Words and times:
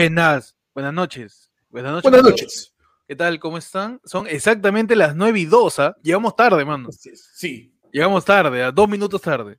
Buenas, 0.00 0.54
buenas 0.74 0.92
noches. 0.92 1.50
Buenas 1.70 1.90
noches. 1.90 2.02
Buenas 2.10 2.22
noches. 2.22 2.74
¿Qué 3.08 3.16
tal? 3.16 3.40
¿Cómo 3.40 3.56
están? 3.56 3.98
Son 4.04 4.26
exactamente 4.26 4.94
las 4.94 5.16
9 5.16 5.40
y 5.40 5.46
2. 5.46 5.78
¿ah? 5.78 5.96
Llegamos 6.02 6.36
tarde, 6.36 6.66
mano. 6.66 6.90
Sí. 6.92 7.72
Llegamos 7.90 8.22
tarde, 8.22 8.62
a 8.62 8.70
dos 8.70 8.86
minutos 8.90 9.22
tarde. 9.22 9.58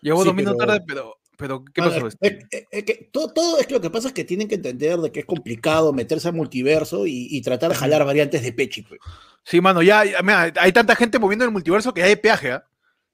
Llegamos 0.00 0.22
Sí, 0.24 0.28
dos 0.30 0.34
minutos 0.34 0.56
tarde, 0.56 0.82
pero, 0.86 1.18
pero 1.36 1.62
¿qué 1.62 1.82
pasó? 1.82 2.08
es 2.08 2.84
que 2.84 3.10
todo, 3.12 3.34
todo 3.34 3.58
es 3.58 3.66
que 3.66 3.74
lo 3.74 3.82
que 3.82 3.90
pasa 3.90 4.08
es 4.08 4.14
que 4.14 4.24
tienen 4.24 4.48
que 4.48 4.54
entender 4.54 4.96
de 5.00 5.12
que 5.12 5.20
es 5.20 5.26
complicado 5.26 5.92
meterse 5.92 6.28
al 6.28 6.34
multiverso 6.34 7.06
y, 7.06 7.28
y 7.30 7.42
tratar 7.42 7.68
de 7.72 7.76
jalar 7.76 8.02
variantes 8.06 8.42
de 8.42 8.50
Pechi. 8.50 8.80
pues. 8.80 8.98
Sí, 9.42 9.60
mano, 9.60 9.82
ya, 9.82 10.06
ya, 10.06 10.22
mira, 10.22 10.54
hay 10.56 10.72
tanta 10.72 10.96
gente 10.96 11.18
moviendo 11.18 11.44
en 11.44 11.50
el 11.50 11.52
multiverso 11.52 11.92
que 11.92 12.02
hay 12.02 12.16
peaje. 12.16 12.60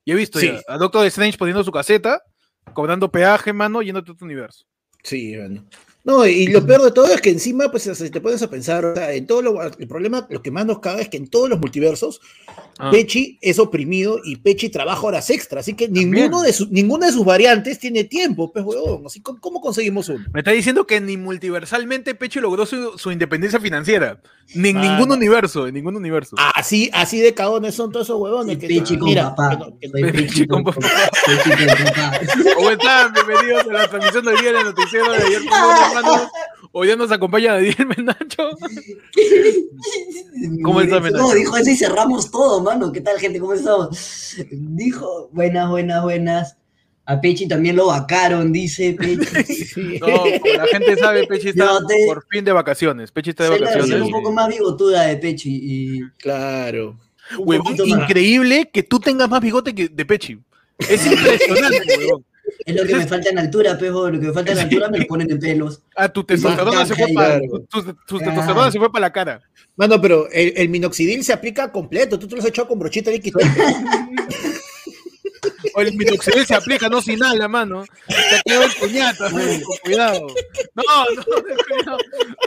Y 0.04 0.12
he 0.12 0.14
visto 0.14 0.38
Sí. 0.38 0.46
ya 0.46 0.60
a 0.72 0.78
Doctor 0.78 1.04
Strange 1.06 1.36
poniendo 1.36 1.64
su 1.64 1.72
caseta, 1.72 2.22
cobrando 2.72 3.10
peaje, 3.10 3.52
mano, 3.52 3.82
yendo 3.82 3.98
a 3.98 4.04
todo 4.04 4.14
tu 4.14 4.24
universo. 4.26 4.64
Sí, 5.02 5.36
bueno. 5.36 5.66
No, 6.02 6.26
y 6.26 6.46
lo 6.46 6.64
peor 6.64 6.82
de 6.82 6.92
todo 6.92 7.08
es 7.12 7.20
que 7.20 7.28
encima, 7.30 7.70
pues, 7.70 7.82
si 7.82 8.10
te 8.10 8.20
pones 8.22 8.40
a 8.42 8.48
pensar, 8.48 8.84
o 8.84 8.94
sea, 8.94 9.12
en 9.12 9.26
todo 9.26 9.42
lo, 9.42 9.62
el 9.62 9.86
problema, 9.86 10.26
lo 10.30 10.40
que 10.40 10.50
más 10.50 10.64
nos 10.64 10.78
caga 10.78 11.00
es 11.02 11.08
que 11.10 11.18
en 11.18 11.28
todos 11.28 11.48
los 11.50 11.60
multiversos, 11.60 12.20
Ah. 12.82 12.90
Pechi 12.90 13.38
es 13.42 13.58
oprimido 13.58 14.20
y 14.24 14.36
Pechi 14.36 14.70
trabaja 14.70 15.02
horas 15.02 15.28
extra, 15.28 15.60
así 15.60 15.74
que 15.74 15.86
ninguno 15.86 16.40
de 16.40 16.50
sus, 16.54 16.70
ninguna 16.70 17.08
de 17.08 17.12
sus 17.12 17.26
variantes 17.26 17.78
tiene 17.78 18.04
tiempo, 18.04 18.50
pues, 18.50 18.64
huevón. 18.64 19.02
Así, 19.04 19.20
¿cómo, 19.20 19.38
cómo 19.38 19.60
conseguimos 19.60 20.08
uno? 20.08 20.24
Me 20.32 20.40
está 20.40 20.52
diciendo 20.52 20.86
que 20.86 20.98
ni 20.98 21.18
multiversalmente 21.18 22.14
Pechi 22.14 22.40
logró 22.40 22.64
su, 22.64 22.96
su 22.96 23.12
independencia 23.12 23.60
financiera. 23.60 24.18
Ni 24.54 24.70
en 24.70 24.76
Mano. 24.76 24.92
ningún 24.96 25.12
universo, 25.12 25.66
en 25.66 25.74
ningún 25.74 25.94
universo. 25.94 26.36
Así, 26.54 26.88
así 26.94 27.20
de 27.20 27.34
cagones 27.34 27.74
son 27.74 27.92
todos 27.92 28.06
esos 28.06 28.18
huevones. 28.18 28.56
que- 28.56 28.66
Pechi 28.66 28.96
con 28.96 29.08
mira, 29.10 29.34
papá. 29.36 29.68
Pechi 30.12 30.46
con 30.46 30.64
papá. 30.64 30.80
¿Cómo 32.56 32.70
están? 32.70 33.12
Bienvenidos 33.12 33.66
a 33.68 33.72
la 33.74 33.88
transmisión 33.90 34.24
del 34.24 34.36
día 34.38 34.52
del 34.54 34.64
noticiero 34.64 35.12
de 35.12 35.18
ayer, 35.18 35.42
hoy, 36.72 36.88
ya 36.88 36.96
nos 36.96 37.10
acompaña 37.12 37.54
Daniel 37.54 37.86
Menacho. 37.96 38.50
¿Cómo 40.62 40.80
está, 40.80 41.00
Menacho? 41.00 41.22
No, 41.22 41.34
dijo 41.34 41.56
eso 41.56 41.70
y 41.70 41.76
cerramos 41.76 42.30
todo, 42.30 42.62
mano. 42.62 42.92
¿Qué 42.92 43.00
tal, 43.00 43.18
gente? 43.18 43.40
¿Cómo 43.40 43.54
estamos? 43.54 44.36
Dijo, 44.50 45.28
buenas, 45.32 45.68
buenas, 45.68 46.02
buenas. 46.02 46.56
A 47.06 47.20
Pechi 47.20 47.48
también 47.48 47.74
lo 47.74 47.86
vacaron, 47.86 48.52
dice 48.52 48.96
Pechi. 48.98 49.98
No, 50.00 50.06
como 50.06 50.54
la 50.56 50.66
gente 50.68 50.96
sabe, 50.96 51.26
Pechi 51.26 51.48
está 51.48 51.78
te- 51.88 52.06
por 52.06 52.24
fin 52.30 52.44
de 52.44 52.52
vacaciones. 52.52 53.10
Pechi 53.10 53.30
está 53.30 53.44
de 53.50 53.58
Se 53.58 53.64
vacaciones. 53.64 54.02
un 54.02 54.10
poco 54.12 54.32
más 54.32 54.48
bigotuda 54.48 55.02
de 55.06 55.16
Pechi. 55.16 55.60
Y 55.62 56.00
Claro. 56.18 56.98
Huevón, 57.38 57.76
increíble 57.86 58.70
que 58.72 58.82
tú 58.82 58.98
tengas 59.00 59.28
más 59.28 59.40
bigote 59.40 59.74
que 59.74 59.88
de 59.88 60.04
Pechi. 60.04 60.38
Es 60.78 61.04
impresionante, 61.06 61.78
huevón. 61.98 62.24
Es 62.64 62.74
lo 62.76 62.86
que 62.86 62.94
me 62.96 63.06
falta 63.06 63.28
en 63.30 63.38
altura, 63.38 63.78
pejo. 63.78 64.10
Lo 64.10 64.20
que 64.20 64.26
me 64.26 64.32
falta 64.32 64.52
en 64.52 64.58
altura 64.58 64.88
me 64.88 64.98
lo 64.98 65.06
ponen 65.06 65.30
en 65.30 65.38
pelos. 65.38 65.82
Ah, 65.96 66.08
tu 66.08 66.24
testosterona 66.24 66.84
se 66.86 66.94
fue 66.94 67.06
para 67.14 67.40
tu, 67.40 67.66
tu- 67.66 67.82
tu 68.06 68.18
testosterona 68.18 68.70
se 68.70 68.78
fue 68.78 68.92
para 68.92 69.06
la 69.06 69.12
cara. 69.12 69.42
Mano, 69.76 70.00
pero 70.00 70.28
el, 70.30 70.52
el 70.56 70.68
minoxidil 70.68 71.24
se 71.24 71.32
aplica 71.32 71.70
completo. 71.72 72.18
Tú 72.18 72.26
te 72.28 72.36
lo 72.36 72.42
has 72.42 72.48
echado 72.48 72.68
con 72.68 72.78
brochita 72.78 73.10
líquida. 73.10 73.38
O 75.74 75.80
el 75.80 75.94
minoxidil 75.96 76.44
se 76.46 76.54
aplica, 76.54 76.88
no 76.88 77.00
sin 77.00 77.18
nada, 77.18 77.48
mano. 77.48 77.84
Te 78.06 78.40
quedó 78.44 78.62
el 78.64 78.70
puñata, 78.72 79.30
con 79.30 79.42
cuidado. 79.84 80.26
No, 80.74 80.82
no, 81.16 81.22
cuidado. 81.42 81.98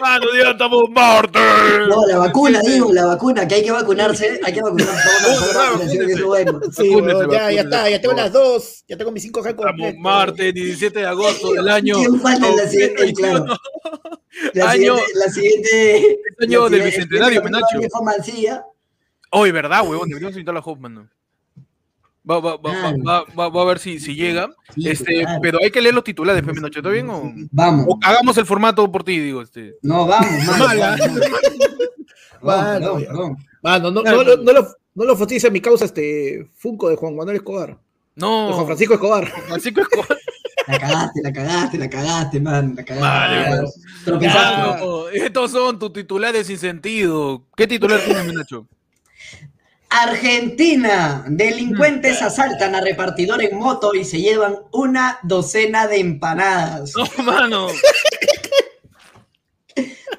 Mano, 0.01 0.25
ya 0.41 0.51
estamos 0.51 0.83
Marte. 0.89 1.39
No, 1.87 2.05
la 2.07 2.17
vacuna, 2.17 2.59
digo, 2.61 2.91
la 2.93 3.05
vacuna, 3.05 3.47
que 3.47 3.55
hay 3.55 3.63
que 3.63 3.71
vacunarse. 3.71 4.39
Hay 4.43 4.53
que 4.53 4.61
vacunarse. 4.61 5.09
Claro, 5.51 5.79
bueno. 6.27 6.59
Sí, 6.75 6.91
ya, 7.31 7.51
ya 7.51 7.61
está. 7.61 7.89
Ya 7.89 8.01
tengo 8.01 8.15
las 8.15 8.31
dos. 8.31 8.83
Ya 8.87 8.97
tengo 8.97 9.11
mis 9.11 9.23
5G 9.31 9.49
Estamos 9.49 9.65
completos. 9.71 9.99
martes 9.99 10.53
17 10.53 10.99
de 10.99 11.05
agosto 11.05 11.53
del 11.53 11.69
año. 11.69 11.95
¿Quién 11.95 12.19
falta 12.19 12.47
en 12.49 12.55
la 12.57 12.67
siguiente? 12.67 13.01
2021. 13.05 13.45
Claro. 13.45 13.59
La 14.53 14.69
Año- 14.71 14.95
siguiente, 14.97 15.13
la 15.25 15.31
siguiente. 15.31 16.17
año 16.41 16.63
la 16.63 16.69
del 16.69 16.81
bicentenario, 16.85 17.39
el 17.39 17.43
Menacho. 17.45 17.65
año. 17.77 18.63
Hoy, 19.31 19.51
¿verdad, 19.51 19.87
huevón? 19.87 20.09
Deberíamos 20.09 20.35
invitar 20.35 20.55
a 20.57 20.59
Hoffman. 20.59 20.93
¿no? 20.95 21.09
Va, 22.29 22.39
va, 22.39 22.55
va, 22.55 22.71
va, 22.71 22.93
va, 23.05 23.25
va- 23.37 23.49
va 23.49 23.61
a 23.61 23.65
ver 23.65 23.79
si, 23.79 23.99
si 23.99 24.15
llega. 24.15 24.47
Sí, 24.75 24.87
Este, 24.89 25.21
claro. 25.23 25.39
pero 25.41 25.57
hay 25.61 25.71
que 25.71 25.81
leer 25.81 25.93
los 25.93 26.05
titulares, 26.05 26.41
Noche, 26.61 26.79
¿está 26.79 26.89
bien? 26.89 27.09
O, 27.09 27.31
Vamos. 27.51 27.85
o 27.89 27.99
hagamos 28.01 28.37
el 28.37 28.45
formato 28.45 28.89
por 28.91 29.03
ti, 29.03 29.19
digo. 29.19 29.41
Este. 29.41 29.75
No, 29.81 30.07
vamos, 30.07 30.29
mano. 33.61 33.91
No, 33.91 34.01
no, 34.03 34.23
lo- 34.23 34.37
no, 34.37 34.53
lo, 34.53 34.67
no 34.95 35.03
lo 35.05 35.15
a 35.47 35.51
mi 35.51 35.59
causa 35.61 35.85
este 35.85 36.49
Funko 36.55 36.89
de 36.89 36.95
Juan 36.95 37.15
Manuel 37.15 37.37
Escobar. 37.37 37.69
De 37.71 37.77
No, 38.15 38.53
Juan 38.53 38.65
Francisco 38.67 38.93
Escobar. 38.93 39.27
Francisco 39.47 39.81
Escobar. 39.81 40.17
La 40.65 40.79
cagaste, 40.79 41.19
la 41.21 41.33
cagaste, 41.33 41.77
la 41.77 41.89
cagaste, 41.89 42.39
man. 42.39 42.73
La 42.77 42.85
cagaste. 42.85 43.05
Vale, 43.05 43.35
Claro. 43.35 43.49
bueno. 43.57 43.69
Tropezaste. 44.05 44.61
Ya. 44.61 44.77
No, 44.79 45.09
estos 45.09 45.51
son 45.51 45.77
tus 45.77 45.91
titulares 45.91 46.47
sin 46.47 46.57
sentido. 46.57 47.43
¿Qué 47.57 47.67
titular 47.67 47.99
tienes, 47.99 48.25
Menacho? 48.25 48.65
Argentina. 49.93 51.23
Delincuentes 51.27 52.21
asaltan 52.23 52.73
a 52.73 52.81
repartidor 52.81 53.43
en 53.43 53.57
moto 53.57 53.93
y 53.93 54.03
se 54.03 54.19
llevan 54.19 54.57
una 54.71 55.19
docena 55.21 55.87
de 55.87 55.99
empanadas. 55.99 56.93
No, 56.95 57.05
mano. 57.23 57.67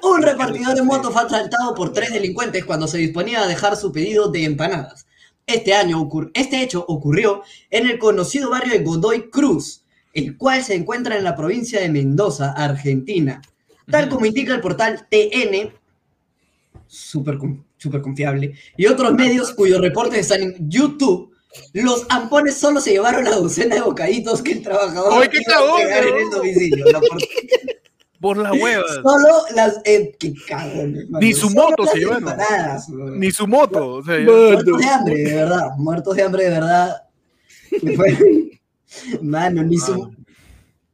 Un 0.01 0.21
repartidor 0.21 0.77
en 0.77 0.85
moto 0.85 1.11
fue 1.11 1.23
asaltado 1.23 1.75
por 1.75 1.91
tres 1.91 2.11
delincuentes 2.13 2.63
cuando 2.63 2.87
se 2.87 2.99
disponía 2.99 3.41
a 3.41 3.47
dejar 3.47 3.75
su 3.75 3.91
pedido 3.91 4.29
de 4.29 4.45
empanadas. 4.45 5.07
Este, 5.45 5.73
año 5.73 6.09
este 6.33 6.61
hecho 6.61 6.85
ocurrió 6.87 7.43
en 7.69 7.89
el 7.89 7.99
conocido 7.99 8.49
barrio 8.51 8.73
de 8.73 8.83
Godoy 8.83 9.29
Cruz, 9.29 9.83
el 10.13 10.37
cual 10.37 10.63
se 10.63 10.75
encuentra 10.75 11.17
en 11.17 11.23
la 11.23 11.35
provincia 11.35 11.81
de 11.81 11.89
Mendoza, 11.89 12.51
Argentina. 12.51 13.41
Tal 13.89 14.07
como 14.09 14.25
indica 14.25 14.53
el 14.53 14.61
portal 14.61 15.07
TN, 15.09 15.73
súper 16.87 17.37
con- 17.37 17.64
súper 17.77 18.01
confiable, 18.01 18.53
y 18.77 18.85
otros 18.87 19.13
medios 19.13 19.53
cuyos 19.53 19.81
reportes 19.81 20.19
están 20.19 20.41
en 20.41 20.69
YouTube, 20.69 21.31
los 21.73 22.05
ampones 22.09 22.55
solo 22.55 22.81
se 22.81 22.91
llevaron 22.91 23.23
la 23.23 23.35
docena 23.37 23.75
de 23.75 23.81
bocaditos 23.81 24.41
que 24.41 24.53
el 24.53 24.61
trabajador 24.61 25.21
¡Ay, 25.23 25.29
qué 25.29 25.39
iba 25.45 25.57
a 25.57 25.99
en 26.07 26.15
el 26.17 26.29
domicilio. 26.29 26.85
La 26.91 26.99
por- 26.99 27.17
Por 28.19 28.37
las 28.37 28.53
huevas. 28.53 28.91
Solo 29.03 29.35
las. 29.55 29.79
Eh, 29.85 30.15
qué 30.19 30.33
mano. 30.49 31.19
Ni 31.21 31.31
su 31.33 31.47
Solo 31.49 31.69
moto 31.69 31.85
se 31.85 31.99
llevaron. 31.99 32.33
Ni 33.19 33.29
su 33.31 33.45
moto. 33.47 33.87
O 33.95 34.03
sea, 34.03 34.17
ya- 34.17 34.23
Muertos 34.25 34.77
de 34.79 34.85
hambre, 34.87 35.15
de 35.15 35.33
verdad. 35.35 35.67
Muertos 35.77 36.15
de 36.15 36.23
hambre, 36.23 36.43
de 36.45 36.49
verdad. 36.49 36.95
Mano, 39.21 39.63
ni 39.63 39.77
su. 39.77 40.11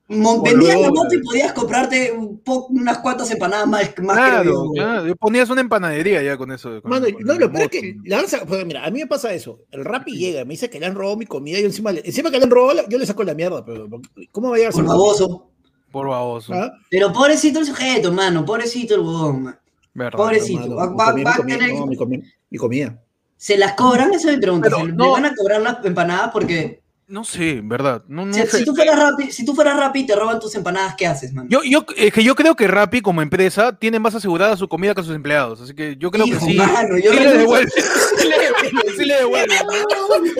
Mon- 0.08 0.44
Vendías 0.44 0.82
la 0.82 0.90
moto 0.90 1.16
y 1.16 1.22
podías 1.22 1.54
comprarte 1.54 2.14
un 2.42 2.44
po- 2.44 2.66
unas 2.68 2.98
cuantas 3.00 3.30
empanadas 3.32 3.68
más, 3.68 3.94
más 4.02 4.18
Claro, 4.18 4.44
yo, 4.44 4.62
weón. 4.64 4.74
claro. 4.74 5.16
Ponías 5.16 5.50
una 5.50 5.62
empanadería 5.62 6.22
ya 6.24 6.38
con 6.38 6.52
eso. 6.52 6.82
con- 6.82 6.90
Mano, 6.92 7.06
con 7.14 7.24
no, 7.24 7.34
lo 7.36 7.52
peor 7.52 7.64
es 7.64 7.70
que 7.70 7.96
han 8.14 8.48
pues, 8.48 8.66
mira, 8.66 8.84
a 8.86 8.90
mí 8.92 9.00
me 9.00 9.08
pasa 9.08 9.34
eso. 9.34 9.60
El 9.72 9.86
Rappi 9.86 10.18
llega, 10.18 10.44
me 10.46 10.52
dice 10.54 10.70
que 10.70 10.80
le 10.80 10.86
han 10.88 10.96
robado 10.96 11.18
mi 11.18 11.26
comida 11.26 11.58
y 11.60 11.62
yo 11.62 11.68
encima, 11.68 11.92
le- 11.92 12.02
encima 12.06 12.32
que 12.32 12.38
le 12.40 12.44
han 12.46 12.50
robado, 12.52 12.82
yo 12.90 12.98
le 12.98 13.06
saco 13.06 13.24
la 13.24 13.34
mierda, 13.34 13.64
pero 13.64 13.88
¿cómo 14.32 14.50
va 14.50 14.56
a 14.56 14.58
llegar 14.58 14.74
Por 14.74 14.86
baboso. 14.86 15.48
Por 15.92 16.08
baboso. 16.08 16.54
¿Ah? 16.54 16.72
Pero 16.90 17.12
pobrecito 17.12 17.60
el 17.60 17.66
sujeto, 17.66 18.12
mano. 18.14 18.46
Pobrecito 18.46 18.96
el 18.96 19.02
huevón, 19.02 19.44
man. 19.44 19.60
Verdad. 19.94 20.18
Pobrecito. 20.18 20.62
Mano, 20.70 20.76
Va- 20.76 20.88
mi 20.88 20.96
va- 20.96 21.06
comida, 21.06 21.24
va 21.26 21.32
a 21.32 21.36
mi 21.36 21.42
comida, 21.42 21.58
tener- 21.60 21.76
no, 21.80 21.86
mi 21.86 21.96
comida, 21.98 22.24
mi 22.50 22.58
comida. 22.58 23.04
¿Se 23.38 23.58
las 23.58 23.74
cobran? 23.74 24.14
Eso 24.14 24.28
me 24.28 24.38
pregunto. 24.38 24.64
Pero 24.70 24.78
¿Se 24.82 24.86
le 24.88 24.94
no. 24.94 25.12
van 25.12 25.26
a 25.26 25.36
cobrar 25.36 25.62
las 25.62 25.84
empanadas? 25.86 26.30
Porque 26.32 26.81
No 27.12 27.26
sé, 27.26 27.60
verdad. 27.62 28.04
No, 28.08 28.26
no 28.26 28.34
si, 28.34 28.40
sé. 28.44 28.60
si 28.60 28.66
tú 28.66 28.74
fueras 28.74 28.98
Rappi, 28.98 29.32
si 29.32 29.44
tú 29.46 29.54
fueras 29.54 29.78
Rappi 29.78 30.00
y 30.00 30.06
te 30.06 30.16
roban 30.16 30.40
tus 30.40 30.56
empanadas, 30.56 30.96
¿qué 30.98 31.06
haces, 31.06 31.34
man? 31.34 31.46
Yo, 31.50 31.62
yo, 31.64 31.86
es 31.98 32.14
que 32.14 32.24
yo 32.24 32.36
creo 32.36 32.56
que 32.56 32.68
Rappi 32.68 33.02
como 33.02 33.22
empresa 33.22 33.74
tiene 33.78 34.00
más 34.00 34.16
asegurada 34.16 34.56
su 34.56 34.68
comida 34.70 34.96
que 34.96 35.04
sus 35.04 35.14
empleados, 35.14 35.60
así 35.62 35.74
que 35.76 35.98
yo 35.98 36.10
creo 36.10 36.26
Hijo, 36.26 36.40
que 36.40 36.46
sí. 36.46 36.54
mano, 36.58 36.98
yo 36.98 37.12
sí 37.12 37.20
le 37.20 37.38
devuelve. 37.38 37.72
Sí 38.22 38.28
le, 38.28 38.94
sí 38.98 39.06
le 39.06 39.16
devuelve. 39.16 39.56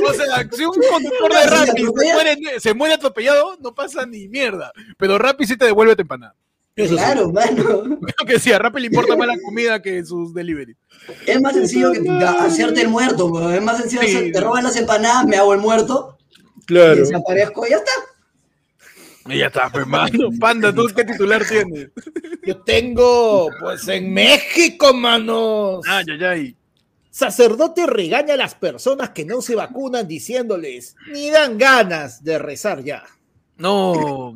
O 0.08 0.14
sea, 0.14 0.48
si 0.52 0.64
un 0.64 0.72
conductor 0.90 1.34
de 1.34 1.48
Rappi 1.48 1.82
se 1.82 2.14
muere, 2.14 2.38
se 2.60 2.74
muere 2.74 2.94
atropellado, 2.94 3.58
no 3.60 3.74
pasa 3.74 4.06
ni 4.06 4.28
mierda. 4.28 4.72
Pero 4.98 5.18
Rappi 5.18 5.46
sí 5.46 5.58
te 5.58 5.66
devuelve 5.66 5.96
tu 5.96 6.04
empanada. 6.04 6.36
Eso 6.76 6.94
sí. 6.96 6.96
Claro, 7.04 7.32
mano. 7.32 7.64
Creo 8.02 8.28
que 8.28 8.40
sí, 8.40 8.52
a 8.54 8.60
Rappi 8.60 8.80
le 8.82 8.88
importa 8.88 9.16
más 9.18 9.28
la 9.28 9.36
comida 9.44 9.82
que 9.82 10.04
sus 10.06 10.34
delivery. 10.34 10.76
Es 11.26 11.42
más 11.42 11.54
sencillo 11.54 11.92
que 11.92 12.08
hacerte 12.24 12.82
el 12.82 12.88
muerto, 12.90 13.26
weón. 13.28 13.54
Es 13.54 13.62
más 13.62 13.78
sencillo 13.78 14.02
hacer- 14.04 14.32
te 14.32 14.40
roban 14.40 14.64
las 14.64 14.76
empanadas, 14.78 15.26
me 15.26 15.36
hago 15.38 15.54
el 15.54 15.60
muerto, 15.60 16.18
Claro. 16.66 16.96
desaparezco 16.96 17.66
y 17.66 17.70
ya 17.72 17.78
está. 17.78 17.92
Y 19.28 19.38
ya 19.38 19.48
está, 19.48 19.72
hermano. 19.74 20.30
Panda, 20.40 20.74
¿tú 20.74 20.88
qué 20.96 21.04
titular 21.04 21.46
tienes? 21.46 21.90
Yo 22.46 22.62
tengo, 22.64 23.50
pues 23.60 23.88
en 23.88 24.14
México, 24.14 24.94
manos. 24.94 25.86
Ay, 25.88 26.06
ay, 26.12 26.24
ay. 26.24 26.56
Sacerdote 27.12 27.86
regaña 27.86 28.36
a 28.36 28.38
las 28.38 28.56
personas 28.56 29.10
que 29.10 29.26
no 29.26 29.42
se 29.42 29.56
vacunan 29.56 30.08
diciéndoles, 30.08 30.96
ni 31.12 31.30
dan 31.30 31.58
ganas 31.58 32.24
de 32.24 32.40
rezar 32.40 32.84
ya. 32.84 33.04
No. 33.62 34.34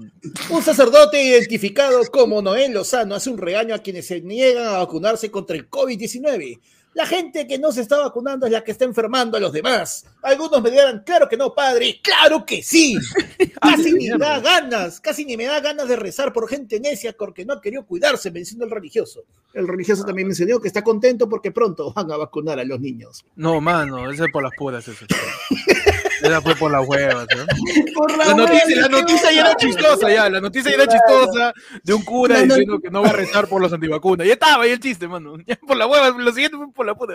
Un 0.51 0.61
sacerdote 0.61 1.19
identificado 1.19 1.99
como 2.11 2.43
Noel 2.43 2.73
Lozano 2.73 3.15
hace 3.15 3.31
un 3.31 3.39
regaño 3.39 3.73
a 3.73 3.79
quienes 3.79 4.05
se 4.05 4.21
niegan 4.21 4.67
a 4.67 4.77
vacunarse 4.77 5.31
contra 5.31 5.55
el 5.55 5.67
COVID-19, 5.67 6.59
La 6.93 7.07
gente 7.07 7.47
que 7.47 7.57
no 7.57 7.71
se 7.71 7.81
está 7.81 7.97
vacunando 7.97 8.45
es 8.45 8.51
la 8.51 8.63
que 8.63 8.71
está 8.71 8.85
enfermando 8.85 9.35
a 9.35 9.39
los 9.39 9.51
demás. 9.51 10.05
Algunos 10.21 10.61
me 10.61 10.69
dirán, 10.69 11.01
claro 11.03 11.27
que 11.27 11.37
no, 11.37 11.55
padre. 11.55 11.99
¡Claro 12.03 12.45
que 12.45 12.61
sí! 12.61 12.97
Casi 13.61 13.93
ni 13.93 14.09
me 14.11 14.17
da 14.19 14.39
ganas, 14.39 15.01
casi 15.01 15.25
ni 15.25 15.35
me 15.35 15.45
da 15.45 15.59
ganas 15.59 15.87
de 15.87 15.95
rezar 15.95 16.31
por 16.31 16.47
gente 16.47 16.79
necia 16.79 17.13
porque 17.17 17.45
no 17.45 17.53
ha 17.53 17.61
querido 17.61 17.85
cuidarse, 17.85 18.29
enseñó 18.29 18.65
el 18.65 18.69
religioso. 18.69 19.23
El 19.53 19.67
religioso 19.67 20.05
también 20.05 20.27
me 20.27 20.33
enseñó 20.33 20.59
que 20.59 20.67
está 20.67 20.83
contento 20.83 21.27
porque 21.27 21.51
pronto 21.51 21.91
van 21.93 22.11
a 22.11 22.17
vacunar 22.17 22.59
a 22.59 22.63
los 22.63 22.79
niños. 22.79 23.25
No, 23.35 23.59
mano, 23.59 24.11
ese 24.11 24.25
es 24.25 24.31
por 24.31 24.43
las 24.43 24.51
puras. 24.55 24.87
Ese. 24.87 25.05
Esa 26.25 26.41
fue 26.41 26.55
por 26.55 26.71
las 26.71 26.87
huevas. 26.87 27.27
¿no? 27.35 27.45
Por 27.93 28.17
La 28.17 28.33
noticia, 28.33 28.81
la 28.81 28.89
noticia 28.89 29.31
ya 29.31 29.41
era 29.41 29.55
chistosa, 29.55 30.11
ya. 30.11 30.29
La 30.29 30.41
noticia 30.41 30.71
ya 30.71 30.83
era 30.83 30.87
chistosa 30.87 31.53
de 31.83 31.93
un 31.93 32.03
cura 32.03 32.39
No, 32.39 32.45
no. 32.45 32.55
diciendo 32.55 32.79
que 32.79 32.89
no 32.89 33.01
va 33.03 33.09
a 33.09 33.13
rezar 33.13 33.47
por 33.47 33.61
los 33.61 33.71
antivacunas. 33.71 34.25
Ya 34.25 34.33
estaba 34.33 34.63
ahí 34.63 34.71
el 34.71 34.79
chiste, 34.79 35.07
mano. 35.07 35.37
Ya 35.45 35.55
por 35.55 35.77
la 35.77 35.87
hueva, 35.87 36.09
lo 36.09 36.31
siguiente 36.31 36.57
fue 36.57 36.71
por 36.71 36.85
la 36.85 36.95
puta. 36.95 37.13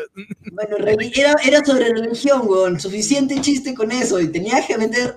Bueno, 0.52 0.76
era, 1.14 1.34
era 1.44 1.64
sobre 1.64 1.92
religión, 1.92 2.42
weón. 2.44 2.78
Suficiente 2.78 3.40
chiste 3.40 3.74
con 3.74 3.90
eso. 3.90 4.20
Y 4.20 4.28
tenías 4.28 4.66
que 4.66 4.78
meter. 4.78 5.16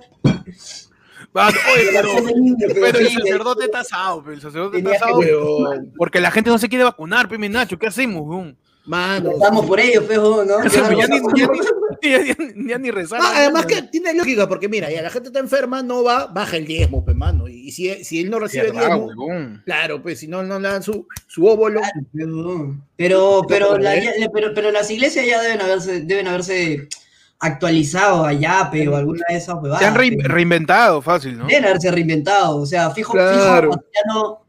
Mano, 1.33 1.57
oye, 1.73 1.89
pero, 2.73 2.99
el 2.99 3.09
sacerdote 3.09 3.65
está 3.65 3.79
asado, 3.79 4.23
el 4.31 4.39
sacerdote 4.39 4.77
está 4.77 4.91
Tenía 4.91 5.03
asado. 5.03 5.83
Porque 5.97 6.19
la 6.21 6.29
gente 6.31 6.49
no 6.51 6.59
se 6.59 6.69
quiere 6.69 6.83
vacunar, 6.83 7.27
Pime 7.27 7.49
Nacho. 7.49 7.79
¿Qué 7.79 7.87
hacemos, 7.87 8.21
weón? 8.23 8.57
Mano. 8.85 9.31
Estamos 9.31 9.65
por 9.65 9.79
ellos, 9.79 10.03
pejo, 10.03 10.43
¿no? 10.43 10.61
Ya, 10.67 10.89
ni, 10.89 10.99
ya, 10.99 11.07
ni, 11.07 11.19
Claro. 11.21 11.53
ya 12.01 12.17
ni- 12.17 12.27
ya 12.27 12.35
ni- 12.35 12.67
ya 12.69 12.77
ni 12.77 12.91
rezar. 12.91 13.19
Ah, 13.23 13.31
además 13.37 13.65
que 13.65 13.81
tiene 13.83 14.13
lógica, 14.13 14.47
porque 14.49 14.67
mira, 14.67 14.91
ya 14.91 15.01
la 15.01 15.09
gente 15.09 15.29
está 15.29 15.39
enferma, 15.39 15.81
no 15.81 16.03
va, 16.03 16.25
baja 16.27 16.57
el 16.57 16.65
diezmo, 16.65 17.03
pues, 17.05 17.15
mano. 17.15 17.47
Y 17.47 17.71
si, 17.71 18.03
si 18.03 18.19
él 18.21 18.29
no 18.29 18.39
recibe 18.39 18.71
Verdad, 18.71 18.97
diezmo, 18.97 19.61
claro, 19.63 20.01
pues 20.01 20.19
si 20.19 20.27
no, 20.27 20.43
no 20.43 20.59
le 20.59 20.67
dan 20.67 20.83
su, 20.83 21.07
su 21.27 21.45
óvulo. 21.45 21.79
Pero, 22.97 23.41
pero, 23.47 23.77
¿Eh? 23.77 23.81
la- 24.19 24.29
pero, 24.33 24.53
pero 24.53 24.71
las 24.71 24.89
iglesias 24.91 25.25
ya 25.25 25.41
deben 25.41 25.61
haberse, 25.61 26.01
deben 26.01 26.27
haberse 26.27 26.87
actualizado 27.39 28.25
allá, 28.25 28.69
pero 28.71 28.95
alguna 28.95 29.21
de 29.29 29.35
esas 29.37 29.55
huevadas. 29.55 29.79
Se 29.79 29.85
han 29.85 29.95
rein- 29.95 30.21
reinventado 30.23 31.01
fácil, 31.01 31.37
¿no? 31.37 31.45
Deben 31.47 31.65
haberse 31.65 31.91
reinventado. 31.91 32.57
O 32.57 32.65
sea, 32.65 32.89
fijo, 32.91 33.13
Claro. 33.13 33.71
fijo, 33.71 33.83
ya 33.93 34.13
no. 34.13 34.42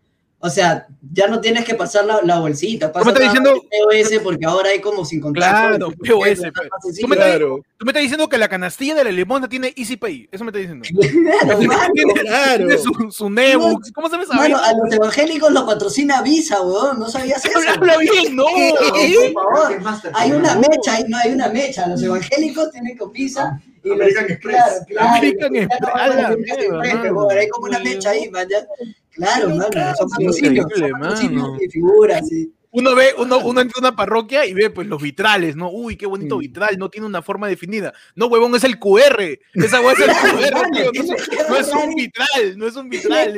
O 0.47 0.51
sea, 0.51 0.87
ya 1.11 1.27
no 1.27 1.41
tienes 1.41 1.65
que 1.65 1.75
pasar 1.75 2.05
la, 2.05 2.21
la 2.23 2.39
bolsita. 2.39 2.93
Pasa 2.93 3.07
me 3.07 3.13
estás 3.13 3.33
diciendo? 3.33 3.55
POS 3.63 4.21
porque 4.23 4.45
ahora 4.45 4.69
hay 4.69 4.79
como 4.83 5.03
sin 5.03 5.19
contacto. 5.23 5.49
Claro, 5.51 5.75
entonces, 5.77 5.99
POS, 6.01 6.53
Tú 7.01 7.09
me 7.09 7.15
estás- 7.17 7.29
Claro, 7.31 7.61
Tú 7.79 7.87
me 7.87 7.91
estás 7.93 8.03
diciendo 8.03 8.29
que 8.29 8.37
la 8.37 8.49
canastilla 8.49 8.95
de 8.95 9.05
la 9.05 9.11
limona 9.11 9.49
tiene 9.49 9.73
Easy 9.75 9.97
Pay. 9.97 10.29
Eso 10.31 10.45
me 10.45 10.51
estás 10.51 10.61
diciendo. 10.61 10.87
Claro, 11.41 11.63
mano. 11.67 11.93
Tiene, 11.95 12.13
claro. 12.13 12.67
tiene 12.67 12.79
su, 12.79 12.93
su 13.11 13.31
Nebux. 13.31 13.91
¿Cómo 13.93 14.11
se 14.11 14.19
me 14.19 14.27
sabe? 14.27 14.51
Mano, 14.51 14.59
a 14.63 14.73
los 14.75 14.95
evangélicos 14.95 15.51
los 15.51 15.65
patrocina 15.65 16.21
Visa, 16.21 16.61
weón. 16.61 16.99
No 16.99 17.09
sabías 17.09 17.43
eso. 17.47 17.59
Habla 17.67 17.97
bien, 17.97 18.37
no. 18.37 18.45
Por 18.45 19.33
favor. 19.33 20.13
Hay 20.13 20.31
una 20.33 20.57
mecha, 20.57 20.93
hay, 20.95 21.05
no 21.09 21.17
hay 21.17 21.33
una 21.33 21.49
mecha. 21.49 21.87
Los 21.87 22.03
evangélicos 22.03 22.71
tienen 22.71 22.99
con 22.99 23.11
Visa. 23.13 23.59
Y 23.83 23.89
los- 23.89 23.97
American 23.99 24.25
Express. 24.31 24.57
Claro, 24.57 24.85
claro. 24.89 25.09
American 25.17 25.57
Express, 25.57 26.95
Hay 27.41 27.49
como 27.49 27.65
una 27.67 27.79
mecha 27.81 28.11
ahí, 28.11 28.29
man. 28.29 28.47
Claro, 29.15 29.49
mano. 29.51 29.95
Son 29.97 30.09
patrocinios. 30.11 30.67
Son 30.77 31.59
y 31.61 31.69
figuras. 31.71 32.31
y- 32.33 32.53
Uno 32.77 32.95
ve, 32.97 33.15
uno, 33.19 33.39
uno 33.39 33.61
entra 33.61 33.75
a 33.79 33.81
una 33.89 33.95
parroquia 33.97 34.45
y 34.47 34.53
ve 34.53 34.69
pues 34.71 34.89
los 34.89 35.01
vitrales, 35.01 35.55
¿no? 35.55 35.71
Uy, 35.71 35.97
qué 35.97 36.07
bonito 36.07 36.37
Mm. 36.37 36.41
vitral, 36.41 36.77
no 36.79 36.91
tiene 36.91 37.07
una 37.07 37.23
forma 37.23 37.47
definida. 37.47 37.93
No, 38.17 38.27
huevón, 38.27 38.53
es 38.57 38.65
el 38.65 38.81
QR. 38.81 39.39
Esa 39.55 39.81
hueá 39.81 39.93
es 39.93 40.01
el 40.01 40.07
QR, 40.53 40.71
tío. 40.73 40.91
No, 40.93 41.15
es- 41.15 41.49
no 41.49 41.57
es 41.57 41.69
un 41.73 41.95
vitral, 41.95 42.59
no 42.59 42.67
es 42.67 42.77
un 42.77 42.89
vitral. 42.89 43.37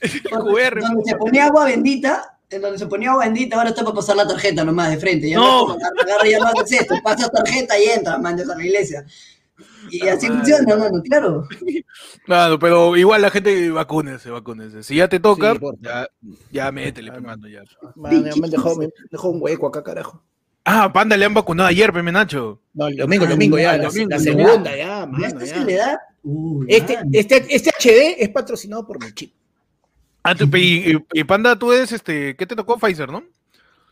Es, 0.00 0.14
el 0.14 0.22
QR. 0.30 0.80
Donde 0.80 1.02
se 1.04 1.16
ponía 1.16 1.44
agua 1.46 1.66
bendita, 1.66 2.38
en 2.48 2.62
donde 2.62 2.78
se 2.78 2.86
ponía 2.86 3.10
agua 3.10 3.24
bendita, 3.26 3.56
ahora 3.56 3.68
está 3.68 3.82
para 3.82 3.96
pasar 3.96 4.16
la 4.16 4.26
tarjeta 4.26 4.64
nomás 4.64 4.88
de 4.90 4.96
frente. 4.96 5.28
Ya 5.28 5.36
No. 5.36 5.68
no. 5.68 5.74
agarra 5.74 6.26
ya 6.26 6.38
no 6.38 6.46
haces 6.46 6.80
esto, 6.80 6.94
pasas 7.04 7.30
tarjeta 7.30 7.78
y 7.78 7.84
entras, 7.84 8.18
man, 8.18 8.40
a 8.40 8.44
la 8.56 8.64
iglesia. 8.64 9.04
Y 10.02 10.08
así 10.08 10.28
madre. 10.28 10.38
funciona, 10.40 10.76
mano, 10.76 11.02
claro. 11.02 11.46
Claro, 12.26 12.58
pero 12.58 12.96
igual 12.96 13.20
la 13.22 13.30
gente 13.30 13.70
vacúnese, 13.70 14.30
vacúnese. 14.30 14.82
Si 14.82 14.96
ya 14.96 15.08
te 15.08 15.20
toca, 15.20 15.52
Sí, 15.52 15.58
por 15.58 15.78
ya, 15.80 16.08
ya 16.50 16.72
métele, 16.72 17.12
pe, 17.12 17.20
mano, 17.20 17.46
ya. 17.48 17.62
Mano, 17.96 18.24
ya 18.26 18.40
me 18.40 18.48
dejó, 18.48 18.76
me 18.76 18.88
dejó 19.10 19.28
un 19.28 19.42
hueco 19.42 19.66
acá, 19.66 19.82
carajo. 19.84 20.22
Ah, 20.64 20.90
Panda 20.92 21.16
le 21.16 21.26
han 21.26 21.34
vacunado 21.34 21.68
ayer, 21.68 21.92
Peme 21.92 22.10
Nacho. 22.10 22.60
No, 22.72 22.88
el 22.88 22.96
domingo, 22.96 23.24
el 23.24 23.28
Ah, 23.30 23.34
domingo 23.34 23.58
ya, 23.58 23.76
la, 23.76 23.84
domingo, 23.84 24.08
la 24.10 24.18
segunda 24.18 24.70
ya, 24.76 24.76
¿Ya 25.00 25.06
mano, 25.06 25.26
estás 25.26 25.50
ya. 25.50 25.64
la 25.64 25.70
edad? 25.72 25.96
Uy, 26.22 26.66
Este, 26.70 26.98
este, 27.12 27.46
este 27.54 27.70
HD 27.78 28.16
es 28.18 28.28
patrocinado 28.30 28.86
por 28.86 29.02
mi 29.04 29.12
chip. 29.12 29.34
Ah, 30.22 30.34
tú- 30.34 30.48
y, 30.56 30.92
y- 30.92 31.04
y 31.12 31.24
Panda, 31.24 31.58
tú 31.58 31.70
eres, 31.70 31.92
este, 31.92 32.34
¿qué 32.34 32.46
te 32.46 32.56
tocó? 32.56 32.78
Pfizer, 32.78 33.10
¿no? 33.12 33.22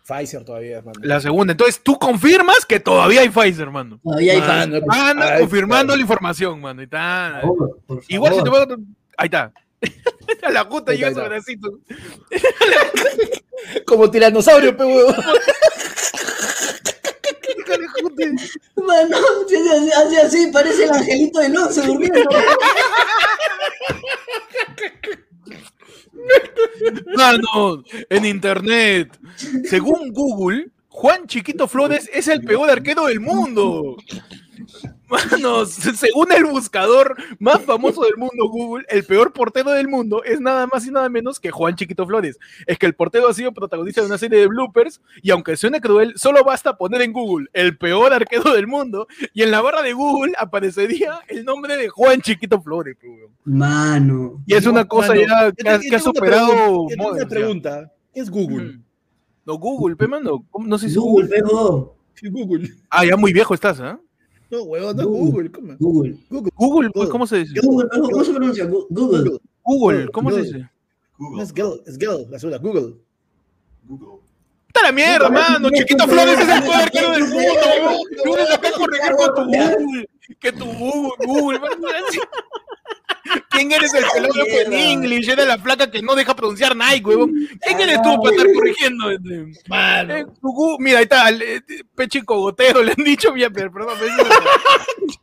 Pfizer 0.05 0.45
todavía, 0.45 0.83
mano. 0.83 0.99
La 1.03 1.21
segunda. 1.21 1.53
Entonces, 1.53 1.81
tú 1.83 1.97
confirmas 1.99 2.67
que 2.67 2.81
todavía 2.81 3.21
hay 3.21 3.29
Pfizer, 3.31 3.71
mano. 3.71 4.01
Todavía 4.03 4.33
hay 4.33 4.41
Mano, 4.41 4.53
fans. 4.53 4.71
pues, 4.85 4.99
Panda 4.99 5.35
ay, 5.35 5.41
confirmando 5.41 5.85
claro. 5.87 5.97
la 5.97 6.03
información, 6.03 6.61
mano. 6.61 6.83
Y 6.83 6.87
tal. 6.89 7.41
Por 7.43 7.43
favor, 7.43 7.79
por 7.87 8.03
Igual 8.09 8.35
si 8.35 8.43
te 8.43 8.51
voy 8.51 8.61
a... 8.61 8.67
Ahí 9.17 9.27
está. 9.27 9.53
A 10.43 10.51
la 10.51 10.69
puta 10.69 10.93
ahí 10.93 11.03
está. 11.03 11.23
bracito. 11.25 11.79
Como 13.87 14.11
tiranosaurio, 14.11 14.77
pe 14.77 14.85
huevo. 14.85 15.15
Mano, 18.77 19.17
si 19.49 19.57
hace 19.57 19.71
así, 19.71 19.91
hace 19.93 20.21
así, 20.21 20.51
parece 20.53 20.85
el 20.85 20.91
angelito 20.93 21.41
del 21.41 21.57
once 21.57 21.81
durmiendo. 21.83 22.29
Mano, 27.17 27.85
en 28.09 28.25
internet. 28.25 29.19
Según 29.65 30.13
Google, 30.13 30.71
Juan 30.89 31.27
Chiquito 31.27 31.69
Flores 31.69 32.11
es 32.13 32.29
el 32.29 32.43
peor 32.43 32.71
arquero 32.71 33.07
del 33.07 33.21
mundo. 33.21 33.97
Manos, 35.13 35.71
según 35.97 36.33
el 36.33 36.45
buscador 36.47 37.17
más 37.39 37.61
famoso 37.63 38.03
del 38.03 38.17
mundo, 38.17 38.49
Google, 38.49 38.85
el 38.89 39.05
peor 39.05 39.33
portero 39.33 39.71
del 39.73 39.89
mundo 39.89 40.25
es 40.25 40.41
nada 40.41 40.67
más 40.67 40.87
y 40.87 40.91
nada 40.91 41.09
menos 41.09 41.39
que 41.39 41.51
Juan 41.51 41.77
Chiquito 41.77 42.07
Flores. 42.07 42.39
Es 42.67 42.79
que 42.79 42.87
el 42.87 42.95
portero 42.95 43.29
ha 43.29 43.35
sido 43.35 43.53
protagonista 43.53 44.01
de 44.01 44.07
una 44.07 44.19
serie 44.19 44.39
de 44.41 44.47
bloopers 44.47 45.01
y 45.23 45.31
aunque 45.31 45.57
suene 45.57 45.81
cruel, 45.81 46.15
solo 46.17 46.43
basta 46.45 46.77
poner 46.77 47.03
en 47.03 47.13
Google 47.13 47.47
el 47.53 47.77
peor 47.77 48.13
arquero 48.13 48.53
del 48.53 48.67
mundo 48.67 49.07
y 49.35 49.43
en 49.43 49.51
la 49.51 49.61
barra 49.61 49.83
de 49.83 49.93
Google 49.93 50.33
aparecería 50.39 51.21
el 51.29 51.45
nombre 51.45 51.77
de 51.77 51.89
Juan 51.89 52.21
Chiquito 52.21 52.61
Flores. 52.63 52.97
weón. 53.03 53.31
Mano. 53.45 54.43
Y 54.47 54.55
es 54.55 54.67
una 54.67 54.87
cosa 54.87 55.09
Mano, 55.09 55.21
ya 55.21 55.53
que, 55.53 55.69
ha- 55.69 55.79
que 55.79 55.89
ha 55.89 55.91
una 55.93 55.99
superado 56.01 56.49
pregunta, 56.87 57.05
una 57.13 57.27
pregunta. 57.29 57.93
¿Qué 58.15 58.21
es 58.21 58.31
Google? 58.31 58.65
Mm. 58.73 58.83
No, 59.45 59.55
Google, 59.59 59.97
pe, 59.97 60.07
mano. 60.07 60.45
¿Cómo? 60.51 60.67
No 60.67 60.79
sé 60.79 60.89
si 60.89 60.97
Google, 60.97 61.29
pejo. 61.29 61.97
¿Qué 62.15 62.29
es 62.29 62.33
Google? 62.33 62.71
Ah, 62.89 63.05
ya 63.05 63.17
muy 63.17 63.33
viejo 63.33 63.55
estás, 63.55 63.81
¿ah? 63.81 63.99
No, 64.53 64.65
huevón, 64.65 64.95
no 64.99 65.07
Google. 65.09 65.49
Google. 65.49 65.51
¿Cómo? 65.51 65.77
Google. 65.79 66.17
Google. 66.29 66.51
Google, 66.57 66.91
pues, 66.91 66.93
Google. 66.93 67.11
¿cómo 67.11 67.27
se 67.27 67.37
dice? 67.39 67.55
Google, 67.63 67.89
¿cómo 67.91 68.23
se 68.25 68.33
pronuncia? 68.33 68.67
Google. 68.67 68.87
Google. 68.91 69.39
Google, 69.65 70.09
¿cómo 70.11 70.31
se 70.31 70.37
Google. 70.37 70.53
dice? 70.53 70.71
Google. 71.17 71.43
es 71.43 71.53
Google, 71.55 71.83
es 71.87 71.99
Google, 71.99 72.27
la 72.31 72.39
segunda, 72.39 72.59
Google. 72.59 72.95
Google. 73.89 74.21
¡Está 74.69 74.83
la 74.83 74.93
mierda, 74.93 75.29
Google, 75.29 75.41
mano! 75.41 75.69
Google, 75.69 75.79
Chiquito 75.79 76.05
Google, 76.05 76.23
Flores 76.23 76.39
es 76.39 76.49
el 76.49 76.61
Google, 76.61 76.67
poder 76.67 76.83
arquero 76.83 77.11
del 77.13 77.23
Google, 77.23 77.47
mundo, 77.47 77.61
Google, 77.63 77.81
weón. 77.81 77.97
Google, 77.97 78.17
Tú 78.23 78.35
vienes 78.35 78.53
acá 78.53 78.71
corregir 78.77 79.13
con 79.17 79.35
tu 79.35 79.43
Google. 79.45 79.77
Google. 79.79 80.09
Que 80.39 80.53
tu 80.53 80.65
Google, 80.67 81.27
Google. 81.27 81.61
¿Quién 83.51 83.71
eres 83.73 83.93
el 83.95 84.05
pelado 84.13 84.35
en. 84.47 84.73
English? 84.73 85.29
Era 85.29 85.45
la 85.45 85.59
placa 85.63 85.91
que 85.91 86.03
no 86.03 86.15
deja 86.15 86.35
pronunciar 86.35 86.77
Nike, 86.77 87.05
huevón. 87.07 87.33
¿Quién 87.65 87.81
eres 87.81 88.01
tú 88.03 88.21
para 88.23 88.35
estar 88.37 88.53
corrigiendo? 88.53 89.05
Mano. 89.69 90.15
Eh, 90.17 90.27
Mira, 90.79 90.99
ahí 90.99 91.05
está, 91.05 91.31
eh, 91.31 91.61
Pechico 91.95 92.39
Gotero, 92.41 92.83
le 92.83 92.93
han 92.97 93.05
dicho, 93.05 93.33
mira, 93.33 93.51
perdón, 93.51 93.89
me- 94.01 95.13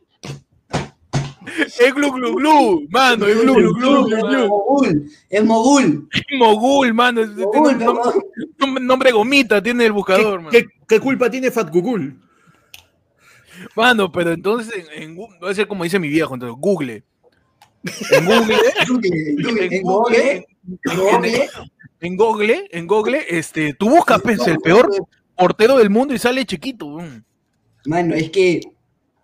es 1.80 1.94
glu 1.94 2.12
glu 2.12 2.34
glu, 2.36 2.86
mano, 2.90 3.26
es 3.26 3.40
glu 3.40 3.54
glu 3.54 3.74
glu, 3.74 4.08
Es. 4.08 4.48
Mogul. 4.48 5.10
Es 5.28 5.44
Mogul. 5.44 6.08
Mogul, 6.38 6.94
mano, 6.94 7.22
tiene 7.52 8.80
nombre, 8.80 9.10
gomita, 9.12 9.62
tiene 9.62 9.86
el 9.86 9.92
buscador, 9.92 10.38
¿Qué, 10.38 10.44
mano. 10.44 10.50
qué, 10.50 10.66
qué 10.88 11.00
culpa 11.00 11.30
tiene 11.30 11.50
Fat 11.50 11.70
Google? 11.70 12.14
Mano, 13.76 14.10
pero 14.12 14.32
entonces 14.32 14.86
en, 14.94 15.16
va 15.18 15.50
a 15.50 15.54
ser 15.54 15.66
como 15.66 15.84
dice 15.84 15.98
mi 15.98 16.08
viejo, 16.08 16.34
entonces 16.34 16.56
Google. 16.58 17.04
En 17.82 18.24
Google, 18.26 18.58
en 19.70 19.82
Google, 19.82 20.46
en 22.00 22.16
Google, 22.16 22.68
en 22.70 22.86
Google, 22.86 23.24
este, 23.28 23.74
tú 23.74 23.88
buscas 23.88 24.20
pues, 24.22 24.46
el 24.46 24.58
peor 24.58 24.90
portero 25.36 25.78
del 25.78 25.90
mundo 25.90 26.14
y 26.14 26.18
sale 26.18 26.44
chiquito. 26.44 26.98
Mano, 27.86 28.14
es 28.14 28.30
que. 28.30 28.60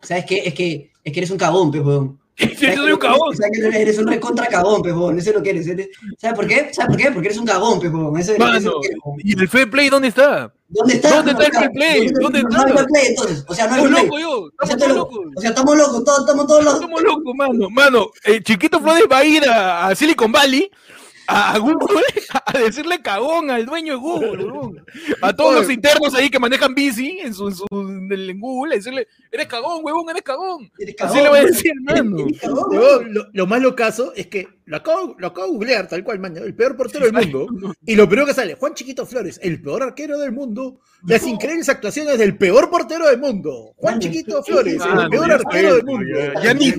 ¿Sabes 0.01 0.25
qué? 0.25 0.39
Es 0.45 0.55
que, 0.55 0.93
es 1.03 1.13
que 1.13 1.21
eres 1.21 1.31
un 1.31 1.39
cagón, 1.39 1.71
weón. 1.71 2.19
Yo 2.61 2.75
soy 2.75 2.93
un 2.93 2.99
cagón. 2.99 3.35
¿Sabes 3.37 3.59
que 3.73 3.81
eres, 3.83 3.99
un 3.99 4.07
recontra 4.07 4.47
cagón, 4.47 4.83
pe, 4.83 4.93
weón? 4.93 5.19
Eso 5.19 5.31
es 5.31 5.37
lo 5.37 5.43
que 5.43 5.51
eres. 5.51 5.67
¿Sabes 6.19 6.37
por 6.37 6.47
qué? 6.47 6.69
¿Sabes 6.73 6.89
por 6.91 6.97
qué? 6.97 7.11
Porque 7.11 7.29
eres 7.29 7.39
un 7.39 7.47
cagón, 7.47 7.81
pe, 7.81 7.89
weón. 7.89 8.19
Eso 8.19 8.33
es, 8.33 8.39
eso 8.39 8.47
es 8.49 8.53
Mano, 8.65 8.71
lo 8.73 8.81
que. 8.81 8.91
¿y 9.25 9.41
el 9.41 9.49
fair 9.49 9.71
play 9.71 9.89
dónde 9.89 10.09
está? 10.09 10.53
¿Dónde 10.69 10.95
está? 10.95 11.17
¿Dónde 11.17 11.31
está 11.33 11.45
el 11.47 11.53
fair 11.53 11.71
play? 11.73 12.09
¿Dónde 12.21 12.43
No 12.43 12.49
está? 12.51 12.67
hay 12.67 12.73
fair 12.75 12.87
play, 12.87 13.07
entonces. 13.07 13.45
O 13.49 13.55
sea, 13.55 13.67
no 13.69 13.75
hay 13.75 13.85
Estamos 13.85 13.99
fair 14.01 14.11
play. 14.11 14.21
locos 14.21 14.21
yo, 14.21 14.51
O 14.61 14.67
sea, 14.67 14.77
estamos 14.77 14.97
todos 14.97 14.97
locos. 14.97 15.19
o 15.37 15.41
sea, 15.41 15.51
estamos 15.51 15.77
locos, 15.77 16.05
todos, 16.05 16.19
estamos 16.21 16.47
todos 16.47 16.65
locos. 16.65 16.81
Estamos 16.81 17.03
locos, 17.03 17.35
mano. 17.37 17.71
Mano, 17.71 18.11
eh, 18.25 18.43
Chiquito 18.43 18.81
Flores 18.81 19.05
va 19.11 19.19
a 19.19 19.25
ir 19.25 19.49
a, 19.49 19.87
a 19.89 19.95
Silicon 19.95 20.31
Valley 20.33 20.71
a 21.29 21.59
Google 21.59 22.03
a 22.47 22.59
decirle 22.59 23.01
cagón 23.03 23.51
al 23.51 23.67
dueño 23.67 23.95
de 23.95 23.99
Google, 23.99 24.45
huevón. 24.45 24.85
A 25.23 25.33
todos 25.35 25.55
los 25.55 25.71
internos 25.71 26.15
ahí 26.15 26.31
que 26.31 26.39
manejan 26.39 26.75
bici 26.75 27.19
en, 27.21 27.35
su, 27.35 27.49
en, 27.49 27.55
su- 27.55 27.67
Google, 27.71 28.75
a 28.75 28.77
decirle, 28.79 29.09
eres 29.31 29.47
cagón, 29.47 29.81
huevón, 29.83 30.09
eres 30.11 30.23
cagón. 30.23 30.71
Eres 30.79 30.95
Así 31.01 31.19
le 31.21 31.29
voy 31.29 31.39
a 31.39 31.45
decir, 31.45 31.73
mano. 31.83 32.17
Lo, 33.07 33.27
lo 33.33 33.47
más 33.47 33.61
locazo 33.61 34.13
es 34.15 34.27
que 34.27 34.49
lo 34.67 34.77
acabo, 34.77 35.15
lo 35.19 35.29
acabo 35.29 35.47
de 35.47 35.53
googlear 35.53 35.89
tal 35.89 36.03
cual, 36.05 36.19
man, 36.19 36.37
el 36.37 36.55
peor 36.55 36.77
portero 36.77 37.07
del 37.09 37.15
mundo. 37.15 37.75
Y 37.85 37.95
lo 37.95 38.07
primero 38.09 38.27
que 38.27 38.35
sale, 38.35 38.55
Juan 38.57 38.75
Chiquito 38.75 39.07
Flores, 39.07 39.39
el 39.43 39.63
peor 39.63 39.83
arquero 39.83 40.19
del 40.19 40.33
mundo. 40.33 40.81
Las 41.07 41.25
increíbles 41.27 41.69
actuaciones 41.69 42.19
del 42.19 42.37
peor 42.37 42.69
portero 42.69 43.07
del 43.07 43.19
mundo. 43.19 43.75
Juan 43.77 44.01
Chiquito 44.01 44.43
¿qué- 44.43 44.53
Flores, 44.53 44.75
el 44.75 45.09
peor 45.09 45.31
arquero 45.33 45.75
del 45.77 45.85
mundo. 45.85 46.19
ya- 46.43 46.53
ni- 46.55 46.73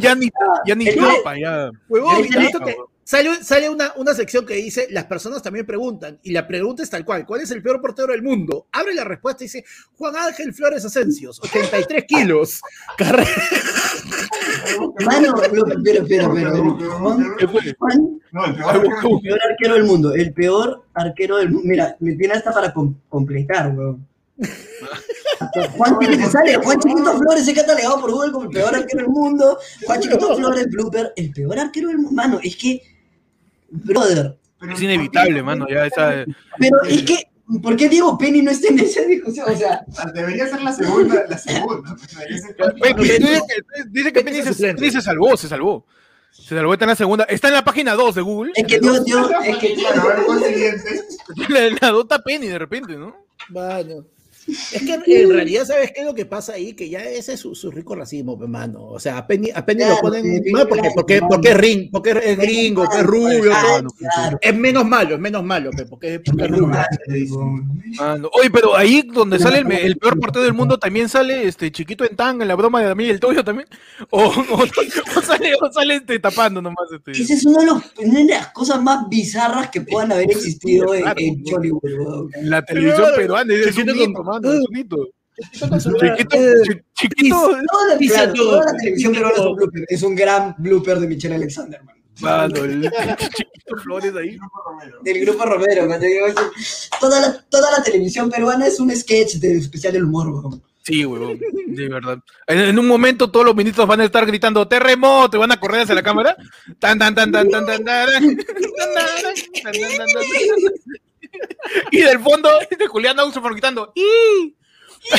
ya 0.00 0.14
ni, 0.14 0.30
ya 0.66 0.74
ni 0.74 0.84
ya. 0.84 1.70
Huevón, 1.88 2.22
que 2.28 2.76
sale, 3.04 3.42
sale 3.42 3.68
una, 3.70 3.92
una 3.96 4.14
sección 4.14 4.44
que 4.46 4.54
dice, 4.54 4.86
las 4.90 5.04
personas 5.06 5.42
también 5.42 5.64
preguntan, 5.66 6.20
y 6.22 6.30
la 6.32 6.46
pregunta 6.46 6.82
es 6.82 6.90
tal 6.90 7.04
cual, 7.04 7.24
¿cuál 7.26 7.40
es 7.40 7.50
el 7.50 7.62
peor 7.62 7.80
portero 7.80 8.08
del 8.12 8.22
mundo? 8.22 8.66
Abre 8.72 8.94
la 8.94 9.04
respuesta 9.04 9.42
y 9.42 9.46
dice, 9.46 9.64
Juan 9.96 10.14
Ángel 10.16 10.52
Flores 10.54 10.84
Asencios, 10.84 11.40
83 11.42 12.04
kilos. 12.06 12.60
Carrera. 12.98 13.30
Mano, 15.04 15.32
lo- 15.32 15.74
pero, 15.82 16.04
pero, 16.08 16.32
pero. 16.34 16.76
No, 16.98 17.16
el 17.18 17.34
peor 17.36 17.50
huevón. 17.54 18.20
el 19.14 19.20
peor 19.22 19.38
arquero 19.50 19.74
del 19.74 19.84
mundo. 19.84 20.14
El 20.14 20.32
peor 20.32 20.84
arquero 20.94 21.36
del 21.38 21.50
mundo. 21.50 21.68
Mira, 21.68 21.96
me 22.00 22.14
tiene 22.16 22.34
hasta 22.34 22.52
para 22.52 22.72
com- 22.72 22.94
completar, 23.08 23.70
weón. 23.74 24.06
Juan 25.76 25.98
Chiquito 25.98 26.30
sale, 26.30 26.56
Juan 26.56 26.78
Chiquito 26.80 27.18
Flores 27.18 27.48
es 27.48 27.54
catalogado 27.54 28.00
por 28.00 28.10
Google 28.12 28.32
como 28.32 28.44
el 28.44 28.50
peor 28.50 28.74
arquero 28.74 29.02
del 29.02 29.08
mundo. 29.10 29.58
Juan 29.86 30.00
Chiquito 30.00 30.36
Flores, 30.36 30.66
blooper, 30.68 31.12
el 31.16 31.30
peor 31.30 31.58
arquero 31.58 31.88
del 31.88 31.98
mundo. 31.98 32.12
Mano, 32.12 32.40
es 32.42 32.56
que, 32.56 32.82
brother, 33.70 34.36
Pero 34.58 34.72
Es 34.72 34.82
inevitable, 34.82 35.42
mano, 35.42 35.66
ya 35.68 35.86
esa... 35.86 36.24
pero 36.58 36.82
es 36.88 37.02
que, 37.02 37.22
¿por 37.62 37.76
qué 37.76 37.88
Diego 37.88 38.16
Penny 38.18 38.42
no 38.42 38.50
está 38.50 38.68
en 38.68 38.80
esa 38.80 39.02
discusión? 39.02 39.46
O 39.50 39.56
sea, 39.56 39.84
Debería 40.14 40.46
ser 40.46 40.62
la 40.62 40.72
segunda, 40.72 41.24
la 41.28 41.38
segunda. 41.38 41.96
Pero 42.82 43.02
dice 43.02 43.40
que, 43.48 43.82
dice 43.90 44.12
que 44.12 44.22
Penny 44.22 44.42
se, 44.42 44.74
Penny 44.74 44.90
se 44.90 45.00
salvó, 45.00 45.36
se 45.36 45.48
salvó. 45.48 45.86
Se 46.32 46.54
salvó, 46.56 46.72
está 46.72 46.84
en 46.84 46.90
la 46.90 46.96
segunda. 46.96 47.24
Está 47.24 47.48
en 47.48 47.54
la 47.54 47.64
página 47.64 47.94
2 47.94 48.14
de 48.14 48.22
Google. 48.22 48.52
es 48.54 48.66
que 48.66 48.78
Dios, 48.80 49.04
Dios, 49.04 49.30
es 49.44 49.56
que 49.58 49.74
Claro, 49.74 50.02
a 50.02 50.06
ver, 50.14 50.24
¿cuál 50.26 50.44
siguiente? 50.44 51.02
La, 51.48 51.60
la 51.80 51.88
adopta 51.88 52.22
Penny 52.22 52.48
de 52.48 52.58
repente, 52.58 52.94
¿no? 52.96 53.14
Mano. 53.48 54.04
Es 54.46 54.82
que 54.82 54.94
en 55.22 55.30
realidad, 55.30 55.64
¿sabes 55.66 55.92
qué 55.94 56.00
es 56.00 56.06
lo 56.06 56.14
que 56.14 56.24
pasa 56.26 56.54
ahí? 56.54 56.72
Que 56.72 56.88
ya 56.88 57.00
ese 57.04 57.34
es 57.34 57.40
su, 57.40 57.54
su 57.54 57.70
rico 57.70 57.94
racismo, 57.94 58.38
pe, 58.38 58.46
mano. 58.46 58.84
O 58.86 58.98
sea, 58.98 59.18
a 59.18 59.26
Penny, 59.26 59.50
a 59.54 59.64
Penny 59.64 59.80
Claro, 59.80 59.94
lo 59.96 60.00
ponen. 60.00 60.22
sí, 60.44 60.52
no, 60.52 60.58
porque, 60.66 60.80
claro, 60.80 60.94
porque, 60.96 61.20
porque 61.28 61.48
es 61.50 61.56
ring, 61.56 61.88
porque 61.92 62.10
es 62.24 62.36
gringo, 62.38 62.88
que 62.88 62.96
es 62.98 63.02
rubio, 63.04 63.42
Claro, 63.42 63.88
todo. 63.88 63.94
claro. 63.98 64.38
Es 64.40 64.54
menos 64.56 64.84
malo, 64.86 65.14
es 65.14 65.20
menos 65.20 65.44
malo, 65.44 65.70
pe, 65.70 65.84
porque, 65.86 66.14
es- 66.16 66.20
porque 66.24 66.44
es 66.44 66.50
rubio. 66.50 66.66
Mano, 67.98 68.30
Oye, 68.38 68.50
pero 68.50 68.76
ahí 68.76 69.02
donde 69.02 69.38
sale 69.38 69.58
el, 69.58 69.70
el 69.72 69.96
peor 69.98 70.18
portero 70.18 70.44
del 70.44 70.54
mundo 70.54 70.78
también 70.78 71.08
sale 71.08 71.46
este 71.46 71.70
chiquito 71.72 72.04
en 72.04 72.16
tanga 72.16 72.44
en 72.44 72.48
la 72.48 72.54
broma 72.54 72.80
de 72.80 72.86
Damián 72.88 73.08
y 73.08 73.12
el 73.12 73.20
Toyo 73.20 73.44
también. 73.44 73.68
O, 74.10 74.24
o- 74.24 74.62
o 74.62 75.22
sale, 75.22 75.52
o 75.60 75.72
sale 75.72 75.96
este, 75.96 76.18
tapando 76.18 76.62
nomás. 76.62 76.86
Este. 76.94 77.12
Esa 77.12 77.34
es 77.34 77.44
una 77.46 77.60
de, 77.60 77.66
los- 77.66 77.82
una 77.98 78.18
de 78.20 78.24
las 78.26 78.48
cosas 78.52 78.82
más 78.82 79.08
bizarras 79.08 79.70
que 79.70 79.80
puedan 79.82 80.12
haber 80.12 80.30
existido 80.30 80.94
en, 80.94 81.02
Claro, 81.02 81.20
en 81.20 81.42
¿no? 81.42 81.56
Hollywood, 81.56 81.80
weón. 81.84 82.30
En 82.34 82.50
la 82.50 82.64
televisión 82.64 82.98
Claro, 83.00 83.16
peruana. 83.16 83.54
Es 83.54 83.76
un 83.76 83.86
mano, 84.30 84.52
es 84.52 84.60
un 84.68 84.76
hito. 84.76 85.08
Chiquito, 85.52 86.38
Chiquito, 86.94 87.56
eh. 87.56 87.62
Toda 88.34 88.64
la, 88.64 88.76
televisión 88.76 89.12
peruana 89.12 89.36
es 89.36 89.44
un 89.44 89.56
blooper. 89.56 89.84
Es 89.88 90.02
un 90.02 90.14
gran 90.14 90.54
blooper 90.58 91.00
de 91.00 91.06
Michelle 91.06 91.34
Alexander. 91.34 91.80
Mano, 92.20 92.64
el 92.64 92.82
chiquito 92.82 93.76
Flores 93.82 94.14
ahí. 94.14 94.38
Del 95.02 95.20
grupo 95.20 95.44
Romero. 95.44 95.88
Toda 97.00 97.20
la, 97.20 97.44
toda 97.48 97.70
la 97.78 97.82
televisión 97.82 98.30
peruana 98.30 98.66
es 98.66 98.78
un 98.78 98.94
sketch 98.94 99.36
de 99.36 99.58
especial 99.58 99.94
del 99.94 100.04
humor, 100.04 100.28
weón. 100.28 100.62
Sí, 100.82 101.04
huevón, 101.04 101.38
de 101.38 101.88
verdad. 101.88 102.18
En, 102.46 102.58
en 102.58 102.78
un 102.78 102.86
momento 102.86 103.30
todos 103.30 103.44
los 103.46 103.54
ministros 103.54 103.86
van 103.86 104.00
a 104.00 104.04
estar 104.04 104.26
gritando 104.26 104.66
terremoto 104.66 105.36
y 105.36 105.40
van 105.40 105.52
a 105.52 105.60
correr 105.60 105.82
hacia 105.82 105.94
la 105.94 106.02
cámara. 106.02 106.36
Tan, 106.78 106.98
tan, 106.98 107.14
tan, 107.14 107.30
tan, 107.30 107.48
tan, 107.48 107.66
tan, 107.66 107.84
tan, 107.84 107.84
tan, 107.84 108.06
tan, 108.06 108.36
tan, 108.36 108.36
tan, 108.82 109.34
tan, 109.62 109.72
tan, 109.72 109.96
tan, 109.96 110.06
tan. 110.06 111.09
Y 111.90 112.02
del 112.02 112.20
fondo, 112.20 112.48
de 112.76 112.86
Julián 112.86 113.18
Augsburg 113.18 113.52
gritando 113.52 113.92
¡Y! 113.94 114.56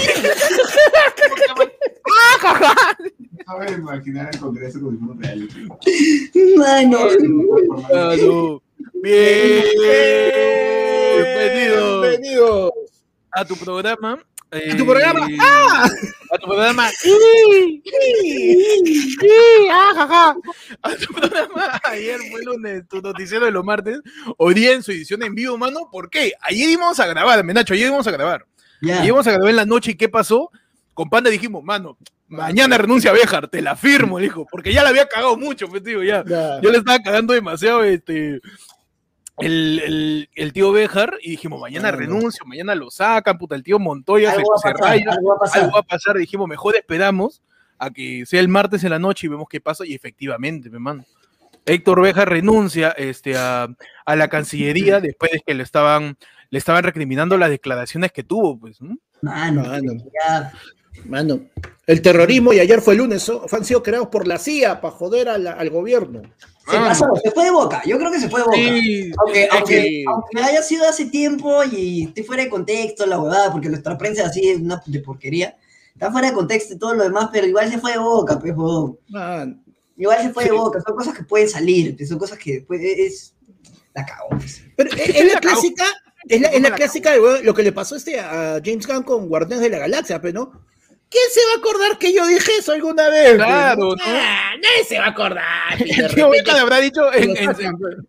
A 3.47 3.57
ver, 3.57 3.71
imaginar 3.79 4.29
el 4.33 4.39
Congreso 4.39 4.79
mundo 4.79 5.15
real. 5.19 5.49
Mano. 6.55 6.99
Mano. 7.91 8.61
Bien. 8.93 9.63
Bienvenido 11.17 12.01
Bienvenido. 12.01 12.73
a 13.31 13.45
tu 13.45 13.55
programa. 13.55 14.19
¿A 14.51 14.77
tu 14.77 14.85
programa? 14.85 15.27
¡Ah! 15.39 15.89
A 16.41 16.43
tu 16.43 16.47
programa. 16.47 16.89
¡Y! 17.03 17.83
¡Y! 19.21 19.67
¡Ah! 19.71 20.35
A 20.81 20.95
tu 20.95 21.13
programa. 21.13 21.79
Ayer 21.83 22.19
fue 22.31 22.43
lunes, 22.43 22.87
tu 22.89 22.99
noticiero 22.99 23.45
de 23.45 23.51
los 23.51 23.63
martes. 23.63 23.99
Hoy 24.37 24.55
día 24.55 24.73
en 24.73 24.81
su 24.81 24.91
edición 24.91 25.21
en 25.21 25.35
vivo, 25.35 25.55
mano. 25.59 25.89
¿Por 25.91 26.09
qué? 26.09 26.33
Ayer 26.41 26.69
íbamos 26.69 26.99
a 26.99 27.05
grabar, 27.05 27.43
Menacho. 27.43 27.75
Ayer 27.75 27.87
íbamos 27.87 28.07
a 28.07 28.11
grabar. 28.11 28.47
Ya. 28.81 28.95
Ayer 28.95 29.09
íbamos 29.09 29.27
a 29.27 29.31
grabar 29.33 29.49
en 29.51 29.55
la 29.55 29.65
noche. 29.65 29.91
¿Y 29.91 29.95
qué 29.95 30.09
pasó? 30.09 30.49
Con 30.95 31.11
Panda 31.11 31.29
dijimos, 31.29 31.63
mano, 31.63 31.99
mañana 32.27 32.75
renuncia 32.75 33.11
a 33.11 33.13
Béjar. 33.13 33.47
Te 33.47 33.61
la 33.61 33.75
firmo, 33.75 34.17
dijo. 34.17 34.47
Porque 34.51 34.73
ya 34.73 34.81
la 34.81 34.89
había 34.89 35.07
cagado 35.07 35.37
mucho, 35.37 35.67
pues, 35.67 35.83
tío, 35.83 36.01
ya. 36.01 36.23
Ya. 36.25 36.59
Yo 36.59 36.71
le 36.71 36.79
estaba 36.79 36.97
cagando 37.03 37.35
demasiado 37.35 37.83
este, 37.83 38.41
el, 39.37 39.79
el, 39.79 40.29
el 40.35 40.53
tío 40.53 40.71
Béjar 40.71 41.15
y 41.21 41.31
dijimos, 41.31 41.59
mañana 41.59 41.91
renuncio, 41.91 42.45
mañana 42.45 42.75
lo 42.75 42.91
sacan, 42.91 43.37
puta, 43.37 43.55
el 43.55 43.63
tío 43.63 43.79
Montoya 43.79 44.31
se, 44.31 44.37
Algo 44.37 44.51
va 44.51 44.57
se 44.57 44.69
a 44.69 44.73
pasar, 44.73 44.89
raya, 44.89 45.11
algo 45.11 45.29
va 45.29 45.35
a 45.35 45.39
pasar. 45.39 45.61
algo 45.63 45.73
va 45.73 45.79
a 45.79 45.83
pasar. 45.83 46.17
Dijimos, 46.17 46.47
mejor 46.47 46.75
esperamos 46.75 47.41
a 47.79 47.89
que 47.89 48.25
sea 48.25 48.39
el 48.39 48.47
martes 48.47 48.83
en 48.83 48.91
la 48.91 48.99
noche 48.99 49.27
y 49.27 49.29
vemos 49.29 49.47
qué 49.49 49.59
pasa. 49.59 49.85
Y 49.85 49.93
efectivamente, 49.95 50.69
mi 50.69 50.79
mano. 50.79 51.05
Héctor 51.65 52.01
Béjar 52.01 52.29
renuncia 52.29 52.89
este, 52.91 53.37
a, 53.37 53.67
a 54.05 54.15
la 54.15 54.27
Cancillería 54.27 54.99
después 55.01 55.31
de 55.31 55.41
que 55.45 55.53
le 55.53 55.63
estaban, 55.63 56.17
le 56.49 56.57
estaban 56.59 56.83
recriminando 56.83 57.37
las 57.37 57.49
declaraciones 57.49 58.11
que 58.11 58.23
tuvo, 58.23 58.59
pues, 58.59 58.81
¿no? 58.81 58.97
Mano, 59.21 59.63
Mano. 59.63 59.93
ya. 60.23 60.51
Mano, 61.05 61.41
el 61.87 62.01
terrorismo 62.01 62.53
y 62.53 62.59
ayer 62.59 62.81
fue 62.81 62.95
lunes, 62.95 63.23
so- 63.23 63.45
han 63.51 63.65
sido 63.65 63.81
creados 63.81 64.07
por 64.09 64.27
la 64.27 64.37
CIA 64.37 64.81
para 64.81 64.93
joder 64.93 65.29
a 65.29 65.37
la- 65.37 65.53
al 65.53 65.69
gobierno. 65.69 66.21
Se 66.69 66.73
Mano. 66.77 66.87
pasó, 66.89 67.05
se 67.23 67.31
fue 67.31 67.45
de 67.45 67.51
boca. 67.51 67.81
Yo 67.85 67.97
creo 67.97 68.11
que 68.11 68.19
se 68.19 68.29
fue 68.29 68.41
de 68.41 68.45
boca. 68.45 68.57
Sí, 68.57 69.11
Aunque, 69.25 69.47
aunque, 69.51 69.75
que- 69.81 70.03
aunque 70.07 70.39
haya 70.49 70.61
sido 70.61 70.87
hace 70.87 71.05
tiempo 71.05 71.63
y 71.63 72.03
esté 72.05 72.23
fuera 72.23 72.43
de 72.43 72.49
contexto 72.49 73.05
la 73.05 73.19
huevada, 73.19 73.51
porque 73.51 73.67
nuestra 73.69 73.97
prensa 73.97 74.27
así 74.27 74.47
es 74.47 74.59
una 74.59 74.81
de 74.85 74.99
porquería. 74.99 75.57
Está 75.93 76.11
fuera 76.11 76.27
de 76.29 76.33
contexto 76.33 76.73
y 76.75 76.77
todo 76.77 76.93
lo 76.93 77.03
demás, 77.03 77.29
pero 77.33 77.47
igual 77.47 77.69
se 77.69 77.79
fue 77.79 77.91
de 77.93 77.97
boca, 77.97 78.39
pues. 78.39 78.53
Man, 79.09 79.63
Igual 79.97 80.21
se 80.21 80.29
fue 80.33 80.43
de 80.45 80.49
Sí. 80.49 80.55
boca. 80.55 80.79
Son 80.85 80.95
cosas 80.95 81.15
que 81.15 81.23
pueden 81.23 81.49
salir, 81.49 81.95
pues, 81.95 82.09
son 82.09 82.17
cosas 82.17 82.37
que 82.37 82.63
pues, 82.67 82.81
es. 82.81 83.33
La 83.93 84.05
cagó. 84.05 84.29
pues. 84.29 84.63
Pero 84.75 84.89
es, 84.95 85.09
es 85.09 85.33
la 85.33 85.39
clásica, 85.39 85.83
es 86.27 86.41
la, 86.41 86.47
es 86.47 86.61
la 86.61 86.71
clásica 86.73 87.11
de 87.11 87.19
weón, 87.19 87.45
lo 87.45 87.53
que 87.53 87.61
le 87.63 87.71
pasó 87.71 87.95
este 87.95 88.19
a 88.19 88.59
James 88.63 88.87
Gunn 88.87 89.03
con 89.03 89.27
Guardianes 89.27 89.61
de 89.63 89.69
la 89.69 89.79
Galaxia, 89.79 90.21
pero 90.21 90.39
no. 90.39 90.61
¿Quién 91.11 91.23
se 91.29 91.41
va 91.45 91.55
a 91.55 91.57
acordar 91.59 91.97
que 91.99 92.13
yo 92.13 92.25
dije 92.25 92.51
eso 92.57 92.71
alguna 92.71 93.09
vez? 93.09 93.31
pe, 93.31 93.35
Claro, 93.35 93.81
no? 93.81 93.95
¿no? 93.95 93.95
Ah, 94.05 94.51
nadie 94.55 94.85
se 94.87 94.97
va 94.97 95.05
a 95.05 95.09
acordar. 95.09 95.43
repente- 95.77 96.25
Béjar 96.31 96.57
habrá 96.59 96.77
dicho 96.77 97.13
en, 97.13 97.33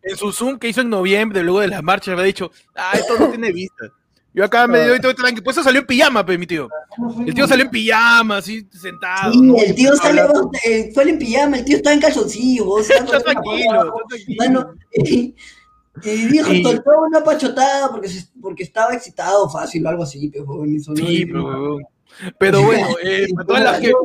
pe. 0.01 0.17
su 0.17 0.33
Zoom 0.33 0.59
que 0.59 0.69
hizo 0.69 0.81
en 0.83 0.91
noviembre, 0.91 1.43
luego 1.43 1.61
de 1.61 1.67
las 1.69 1.83
marchas, 1.83 2.13
habrá 2.13 2.25
dicho, 2.25 2.51
ah, 2.77 2.93
esto 2.95 3.19
no 3.19 3.29
tiene 3.31 3.51
vista. 3.53 3.87
Yo 4.35 4.45
acá 4.45 4.67
me 4.67 4.87
doy 4.87 4.99
todo 4.99 5.15
tranquilo. 5.15 5.43
Pues 5.45 5.57
eso 5.59 5.65
salió 5.65 5.81
en 5.81 5.87
pijama, 5.87 6.25
pe, 6.25 6.39
mi 6.39 6.47
tío. 6.47 6.67
El 7.27 7.35
tío 7.35 7.47
salió 7.47 7.65
en 7.67 7.71
pijama, 7.71 8.39
así, 8.39 8.67
sentado. 8.73 9.33
Sí, 9.33 9.41
¿no? 9.43 9.57
el 9.59 9.75
tío 9.75 9.95
salió, 9.97 10.51
eh, 10.65 10.91
fue 10.95 11.03
en 11.11 11.19
pijama, 11.19 11.59
el 11.59 11.65
tío 11.67 11.77
estaba 11.77 11.93
en 11.95 12.01
calzoncillos. 12.01 12.65
vos, 12.67 12.89
estaba 12.89 13.05
Está 13.19 13.21
tranquilo, 13.33 13.83
está 13.85 14.07
tranquilo. 14.09 14.37
Mano, 14.39 14.75
y, 14.95 15.35
y 16.05 16.11
dijo, 16.29 16.51
Y- 16.53 16.63
soltó 16.63 16.91
una 17.07 17.23
pachotada 17.23 17.91
porque, 17.91 18.09
se- 18.09 18.29
porque 18.41 18.63
estaba 18.63 18.95
excitado 18.95 19.51
fácil 19.51 19.85
o 19.85 19.89
algo 19.91 20.05
así, 20.05 20.31
pero 20.31 20.45
huevón, 20.45 20.77
y 20.77 20.79
sonó 20.81 20.97
Sí, 21.05 21.23
y- 21.23 21.27
pero. 21.27 21.79
Pero 22.39 22.63
bueno, 22.63 22.89
eh, 23.03 23.27
para 23.35 23.47
toda 23.47 23.61
la 23.61 23.75
gente, 23.75 23.97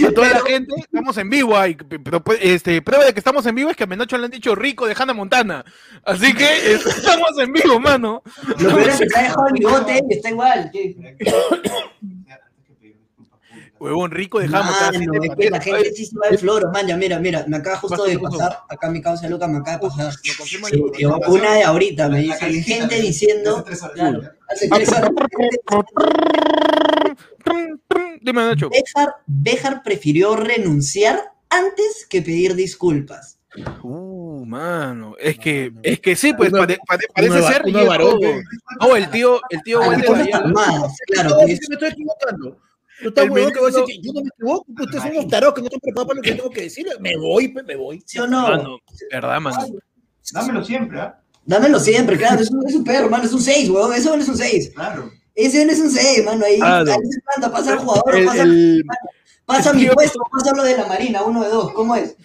para 0.00 0.14
toda 0.14 0.28
la 0.28 0.40
gente, 0.40 0.74
estamos 0.78 1.16
en 1.18 1.30
vivo 1.30 1.56
ahí, 1.56 1.74
pero 1.74 2.22
pues, 2.22 2.38
este, 2.42 2.80
prueba 2.82 3.04
de 3.04 3.12
que 3.12 3.20
estamos 3.20 3.44
en 3.46 3.54
vivo 3.54 3.70
es 3.70 3.76
que 3.76 3.84
a 3.84 3.86
Menocho 3.86 4.16
le 4.16 4.26
han 4.26 4.30
dicho 4.30 4.54
rico 4.54 4.86
de 4.86 4.94
Hannah 4.96 5.12
Montana. 5.12 5.64
Así 6.04 6.32
que 6.34 6.74
estamos 6.74 7.38
en 7.38 7.52
vivo, 7.52 7.80
mano. 7.80 8.22
Lo 8.58 8.74
peor 8.74 8.88
es 8.88 9.00
que 9.00 9.08
se 9.08 9.18
ha 9.18 9.22
dejado 9.22 9.46
el 9.48 9.52
bigote 9.54 10.02
está 10.10 10.30
igual. 10.30 10.70
Huevón, 13.82 14.12
rico 14.12 14.38
de 14.38 14.46
Hannah 14.46 14.62
Montana. 14.62 14.98
es 15.00 15.34
que 15.36 15.50
la 15.50 15.60
gente 15.60 15.92
sí 15.92 16.06
se 16.06 16.16
va 16.16 16.28
de 16.30 16.38
floro, 16.38 16.70
man, 16.70 16.86
ya 16.86 16.96
mira, 16.96 17.18
mira, 17.18 17.44
me 17.48 17.56
acaba 17.56 17.78
justo 17.78 18.04
de 18.04 18.16
pasar, 18.16 18.60
acá 18.68 18.88
mi 18.88 19.02
causa 19.02 19.28
loca 19.28 19.48
me 19.48 19.58
acaba 19.58 19.78
de 19.78 19.88
pasar. 19.88 20.14
Una 21.26 21.54
de 21.54 21.64
ahorita, 21.64 22.08
me 22.08 22.20
dice, 22.20 22.62
gente 22.62 23.00
diciendo, 23.00 23.64
claro, 23.94 24.22
hace 24.48 24.68
tres 24.68 24.88
horas, 24.88 25.10
Dime, 28.20 28.42
Nacho. 28.44 28.68
Béjar, 28.70 29.14
Béjar 29.26 29.82
prefirió 29.82 30.36
renunciar 30.36 31.20
antes 31.50 32.06
que 32.08 32.22
pedir 32.22 32.54
disculpas. 32.54 33.38
Uh, 33.82 34.44
mano. 34.46 35.14
Es 35.18 35.38
que, 35.38 35.72
es 35.82 36.00
que 36.00 36.16
sí, 36.16 36.32
pues 36.32 36.50
Uno- 36.50 36.60
pare- 36.62 36.78
pare- 36.86 37.06
parece 37.14 37.34
de- 37.34 37.42
ser. 37.42 37.62
es 37.66 37.86
varón. 37.86 38.22
¿eh? 38.22 38.42
No, 38.80 38.96
el 38.96 39.10
tío, 39.10 39.40
el 39.50 39.62
tío 39.62 39.78
A 39.78 39.80
las 39.80 39.88
Walter 39.90 40.06
Fuerzas 40.06 40.26
Ayala- 40.28 40.44
Armadas, 40.46 40.92
claro. 41.06 41.36
Que 41.46 41.52
es 41.52 41.60
me 41.68 41.74
estoy 41.74 41.88
equivocando. 41.90 42.58
Huevón 43.04 43.52
que 43.52 43.58
a 43.58 43.62
yo 44.00 44.12
no 44.14 44.20
me 44.22 44.28
equivoco, 44.28 44.64
pues, 44.76 44.86
ustedes 44.86 45.02
son 45.02 45.12
unos 45.16 45.28
tarados 45.28 45.54
que 45.54 45.60
no 45.60 45.66
están 45.66 45.80
preparados 45.80 46.06
para 46.08 46.16
lo 46.16 46.22
que 46.22 46.32
tengo 46.34 46.50
que 46.50 46.62
decir. 46.62 46.86
Me 47.00 47.16
voy, 47.18 47.48
pues, 47.48 47.64
me 47.66 47.74
voy. 47.76 48.02
¿Sí 48.06 48.18
o 48.20 48.26
no? 48.28 48.42
Mano, 48.42 48.78
verdad, 49.10 49.40
mano. 49.40 49.66
Dámelo 50.32 50.64
siempre, 50.64 51.00
¿ah? 51.00 51.18
Dámelo 51.44 51.80
siempre, 51.80 52.16
claro. 52.16 52.40
Es 52.40 52.50
un, 52.50 52.66
es 52.68 52.74
un 52.76 52.84
perro, 52.84 53.10
mano. 53.10 53.24
Es 53.24 53.32
un 53.32 53.42
6, 53.42 53.68
weón. 53.70 53.92
Eso 53.92 54.16
no 54.16 54.22
es 54.22 54.28
un 54.28 54.36
6. 54.36 54.70
Claro. 54.74 55.10
Ese 55.34 55.64
no 55.64 55.72
es 55.72 55.80
un 55.80 55.90
6, 55.90 56.24
mano. 56.24 56.44
Ahí, 56.44 56.58
Claro. 56.58 56.92
ahí 56.92 56.98
se 57.10 57.20
planta, 57.20 57.52
pasa 57.56 57.72
el 57.72 57.78
jugador, 57.78 58.14
El- 58.16 58.26
pasa, 58.26 58.42
el- 58.42 58.84
pasa 59.46 59.70
el 59.70 59.76
mi 59.76 59.82
tío- 59.84 59.94
puesto, 59.94 60.18
pasa 60.30 60.54
lo 60.54 60.62
de 60.64 60.76
la 60.76 60.86
Marina, 60.86 61.22
uno 61.22 61.42
de 61.42 61.48
dos. 61.50 61.72
¿Cómo 61.72 61.96
es? 61.96 62.16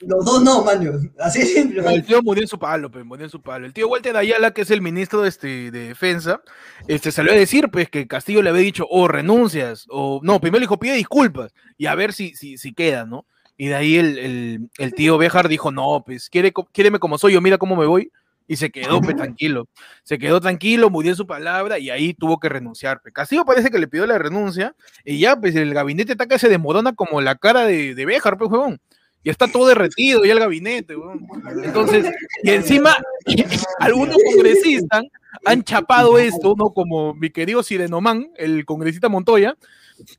Los 0.00 0.24
dos 0.24 0.42
no, 0.44 0.62
mano. 0.62 0.92
Así 1.18 1.40
es 1.40 1.52
simple. 1.54 1.82
El 1.92 2.04
tío 2.04 2.22
murió 2.22 2.42
en 2.42 2.48
su 2.48 2.56
palo, 2.58 2.88
pues, 2.88 3.04
murió 3.04 3.24
en 3.24 3.30
su 3.30 3.42
palo. 3.42 3.66
El 3.66 3.72
tío 3.72 3.88
Walter 3.88 4.16
Ayala, 4.16 4.52
que 4.52 4.60
es 4.62 4.70
el 4.70 4.80
ministro 4.80 5.22
de, 5.22 5.28
este, 5.28 5.70
de 5.72 5.88
defensa, 5.88 6.40
este, 6.86 7.10
salió 7.10 7.32
a 7.32 7.34
decir, 7.36 7.68
pues, 7.68 7.90
que 7.90 8.06
Castillo 8.06 8.40
le 8.42 8.50
había 8.50 8.62
dicho, 8.62 8.86
o 8.88 9.08
renuncias, 9.08 9.86
o 9.90 10.20
no, 10.22 10.40
primero 10.40 10.60
le 10.60 10.64
dijo, 10.64 10.78
pide 10.78 10.94
disculpas, 10.94 11.52
y 11.76 11.86
a 11.86 11.96
ver 11.96 12.12
si, 12.12 12.36
si, 12.36 12.58
si 12.58 12.72
queda, 12.74 13.06
¿no? 13.06 13.26
Y 13.56 13.66
de 13.66 13.74
ahí 13.74 13.96
el, 13.96 14.18
el, 14.18 14.70
el 14.78 14.94
tío 14.94 15.18
Béjar 15.18 15.48
dijo, 15.48 15.72
no, 15.72 16.04
pues, 16.06 16.30
quiere, 16.30 16.52
quiéreme 16.72 17.00
como 17.00 17.18
soy 17.18 17.32
yo, 17.32 17.40
mira 17.40 17.58
cómo 17.58 17.74
me 17.74 17.86
voy, 17.86 18.12
y 18.48 18.56
se 18.56 18.70
quedó, 18.70 19.00
pues, 19.00 19.14
tranquilo. 19.14 19.68
Se 20.02 20.18
quedó 20.18 20.40
tranquilo, 20.40 20.90
murió 20.90 21.14
su 21.14 21.26
palabra, 21.26 21.78
y 21.78 21.90
ahí 21.90 22.14
tuvo 22.14 22.40
que 22.40 22.48
renunciar. 22.48 23.00
Pues. 23.02 23.14
Castillo 23.14 23.44
parece 23.44 23.70
que 23.70 23.78
le 23.78 23.86
pidió 23.86 24.06
la 24.06 24.18
renuncia, 24.18 24.74
y 25.04 25.20
ya, 25.20 25.38
pues, 25.38 25.54
el 25.54 25.74
gabinete 25.74 26.12
está 26.12 26.26
que 26.26 26.38
se 26.38 26.48
desmorona 26.48 26.94
como 26.94 27.20
la 27.20 27.36
cara 27.36 27.66
de, 27.66 27.94
de 27.94 28.06
Béjar, 28.06 28.38
pues, 28.38 28.50
huevón. 28.50 28.80
Y 29.22 29.30
está 29.30 29.48
todo 29.48 29.66
derretido 29.66 30.24
ya 30.24 30.32
el 30.32 30.38
gabinete, 30.38 30.96
weón. 30.96 31.26
Entonces, 31.62 32.10
y 32.42 32.50
encima, 32.50 32.96
algunos 33.80 34.16
congresistas 34.24 35.04
han 35.44 35.62
chapado 35.64 36.18
esto, 36.18 36.54
¿no? 36.56 36.70
Como 36.70 37.14
mi 37.14 37.30
querido 37.30 37.62
Sirenoman, 37.62 38.30
el 38.36 38.64
congresista 38.64 39.08
Montoya, 39.08 39.56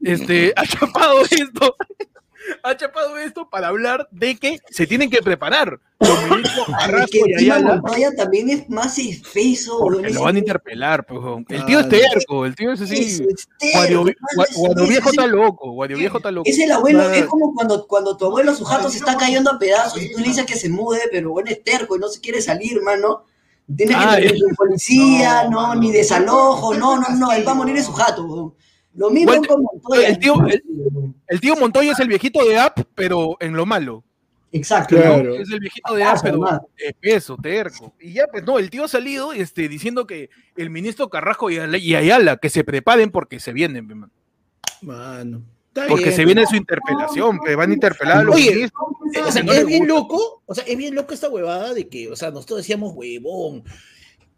este, 0.01 0.53
ha 0.55 0.65
chapado 0.65 1.21
esto, 1.23 1.75
ha 2.63 2.75
chapado 2.75 3.17
esto 3.17 3.49
para 3.49 3.67
hablar 3.67 4.07
de 4.11 4.37
que 4.37 4.59
se 4.69 4.87
tienen 4.87 5.09
que 5.09 5.21
preparar 5.21 5.79
ministros 5.99 6.67
Es 6.69 6.75
Carrasco 6.75 7.17
y 7.27 7.33
Ayala, 7.33 7.81
también 8.15 8.49
es 8.49 8.69
más 8.69 8.97
espeso, 8.97 9.79
porque 9.79 10.09
lo 10.09 10.23
van 10.23 10.35
a 10.35 10.39
interpelar, 10.39 11.05
pues. 11.05 11.19
El 11.49 11.65
tío 11.65 11.79
es 11.79 11.89
terco, 11.89 12.45
el 12.45 12.55
tío 12.55 12.71
es 12.71 12.81
así. 12.81 13.25
Guario, 13.73 14.03
Viejo 14.87 15.09
está 15.09 15.27
loco, 15.27 15.71
Guario 15.71 15.97
Viejo 15.97 16.17
está 16.17 16.31
loco. 16.31 16.49
Es 16.49 16.59
el 16.59 16.71
abuelo, 16.71 17.09
es 17.09 17.25
como 17.25 17.53
cuando, 17.53 17.85
cuando 17.87 18.17
tu 18.17 18.25
abuelo, 18.25 18.53
su 18.55 18.63
jato 18.65 18.89
se 18.89 18.97
está 18.97 19.17
cayendo 19.17 19.51
a 19.51 19.59
pedazos 19.59 20.01
y 20.01 20.11
tú 20.11 20.19
le 20.19 20.27
dices 20.27 20.45
que 20.45 20.55
se 20.55 20.69
mude, 20.69 21.01
pero 21.11 21.31
bueno, 21.31 21.49
es 21.49 21.63
terco 21.63 21.95
y 21.95 21.99
no 21.99 22.07
se 22.07 22.21
quiere 22.21 22.41
salir, 22.41 22.81
mano. 22.81 23.23
Tiene 23.75 23.93
que 23.93 24.29
tener 24.29 24.55
policía, 24.55 25.47
No, 25.49 25.75
ni 25.75 25.91
desalojo, 25.91 26.73
no, 26.73 26.99
no, 26.99 27.09
no, 27.09 27.31
él 27.31 27.47
va 27.47 27.51
a 27.51 27.55
morir 27.55 27.77
en 27.77 27.83
su 27.83 27.93
jato. 27.93 28.55
Lo 28.99 29.09
mismo 29.09 29.31
Walter- 29.31 29.47
con 29.49 29.63
Montoya. 29.63 30.07
el 30.09 30.19
tío- 30.19 30.45
el- 30.47 30.63
El 31.27 31.39
tío 31.39 31.55
Montoya 31.55 31.91
es 31.93 31.99
el 31.99 32.07
viejito 32.09 32.43
de 32.43 32.59
App, 32.59 32.79
pero 32.95 33.37
en 33.39 33.53
lo 33.53 33.65
malo. 33.65 34.03
Exacto. 34.51 34.95
¿no? 34.95 35.01
Claro. 35.01 35.35
Es 35.35 35.49
el 35.51 35.59
viejito 35.59 35.93
de 35.93 36.03
App, 36.03 36.17
pero 36.23 36.41
espeso, 36.75 37.37
terco. 37.41 37.93
Y 37.99 38.13
ya, 38.13 38.25
pues 38.31 38.43
no, 38.43 38.57
el 38.59 38.69
tío 38.69 38.83
ha 38.83 38.87
salido 38.87 39.31
este, 39.31 39.69
diciendo 39.69 40.05
que 40.07 40.29
el 40.57 40.69
ministro 40.69 41.07
Carrasco 41.09 41.49
y 41.49 41.57
Ayala, 41.57 41.77
y 41.77 41.95
Ayala, 41.95 42.37
que 42.37 42.49
se 42.49 42.63
preparen 42.63 43.09
porque 43.11 43.39
se 43.39 43.53
vienen, 43.53 43.87
man. 43.87 44.11
Mano. 44.81 45.41
Está 45.67 45.87
porque 45.87 46.05
bien, 46.05 46.15
se 46.15 46.25
viene 46.25 46.45
su 46.47 46.55
interpelación, 46.55 47.39
pe, 47.39 47.55
van 47.55 47.69
a 47.69 47.73
interpelar 47.75 48.17
a 48.17 48.23
los 48.23 48.35
Oye, 48.35 48.49
ministros. 48.55 48.83
O 49.27 49.31
sea, 49.31 49.43
no 49.43 49.53
es 49.53 49.65
bien 49.67 49.87
loco, 49.87 50.41
o 50.45 50.55
sea, 50.55 50.63
es 50.65 50.75
bien 50.75 50.95
loco 50.95 51.13
esta 51.13 51.29
huevada 51.29 51.73
de 51.75 51.87
que, 51.87 52.09
o 52.09 52.15
sea, 52.15 52.31
nosotros 52.31 52.57
decíamos, 52.57 52.93
huevón, 52.95 53.63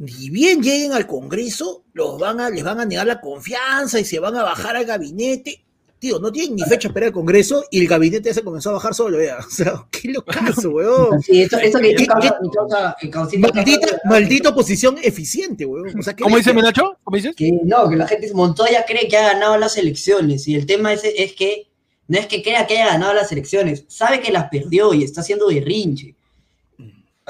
ni 0.02 0.30
bien 0.30 0.62
lleguen 0.64 0.94
al 0.94 1.06
Congreso, 1.06 1.84
los 1.94 2.18
van 2.20 2.40
a, 2.40 2.50
les 2.50 2.64
van 2.64 2.80
a 2.80 2.86
negar 2.86 3.06
la 3.06 3.22
confianza 3.22 4.00
y 4.00 4.06
se 4.06 4.20
van 4.20 4.36
a 4.36 4.44
bajar 4.44 4.76
al 4.76 4.86
gabinete. 4.86 5.64
Tío, 6.00 6.18
no 6.18 6.32
tienen 6.32 6.56
ni 6.56 6.64
fecha 6.64 6.90
para 6.92 7.06
el 7.06 7.12
Congreso 7.12 7.64
y 7.70 7.80
el 7.82 7.88
gabinete 7.88 8.30
ya 8.30 8.34
se 8.34 8.42
comenzó 8.44 8.72
a 8.72 8.74
bajar 8.74 8.96
solo, 8.96 9.18
vea. 9.20 9.38
O 9.48 9.50
sea, 9.52 9.86
qué 9.92 10.10
locazo, 10.10 10.72
huevón. 10.72 11.22
Sí, 11.22 11.44
esto, 11.44 11.60
esto 11.60 11.80
que 11.80 11.94
¿Qué- 11.94 12.08
causa, 12.08 12.36
qué- 12.40 12.48
me 12.48 12.50
causa, 12.52 12.96
me 13.04 13.10
causita- 13.12 13.54
Maldita, 13.54 13.88
maldita 14.06 14.50
oposición 14.50 14.98
eficiente, 15.04 15.64
huevón. 15.66 16.00
O 16.00 16.02
sea, 16.02 16.16
¿qué 16.16 16.24
¿Cómo 16.24 16.38
dice. 16.38 16.54
Menacho? 16.54 16.98
¿Cómo 17.04 17.18
dices? 17.18 17.36
Que 17.36 17.52
no, 17.64 17.88
que 17.88 17.96
la 17.98 18.08
gente 18.08 18.24
dice, 18.24 18.34
Montoya 18.34 18.84
cree 18.88 19.08
que 19.08 19.18
ha 19.18 19.34
ganado 19.34 19.58
las 19.60 19.78
elecciones 19.78 20.48
y 20.48 20.56
el 20.56 20.66
tema 20.66 20.92
es, 20.92 21.04
es 21.04 21.34
que 21.34 21.68
no 22.08 22.18
es 22.18 22.26
que 22.26 22.42
crea 22.42 22.66
que 22.66 22.74
haya 22.80 22.88
ganado 22.94 23.14
las 23.14 23.32
elecciones, 23.32 23.86
sabe 23.88 24.20
que 24.22 24.32
las 24.32 24.50
perdió 24.50 24.96
y 24.96 25.04
está 25.04 25.22
haciendo 25.22 25.48
berrinche. 25.50 26.16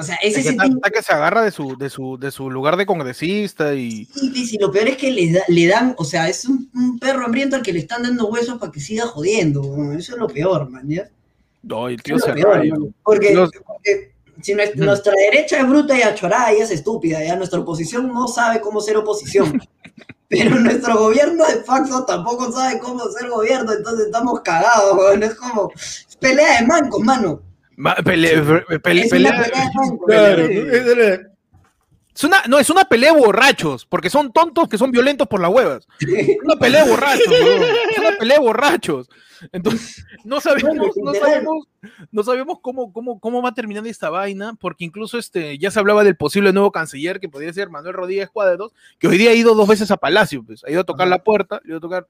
O 0.02 0.04
sea, 0.04 0.16
ese 0.16 0.40
Es 0.42 0.46
que 0.94 1.02
se 1.04 1.14
agarra 1.14 1.42
de 1.44 1.52
su, 1.52 1.78
de 1.78 1.90
su, 1.90 2.18
de 2.20 2.32
su 2.32 2.50
lugar 2.50 2.76
de 2.76 2.86
congresista 2.86 3.74
y. 3.76 4.08
y 4.16 4.58
lo 4.60 4.72
peor 4.72 4.88
es 4.90 4.98
que 4.98 5.12
le, 5.12 5.32
da- 5.32 5.44
le 5.48 5.68
dan, 5.68 5.96
o 5.98 6.04
sea, 6.04 6.28
es 6.28 6.46
un, 6.46 6.70
un 6.74 7.00
perro 7.00 7.24
hambriento 7.26 7.56
al 7.56 7.62
que 7.62 7.72
le 7.74 7.80
están 7.80 8.04
dando 8.04 8.28
huesos 8.28 8.58
para 8.60 8.72
que 8.72 8.80
siga 8.80 9.06
jodiendo. 9.06 9.62
Eso 9.94 10.14
es 10.14 10.20
lo 10.20 10.28
peor, 10.28 10.70
man. 10.70 10.90
¿ya? 10.90 11.08
No, 11.64 11.88
el 11.88 12.02
tío 12.02 12.16
es 12.18 12.24
se 12.24 12.34
peor, 12.34 12.68
man. 12.68 12.94
Porque, 13.04 13.30
Dios. 13.30 13.52
porque 13.66 14.12
si 14.42 14.54
nues- 14.56 14.74
Ujú. 14.76 14.86
nuestra 14.86 15.14
derecha 15.16 15.60
es 15.60 15.68
bruta 15.70 15.98
y 15.98 16.02
achorada 16.02 16.52
y 16.54 16.58
es 16.62 16.72
estúpida, 16.72 17.24
ya 17.24 17.36
nuestra 17.36 17.60
oposición 17.60 18.08
no 18.12 18.28
sabe 18.28 18.60
cómo 18.60 18.82
ser 18.82 18.98
oposición. 18.98 19.62
Pero 20.28 20.56
nuestro 20.60 20.98
gobierno 20.98 21.46
de 21.46 21.58
facto 21.64 22.06
tampoco 22.06 22.52
sabe 22.54 22.80
cómo 22.80 23.04
ser 23.12 23.30
gobierno, 23.30 23.74
entonces 23.74 24.06
estamos 24.06 24.40
cagados, 24.40 24.98
weón. 24.98 25.22
Es 25.24 25.36
como 25.36 25.70
es 25.76 26.18
pelea 26.20 26.62
de 26.62 26.66
mancos, 26.68 27.02
mano. 27.04 27.42
Ma- 27.78 27.96
pele- 27.96 28.64
pele- 28.82 29.02
Es 29.06 29.12
pelea- 29.12 29.32
una 29.34 29.44
pelea. 30.06 30.38
¿no? 30.38 31.32
Es 32.14 32.26
una, 32.26 32.44
no, 32.48 32.60
es 32.60 32.70
una 32.70 32.84
pelea 32.84 33.14
de 33.14 33.20
borrachos, 33.20 33.86
porque 33.86 34.10
son 34.10 34.34
tontos 34.34 34.68
que 34.68 34.78
son 34.78 34.92
violentos 34.92 35.28
por 35.28 35.40
las 35.40 35.50
huevas. 35.50 35.88
Es 36.02 36.38
una 36.44 36.56
pelea 36.58 36.84
de 36.84 36.92
borrachos, 36.92 37.28
weón. 37.30 37.64
Es 37.64 37.98
una 38.00 38.18
pelea 38.20 38.38
de 38.38 38.44
borrachos. 38.44 39.10
Entonces, 39.54 40.06
no 40.26 40.40
sabemos, 40.42 40.90
no 40.98 41.14
sabemos, 41.14 41.68
no 42.12 42.24
sabemos 42.24 42.58
cómo, 42.62 42.92
cómo, 42.94 43.20
cómo 43.20 43.42
va 43.42 43.50
a 43.50 43.54
terminar 43.54 43.88
esta 43.88 44.10
vaina, 44.10 44.54
porque 44.60 44.84
incluso 44.84 45.18
este, 45.18 45.58
ya 45.58 45.72
se 45.72 45.80
hablaba 45.80 46.04
del 46.04 46.18
posible 46.18 46.52
nuevo 46.54 46.72
canciller 46.72 47.20
que 47.20 47.30
podría 47.30 47.54
ser 47.54 47.70
Manuel 47.70 47.94
Rodríguez 47.96 48.30
Cuadros, 48.30 48.74
que 49.00 49.08
hoy 49.08 49.18
día 49.18 49.32
ha 49.32 49.34
ido 49.34 49.56
dos 49.56 49.68
veces 49.68 49.90
a 49.90 49.98
Palacio, 49.98 50.44
pues, 50.44 50.64
ha 50.66 50.70
ido 50.70 50.82
a 50.82 50.86
tocar 50.86 51.08
la 51.08 51.24
puerta, 51.24 51.62
ha 51.64 51.68
ido 51.68 51.78
a 51.78 51.82
tocar 51.82 52.08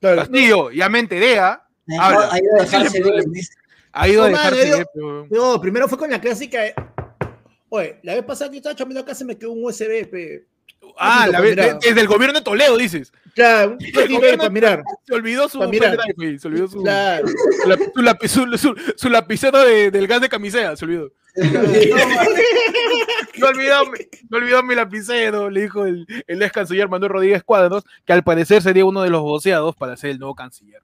claro. 0.00 0.16
Castillo, 0.18 0.70
ya 0.70 0.88
me 0.90 1.00
enteré, 1.00 1.38
¿ah? 1.40 1.66
Ha 1.98 2.06
Habla. 2.06 2.28
ha 2.30 2.38
ido 2.38 2.56
a 2.56 2.62
dejarse. 2.62 3.02
ha 3.92 4.08
ido 4.08 4.24
a 4.24 4.30
No, 4.30 4.50
ver, 4.50 4.86
pero- 4.94 5.26
No, 5.30 5.60
primero 5.60 5.88
fue 5.88 5.98
con 5.98 6.10
la 6.10 6.20
clásica. 6.20 6.62
de- 6.62 6.74
Oye, 7.68 7.98
la 8.02 8.14
vez 8.14 8.24
pasada 8.24 8.50
que 8.50 8.56
estaba 8.56 8.74
chambeando 8.74 9.02
acá 9.02 9.14
se 9.14 9.24
me 9.24 9.36
quedó 9.38 9.52
un 9.52 9.64
USB, 9.64 10.04
pe. 10.10 10.44
Ah, 10.98 11.28
la 11.30 11.40
vez, 11.40 11.54
desde 11.56 12.00
el 12.00 12.06
gobierno 12.08 12.36
de 12.38 12.44
Toledo, 12.44 12.76
dices. 12.76 13.12
Claro, 13.34 13.72
un 13.72 13.78
USB 14.24 14.36
para 14.36 14.50
mirar. 14.50 14.82
Se 15.06 15.14
olvidó 15.14 15.48
su 15.48 15.60
mirar. 15.68 15.96
pendrive, 16.04 16.38
se 16.38 16.48
olvidó 16.48 16.66
su, 16.68 16.82
Claro. 16.82 17.28
su, 17.28 17.68
lapi- 17.68 17.92
su 17.94 18.02
lapi- 18.02 18.28
su- 18.28 18.58
su- 18.58 18.74
su 18.96 19.08
lapicero 19.08 19.58
de- 19.60 19.90
del 19.92 20.06
gas 20.08 20.20
de 20.20 20.28
camisea, 20.28 20.74
se 20.76 20.84
olvidó. 20.84 21.10
No 23.38 23.46
olvidó, 23.46 23.86
mi- 23.86 23.98
no 24.28 24.38
olvidó 24.38 24.62
mi 24.62 24.74
lapicero, 24.74 25.48
le 25.48 25.62
dijo 25.62 25.86
el, 25.86 26.06
el 26.26 26.42
ex 26.42 26.52
canciller 26.52 26.88
Manuel 26.88 27.10
Rodríguez 27.12 27.42
Cuadros, 27.42 27.84
que 28.04 28.12
al 28.12 28.22
parecer 28.22 28.62
sería 28.62 28.84
uno 28.84 29.02
de 29.02 29.10
los 29.10 29.22
voceados 29.22 29.74
para 29.76 29.96
ser 29.96 30.10
el 30.10 30.18
nuevo 30.18 30.34
canciller. 30.34 30.82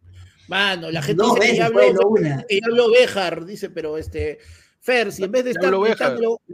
Mano, 0.49 0.91
la 0.91 1.03
gente 1.03 1.23
dice 1.25 1.41
que 1.51 1.57
ya 1.57 1.67
habló, 1.67 1.93
no 1.93 2.09
una. 2.09 2.45
que 2.49 2.61
ya 2.61 2.67
habló 2.71 2.91
Béjar, 2.91 3.45
dice, 3.45 3.71
pero 3.71 3.99
este. 3.99 4.39
Fer, 4.81 5.11
si 5.11 5.25
en 5.25 5.33
vez 5.33 5.45
de 5.45 5.51
estar 5.51 5.73
lo 5.73 5.85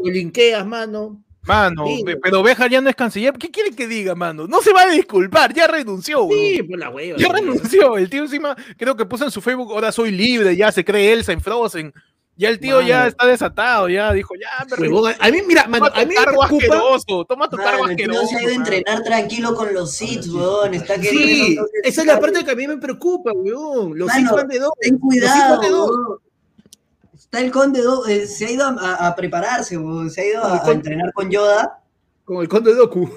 linkeas, 0.04 0.66
mano. 0.66 1.22
Mano, 1.42 1.84
Sí. 1.86 2.02
pe- 2.04 2.16
pero 2.16 2.42
Bejar 2.42 2.70
ya 2.70 2.80
no 2.80 2.88
es 2.88 2.94
canciller. 2.96 3.34
¿Qué 3.34 3.50
quiere 3.50 3.72
que 3.72 3.86
diga, 3.88 4.14
mano? 4.14 4.46
No 4.46 4.62
se 4.62 4.72
va 4.72 4.82
a 4.84 4.90
disculpar, 4.90 5.52
ya 5.52 5.66
renunció, 5.66 6.28
Sí, 6.30 6.54
weón. 6.56 6.68
por 6.68 6.78
la 6.78 6.88
hueva. 6.90 7.18
Ya 7.18 7.28
renunció. 7.28 7.98
El 7.98 8.08
tío 8.08 8.22
encima, 8.22 8.56
creo 8.78 8.96
que 8.96 9.04
puso 9.04 9.24
en 9.24 9.30
su 9.30 9.40
Facebook, 9.42 9.72
ahora 9.72 9.90
soy 9.92 10.12
libre, 10.12 10.56
ya 10.56 10.70
se 10.72 10.84
cree 10.84 11.12
Elsa 11.12 11.32
en 11.32 11.40
Frozen. 11.40 11.92
Ya 12.34 12.48
el 12.48 12.58
tío 12.58 12.80
ya 12.80 13.06
está 13.08 13.26
desatado, 13.26 13.88
ya 13.90 14.10
dijo, 14.12 14.34
ya, 14.34 14.48
me 14.78 15.14
a 15.20 15.30
mí, 15.30 15.42
mira, 15.46 15.66
mano, 15.68 15.86
a 15.92 16.00
mí 16.00 16.06
me 16.06 16.14
cargo 16.14 16.40
preocupa. 16.40 16.64
asqueroso, 16.64 17.24
toma 17.26 17.48
tu 17.48 17.56
cargo 17.58 17.80
Mano, 17.82 17.90
el 17.90 17.96
tío 17.96 18.06
asqueroso. 18.06 18.26
se 18.28 18.36
ha 18.36 18.42
ido 18.42 18.50
a 18.50 18.54
entrenar 18.54 19.02
tranquilo 19.04 19.54
con 19.54 19.74
los 19.74 19.92
Seeds, 19.92 20.28
weón. 20.30 20.72
Está 20.74 20.94
Sí, 20.94 21.00
queriendo, 21.02 21.44
entonces, 21.50 21.80
esa 21.84 22.00
es 22.00 22.06
la 22.06 22.18
parte 22.18 22.42
que 22.44 22.50
a 22.50 22.54
mí 22.56 22.66
me 22.66 22.78
preocupa, 22.78 23.32
weón. 23.34 23.98
Los 23.98 24.16
hijos 24.16 24.32
van 24.36 24.48
de 24.48 24.58
dos. 24.60 24.72
Ten 24.80 24.98
cuidado, 24.98 25.60
weón. 25.60 26.18
Está 27.14 27.40
el 27.40 27.50
conde, 27.52 27.82
do- 27.82 28.06
eh, 28.06 28.26
se 28.26 28.46
ha 28.46 28.50
ido 28.50 28.64
a, 28.66 28.76
a- 28.80 29.06
a 29.08 29.14
prepararse, 29.14 29.76
weón. 29.76 30.10
Se 30.10 30.22
ha 30.22 30.26
ido 30.26 30.44
a, 30.44 30.72
entrenar 30.72 31.12
con 31.12 31.30
Yoda. 31.30 31.80
Con 32.24 32.38
el 32.40 32.48
conde 32.48 32.74
Doku. 32.74 33.10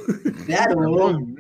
Claro, 0.45 0.75
weón. 0.77 1.37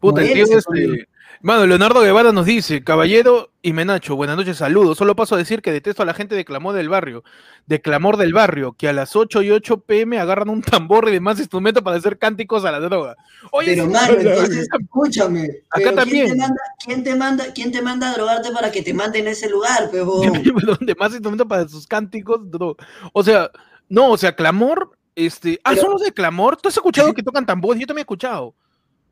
Puta, 0.00 0.22
el 0.22 0.32
tío, 0.32 0.58
este, 0.58 1.08
Mano, 1.44 1.66
Leonardo 1.66 2.02
Guevara 2.02 2.30
nos 2.30 2.46
dice, 2.46 2.84
caballero 2.84 3.50
y 3.62 3.72
Menacho, 3.72 4.14
buenas 4.14 4.36
noches, 4.36 4.58
saludos. 4.58 4.96
Solo 4.96 5.16
paso 5.16 5.34
a 5.34 5.38
decir 5.38 5.60
que 5.60 5.72
detesto 5.72 6.00
a 6.04 6.06
la 6.06 6.14
gente 6.14 6.36
de 6.36 6.44
Clamor 6.44 6.72
del 6.72 6.88
Barrio, 6.88 7.24
de 7.66 7.80
Clamor 7.80 8.16
del 8.16 8.32
Barrio, 8.32 8.74
que 8.74 8.88
a 8.88 8.92
las 8.92 9.16
8 9.16 9.42
y 9.42 9.50
8 9.50 9.80
pm 9.80 10.20
agarran 10.20 10.48
un 10.50 10.62
tambor 10.62 11.08
y 11.08 11.12
demás 11.12 11.40
instrumentos 11.40 11.82
para 11.82 11.96
hacer 11.96 12.16
cánticos 12.16 12.64
a 12.64 12.70
la 12.70 12.78
droga. 12.78 13.16
Oye, 13.50 13.72
Pero, 13.74 13.86
sí, 13.86 13.90
mano, 13.92 14.14
entonces, 14.20 14.68
escúchame. 14.80 15.42
Acá 15.70 15.86
pero 15.86 15.94
también. 15.96 16.26
¿quién 16.28 16.32
te, 16.32 16.38
manda, 16.38 16.62
quién, 16.84 17.02
te 17.02 17.14
manda, 17.16 17.44
¿Quién 17.52 17.72
te 17.72 17.82
manda 17.82 18.10
a 18.10 18.14
drogarte 18.14 18.52
para 18.52 18.70
que 18.70 18.82
te 18.82 18.94
manden 18.94 19.26
a 19.26 19.30
ese 19.30 19.50
lugar, 19.50 19.90
pejo? 19.90 20.22
donde 20.22 20.94
más 20.98 21.10
instrumentos 21.10 21.48
para 21.48 21.66
sus 21.68 21.88
cánticos. 21.88 22.40
no. 22.44 22.76
O 23.12 23.24
sea, 23.24 23.50
no, 23.88 24.10
o 24.12 24.16
sea, 24.16 24.36
Clamor, 24.36 24.96
este. 25.16 25.58
Ah, 25.64 25.70
Pero- 25.70 25.82
son 25.82 25.90
los 25.94 26.02
de 26.02 26.12
Clamor. 26.12 26.56
¿Tú 26.56 26.68
has 26.68 26.76
escuchado 26.76 27.12
que 27.14 27.22
tocan 27.24 27.44
tambores? 27.44 27.80
Yo 27.80 27.86
también 27.88 28.02
he 28.02 28.06
escuchado. 28.06 28.54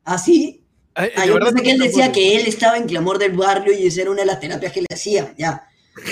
¿Así? 0.05 0.63
Ah, 0.95 1.07
Ah, 1.15 1.25
yo 1.25 1.39
pensé 1.39 1.61
que 1.63 1.71
él 1.71 1.79
decía 1.79 2.11
que 2.11 2.35
él 2.35 2.47
estaba 2.47 2.77
en 2.77 2.85
clamor 2.87 3.17
del 3.17 3.31
barrio 3.33 3.73
y 3.77 3.87
esa 3.87 4.01
era 4.01 4.11
una 4.11 4.21
de 4.21 4.25
las 4.27 4.39
terapias 4.39 4.71
que 4.73 4.81
le 4.81 4.87
hacía, 4.93 5.33
ya. 5.37 5.63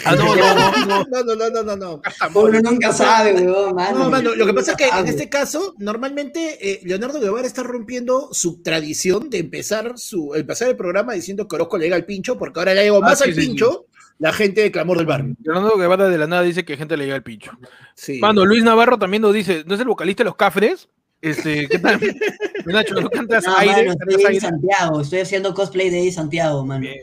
Ah, 0.05 0.13
no, 0.15 0.35
no, 0.35 0.53
no, 0.55 0.85
no. 0.85 1.05
No, 1.09 1.63
no, 1.63 1.75
no. 1.75 2.01
Uno 2.35 2.61
nunca 2.61 2.91
sabe, 2.91 3.33
weón, 3.33 3.75
mano. 3.75 3.97
No, 3.99 4.09
mano, 4.09 4.35
lo 4.35 4.45
que 4.45 4.53
pasa 4.53 4.71
es 4.71 4.77
que 4.77 4.87
en 4.87 5.07
este 5.07 5.29
caso, 5.29 5.73
normalmente 5.77 6.57
eh, 6.61 6.81
Leonardo 6.83 7.19
Guevara 7.19 7.47
está 7.47 7.63
rompiendo 7.63 8.29
su 8.33 8.61
tradición 8.61 9.29
de 9.29 9.39
empezar 9.39 9.93
su 9.97 10.35
empezar 10.35 10.67
el 10.69 10.75
programa 10.75 11.13
diciendo 11.13 11.47
que 11.47 11.55
Orozco 11.55 11.77
le 11.77 11.85
llega 11.85 11.95
al 11.95 12.05
pincho, 12.05 12.37
porque 12.37 12.59
ahora 12.59 12.73
le 12.73 12.83
llegó 12.83 12.97
Ah, 12.97 13.01
más 13.07 13.19
sí, 13.19 13.29
al 13.29 13.33
sí, 13.35 13.41
sí. 13.41 13.47
pincho 13.47 13.85
la 14.17 14.33
gente 14.33 14.59
de 14.61 14.71
Clamor 14.71 14.97
del 14.97 15.05
Barrio. 15.05 15.33
Leonardo 15.41 15.77
Guevara 15.77 16.09
de 16.09 16.17
la 16.17 16.27
nada 16.27 16.41
dice 16.41 16.65
que 16.65 16.75
gente 16.75 16.97
le 16.97 17.05
llega 17.05 17.15
al 17.15 17.23
pincho. 17.23 17.51
Sí. 17.95 18.19
Mano, 18.19 18.45
Luis 18.45 18.63
Navarro 18.63 18.99
también 18.99 19.21
nos 19.21 19.33
dice, 19.33 19.63
¿no 19.65 19.75
es 19.75 19.79
el 19.79 19.87
vocalista 19.87 20.23
de 20.23 20.25
los 20.25 20.35
Cafres? 20.35 20.89
Este, 21.21 21.67
¿qué 21.67 21.79
tal? 21.79 21.99
Nacho, 22.65 22.95
¿no 22.95 23.09
cantas 23.09 23.45
No, 23.45 23.57
aire? 23.57 23.87
mano, 23.87 23.97
¿Cantas 23.99 24.07
estoy 24.09 24.21
en 24.21 24.27
aire? 24.27 24.39
Santiago, 24.39 25.01
estoy 25.01 25.19
haciendo 25.19 25.53
cosplay 25.53 25.89
de 25.89 26.11
Santiago, 26.11 26.65
mano. 26.65 26.87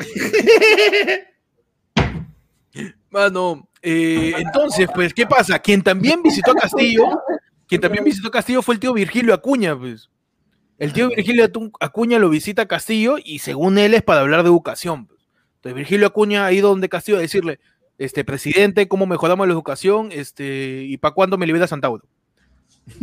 Mano, 3.10 3.68
eh, 3.80 4.34
entonces, 4.36 4.88
pues, 4.94 5.14
¿qué 5.14 5.26
pasa? 5.26 5.58
Quien 5.58 5.82
también 5.82 6.22
visitó 6.22 6.52
Castillo, 6.54 7.04
quien 7.66 7.80
también 7.80 8.04
visitó 8.04 8.30
Castillo 8.30 8.60
fue 8.60 8.74
el 8.74 8.80
tío 8.80 8.92
Virgilio 8.92 9.32
Acuña, 9.32 9.78
pues. 9.78 10.10
El 10.78 10.92
tío 10.92 11.08
Virgilio 11.08 11.48
Acuña 11.80 12.18
lo 12.18 12.28
visita 12.28 12.62
a 12.62 12.66
Castillo 12.66 13.16
y 13.24 13.38
según 13.38 13.78
él 13.78 13.94
es 13.94 14.02
para 14.02 14.20
hablar 14.20 14.42
de 14.42 14.48
educación. 14.50 15.06
pues. 15.06 15.20
Entonces 15.56 15.76
Virgilio 15.76 16.08
Acuña 16.08 16.44
ha 16.44 16.52
ido 16.52 16.68
donde 16.68 16.90
Castillo 16.90 17.16
a 17.16 17.22
decirle, 17.22 17.58
este, 17.96 18.24
presidente, 18.24 18.88
¿cómo 18.88 19.06
mejoramos 19.06 19.46
la 19.46 19.54
educación? 19.54 20.10
Este, 20.12 20.82
¿y 20.84 20.98
para 20.98 21.14
cuándo 21.14 21.38
me 21.38 21.46
libera 21.46 21.66
Santauro? 21.66 22.04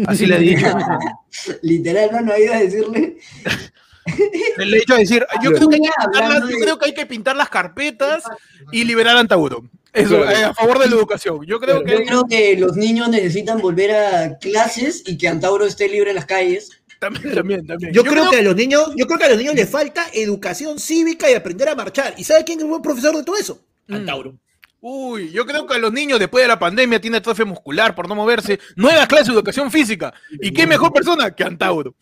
Así 0.08 0.26
le 0.26 0.36
he 0.38 0.40
dicho. 0.40 0.66
Literal, 1.62 2.12
mano, 2.12 2.32
ha 2.34 2.40
ido 2.40 2.54
a 2.54 2.58
decirle. 2.60 3.18
Le 4.58 4.64
he 4.78 4.80
dicho 4.80 4.94
a 4.94 4.98
decir, 4.98 5.26
yo 5.42 5.52
creo, 5.52 5.70
que 5.70 5.76
hay 5.76 5.82
que 5.82 5.90
pintar 6.04 6.30
las, 6.30 6.42
yo 6.42 6.48
de- 6.48 6.62
creo 6.64 6.78
que 6.80 6.86
hay 6.86 6.94
que 6.94 7.06
pintar 7.06 7.36
las 7.36 7.50
carpetas 7.50 8.24
y 8.72 8.84
liberar 8.84 9.16
a 9.18 9.20
Antauro. 9.22 9.64
Eso, 9.94 10.18
Claro. 10.22 10.32
eh, 10.32 10.44
a 10.44 10.54
favor 10.54 10.80
de 10.80 10.88
la 10.90 10.96
educación. 10.96 11.46
Yo 11.46 11.60
creo 11.60 11.84
que 11.84 11.92
Yo 11.92 11.98
hay- 12.00 12.06
creo 12.06 12.24
que 12.26 12.58
los 12.58 12.76
niños 12.76 13.10
necesitan 13.10 13.60
volver 13.60 13.92
a 13.92 14.38
clases 14.40 15.04
y 15.06 15.18
que 15.18 15.28
Antauro 15.28 15.66
esté 15.66 15.88
libre 15.88 16.10
en 16.10 16.16
las 16.16 16.26
calles. 16.26 16.72
también, 17.00 17.36
también, 17.36 17.68
también. 17.68 17.94
Yo, 17.94 18.04
creo, 18.04 18.30
que 18.30 18.38
a 18.38 18.42
los 18.42 18.56
niños, 18.56 18.92
yo 18.96 19.06
creo 19.06 19.20
que 19.20 19.26
a 19.26 19.30
los 19.30 19.38
niños 19.38 19.56
les 19.56 19.70
falta 19.70 20.06
educación 20.14 20.80
cívica 20.80 21.30
y 21.30 21.34
aprender 21.34 21.68
a 21.70 21.76
marchar. 21.76 22.14
¿Y 22.18 22.24
sabe 22.24 22.44
quién 22.46 22.60
es 22.60 22.64
el 22.64 22.70
buen 22.70 22.82
profesor 22.82 23.16
de 23.16 23.24
todo 23.24 23.38
eso? 23.38 23.60
Mm. 23.88 23.96
Uy, 24.86 25.32
yo 25.32 25.46
creo 25.46 25.66
que 25.66 25.76
a 25.76 25.80
los 25.80 25.94
niños 25.94 26.20
después 26.20 26.44
de 26.44 26.50
la 26.50 26.60
pandemia 26.60 27.00
tiene 27.00 27.18
atrofia 27.18 27.46
muscular 27.46 27.96
por 27.96 28.10
no 28.10 28.16
moverse. 28.16 28.60
Nueva 28.76 29.08
clase 29.08 29.32
de 29.32 29.38
educación 29.38 29.72
física. 29.72 30.14
¿Y 30.42 30.52
qué 30.52 30.68
mejor 30.68 30.92
persona 30.92 31.32
que 31.34 31.44
Antauro? 31.46 31.96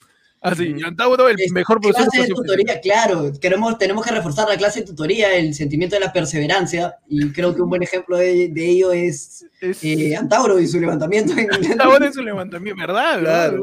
Así, 0.43 0.73
Antauro, 0.83 1.29
el 1.29 1.39
Es- 1.39 1.51
mejor 1.51 1.79
profesor 1.79 2.09
Clase 2.09 2.17
de 2.17 2.23
educación 2.33 2.43
física. 2.47 2.73
tutoría, 2.73 2.81
claro. 2.81 3.31
Queremos, 3.39 3.77
tenemos 3.77 4.03
que 4.03 4.11
reforzar 4.11 4.49
la 4.49 4.57
clase 4.57 4.79
de 4.79 4.87
tutoría, 4.87 5.35
el 5.35 5.53
sentimiento 5.53 5.95
de 5.95 5.99
la 5.99 6.11
perseverancia. 6.11 6.95
Y 7.07 7.31
creo 7.31 7.53
que 7.53 7.61
un 7.61 7.69
buen 7.69 7.83
ejemplo 7.83 8.17
de, 8.17 8.49
de 8.49 8.65
ello 8.67 8.91
es 8.91 9.45
Es- 9.61 9.83
eh, 9.83 10.15
Antauro 10.15 10.59
y 10.59 10.65
su 10.65 10.79
levantamiento 10.79 11.33
en 11.37 11.47
Antauro 11.79 12.03
es 12.03 12.17
un 12.17 12.25
levantamiento, 12.25 12.81
¿verdad? 12.81 13.19
Claro. 13.19 13.61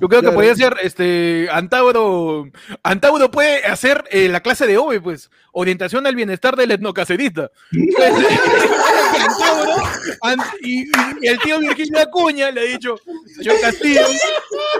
Yo 0.00 0.08
creo 0.08 0.20
que 0.20 0.26
Claro. 0.26 0.34
podría 0.34 0.54
ser, 0.54 0.76
este, 0.82 1.48
Antauro, 1.50 2.48
Antauro 2.82 3.30
puede 3.30 3.64
hacer 3.64 4.04
eh, 4.10 4.28
la 4.28 4.40
clase 4.40 4.66
de 4.66 4.76
OVE, 4.76 5.00
pues, 5.00 5.30
orientación 5.52 6.06
al 6.06 6.14
bienestar 6.14 6.54
del 6.56 6.70
etnocacerista. 6.70 7.50
Pues, 7.96 9.22
Antauro, 9.28 9.74
an- 10.22 10.38
y, 10.62 10.82
y 11.22 11.26
el 11.28 11.38
tío 11.40 11.58
Virgilio 11.60 12.00
Acuña 12.00 12.50
le 12.50 12.60
ha 12.60 12.64
dicho, 12.64 12.96
señor 13.36 13.56
Castillo, 13.60 14.02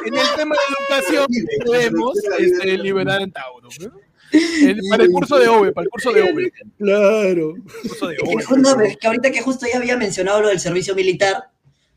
en 0.05 0.15
el 0.17 0.27
tema 0.37 0.55
de 0.55 0.97
educación 0.97 1.27
debemos 1.65 2.19
este, 2.39 2.79
liberar 2.79 3.21
a 3.21 3.25
Antauro. 3.25 3.69
¿no? 3.81 3.93
El- 4.33 4.81
para 4.91 5.05
el 5.05 5.11
curso 5.11 5.39
de 5.39 5.49
OVE, 5.49 5.73
para 5.73 5.85
el 5.85 5.91
curso 5.91 6.13
de 6.13 6.23
OVE. 6.23 6.53
Claro. 6.79 7.55
curso 7.83 8.09
de 8.09 8.15
Es 8.17 8.21
que, 8.23 8.29
OVE. 8.35 8.45
justo- 8.45 8.81
es 8.83 8.97
que 8.99 9.07
ahorita 9.07 9.31
que 9.31 9.41
justo 9.41 9.67
ya 9.73 9.79
había 9.79 9.97
mencionado 9.97 10.41
lo 10.43 10.49
del 10.49 10.61
servicio 10.61 10.95
militar, 10.95 11.45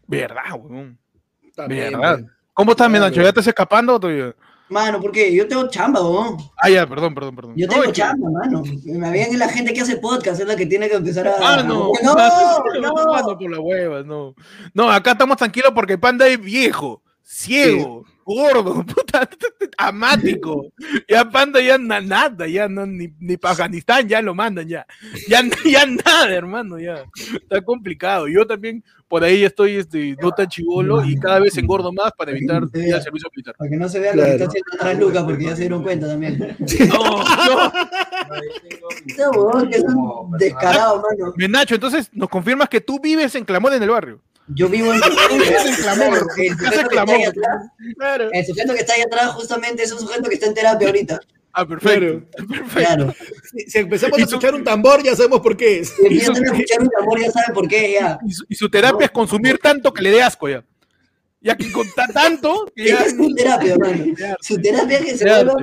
Verdad, 0.08 0.44
weón. 0.58 0.98
También, 1.56 1.92
Verdad. 1.92 2.20
pues. 2.20 2.32
¿Cómo 2.60 2.72
estás, 2.72 2.90
Claro. 2.90 3.04
Menacho? 3.06 3.16
¿Ya 3.22 3.24
te 3.32 3.40
estás 3.40 3.48
escapando 3.48 3.96
o 3.96 4.00
todavía? 4.02 4.36
mano, 4.68 5.00
porque 5.02 5.34
yo 5.34 5.48
tengo 5.48 5.68
chamba, 5.70 6.00
¿no? 6.02 6.38
Ah, 6.62 6.70
ya, 6.70 6.86
perdón, 6.86 7.16
perdón, 7.16 7.36
perdón. 7.38 7.54
Yo 7.56 7.66
No, 7.66 7.72
tengo 7.74 7.86
que- 7.86 7.92
chamba, 7.94 8.30
mano. 8.30 8.62
Me 8.86 9.08
había 9.08 9.30
que 9.30 9.38
la 9.38 9.48
gente 9.48 9.74
que 9.74 9.80
hace 9.82 9.96
podcast 9.98 10.42
es 10.42 10.46
la 10.46 10.56
que 10.58 10.66
tiene 10.68 10.88
que 10.90 10.96
empezar 10.96 11.26
a. 11.28 11.36
Ah, 11.42 11.64
no, 11.64 11.92
no, 12.04 12.14
no, 12.14 12.82
no. 12.82 13.38
por 13.38 13.50
las 13.50 13.60
huevas, 13.62 14.06
no. 14.06 14.36
No, 14.74 14.92
acá 14.92 15.12
estamos 15.14 15.38
tranquilos 15.38 15.72
porque 15.74 15.98
Panda 15.98 16.28
es 16.28 16.40
viejo, 16.40 17.02
ciego, 17.24 18.04
gordo, 18.36 18.84
puta, 18.86 19.28
amático. 19.78 20.72
Ya 21.08 21.30
Panda 21.30 21.60
ya 21.62 21.78
na- 21.78 22.02
nada, 22.02 22.48
ya 22.48 22.68
no, 22.68 22.86
ni, 22.86 23.14
ni 23.20 23.38
para 23.38 23.54
Afganistán 23.54 24.08
ya 24.08 24.22
lo 24.22 24.36
mandan 24.36 24.68
ya. 24.68 24.86
Ya, 25.28 25.42
ya 25.66 25.86
nada, 25.86 26.32
hermano, 26.34 26.80
ya. 26.80 27.04
Está 27.34 27.62
complicado. 27.62 28.28
Yo 28.28 28.46
también 28.46 28.84
por 29.08 29.24
ahí 29.24 29.44
estoy 29.44 29.76
este, 29.78 30.16
no 30.22 30.32
tan 30.32 30.48
chivolo 30.48 31.04
y 31.04 31.18
cada 31.20 31.40
vez 31.40 31.58
engordo 31.58 31.92
más 31.92 32.12
para 32.16 32.30
evitar 32.32 32.62
ir 32.76 32.94
al 32.94 33.02
servicio 33.02 33.28
militar. 33.36 33.56
Para 33.58 33.70
que 33.72 33.76
no 33.78 33.90
se 33.90 34.00
vea 34.00 34.12
Claro. 34.14 34.32
lo 34.34 34.38
que 34.38 34.44
está 34.44 34.50
haciendo 34.50 34.72
atrás 34.76 35.00
Lucas, 35.00 35.24
porque 35.24 35.44
ya 35.46 35.56
se 35.56 35.62
dieron 35.62 35.82
cuenta 35.84 36.08
también. 36.08 36.56
No, 36.90 37.24
no. 37.24 37.72
Este 39.08 39.28
huevón 39.30 39.70
que 39.70 39.78
es 39.78 39.84
un 39.84 40.32
descarado, 40.38 41.02
mano. 41.02 41.34
Nacho, 41.50 41.76
entonces 41.76 42.10
nos 42.14 42.30
confirmas 42.30 42.70
que 42.70 42.82
tú 42.82 43.00
vives 43.02 43.34
en 43.36 43.46
Clamor 43.46 43.74
en 43.74 43.82
el 43.84 43.90
barrio. 43.90 44.22
Yo 44.56 44.68
vivo 44.70 44.94
en. 44.94 45.00
El 45.04 45.76
sujeto, 45.76 46.28
que 46.36 46.48
está 46.48 46.88
Clamor. 46.88 47.16
ahí 47.16 47.24
atrás, 47.26 47.66
Claro. 47.98 48.30
el 48.32 48.46
sujeto 48.46 48.74
que 48.74 48.80
está 48.80 48.94
ahí 48.94 49.02
atrás, 49.02 49.28
justamente, 49.34 49.84
es 49.84 49.92
un 49.92 50.00
sujeto 50.00 50.28
que 50.30 50.36
está 50.36 50.48
en 50.48 50.54
terapia 50.54 50.88
ahorita. 50.88 51.20
Ah, 51.54 51.66
perfecto. 51.68 52.26
perfecto. 52.48 52.74
Claro. 52.76 53.14
Si, 53.52 53.70
si 53.70 53.78
empezamos 53.80 54.20
a 54.20 54.24
escuchar 54.24 54.56
un 54.56 54.64
tambor, 54.64 55.04
ya 55.04 55.16
sabemos 55.16 55.42
por 55.42 55.56
qué. 55.58 55.84
Si 55.86 55.94
empiezan 56.04 56.36
a 56.38 56.46
escuchar 56.52 56.82
un 56.82 56.90
amor, 57.00 57.20
ya 57.20 57.32
sabe 57.32 57.54
por 57.54 57.68
qué, 57.68 57.92
ya. 57.94 58.20
Y 58.26 58.32
su, 58.32 58.46
y 58.50 58.56
su 58.56 58.70
terapia 58.70 59.06
es 59.06 59.12
consumir 59.12 59.58
tanto 59.60 59.94
que 59.94 60.02
le 60.02 60.12
dé 60.12 60.22
asco 60.24 60.48
ya. 60.50 60.64
Ya 61.42 61.56
que 61.56 61.72
con 61.72 61.88
ta- 61.96 62.08
tanto 62.08 62.66
que 62.76 62.90
ya- 62.90 63.00
Es 63.04 63.16
su 63.16 63.34
terapia, 63.34 63.78
mano. 63.78 64.06
Su 64.42 64.58
terapia 64.62 64.98
es 65.00 65.06
que 65.06 65.18
se 65.18 65.24
Terapia. 65.26 65.54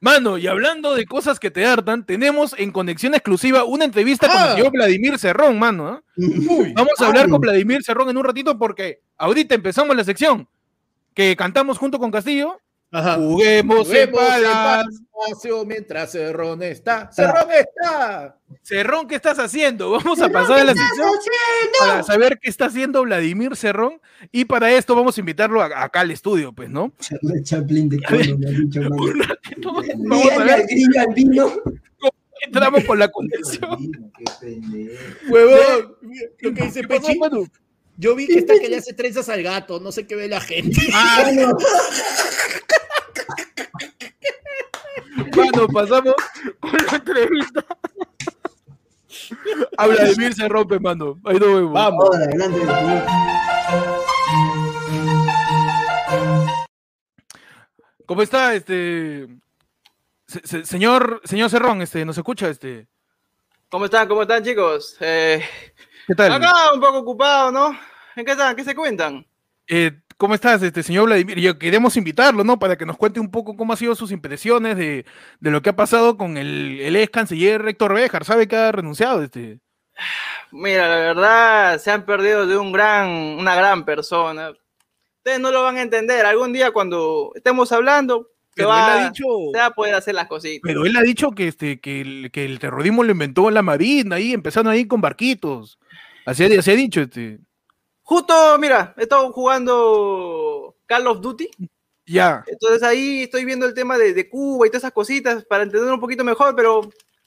Mano, 0.00 0.38
y 0.38 0.46
hablando 0.46 0.94
de 0.94 1.04
cosas 1.06 1.38
que 1.38 1.50
te 1.50 1.66
hartan, 1.66 2.04
tenemos 2.06 2.54
en 2.58 2.72
conexión 2.72 3.14
exclusiva 3.14 3.64
una 3.64 3.84
entrevista 3.84 4.26
con 4.28 4.36
Ah. 4.38 4.46
el 4.50 4.56
señor 4.56 4.72
Vladimir 4.72 5.18
Cerrón, 5.18 5.58
mano. 5.58 5.88
¿ah? 5.88 6.02
Vamos 6.74 6.94
a 7.00 7.06
hablar 7.06 7.28
con 7.28 7.40
Vladimir 7.40 7.82
Cerrón 7.82 8.08
en 8.10 8.16
un 8.16 8.24
ratito 8.24 8.58
porque 8.58 9.00
ahorita 9.18 9.54
empezamos 9.54 9.94
la 9.96 10.04
sección 10.04 10.48
que 11.14 11.36
cantamos 11.36 11.78
junto 11.78 11.98
con 11.98 12.10
Castillo. 12.10 12.60
Ajá. 12.94 13.16
Juguemos, 13.16 13.86
Juguemos 13.88 14.20
en. 14.20 14.44
Palacio 15.12 15.64
mientras 15.64 16.12
Cerrón 16.12 16.62
está. 16.62 17.10
¡Cerrón 17.12 17.48
está! 17.50 18.36
Cerrón, 18.62 19.08
¿qué 19.08 19.14
estás 19.16 19.38
haciendo? 19.38 19.90
Vamos 19.90 20.20
a 20.20 20.28
pasar 20.28 20.60
a 20.60 20.64
la 20.64 20.74
sección 20.74 21.08
para 21.80 22.02
saber 22.02 22.38
qué 22.40 22.50
está 22.50 22.66
haciendo 22.66 23.02
Vladimir 23.02 23.56
Cerrón 23.56 24.00
y 24.32 24.44
para 24.44 24.70
esto 24.72 24.94
vamos 24.94 25.16
a 25.16 25.20
invitarlo 25.20 25.62
a- 25.62 25.82
acá 25.84 26.00
al 26.00 26.10
estudio, 26.10 26.52
pues, 26.52 26.68
¿no? 26.70 26.92
Chaplin 27.42 27.88
de 27.88 28.02
cono, 28.02 28.38
me 28.38 28.46
ha 30.50 30.56
dicho, 30.56 31.62
entramos 32.46 32.84
con 32.84 32.98
la 32.98 33.08
conexión. 33.10 33.90
Huevón, 35.30 35.96
lo 36.40 36.54
que 36.54 36.62
dice 36.64 36.80
¿Qué 36.82 36.88
pasó, 36.88 37.06
Pechi? 37.06 37.18
Yo 37.96 38.14
vi 38.14 38.26
que 38.26 38.38
está 38.38 38.58
que 38.58 38.68
le 38.68 38.76
hace 38.76 38.92
trenzas 38.92 39.28
al 39.28 39.42
gato, 39.42 39.80
no 39.80 39.92
sé 39.92 40.06
qué 40.06 40.16
ve 40.16 40.28
la 40.28 40.40
gente. 40.40 40.80
Ah, 40.94 41.24
Mano, 41.34 41.56
Mano, 45.36 45.68
pasamos 45.68 46.14
con 46.60 46.72
la 46.72 46.96
entrevista. 46.96 47.64
A 49.78 49.86
Vladimir 49.86 50.34
se 50.34 50.48
rompe, 50.48 50.78
mano. 50.78 51.18
Ahí 51.24 51.38
nos 51.38 51.48
vemos. 51.54 51.72
Vamos. 51.72 52.10
¿Cómo 58.06 58.22
está, 58.22 58.54
este. 58.54 59.26
se- 60.26 60.46
se- 60.46 60.64
señor, 60.66 61.20
señor 61.24 61.50
Cerrón, 61.50 61.80
este, 61.82 62.04
¿nos 62.04 62.18
escucha? 62.18 62.48
Este. 62.48 62.86
¿Cómo 63.70 63.86
están? 63.86 64.06
¿Cómo 64.08 64.22
están, 64.22 64.44
chicos? 64.44 64.96
Eh, 65.00 65.42
¿Qué 66.06 66.14
tal? 66.14 66.32
acá 66.32 66.52
un 66.74 66.80
poco 66.80 66.98
ocupado, 66.98 67.50
¿no? 67.50 67.78
¿En 68.16 68.24
qué 68.24 68.32
están? 68.32 68.54
¿Qué 68.56 68.64
se 68.64 68.74
cuentan? 68.74 69.26
Eh, 69.66 69.92
¿Cómo 70.16 70.34
estás, 70.34 70.62
este 70.62 70.82
señor 70.82 71.06
Vladimir? 71.06 71.38
Yo 71.40 71.58
queremos 71.58 71.96
invitarlo, 71.96 72.44
¿no? 72.44 72.58
Para 72.58 72.76
que 72.76 72.86
nos 72.86 72.96
cuente 72.96 73.18
un 73.20 73.30
poco 73.30 73.56
cómo 73.56 73.72
han 73.72 73.76
sido 73.78 73.94
sus 73.94 74.12
impresiones 74.12 74.76
de, 74.76 75.04
de 75.40 75.50
lo 75.50 75.62
que 75.62 75.70
ha 75.70 75.76
pasado 75.76 76.16
con 76.16 76.36
el, 76.36 76.80
el 76.80 76.96
ex 76.96 77.10
canciller 77.10 77.66
Héctor 77.66 77.94
Béjar. 77.94 78.24
¿Sabe 78.24 78.46
que 78.46 78.56
ha 78.56 78.70
renunciado? 78.72 79.22
Este? 79.22 79.58
Mira, 80.52 80.88
la 80.88 80.96
verdad, 80.96 81.78
se 81.78 81.90
han 81.90 82.04
perdido 82.04 82.46
de 82.46 82.56
un 82.56 82.72
gran, 82.72 83.08
una 83.08 83.54
gran 83.54 83.84
persona. 83.84 84.52
Ustedes 85.18 85.40
no 85.40 85.50
lo 85.50 85.62
van 85.62 85.78
a 85.78 85.82
entender. 85.82 86.26
Algún 86.26 86.52
día 86.52 86.70
cuando 86.70 87.32
estemos 87.34 87.72
hablando, 87.72 88.28
se 88.56 88.56
Pero 88.56 88.68
va, 88.68 88.98
él 88.98 89.04
ha 89.06 89.08
dicho, 89.08 89.24
se 89.52 89.58
va 89.58 89.66
a 89.66 89.70
poder 89.74 89.94
hacer 89.94 90.14
las 90.14 90.28
cositas. 90.28 90.60
pero 90.62 90.84
él 90.84 90.96
ha 90.96 91.02
dicho 91.02 91.32
que, 91.32 91.48
este, 91.48 91.80
que, 91.80 92.00
el, 92.02 92.30
que 92.30 92.44
el 92.44 92.58
terrorismo 92.60 93.02
lo 93.02 93.10
inventó 93.12 93.50
la 93.50 93.62
Marina, 93.62 94.16
ahí 94.16 94.32
empezaron 94.32 94.70
ahí 94.70 94.86
con 94.86 95.00
barquitos. 95.00 95.78
Así, 96.26 96.44
así 96.44 96.70
ha 96.70 96.74
dicho, 96.76 97.02
este. 97.02 97.38
Justo, 98.02 98.58
mira, 98.58 98.94
he 98.98 99.02
estado 99.02 99.32
jugando 99.32 100.76
Call 100.86 101.06
of 101.06 101.20
Duty. 101.20 101.48
Ya. 102.06 102.44
Entonces 102.46 102.82
ahí 102.82 103.22
estoy 103.22 103.44
viendo 103.46 103.64
el 103.66 103.72
tema 103.74 103.96
de, 103.96 104.12
de 104.12 104.28
Cuba 104.28 104.66
y 104.66 104.70
todas 104.70 104.82
esas 104.82 104.92
cositas 104.92 105.44
para 105.44 105.62
entender 105.62 105.90
un 105.92 106.00
poquito 106.00 106.22
mejor, 106.22 106.54
pero 106.54 106.82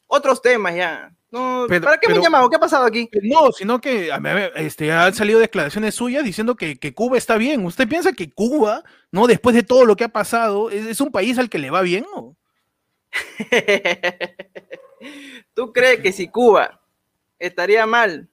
otros 0.05 0.41
temas 0.41 0.75
ya. 0.75 1.12
No, 1.29 1.65
Pero- 1.67 1.83
¿Para 1.83 1.97
qué 1.97 2.07
me 2.07 2.15
han 2.15 2.21
llamado? 2.21 2.49
¿Qué 2.49 2.55
ha 2.55 2.60
pasado 2.60 2.86
aquí? 2.86 3.10
No, 3.23 3.51
sino 3.51 3.81
que 3.81 4.12
a 4.12 4.17
este, 4.55 4.91
han 4.93 5.13
salido 5.13 5.39
declaraciones 5.39 5.93
suyas 5.95 6.23
diciendo 6.23 6.55
que, 6.55 6.77
que 6.77 6.93
Cuba 6.93 7.17
está 7.17 7.38
bien. 7.38 7.65
¿Usted 7.65 7.88
piensa 7.88 8.13
que 8.13 8.31
Cuba, 8.31 8.83
no, 9.12 9.27
después 9.27 9.53
de 9.55 9.63
todo 9.63 9.86
lo 9.86 9.95
que 9.97 10.05
ha 10.05 10.10
pasado, 10.10 10.69
es, 10.69 10.86
es 10.86 11.01
un 11.01 11.12
país 11.12 11.38
al 11.38 11.49
que 11.49 11.60
le 11.60 11.69
va 11.71 11.81
bien? 11.81 12.05
¿no? 12.15 12.38
¿Tú 15.53 15.73
crees 15.73 15.99
que 16.01 16.12
si 16.12 16.27
Cuba 16.29 16.81
estaría 17.39 17.86
mal, 17.86 18.29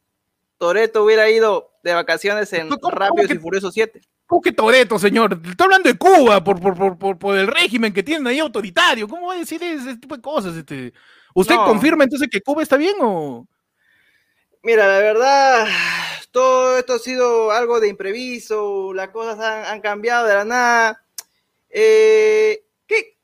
Toreto 0.58 1.04
hubiera 1.04 1.28
ido 1.30 1.72
de 1.82 1.94
vacaciones 1.94 2.52
en 2.52 2.68
¿Cómo- 2.68 2.80
cómo 2.80 2.94
Rápidos 2.94 3.30
y 3.30 3.38
Furiosos 3.38 3.74
7? 3.74 4.00
¿Cómo 4.26 4.40
que 4.40 4.52
Toreto, 4.52 4.98
señor? 4.98 5.38
Está 5.44 5.64
hablando 5.64 5.88
de 5.88 5.98
Cuba 5.98 6.42
por, 6.42 6.60
por, 6.60 6.74
por, 6.76 6.98
por, 6.98 7.18
por 7.18 7.36
el 7.36 7.46
régimen 7.46 7.92
que 7.92 8.02
tienen 8.02 8.26
ahí 8.26 8.38
autoritario. 8.38 9.06
¿Cómo 9.06 9.26
va 9.28 9.34
a 9.34 9.38
decir 9.38 9.62
ese 9.62 9.96
tipo 9.98 10.16
de 10.16 10.22
cosas? 10.22 10.56
Este? 10.56 10.92
¿Usted 11.34 11.54
No. 11.56 11.66
confirma 11.66 12.04
entonces 12.04 12.28
que 12.30 12.40
Cuba 12.40 12.62
está 12.62 12.76
bien 12.76 12.94
o...? 13.00 13.46
Mira, 14.62 14.88
la 14.88 14.98
verdad, 14.98 15.66
todo 16.30 16.78
esto 16.78 16.94
ha 16.94 16.98
sido 16.98 17.50
algo 17.50 17.80
de 17.80 17.88
impreviso, 17.88 18.94
las 18.94 19.08
cosas 19.10 19.38
han, 19.38 19.66
han 19.66 19.80
cambiado 19.82 20.26
de 20.26 20.34
la 20.34 20.44
nada. 20.46 21.04
Eh, 21.68 22.64
¿qué, 22.86 23.18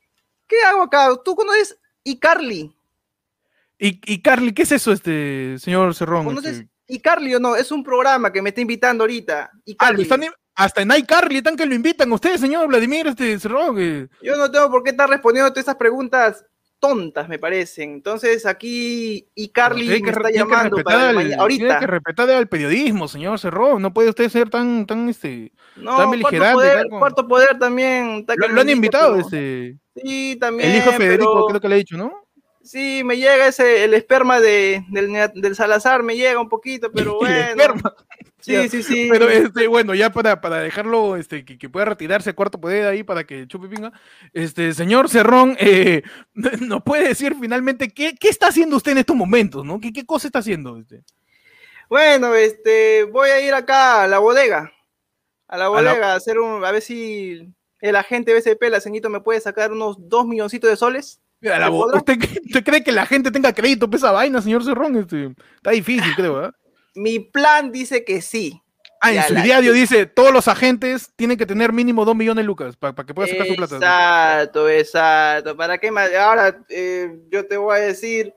¿Qué 0.47 0.55
hago 0.67 0.83
acá? 0.83 1.09
¿Tú 1.25 1.35
conoces 1.35 1.79
iCarly? 2.03 2.71
Y, 3.79 3.99
y 4.13 4.21
Carly, 4.21 4.53
¿qué 4.53 4.61
es 4.61 4.71
eso, 4.71 4.91
este 4.91 5.57
señor 5.57 5.95
Cerrón? 5.95 6.25
¿Conoces 6.25 6.57
Este? 6.57 6.69
iCarly 6.95 7.35
o 7.35 7.39
no? 7.39 7.55
Es 7.55 7.71
un 7.71 7.83
programa 7.83 8.31
que 8.31 8.41
me 8.41 8.49
está 8.49 8.61
invitando 8.61 9.03
ahorita. 9.03 9.49
Ah, 9.53 9.59
iCarly. 9.65 9.97
lo 9.97 10.01
están- 10.03 10.33
hasta 10.55 10.81
en 10.81 10.91
iCarly 10.91 11.37
están 11.37 11.55
que 11.55 11.65
lo 11.65 11.73
invitan 11.73 12.11
a 12.11 12.15
usted, 12.15 12.37
señor 12.37 12.67
Vladimir 12.67 13.07
este, 13.07 13.39
Cerrón. 13.39 13.75
que- 13.75 14.07
Yo 14.21 14.35
no 14.35 14.51
tengo 14.51 14.69
por 14.69 14.83
qué 14.83 14.91
estar 14.91 15.09
respondiendo 15.09 15.47
a 15.47 15.51
todas 15.51 15.63
esas 15.65 15.75
preguntas 15.77 16.45
tontas, 16.79 17.29
me 17.29 17.37
parecen. 17.39 17.91
Entonces 17.93 18.45
aquí 18.45 19.27
iCarly 19.35 19.87
me 19.87 20.01
que, 20.01 20.09
está 20.09 20.21
tiene 20.29 20.31
que 20.31 20.37
llamando 20.39 20.77
respetar 20.77 20.83
para 20.97 21.09
al- 21.09 21.15
mañana- 21.15 21.29
tiene 21.29 21.41
ahorita. 21.41 21.79
que 21.79 21.87
respetar 21.87 22.29
al 22.31 22.47
periodismo, 22.49 23.07
señor 23.07 23.39
Cerrón. 23.39 23.81
No 23.83 23.93
puede 23.93 24.09
usted 24.09 24.29
ser 24.29 24.49
tan, 24.49 24.85
tan, 24.87 25.07
este... 25.07 25.51
No, 25.75 25.95
tan 25.95 26.07
cuarto 26.09 26.11
beligerante, 26.11 26.53
poder, 26.55 26.77
tan 26.79 26.89
con- 26.89 26.99
cuarto 26.99 27.27
poder 27.27 27.59
también. 27.59 28.25
Lo, 28.27 28.35
que 28.35 28.45
han 28.45 28.51
invita, 28.51 28.71
invitado, 28.71 29.13
pero- 29.13 29.25
este... 29.25 29.77
Sí, 29.95 30.37
también. 30.39 30.69
El 30.71 30.77
hijo 30.77 30.91
de 30.91 30.97
Federico, 30.97 31.33
pero- 31.33 31.45
creo 31.47 31.61
que 31.61 31.69
le 31.69 31.75
ha 31.75 31.77
dicho, 31.77 31.97
¿no? 31.97 32.20
Sí, 32.63 33.03
me 33.03 33.17
llega 33.17 33.47
ese, 33.47 33.83
el 33.83 33.93
esperma 33.95 34.39
de, 34.39 34.85
del, 34.89 35.11
del 35.33 35.55
Salazar, 35.55 36.03
me 36.03 36.15
llega 36.15 36.39
un 36.39 36.49
poquito, 36.49 36.91
pero 36.91 37.13
El 37.21 37.27
bueno. 37.27 37.39
esperma. 37.49 37.95
Sí, 38.39 38.69
sí, 38.69 38.81
sí. 38.83 39.07
Pero 39.11 39.29
este, 39.29 39.67
bueno, 39.67 39.93
ya 39.93 40.11
para, 40.11 40.41
para 40.41 40.57
dejarlo, 40.59 41.15
este, 41.15 41.45
que, 41.45 41.57
que 41.57 41.69
pueda 41.69 41.85
retirarse 41.85 42.33
cuarto 42.33 42.59
poder 42.59 42.87
ahí 42.87 43.03
para 43.03 43.23
que 43.23 43.47
chupe 43.47 43.67
pinga. 43.67 43.91
Este, 44.33 44.73
señor 44.73 45.09
Cerrón, 45.09 45.55
eh, 45.59 46.01
¿nos 46.33 46.81
puede 46.83 47.07
decir 47.07 47.35
finalmente 47.39 47.89
qué, 47.89 48.15
qué 48.19 48.29
está 48.29 48.47
haciendo 48.47 48.77
usted 48.77 48.93
en 48.93 48.97
estos 48.99 49.15
momentos, 49.15 49.63
¿no? 49.65 49.79
¿Qué, 49.79 49.93
qué 49.93 50.05
cosa 50.05 50.27
está 50.27 50.39
haciendo? 50.39 50.77
Este? 50.77 51.03
Bueno, 51.89 52.33
este, 52.35 53.03
voy 53.03 53.29
a 53.29 53.41
ir 53.41 53.53
acá 53.53 54.03
a 54.03 54.07
la 54.07 54.19
bodega. 54.19 54.71
A 55.47 55.57
la 55.57 55.63
la- 55.65 55.69
bodega 55.69 56.13
a 56.13 56.15
hacer 56.15 56.39
un, 56.39 56.63
a 56.65 56.71
ver 56.71 56.81
si 56.81 57.47
el 57.79 57.95
agente 57.95 58.33
BCP, 58.33 58.69
la 58.69 58.81
ceñito, 58.81 59.09
me 59.09 59.21
puede 59.21 59.39
sacar 59.39 59.71
unos 59.71 59.97
dos 59.99 60.25
milloncitos 60.25 60.69
de 60.69 60.77
soles. 60.77 61.20
Mira. 61.41 61.69
¿Usted, 61.69 62.17
usted 62.45 62.63
cree 62.63 62.83
que 62.83 62.91
la 62.91 63.05
gente 63.05 63.31
tenga 63.31 63.53
crédito 63.53 63.87
para 63.89 63.97
esa 63.97 64.11
vaina, 64.11 64.41
señor 64.41 64.63
Cerrón? 64.63 64.95
Este, 64.97 65.33
está 65.55 65.71
difícil, 65.71 66.13
creo, 66.15 66.37
¿ah? 66.37 66.53
Mi 66.95 67.19
plan 67.19 67.71
dice 67.71 68.03
que 68.05 68.21
sí. 68.21 68.61
Ah, 69.03 69.11
en 69.11 69.23
su 69.23 69.33
la- 69.33 69.41
diario 69.41 69.73
dice, 69.73 70.05
todos 70.05 70.31
los 70.31 70.47
agentes 70.47 71.11
tienen 71.15 71.35
que 71.37 71.47
tener 71.47 71.73
mínimo 71.73 72.05
2 72.05 72.15
millones 72.15 72.43
de 72.43 72.47
lucas 72.47 72.77
para 72.77 72.93
que 73.03 73.13
pueda 73.15 73.27
sacar 73.27 73.47
su 73.47 73.55
plata. 73.55 73.75
Exacto, 73.77 74.69
exacto. 74.69 75.57
¿Para 75.57 75.79
qué 75.79 75.89
más? 75.89 76.13
Ahora 76.13 76.63
eh, 76.69 77.17
yo 77.31 77.47
te 77.47 77.57
voy 77.57 77.77
a 77.77 77.79
decir 77.81 78.35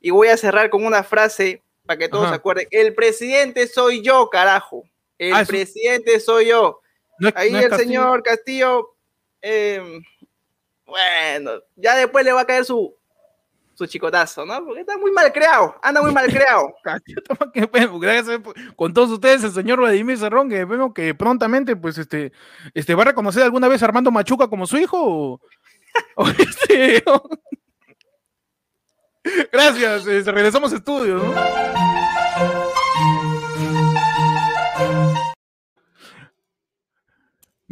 y 0.00 0.10
voy 0.10 0.28
a 0.28 0.36
cerrar 0.36 0.68
con 0.68 0.84
una 0.84 1.02
frase 1.02 1.62
para 1.86 1.96
que 1.98 2.08
todos 2.10 2.24
Ajá. 2.24 2.34
se 2.34 2.36
acuerden. 2.36 2.66
El 2.70 2.94
presidente 2.94 3.66
soy 3.68 4.02
yo, 4.02 4.28
carajo. 4.28 4.82
El 5.18 5.32
Ah, 5.32 5.44
presidente 5.46 6.20
soy 6.20 6.48
yo. 6.48 6.80
No 7.18 7.28
es- 7.28 7.36
Ahí 7.36 7.50
no 7.52 7.58
el 7.60 7.68
Castillo. 7.70 7.88
señor 7.88 8.22
Castillo, 8.22 8.96
eh, 9.40 10.00
bueno, 10.86 11.52
ya 11.74 11.96
después 11.96 12.24
le 12.24 12.32
va 12.32 12.42
a 12.42 12.46
caer 12.46 12.64
su, 12.64 12.94
su 13.74 13.86
chicotazo, 13.86 14.46
¿no? 14.46 14.64
Porque 14.64 14.80
está 14.80 14.96
muy 14.96 15.10
mal 15.12 15.32
creado, 15.32 15.76
anda 15.82 16.00
muy 16.00 16.12
mal 16.12 16.26
creado. 16.26 16.74
Por- 18.42 18.76
con 18.76 18.94
todos 18.94 19.10
ustedes, 19.10 19.44
el 19.44 19.52
señor 19.52 19.80
Vladimir 19.80 20.16
Cerrón, 20.18 20.48
que 20.48 20.64
vemos 20.64 20.94
que 20.94 21.14
prontamente, 21.14 21.76
pues, 21.76 21.98
este, 21.98 22.32
este, 22.74 22.94
¿va 22.94 23.02
a 23.02 23.06
reconocer 23.06 23.42
alguna 23.42 23.68
vez 23.68 23.82
a 23.82 23.86
Armando 23.86 24.10
Machuca 24.10 24.48
como 24.48 24.66
su 24.66 24.78
hijo? 24.78 25.40
Este, 26.38 27.02
Gracias, 29.52 30.06
este, 30.06 30.30
regresamos 30.30 30.72
a 30.72 30.76
estudio, 30.76 31.16
¿no? 31.16 31.95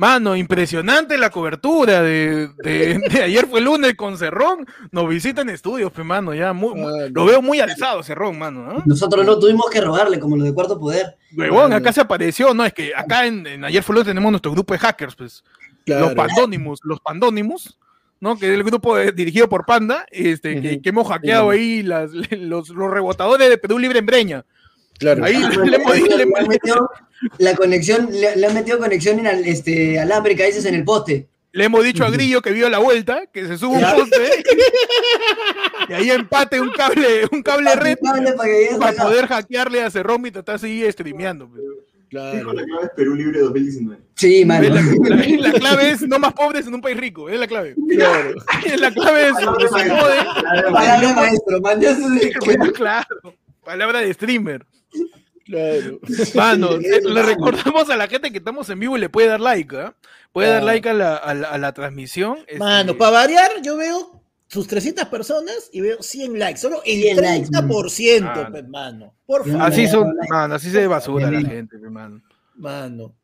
Mano, 0.05 0.37
impresionante 0.37 1.17
la 1.17 1.31
cobertura 1.31 2.03
de, 2.03 2.49
de- 2.63 2.99
de 3.11 3.23
ayer 3.23 3.47
fue 3.47 3.63
lunes 3.63 3.95
con 3.95 4.19
Cerrón. 4.19 4.67
Nos 4.93 5.09
visitan 5.09 5.49
estudios, 5.49 5.91
pe, 5.93 6.05
mano, 6.05 6.35
ya 6.35 6.53
muy- 6.53 6.75
muy- 6.75 6.93
Ah, 7.05 7.09
lo 7.11 7.25
veo 7.25 7.41
muy 7.41 7.61
alzado 7.61 8.03
Cerrón, 8.03 8.39
mano. 8.39 8.65
¿no? 8.71 8.83
Nosotros 8.85 9.25
no 9.25 9.39
tuvimos 9.39 9.71
que 9.71 9.81
rogarle 9.81 10.21
como 10.21 10.37
los 10.37 10.45
de 10.45 10.53
Cuarto 10.53 10.79
Poder. 10.79 11.17
Huevón, 11.35 11.63
Mano. 11.71 11.77
acá 11.77 11.91
se 11.93 12.03
apareció, 12.03 12.53
no, 12.53 12.67
es 12.67 12.75
que 12.75 12.93
acá 12.95 13.25
en, 13.27 13.47
en 13.47 13.65
ayer 13.65 13.83
fue 13.83 13.95
lunes 13.95 14.07
tenemos 14.09 14.31
nuestro 14.31 14.53
grupo 14.53 14.75
de 14.75 14.79
hackers, 14.81 15.15
pues, 15.17 15.43
los 15.87 16.15
pandónimos, 16.15 16.81
los 16.85 17.01
pandónimos, 17.01 17.79
¿no? 18.21 18.39
Que 18.39 18.49
es 18.49 18.53
el 18.55 18.63
grupo 18.63 18.97
de- 18.97 19.11
dirigido 19.13 19.49
por 19.49 19.65
Panda, 19.65 20.05
este, 20.11 20.61
que, 20.83 20.89
hemos 20.91 21.09
hackeado 21.09 21.49
ahí 21.51 21.83
las, 21.83 22.11
los, 22.31 22.69
los 22.69 22.91
rebotadores 22.91 23.49
de 23.49 23.57
Perú 23.59 23.79
Libre 23.79 24.01
en 24.01 24.07
Breña. 24.07 24.45
Claro. 24.99 25.25
Ahí 25.25 25.35
le, 25.35 25.49
le 25.71 25.77
hemos 25.77 25.99
Le, 25.99 26.17
le 26.17 26.23
hemos- 26.23 26.39
han 26.41 26.49
metido 26.49 26.91
la 27.39 27.55
conexión, 27.57 28.09
le, 28.13 28.37
le 28.37 28.47
han 28.47 28.55
metido 28.55 28.79
conexión 28.79 29.19
en 29.19 29.27
al- 29.27 29.45
este, 29.47 29.99
alámbrica, 29.99 30.45
dices, 30.45 30.65
en 30.67 30.75
el 30.75 30.85
poste. 30.85 31.27
le 31.53 31.65
hemos 31.65 31.83
dicho 31.85 32.05
a 32.05 32.11
Grillo 32.11 32.43
que 32.43 32.53
vio 32.53 32.69
la 32.69 32.79
vuelta, 32.79 33.23
que 33.33 33.47
se 33.47 33.57
suba 33.59 33.79
un 33.79 33.99
poste 34.01 34.45
y 35.89 35.93
ahí 35.93 36.11
empate 36.11 36.61
un 36.61 36.71
cable, 36.71 37.27
un 37.31 37.43
cable 37.43 37.75
red 37.77 37.99
Cable 38.03 38.33
para 38.33 38.79
para 38.79 39.03
poder 39.05 39.27
hackearle 39.27 39.83
a 39.83 39.91
Cerrón 39.91 40.27
y 40.27 40.31
tratar 40.31 40.57
de 40.57 40.59
seguir 40.61 40.93
streameando. 40.93 41.49
pues. 41.49 41.63
Claro. 42.11 42.53
La 42.53 42.63
clave 42.65 42.85
es 42.85 42.91
Perú 42.95 43.15
Libre 43.17 43.41
2019. 43.41 44.01
Sí, 44.15 44.45
mano. 44.45 44.69
La, 44.69 44.81
la- 45.17 45.27
la 45.49 45.53
clave 45.53 45.91
es 45.91 46.03
no 46.03 46.19
más 46.21 46.33
pobres 46.33 46.67
en 46.67 46.75
un 46.75 46.81
país 46.81 46.97
rico, 46.97 47.29
es 47.29 47.39
la 47.41 47.47
clave. 47.49 47.75
Claro. 47.91 48.35
La 48.79 48.91
clave 48.93 49.29
es 49.29 49.35
que 49.35 49.69
se 49.69 49.91
jode. 49.91 50.17
Palabra 50.73 51.13
maestro, 51.15 51.61
claro. 52.75 53.35
Palabra 53.65 54.01
de 54.01 54.13
streamer. 54.15 54.65
Claro. 55.45 56.01
Mano, 56.35 56.73
eh, 56.77 57.01
le 57.05 57.23
recordamos 57.23 57.91
a 57.91 57.97
la 57.99 58.09
gente 58.09 58.31
que 58.33 58.39
estamos 58.39 58.69
en 58.71 58.81
vivo 58.81 58.97
y 58.97 59.01
le 59.01 59.11
puede 59.11 59.29
dar 59.29 59.41
like, 59.41 59.77
¿ah? 59.77 59.95
Puede 60.33 60.49
dar 60.49 60.63
Ah. 60.63 60.65
like 60.67 60.89
a 60.89 60.95
la, 60.95 61.17
a 61.17 61.35
la, 61.35 61.49
a 61.49 61.59
la 61.59 61.73
transmisión. 61.75 62.39
este, 62.47 62.59
Mano, 62.59 62.97
para 62.97 63.11
variar, 63.11 63.51
yo 63.63 63.77
veo 63.77 64.23
sus 64.47 64.67
300 64.67 65.05
personas 65.09 65.69
y 65.71 65.83
veo 65.83 66.03
100 66.03 66.39
likes. 66.39 66.61
Solo 66.61 66.81
el 66.87 67.01
100 67.03 67.17
likes, 67.21 67.49
30%, 67.51 68.23
mano. 68.25 68.49
pues, 68.51 68.69
mano. 68.69 69.15
Por 69.27 69.45
favor. 69.47 69.63
Así 69.63 69.87
son, 69.87 70.07
like. 70.17 70.29
mano, 70.33 70.55
así 70.55 70.71
se 70.71 70.87
basura 70.87 71.31
la 71.31 71.41
gente, 71.43 71.77
hermano. 71.77 72.23
Mano. 72.57 73.15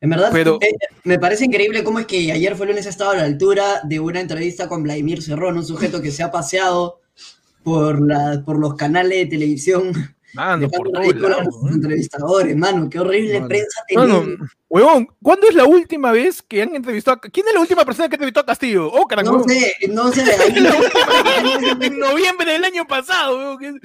En 0.00 0.10
verdad, 0.10 0.30
Pero- 0.32 0.58
eh, 0.62 0.70
me 1.04 1.18
parece 1.18 1.44
increíble 1.44 1.84
cómo 1.84 1.98
es 1.98 2.06
que 2.06 2.32
ayer 2.32 2.54
fue 2.56 2.66
lunes 2.66 2.86
ha 2.86 2.90
estado 2.90 3.10
a 3.10 3.16
la 3.16 3.22
altura 3.24 3.80
de 3.84 4.00
una 4.00 4.20
entrevista 4.20 4.66
con 4.68 4.82
Vladimir 4.82 5.22
Cerrón, 5.22 5.56
un 5.58 5.64
sujeto 5.66 6.00
que 6.00 6.10
se 6.10 6.22
ha 6.22 6.30
paseado 6.30 7.00
por, 7.62 8.00
la, 8.06 8.42
por 8.46 8.58
los 8.58 8.74
canales 8.76 9.18
de 9.18 9.26
televisión 9.26 9.92
Mano, 10.34 10.68
por 10.68 10.90
lados. 10.90 11.14
nuestros 11.14 11.62
¿no? 11.62 11.74
entrevistadores, 11.74 12.56
mano. 12.56 12.90
Qué 12.90 12.98
horrible 13.00 13.34
Mano. 13.34 13.48
prensa 13.48 13.80
Mano, 13.94 14.20
tenemos. 14.20 14.50
Huevón, 14.68 15.08
¿cuándo 15.22 15.48
es 15.48 15.54
la 15.54 15.64
última 15.64 16.10
vez 16.12 16.42
que 16.42 16.60
han 16.62 16.74
entrevistado 16.74 17.18
a... 17.22 17.28
¿Quién 17.30 17.46
es 17.46 17.54
la 17.54 17.60
última 17.60 17.84
persona 17.84 18.08
que 18.08 18.16
entrevistó 18.16 18.40
a 18.40 18.46
Castillo? 18.46 18.88
Oh, 18.92 19.06
carajo. 19.06 19.38
No 19.38 19.44
sé, 19.44 19.72
no 19.88 20.12
sé. 20.12 20.22
ahí- 20.40 21.76
en 21.80 21.98
noviembre 21.98 22.52
del 22.52 22.64
año 22.64 22.86
pasado, 22.86 23.36
huevón, 23.36 23.80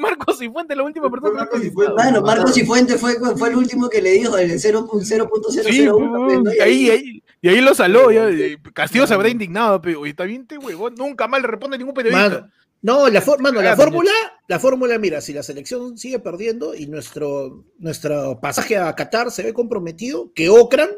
Marcos 0.00 0.38
Cifuentes 0.38 0.76
la 0.76 0.82
última 0.82 1.08
persona 1.10 1.30
que 1.30 1.36
ha 1.36 1.40
Marcos 1.40 1.60
entrevistado. 1.62 1.94
Bueno, 1.96 2.22
Marcos 2.22 2.54
Cifuentes 2.54 3.00
fue, 3.00 3.14
fue 3.36 3.48
el 3.50 3.56
último 3.56 3.88
que 3.88 4.02
le 4.02 4.10
dijo 4.12 4.36
el 4.36 4.50
0.001. 4.50 5.62
Sí, 5.70 5.88
huevón, 5.88 6.42
¿no? 6.44 6.52
y 6.54 6.60
ahí, 6.60 6.90
ahí, 6.90 7.22
y 7.40 7.48
ahí 7.48 7.60
lo 7.60 7.74
saló, 7.74 8.10
ya, 8.10 8.28
Castillo 8.74 9.06
se 9.06 9.14
habrá 9.14 9.28
indignado, 9.28 9.80
pero 9.80 10.04
está 10.04 10.24
bien, 10.24 10.46
te 10.46 10.58
huevón, 10.58 10.94
nunca 10.96 11.28
más 11.28 11.40
le 11.40 11.46
responde 11.46 11.78
ningún 11.78 11.94
periodista. 11.94 12.28
Mano, 12.28 12.50
no, 12.82 13.08
la, 13.08 13.20
for- 13.20 13.40
mano, 13.40 13.56
la 13.60 13.70
Cagando, 13.70 13.84
fórmula, 13.84 14.12
la 14.46 14.58
fórmula, 14.58 14.98
mira, 14.98 15.20
si 15.20 15.32
la 15.32 15.42
selección 15.42 15.98
sigue 15.98 16.18
perdiendo 16.20 16.74
y 16.74 16.86
nuestro, 16.86 17.64
nuestro 17.78 18.38
pasaje 18.40 18.76
a 18.76 18.94
Qatar 18.94 19.30
se 19.30 19.42
ve 19.42 19.52
comprometido, 19.52 20.32
que 20.34 20.48
Ocran 20.48 20.90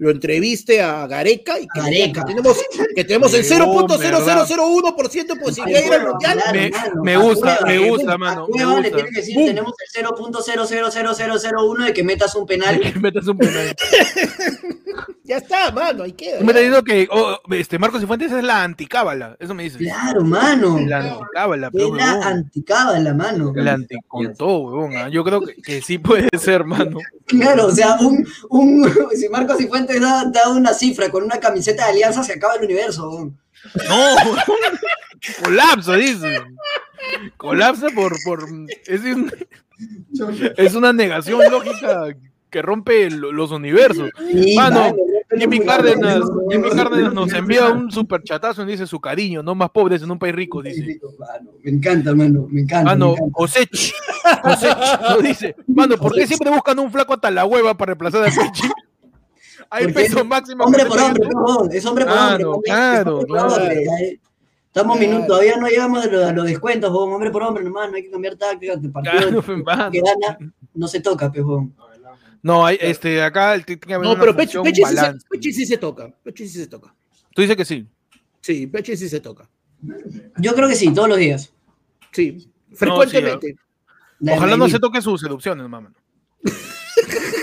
lo 0.00 0.10
entreviste 0.10 0.80
a 0.80 1.06
Gareca 1.06 1.60
y 1.60 1.68
que, 1.68 1.78
Gareca. 1.80 2.22
que 2.22 2.26
tenemos, 2.34 2.56
que 2.96 3.04
tenemos 3.04 3.34
el 3.34 3.44
Huevón, 3.60 3.86
0.0001% 3.86 5.26
de 5.26 5.36
posibilidad 5.36 5.80
de 5.80 5.86
ir 5.86 5.92
al 5.92 6.08
mundial. 6.08 6.38
Me- 7.04 7.16
gusta, 7.18 7.58
Cueva, 7.58 7.66
me 7.66 7.88
gusta, 7.90 8.18
mano, 8.18 8.46
me 8.48 8.80
le 8.80 8.90
que 8.90 9.02
decir, 9.12 9.36
tenemos 9.36 9.74
el 9.94 10.04
0.0000001 10.06 11.84
de 11.84 11.92
que 11.92 12.02
metas 12.02 12.34
un 12.34 12.46
penal. 12.46 12.80
Que 12.80 12.92
metas 12.98 13.26
un 13.28 13.36
penal. 13.38 13.76
Ya 15.22 15.36
está, 15.36 15.70
mano, 15.70 16.02
ahí 16.02 16.10
queda. 16.12 16.40
Me 16.40 16.46
ya. 16.52 16.60
estás 16.60 16.82
diciendo 16.82 16.82
que 16.82 17.08
oh, 17.12 17.38
este 17.54 17.78
Marcos 17.78 18.00
Cifuentes 18.00 18.32
es 18.32 18.42
la 18.42 18.64
anticábala, 18.64 19.36
eso 19.38 19.54
me 19.54 19.62
dices. 19.62 19.78
Claro, 19.78 20.24
mano. 20.24 20.80
La 20.80 20.98
anticábala, 21.12 21.66
Es 21.68 21.72
pero 21.72 21.94
la 21.94 22.14
huevón. 22.14 22.22
anticábala, 22.26 23.14
mano. 23.14 23.52
La 23.54 23.72
anticontó, 23.74 24.58
huevón. 24.58 24.96
ah. 24.96 25.08
Yo 25.08 25.22
creo 25.22 25.40
que, 25.42 25.54
que 25.54 25.82
sí 25.82 25.98
puede 25.98 26.26
ser, 26.36 26.64
mano. 26.64 26.98
Claro, 27.26 27.66
o 27.66 27.70
sea, 27.70 27.96
un, 28.00 28.26
un, 28.48 28.92
si 29.14 29.28
Marcos 29.28 29.58
Cifuentes 29.58 29.89
da, 29.98 30.24
da 30.26 30.48
una 30.50 30.72
cifra 30.74 31.08
con 31.10 31.24
una 31.24 31.40
camiseta 31.40 31.84
de 31.86 31.90
alianza, 31.92 32.22
se 32.22 32.34
acaba 32.34 32.54
el 32.56 32.64
universo. 32.64 33.32
No, 33.88 34.14
colapso, 35.42 35.92
dice. 35.94 36.40
Colapsa 37.36 37.88
por, 37.94 38.14
por 38.24 38.44
es, 38.86 39.00
un- 39.02 39.32
es 40.56 40.74
una 40.74 40.92
negación 40.92 41.40
lógica 41.50 42.14
que 42.50 42.62
rompe 42.62 43.10
lo- 43.10 43.32
los 43.32 43.50
universos. 43.52 44.10
Y, 44.32 44.54
Mano, 44.56 44.80
mano, 44.80 44.96
Jimmy 45.38 45.60
Cárdenas, 45.60 46.20
Jimmy. 46.50 46.70
Cárdenas 46.70 47.12
nos 47.14 47.32
envía 47.32 47.66
un 47.68 47.90
super 47.90 48.22
chatazo 48.22 48.62
y 48.62 48.66
dice 48.66 48.86
su 48.86 49.00
cariño, 49.00 49.42
no 49.42 49.54
más 49.54 49.70
pobres 49.70 50.02
en 50.02 50.10
un 50.10 50.18
país 50.18 50.34
rico, 50.34 50.60
dice. 50.62 50.98
Mano, 51.18 51.50
me 51.62 51.70
encanta, 51.70 52.14
mano, 52.14 52.46
me 52.50 52.62
encanta. 52.62 52.84
Mano. 52.90 53.14
Cosech, 53.32 53.70
Cosech, 54.42 54.76
nos 55.10 55.22
dice, 55.22 55.54
mano, 55.68 55.96
¿por 55.96 56.12
qué 56.14 56.26
siempre 56.26 56.50
buscan 56.50 56.78
un 56.80 56.90
flaco 56.90 57.14
hasta 57.14 57.30
la 57.30 57.44
hueva 57.44 57.74
para 57.76 57.90
reemplazar 57.90 58.22
a 58.22 58.24
Pechi? 58.26 58.68
Hay 59.70 59.84
Porque 59.84 60.00
peso 60.02 60.24
máximo. 60.24 60.64
Hombre 60.64 60.84
por 60.84 60.98
hombre, 61.00 61.28
no, 61.32 61.70
es 61.70 61.86
hombre 61.86 62.04
por 62.04 62.12
Claro, 62.14 62.50
hombre. 62.52 62.70
claro, 62.70 63.00
es 63.00 63.24
hombre 63.24 63.26
por 63.26 63.36
claro. 63.48 63.54
hombre. 63.62 64.20
Estamos 64.66 64.96
Claro. 64.98 65.10
minutos, 65.10 65.26
todavía 65.28 65.56
no 65.56 65.66
llegamos 65.68 66.04
a 66.04 66.06
los, 66.08 66.24
a 66.24 66.32
los 66.32 66.46
descuentos, 66.46 66.90
hombre 66.92 67.30
por 67.30 67.42
hombre 67.42 67.64
nomás, 67.64 67.90
no 67.90 67.96
hay 67.96 68.04
que 68.04 68.10
cambiar 68.10 68.36
tácticas 68.36 68.80
de 68.82 68.88
partido 68.88 69.42
Claro, 69.42 69.90
que 69.92 70.00
gana, 70.00 70.38
no 70.74 70.88
se 70.88 71.00
toca, 71.00 71.30
pejón. 71.30 71.74
No, 72.42 72.64
hay, 72.64 72.78
este, 72.80 73.22
acá 73.22 73.54
el- 73.54 73.64
tiene 73.66 73.80
que 73.80 73.94
haber 73.94 74.06
No, 74.08 74.18
pero 74.18 74.34
Pechi, 74.34 74.58
Pechi 74.62 74.82
sí, 74.82 74.88
se, 74.88 74.94
balance. 74.96 75.26
Pechi 75.28 75.52
sí 75.52 75.66
se 75.66 75.76
toca. 75.76 76.10
Pechi 76.22 76.48
sí 76.48 76.58
se 76.58 76.66
toca. 76.68 76.94
Tú 77.34 77.42
dices 77.42 77.56
que 77.56 77.64
sí. 77.64 77.86
Sí, 78.40 78.66
Pechi 78.66 78.96
sí 78.96 79.08
se 79.08 79.20
toca. 79.20 79.48
Yo 80.38 80.54
creo 80.54 80.68
que 80.68 80.74
sí, 80.74 80.92
todos 80.94 81.08
los 81.08 81.18
días. 81.18 81.52
Sí, 82.12 82.50
frecuentemente. 82.74 83.56
Ojalá 84.30 84.56
no 84.56 84.68
se 84.68 84.78
toque 84.78 85.02
sus 85.02 85.20
seducciones, 85.20 85.68
mamá. 85.68 85.92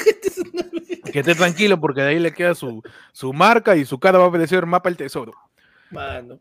que 1.18 1.32
esté 1.32 1.34
tranquilo 1.34 1.80
porque 1.80 2.02
de 2.02 2.10
ahí 2.10 2.20
le 2.20 2.32
queda 2.32 2.54
su, 2.54 2.84
su 3.12 3.34
marca 3.34 3.76
y 3.76 3.86
su 3.86 3.98
cara 4.00 4.20
va 4.20 4.26
a 4.26 4.28
aparecer 4.28 4.68
mapa 4.68 4.88
el 4.90 4.98
tesoro. 4.98 5.34
Mano. 5.90 6.40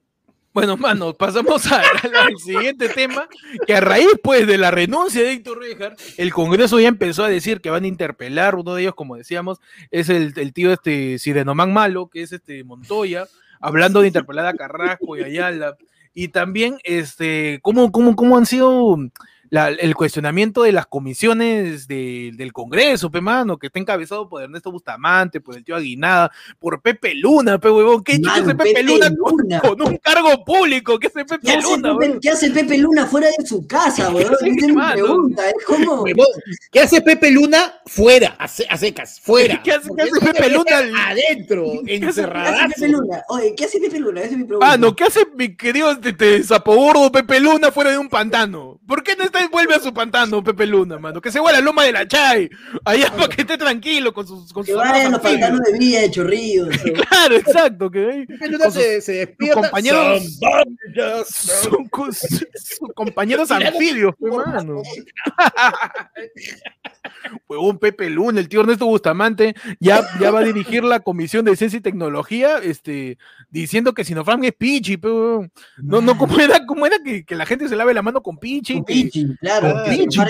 Bueno, 0.53 0.77
mano, 0.77 1.15
pasamos 1.15 1.71
a- 1.73 1.81
al 2.25 2.37
siguiente 2.39 2.91
tema, 2.91 3.27
que 3.67 3.75
a 3.75 3.81
raíz 3.81 4.09
pues 4.23 4.47
de 4.47 4.59
la 4.59 4.71
renuncia 4.71 5.23
de 5.23 5.33
Héctor 5.33 5.61
Rejar, 5.61 5.97
el 6.19 6.33
Congreso 6.33 6.79
ya 6.79 6.89
empezó 6.89 7.25
a 7.25 7.29
decir 7.31 7.61
que 7.63 7.71
van 7.71 7.85
a 7.85 7.89
interpelar, 7.89 8.55
uno 8.55 8.75
de 8.75 8.83
ellos, 8.83 8.95
como 8.95 9.17
decíamos, 9.17 9.61
es 9.91 10.11
el, 10.11 10.35
el 10.37 10.53
tío 10.53 10.73
este 10.73 11.19
Sirenomán 11.19 11.73
Malo, 11.73 12.09
que 12.09 12.21
es 12.23 12.33
este 12.33 12.63
Montoya, 12.65 13.27
hablando 13.61 14.01
de 14.03 14.09
interpelar 14.09 14.47
a 14.47 14.55
Carrasco 14.55 15.17
y 15.17 15.23
Ayala, 15.23 15.77
y 16.13 16.29
también 16.29 16.79
este, 16.85 17.61
cómo, 17.63 17.91
cómo, 17.93 18.15
cómo 18.17 18.37
han 18.39 18.45
sido 18.47 18.97
la- 19.51 19.69
el 19.69 19.95
cuestionamiento 19.95 20.63
de 20.63 20.73
las 20.73 20.87
comisiones 20.87 21.89
de- 21.89 22.33
del 22.35 22.53
Congreso, 22.53 23.11
pe 23.11 23.21
mano, 23.21 23.59
que 23.59 23.69
está 23.69 23.79
encabezado 23.79 24.29
por 24.29 24.43
Ernesto 24.43 24.71
Bustamante, 24.73 25.41
por 25.41 25.57
el 25.57 25.65
tío 25.65 25.77
Aguinada, 25.77 26.31
por 26.59 26.81
Pepe 26.83 27.15
Luna, 27.15 27.59
pe 27.59 27.71
huevón, 27.71 28.03
¿qué 28.05 28.19
Mano, 28.19 28.33
hace 28.45 28.55
Pepe, 28.55 28.71
Pepe 28.71 28.83
Luna 28.83 29.09
con- 29.09 29.37
Luna. 29.39 29.61
con 29.61 29.83
un 29.83 29.97
cargo 29.99 30.45
público, 30.45 30.99
¿qué 30.99 31.07
hace 31.09 31.21
¿Qué 31.21 31.25
Pepe 31.39 31.53
hace, 31.53 31.63
Luna? 31.63 31.97
Pepe, 31.99 32.19
qué 32.21 32.31
hace 32.31 32.51
Pepe 32.51 32.79
Luna 32.79 33.07
fuera 33.07 33.29
de 33.39 33.47
su 33.47 33.67
casa, 33.67 34.11
weón? 34.13 34.33
Esa 34.35 34.47
es 34.47 34.53
mi 34.67 34.73
Mano. 34.73 34.93
pregunta. 34.95 35.43
Huevón, 35.69 36.27
¿Qué 36.73 36.81
hace 36.81 37.01
Pepe 37.01 37.31
Luna? 37.31 37.75
Fuera, 37.87 38.37
a, 38.39 38.49
se- 38.49 38.67
a 38.69 38.77
secas, 38.77 39.21
fuera. 39.21 39.61
¿Qué 39.65 39.73
hace- 39.73 39.89
qué 39.97 40.27
Pepe 40.33 40.51
Luna? 40.51 40.79
Adentro, 41.09 41.65
¿Qué 41.87 42.07
hace. 42.07 42.23
Pepe 42.27 42.89
Luna? 42.89 43.23
Oye, 43.29 43.55
¿qué 43.57 43.65
hace 43.65 43.81
Pepe 43.81 44.01
Luna? 44.01 44.21
Esa 44.21 44.31
es 44.33 44.39
mi 44.39 44.45
pregunta. 44.45 44.73
Ah, 44.73 44.77
no, 44.77 44.95
¿qué 44.95 45.05
hace 45.05 45.21
mi 45.35 45.57
querido 45.57 45.91
este, 45.93 46.11
este, 46.11 46.43
Pepe 47.13 47.41
Luna 47.41 47.71
fuera 47.71 47.91
de 47.91 47.99
un 47.99 48.09
pantano? 48.09 48.79
¿Por 48.87 49.03
qué 49.03 49.17
no 49.17 49.25
está, 49.25 49.36
vuelve 49.51 49.75
a 49.75 49.81
su 49.81 49.93
pantano 49.95 50.43
Pepe 50.43 50.67
Luna, 50.67 50.99
mano? 50.99 51.21
Que 51.21 51.31
se 51.31 51.39
vaya 51.41 51.59
a 51.59 51.61
la 51.61 51.65
loma 51.65 51.85
de 51.85 51.93
la 51.93 52.07
Chay, 52.09 52.49
allá 52.85 53.11
para 53.15 53.29
que 53.29 53.43
esté 53.43 53.57
tranquilo 53.59 54.13
con 54.15 54.27
sus 54.27 54.53
con 54.53 54.65
Que 54.65 54.73
sus 54.73 54.81
vayan 54.81 55.13
los 55.13 55.21
pantanos 55.21 55.61
de 55.61 55.79
Villa, 55.79 56.01
de 56.03 56.11
Chorrillos. 56.11 56.69
Claro, 57.09 57.37
exacto, 57.37 57.91
que 57.91 58.11
ahí 58.11 58.27
Pepe 58.27 58.49
Luna 58.49 58.71
se, 58.71 59.01
se 59.01 59.13
despierta. 59.13 59.61
compañeros- 59.63 60.39
son 61.29 61.89
con 61.89 62.13
sus, 62.13 62.47
compañeros 62.95 63.51
anfibios, 63.51 64.15
pe, 64.17 64.31
mano. 64.31 64.83
Huevón 67.49 67.79
Pepe 67.79 68.11
Luna, 68.11 68.41
el 68.41 68.49
tío 68.49 68.61
Ernesto 68.61 68.87
Bustamante, 68.87 69.55
ya, 69.81 70.07
ya 70.21 70.31
va 70.31 70.41
a 70.41 70.45
dirigir 70.45 70.85
la 70.85 71.01
Comisión 71.01 71.45
de 71.45 71.57
Ciencia 71.57 71.79
y 71.79 71.83
Tecnología, 71.83 72.59
este, 72.59 73.19
diciendo 73.51 73.95
que 73.95 74.05
Sinopharm 74.05 74.43
es 74.45 74.53
pichi. 74.53 74.99
No, 75.03 76.01
no, 76.01 76.19
¿cómo 76.19 76.39
era, 76.41 76.65
cómo 76.67 76.87
era 76.87 76.97
que, 77.05 77.25
que 77.25 77.35
la 77.37 77.47
gente 77.47 77.69
se 77.69 77.77
lave 77.77 77.95
la 77.95 78.03
mano 78.03 78.23
con 78.23 78.39
pichi? 78.39 78.75
Con 78.75 78.85
Que- 78.85 78.95
Claro. 79.41 79.75
Ah, 79.77 79.85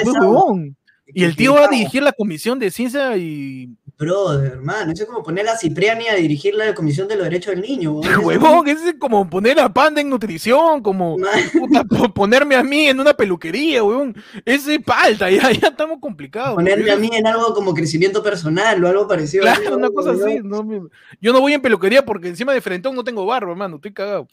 huevón. 0.05 0.77
Y 1.09 1.23
el 1.25 1.37
tío 1.37 1.55
va 1.55 1.67
a 1.67 1.69
dirigir 1.69 2.03
la 2.03 2.13
Comisión 2.13 2.59
de 2.59 2.71
Ciencia 2.71 3.17
y... 3.17 3.71
Brother, 3.97 4.53
hermano, 4.53 4.93
eso 4.93 5.05
es 5.05 5.09
como 5.09 5.23
poner 5.23 5.49
a 5.49 5.57
Cipriani 5.57 6.09
a 6.09 6.17
dirigir 6.17 6.55
la 6.55 6.75
Comisión 6.75 7.07
de 7.09 7.15
los 7.17 7.25
Derechos 7.25 7.55
del 7.55 7.63
Niño. 7.63 7.93
weón. 8.01 8.11
Eso- 8.11 8.21
Huevón, 8.21 8.69
es 8.69 8.79
como 8.99 9.31
poner 9.31 9.61
a 9.61 9.73
Panda 9.73 10.01
en 10.01 10.11
nutrición, 10.11 10.83
como 10.83 11.17
puta, 11.53 11.85
ponerme 12.13 12.57
a 12.57 12.63
mí 12.65 12.89
en 12.89 12.99
una 12.99 13.15
peluquería, 13.15 13.85
huevón. 13.85 14.17
Ese 14.45 14.81
palta, 14.81 15.31
ya, 15.31 15.51
ya 15.53 15.69
estamos 15.69 15.99
complicados. 16.01 16.57
Ponerme 16.57 16.91
a 16.91 16.97
mí 16.97 17.09
en 17.13 17.27
algo 17.27 17.55
como 17.55 17.73
crecimiento 17.73 18.23
personal 18.23 18.85
o 18.85 18.89
algo 18.89 19.07
parecido. 19.07 19.43
Claro, 19.45 19.77
una 19.77 19.91
cosa 19.91 20.11
así. 20.11 20.41
no 20.43 20.89
yo 21.21 21.33
no 21.33 21.41
voy 21.41 21.53
en 21.55 21.63
peluquería 21.63 22.05
porque 22.05 22.29
encima 22.29 22.53
de 22.53 22.61
frentón 22.61 22.97
no 22.97 23.05
tengo 23.05 23.25
barba, 23.25 23.53
hermano. 23.53 23.77
Estoy 23.77 23.93
cagado. 23.93 24.27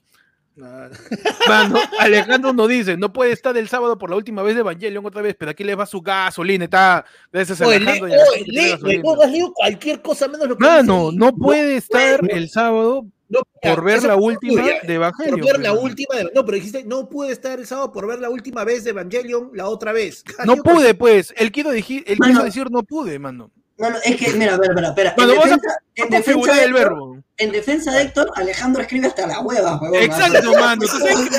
Mano, 1.47 1.79
Alejandro 1.99 2.53
nos 2.53 2.67
dice, 2.69 2.95
no 2.97 3.11
puede 3.11 3.31
estar 3.31 3.57
el 3.57 3.67
sábado 3.67 3.97
por 3.97 4.09
la 4.09 4.15
última 4.15 4.43
vez 4.43 4.55
de 4.55 4.61
Evangelion 4.61 5.05
otra 5.05 5.21
vez, 5.21 5.35
pero 5.37 5.51
aquí 5.51 5.63
le 5.63 5.75
va 5.75 5.85
su 5.85 6.01
gasolina. 6.01 6.65
Está, 6.65 7.05
gracias 7.31 7.61
a 7.61 7.67
Oye, 7.67 7.79
le- 7.79 7.89
Alejandro. 7.91 8.21
oye, 8.33 8.43
le- 8.47 8.99
huevón, 9.01 9.23
has 9.25 9.31
leído 9.31 9.53
cualquier 9.53 10.01
cosa 10.01 10.27
menos 10.27 10.47
lo 10.47 10.57
que 10.57 10.63
Mano, 10.65 11.05
dice. 11.05 11.17
no 11.17 11.35
puede 11.35 11.75
estar 11.77 12.19
puede. 12.19 12.33
el 12.37 12.49
sábado 12.49 13.05
No, 13.29 13.39
ya, 13.63 13.73
por 13.75 13.83
ver 13.83 14.03
la 14.03 14.15
última 14.15 14.61
tuya. 14.61 14.79
de 14.83 14.93
Evangelion. 14.93 15.39
Por 15.39 15.47
ver 15.53 15.59
la 15.59 15.71
pues, 15.71 15.83
última 15.83 16.15
de- 16.17 16.31
No, 16.35 16.45
pero 16.45 16.55
dijiste, 16.55 16.83
no 16.83 17.09
pude 17.09 17.31
estar 17.31 17.57
el 17.59 17.65
sábado 17.65 17.91
por 17.91 18.07
ver 18.07 18.19
la 18.19 18.29
última 18.29 18.63
vez 18.63 18.83
de 18.83 18.91
Evangelion 18.91 19.49
la 19.53 19.67
otra 19.67 19.91
vez. 19.91 20.23
No 20.45 20.57
pude, 20.57 20.93
pues. 20.93 21.33
Él 21.37 21.51
quiso 21.51 21.71
decir, 21.71 22.03
él 22.05 22.17
Mano. 22.19 22.31
quiso 22.33 22.43
decir 22.45 22.71
no 22.71 22.83
pude, 22.83 23.17
mano. 23.17 23.49
No, 23.83 23.89
no, 23.89 23.97
es 24.01 24.15
que, 24.15 24.31
mira, 24.33 24.53
a 24.53 24.57
ver, 24.57 24.71
espera, 24.71 25.09
en, 25.09 25.27
vamos 25.27 25.35
a- 25.45 25.49
defensa, 25.49 25.77
en, 25.95 26.03
¿Cómo 26.05 26.17
defensa 26.17 26.31
figura 26.31 26.53
de 26.55 26.63
el 26.63 26.69
Héctor, 26.69 26.89
verbo? 26.89 27.17
en 27.35 27.51
defensa 27.51 27.91
de 27.91 28.01
Héctor, 28.01 28.31
Alejandro 28.35 28.81
escribe 28.81 29.07
hasta 29.07 29.27
la 29.27 29.41
hueva, 29.41 29.77
huevón. 29.81 30.01
Exacto, 30.01 30.51
mano. 30.59 30.81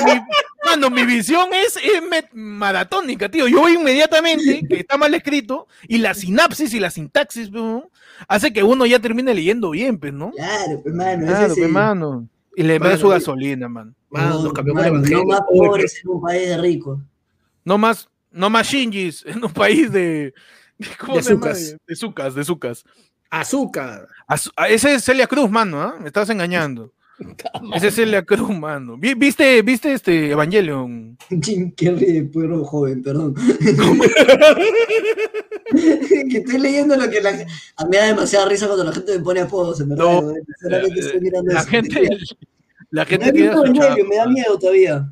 Mi, 0.05 0.21
mano, 0.63 0.89
mi 0.91 1.05
visión 1.05 1.49
es, 1.53 1.75
es 1.77 2.03
maratónica, 2.33 3.29
tío. 3.29 3.47
Yo 3.47 3.61
voy 3.61 3.73
inmediatamente, 3.73 4.61
que 4.69 4.81
está 4.81 4.95
mal 4.95 5.15
escrito, 5.15 5.67
y 5.87 5.97
la 5.97 6.13
sinapsis 6.13 6.71
y 6.75 6.79
la 6.79 6.91
sintaxis, 6.91 7.49
¿no? 7.49 7.89
hace 8.27 8.53
que 8.53 8.63
uno 8.63 8.85
ya 8.85 8.99
termine 8.99 9.33
leyendo 9.33 9.71
bien, 9.71 9.97
pues, 9.97 10.13
¿no? 10.13 10.31
Claro, 10.31 10.81
pues, 10.83 10.93
mano. 10.93 11.25
Claro, 11.25 11.53
ese 11.53 11.67
pues. 11.67 12.23
Y 12.57 12.63
le 12.63 12.79
Mano, 12.79 12.97
su 12.97 13.09
gasolina, 13.09 13.67
man. 13.67 13.95
Mano, 14.11 14.43
nos 14.43 14.53
cambiamos 14.53 14.83
el 14.83 14.89
evangelio. 14.89 15.17
No 15.17 15.25
más 15.25 15.41
pobres 15.49 16.01
en 16.03 16.09
un 16.11 16.21
país 16.21 16.47
de 16.47 16.57
ricos. 16.57 16.99
No 17.63 17.77
más, 17.79 18.07
no 18.31 18.49
más 18.51 18.67
shinjis 18.67 19.25
en 19.25 19.43
un 19.43 19.51
país 19.51 19.91
de. 19.91 20.33
De- 20.77 20.87
¿Cómo 20.99 21.15
De 21.17 21.23
se 21.23 21.33
llama? 21.33 21.53
De, 21.87 21.95
sucas, 21.95 22.35
de 22.35 22.43
sucas. 22.43 22.83
Azúcar. 23.29 24.07
Azu- 24.27 24.51
ah, 24.55 24.69
ese 24.69 24.95
es 24.95 25.03
Celia 25.03 25.27
Cruz, 25.27 25.49
mano, 25.49 25.81
¿ah? 25.81 25.95
Me 25.99 26.07
estás 26.07 26.29
engañando. 26.29 26.93
Ese 27.73 27.87
es 27.87 27.95
Celia 27.95 28.23
Cruz, 28.23 28.49
mano. 28.49 28.97
Vi- 28.97 29.13
¿Viste, 29.13 29.61
viste 29.61 29.93
este 29.93 30.31
Evangelion? 30.31 31.17
Jim 31.41 31.71
Carrey 31.71 32.11
de 32.11 32.23
pueblo 32.25 32.65
joven, 32.65 33.01
perdón. 33.01 33.33
que 35.71 36.37
estoy 36.39 36.57
leyendo 36.59 36.95
lo 36.97 37.09
que 37.09 37.21
la 37.21 37.31
gente. 37.33 37.51
A 37.77 37.83
mí 37.85 37.91
me 37.91 37.97
da 37.97 38.05
demasiada 38.07 38.47
risa 38.49 38.65
cuando 38.67 38.83
la 38.83 38.91
gente 38.91 39.17
me 39.17 39.23
pone 39.23 39.39
apodos, 39.41 39.79
en 39.81 39.89
verdad. 39.89 40.03
No, 40.05 40.33
mirando 41.21 41.53
La 41.53 41.59
eso. 41.61 41.69
gente, 41.69 42.09
la 42.91 43.03
Me 43.03 43.09
gente 43.09 43.49
asustada, 43.49 43.87
serio, 43.89 44.05
me 44.09 44.15
da 44.17 44.27
miedo 44.27 44.59
todavía. 44.59 45.09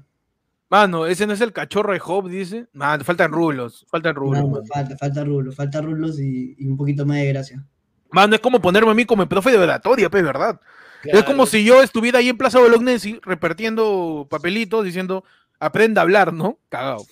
Mano, 0.73 1.05
ese 1.05 1.27
no 1.27 1.33
es 1.33 1.41
el 1.41 1.53
cachorro 1.53 1.93
de 1.93 1.99
Job, 1.99 2.27
dice. 2.27 2.65
Man, 2.73 3.01
faltan 3.05 3.31
rulos, 3.31 3.85
faltan 3.91 4.15
rulos. 4.15 4.41
No, 4.41 4.47
mano. 4.47 4.65
falta, 4.65 4.97
falta 4.97 5.23
rulos, 5.23 5.55
falta 5.55 5.81
rulos 5.81 6.19
y, 6.19 6.55
y 6.57 6.65
un 6.65 6.75
poquito 6.75 7.05
más 7.05 7.17
de 7.17 7.27
gracia. 7.27 7.63
Mano, 8.09 8.33
es 8.33 8.41
como 8.41 8.59
ponerme 8.59 8.89
a 8.89 8.95
mí 8.95 9.05
como 9.05 9.21
el 9.21 9.27
profe 9.27 9.51
de 9.51 9.59
oratoria, 9.59 10.09
pues, 10.09 10.23
¿verdad? 10.23 10.59
Es 11.03 11.23
como 11.25 11.45
si 11.45 11.63
yo 11.63 11.83
estuviera 11.83 12.17
ahí 12.17 12.29
en 12.29 12.37
Plaza 12.39 12.57
Bolognesi 12.57 13.19
repartiendo 13.23 14.25
papelitos 14.27 14.83
diciendo, 14.83 15.23
aprenda 15.59 16.01
a 16.01 16.05
hablar, 16.05 16.33
¿no? 16.33 16.57
Cagado. 16.69 17.05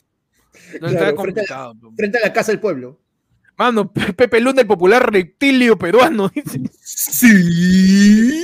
No 0.81 0.87
Claro, 0.87 0.87
está 0.87 0.89
frente 0.89 1.11
a- 1.11 1.15
complicado. 1.15 1.75
Frente 1.95 2.17
a 2.17 2.21
la 2.21 2.33
casa 2.33 2.51
del 2.51 2.59
pueblo. 2.61 2.99
Mano, 3.57 3.93
Pe- 3.93 4.13
Pepe 4.13 4.41
Luna, 4.41 4.61
el 4.61 4.67
popular 4.67 5.11
reptilio 5.13 5.77
peruano, 5.77 6.29
dice. 6.33 6.61
Sí. 6.81 8.43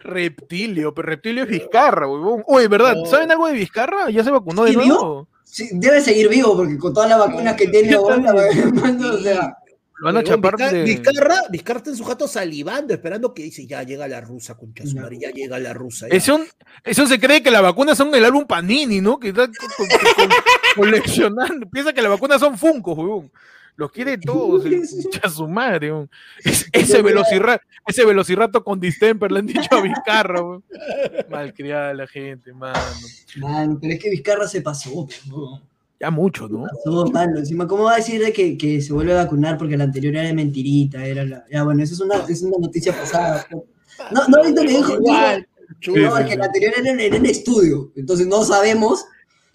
Reptilio, 0.00 0.94
pero 0.94 1.08
reptilio 1.08 1.42
es 1.44 1.48
Vizcarra, 1.48 2.08
huevón. 2.08 2.42
Oye, 2.46 2.68
¿verdad? 2.68 2.94
No. 2.96 3.06
¿Saben 3.06 3.30
algo 3.30 3.46
de 3.46 3.54
Vizcarra? 3.54 4.10
Ya 4.10 4.24
se 4.24 4.30
vacunó 4.30 4.64
de 4.64 4.70
¿Sí, 4.70 4.76
nuevo. 4.76 5.28
Sí, 5.44 5.68
debe 5.72 6.00
seguir 6.00 6.28
vivo 6.28 6.56
porque 6.56 6.76
con 6.78 6.92
todas 6.92 7.08
las 7.08 7.18
vacunas 7.18 7.54
que 7.54 7.68
tiene, 7.68 7.96
weón, 7.98 8.26
o 9.04 9.18
sea, 9.18 9.56
Lo 9.98 10.06
van 10.06 10.16
a 10.16 10.24
chapar 10.24 10.54
Vizca- 10.56 10.70
de... 10.72 10.82
Vizcarra, 10.84 11.36
Vizcarra 11.50 11.78
está 11.78 11.90
en 11.90 11.96
su 11.96 12.04
jato 12.04 12.26
salivando, 12.26 12.92
esperando 12.94 13.32
que 13.32 13.44
dice, 13.44 13.66
ya 13.66 13.82
llega 13.84 14.08
la 14.08 14.20
rusa, 14.20 14.56
concha 14.56 14.84
su 14.86 14.96
madre, 14.96 15.18
ya 15.20 15.30
llega 15.30 15.58
la 15.58 15.72
rusa. 15.72 16.08
ya". 16.08 16.16
Eso, 16.16 16.40
eso 16.82 17.06
se 17.06 17.20
cree 17.20 17.42
que 17.42 17.50
las 17.52 17.62
vacunas 17.62 17.96
son 17.96 18.12
el 18.14 18.24
álbum 18.24 18.46
Panini, 18.46 19.00
¿no? 19.00 19.18
Que 19.20 19.28
está 19.28 19.46
co- 19.46 19.52
co- 19.76 19.84
co- 20.16 20.34
coleccionando. 20.76 21.68
Piensa 21.70 21.92
que 21.92 22.02
las 22.02 22.10
vacunas 22.10 22.40
son 22.40 22.58
Funko, 22.58 22.92
huevón. 22.94 23.30
Los 23.76 23.90
quiere 23.90 24.16
todos, 24.18 24.62
concha 24.62 25.28
su 25.28 25.48
madre. 25.48 25.92
Es- 26.44 26.68
ese, 26.72 27.02
velociraptor, 27.02 27.66
ese 27.86 28.04
velociraptor 28.04 28.62
con 28.64 28.78
distemper 28.80 29.32
le 29.32 29.40
han 29.40 29.46
dicho 29.46 29.68
a 29.70 29.80
Vizcarra, 29.80 30.40
huevón. 30.42 30.64
Malcriada 31.30 31.94
la 31.94 32.06
gente, 32.06 32.52
mano. 32.52 32.78
mano, 33.36 33.78
pero 33.80 33.94
es 33.94 34.00
que 34.00 34.10
Vizcarra 34.10 34.46
se 34.48 34.60
pasó. 34.60 35.08
Ya 36.00 36.10
mucho, 36.10 36.48
¿no? 36.48 36.64
pasó, 36.64 37.06
mano. 37.06 37.38
Encima, 37.38 37.66
¿cómo 37.66 37.84
va 37.84 37.94
a 37.94 37.96
decir 37.96 38.22
de 38.22 38.32
que, 38.32 38.56
que 38.58 38.80
se 38.80 38.92
vuelve 38.92 39.12
a 39.12 39.24
vacunar 39.24 39.56
porque 39.58 39.76
la 39.76 39.84
anterior 39.84 40.14
era 40.14 40.24
de 40.26 40.34
mentirita? 40.34 41.04
Era 41.04 41.24
la... 41.24 41.44
Ya, 41.50 41.62
bueno, 41.62 41.82
eso 41.82 41.94
es 41.94 42.00
una, 42.00 42.16
es 42.28 42.42
una 42.42 42.58
noticia 42.58 42.92
pasada. 42.92 43.46
No, 44.10 44.26
no, 44.28 44.38
ahorita 44.38 44.62
que 44.62 44.68
dijo, 44.68 44.92
Igual, 44.94 45.46
dijo, 45.80 45.96
no, 45.96 46.28
Sí, 46.28 46.36
la 46.36 46.44
anterior 46.46 46.72
era 46.76 46.90
en, 46.90 47.00
en 47.14 47.26
estudio, 47.26 47.92
entonces 47.96 48.26
no 48.26 48.44
sabemos. 48.44 49.04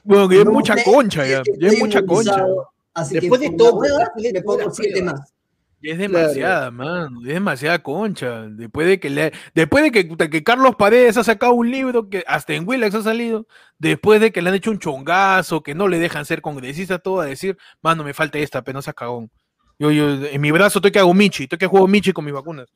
Bueno, 0.03 0.27
que 0.29 0.39
es 0.39 0.45
No 0.45 0.51
mucha 0.53 0.75
sé 0.75 0.83
concha 0.83 1.25
ya. 1.27 1.43
Ya 1.59 1.67
estoy 1.67 1.79
mucha 1.81 2.05
concha. 2.05 2.45
Así 2.93 3.15
Después 3.15 3.39
que 3.41 3.49
de 3.49 3.57
todo, 3.57 3.75
hueva, 3.75 4.11
le 4.15 4.41
pongo 4.41 4.71
siete 4.71 5.01
más. 5.03 5.33
Es 5.81 5.97
demasiada, 5.97 6.71
mano. 6.71 7.21
Es 7.21 7.33
demasiada 7.33 7.79
concha. 7.81 8.47
Después 8.49 8.85
de 8.87 8.99
que 8.99 9.09
le, 9.09 9.31
después 9.55 9.83
de 9.83 9.91
que, 9.91 10.03
de 10.03 10.29
que 10.29 10.43
Carlos 10.43 10.75
Paredes 10.75 11.15
ha 11.17 11.23
sacado 11.23 11.53
un 11.53 11.71
libro 11.71 12.09
que 12.09 12.23
hasta 12.27 12.53
en 12.53 12.67
Willax 12.67 12.95
ha 12.95 13.01
salido, 13.03 13.47
después 13.77 14.19
de 14.19 14.31
que 14.33 14.41
le 14.41 14.49
han 14.49 14.55
hecho 14.55 14.71
un 14.71 14.79
chongazo, 14.79 15.63
que 15.63 15.75
no 15.75 15.87
le 15.87 15.99
dejan 15.99 16.25
ser 16.25 16.41
congresista, 16.41 16.99
todo 16.99 17.21
a 17.21 17.25
decir, 17.25 17.57
mano, 17.81 18.03
me 18.03 18.13
falta 18.13 18.39
esta, 18.39 18.61
pero 18.61 18.77
no 18.77 18.81
seas 18.81 18.95
cagón. 18.95 19.31
Yo, 19.77 19.91
yo, 19.91 20.25
en 20.25 20.41
mi 20.41 20.51
brazo 20.51 20.79
estoy 20.79 20.91
que 20.91 20.99
hago 20.99 21.13
Michi, 21.13 21.43
estoy 21.43 21.57
que 21.57 21.67
juego 21.67 21.87
Michi 21.87 22.11
con 22.11 22.25
mis 22.25 22.33
vacunas. 22.33 22.67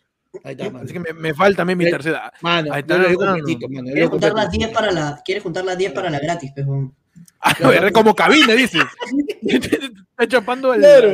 Ahí 0.46 0.54
está, 0.54 0.70
mano. 0.70 0.86
Así 0.86 0.94
que 0.94 1.00
me, 1.02 1.12
me 1.14 1.34
falta 1.34 1.58
también 1.58 1.78
mi 1.78 1.86
Eh, 1.86 1.92
tercera. 1.92 2.32
Mano, 2.42 2.72
Ahí 2.74 2.84
yo 2.88 2.96
está, 2.96 2.98
lo 3.00 3.10
digo 3.10 3.22
mano. 3.26 3.34
completito, 3.34 3.68
mano, 3.70 3.90
yo 3.90 3.90
lo 3.90 3.94
¿Quieres 3.94 4.10
juntar 4.10 4.34
las 4.34 4.46
completito. 4.46 4.68
10 4.68 4.78
para 4.80 4.92
la, 4.94 5.22
¿quieres 5.26 5.44
juntar 5.44 5.66
las 5.66 5.78
10 5.78 5.92
para 5.92 6.10
la 6.10 6.20
gratis, 6.20 6.52
pejón? 6.54 6.96
A 7.40 7.70
ver, 7.70 7.92
como 7.92 8.16
cabina, 8.16 8.54
dice. 8.54 8.80
Está 9.44 10.28
chapando 10.28 10.72
al- 10.72 10.80
Claro. 10.80 11.10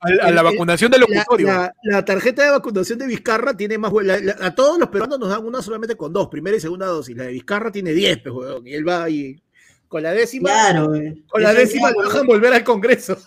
al- 0.00 0.20
a 0.20 0.30
la 0.30 0.42
vacunación 0.42 0.90
del 0.90 1.00
locutorio. 1.00 1.46
la- 1.46 1.74
la 1.82 2.04
tarjeta 2.04 2.44
de 2.44 2.50
vacunación 2.50 2.98
de 2.98 3.06
Vizcarra 3.06 3.56
tiene 3.56 3.78
más. 3.78 3.92
la- 4.02 4.18
la- 4.18 4.36
a 4.40 4.54
todos 4.54 4.78
los 4.78 4.88
peruanos 4.90 5.18
nos 5.18 5.30
dan 5.30 5.44
una 5.44 5.62
solamente 5.62 5.96
con 5.96 6.12
dos, 6.12 6.28
primera 6.28 6.56
y 6.56 6.60
segunda 6.60 6.86
dosis. 6.86 7.16
La 7.16 7.24
de 7.24 7.32
Vizcarra 7.32 7.72
tiene 7.72 7.92
10, 7.92 8.18
pues, 8.18 8.34
huevón, 8.34 8.66
y 8.66 8.74
él 8.74 8.86
va 8.86 9.04
ahí. 9.04 9.40
Con 9.88 10.02
la 10.02 10.12
décima, 10.12 10.48
Claro, 10.50 10.94
eh. 10.94 11.22
con 11.28 11.42
la 11.42 11.52
décima 11.52 11.90
lo 11.90 12.02
dejan 12.02 12.26
volver 12.26 12.52
al 12.54 12.64
Congreso. 12.64 13.16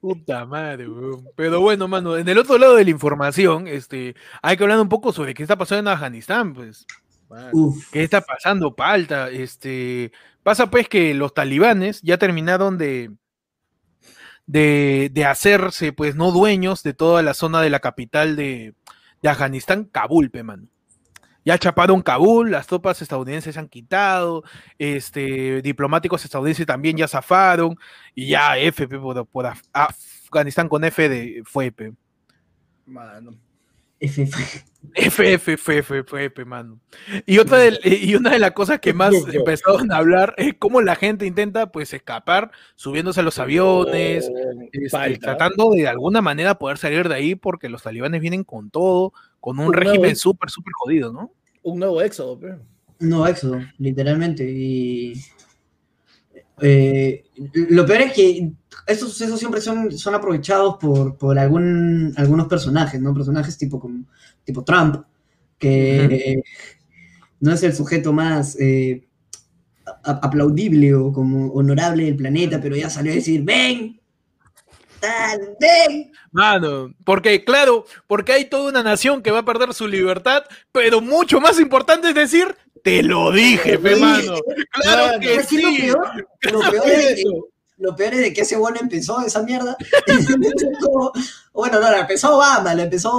Puta 0.00 0.46
madre, 0.46 0.88
weón. 0.88 1.26
Pero 1.36 1.60
bueno, 1.60 1.86
mano, 1.86 2.16
en 2.16 2.26
el 2.28 2.38
otro 2.38 2.56
lado 2.56 2.74
de 2.76 2.84
la 2.84 2.90
información, 2.90 3.66
este, 3.66 4.14
hay 4.40 4.56
que 4.56 4.62
hablar 4.64 4.80
un 4.80 4.88
poco 4.88 5.12
sobre 5.12 5.34
qué 5.34 5.42
está 5.42 5.56
pasando 5.58 5.90
en 5.90 5.94
Afganistán, 5.94 6.54
pues. 6.54 6.86
¿Qué 7.92 8.02
está 8.02 8.20
pasando, 8.20 8.74
palta? 8.74 9.30
Este, 9.30 10.12
pasa 10.42 10.70
pues 10.70 10.88
que 10.88 11.14
los 11.14 11.32
talibanes 11.32 12.02
ya 12.02 12.18
terminaron 12.18 12.76
de, 12.76 13.12
de, 14.46 15.10
de 15.12 15.24
hacerse, 15.24 15.92
pues, 15.92 16.16
no 16.16 16.32
dueños 16.32 16.82
de 16.82 16.94
toda 16.94 17.22
la 17.22 17.34
zona 17.34 17.60
de 17.62 17.70
la 17.70 17.80
capital 17.80 18.36
de, 18.36 18.74
de 19.22 19.28
Afganistán, 19.28 19.84
Kabul, 19.84 20.30
pe, 20.30 20.42
mano. 20.42 20.66
Ya 21.44 21.56
chaparon 21.56 22.02
Kabul, 22.02 22.50
las 22.50 22.66
tropas 22.66 23.00
estadounidenses 23.00 23.54
se 23.54 23.60
han 23.60 23.68
quitado, 23.68 24.44
este, 24.78 25.62
diplomáticos 25.62 26.24
estadounidenses 26.24 26.66
también 26.66 26.96
ya 26.96 27.08
zafaron, 27.08 27.76
y 28.14 28.28
ya 28.28 28.58
F 28.58 28.86
pe, 28.88 28.98
por, 28.98 29.26
por 29.26 29.46
Af- 29.46 29.62
Afganistán 29.72 30.68
con 30.68 30.84
F 30.84 31.08
de 31.08 31.42
fue, 31.44 31.70
pe. 31.72 31.92
Mano. 32.86 33.34
F, 34.00 34.22
F, 34.94 35.32
F, 35.32 35.52
F, 35.54 35.78
F, 35.78 35.98
F, 35.98 36.24
F, 36.24 36.44
mano. 36.46 36.80
Y 37.26 37.36
otra 37.38 37.58
de, 37.58 37.78
y 37.84 38.14
una 38.14 38.30
de 38.30 38.38
las 38.38 38.52
cosas 38.52 38.80
que 38.80 38.94
más 38.94 39.14
empezaron 39.32 39.92
a 39.92 39.98
hablar 39.98 40.34
es 40.38 40.54
cómo 40.58 40.80
la 40.80 40.96
gente 40.96 41.26
intenta 41.26 41.70
pues 41.70 41.92
escapar 41.92 42.50
subiéndose 42.76 43.20
a 43.20 43.22
los 43.22 43.38
aviones, 43.38 44.30
este, 44.72 44.88
Falta. 44.88 45.36
tratando 45.36 45.70
de 45.72 45.86
alguna 45.86 46.22
manera 46.22 46.58
poder 46.58 46.78
salir 46.78 47.08
de 47.08 47.14
ahí 47.14 47.34
porque 47.34 47.68
los 47.68 47.82
talibanes 47.82 48.20
vienen 48.22 48.42
con 48.42 48.70
todo, 48.70 49.12
con 49.38 49.58
un 49.58 49.66
Un 49.66 49.72
nuevo- 49.72 49.90
régimen 49.92 50.16
súper, 50.16 50.48
súper 50.50 50.72
jodido, 50.78 51.12
¿no? 51.12 51.30
Un 51.62 51.78
nuevo 51.78 52.00
éxodo, 52.00 52.38
pero. 52.40 52.58
No, 53.00 53.26
éxodo, 53.26 53.60
literalmente. 53.78 54.44
Y 54.50 55.12
eh, 56.62 57.24
lo 57.54 57.86
peor 57.86 58.02
es 58.02 58.12
que 58.12 58.50
estos 58.86 59.10
sucesos 59.10 59.38
siempre 59.38 59.60
son, 59.60 59.92
son 59.92 60.14
aprovechados 60.14 60.76
por, 60.80 61.16
por 61.16 61.38
algún, 61.38 62.12
algunos 62.16 62.46
personajes, 62.48 63.00
¿no? 63.00 63.14
Personajes 63.14 63.56
tipo, 63.58 63.80
como, 63.80 64.04
tipo 64.44 64.64
Trump, 64.64 65.04
que 65.58 66.04
eh, 66.04 66.42
no 67.40 67.52
es 67.52 67.62
el 67.62 67.74
sujeto 67.74 68.12
más 68.12 68.56
eh, 68.60 69.06
aplaudible 70.04 70.94
o 70.94 71.12
como 71.12 71.52
honorable 71.52 72.04
del 72.04 72.16
planeta, 72.16 72.60
pero 72.60 72.76
ya 72.76 72.90
salió 72.90 73.12
a 73.12 73.16
decir, 73.16 73.42
ven, 73.42 74.00
tal, 75.00 75.56
ven. 75.60 76.12
Mano, 76.32 76.94
porque 77.04 77.44
claro, 77.44 77.84
porque 78.06 78.32
hay 78.32 78.44
toda 78.46 78.70
una 78.70 78.82
nación 78.82 79.22
que 79.22 79.30
va 79.30 79.40
a 79.40 79.44
perder 79.44 79.74
su 79.74 79.88
libertad, 79.88 80.44
pero 80.72 81.00
mucho 81.00 81.40
más 81.40 81.60
importante 81.60 82.08
es 82.10 82.14
decir, 82.14 82.56
te 82.82 83.02
lo 83.02 83.32
dije, 83.32 83.78
pe, 83.78 83.96
mano. 83.96 84.36
Claro 84.70 85.20
que 85.20 85.42
¿Sabes 85.42 85.46
qué 85.48 85.56
es 85.56 85.62
lo 85.62 85.70
sí. 85.70 85.80
peor? 85.80 86.28
Lo 86.52 86.70
peor 86.70 86.88
es 86.88 87.14
que 87.24 87.24
Lo 87.80 87.96
peor 87.96 88.14
es 88.14 88.20
de 88.20 88.32
que 88.32 88.42
ese 88.42 88.56
bueno 88.56 88.76
empezó 88.80 89.20
esa 89.20 89.42
mierda. 89.42 89.76
Bueno, 91.52 91.80
no, 91.80 91.90
la 91.90 92.00
empezó 92.00 92.36
Obama, 92.36 92.74
la 92.74 92.84
empezó 92.84 93.10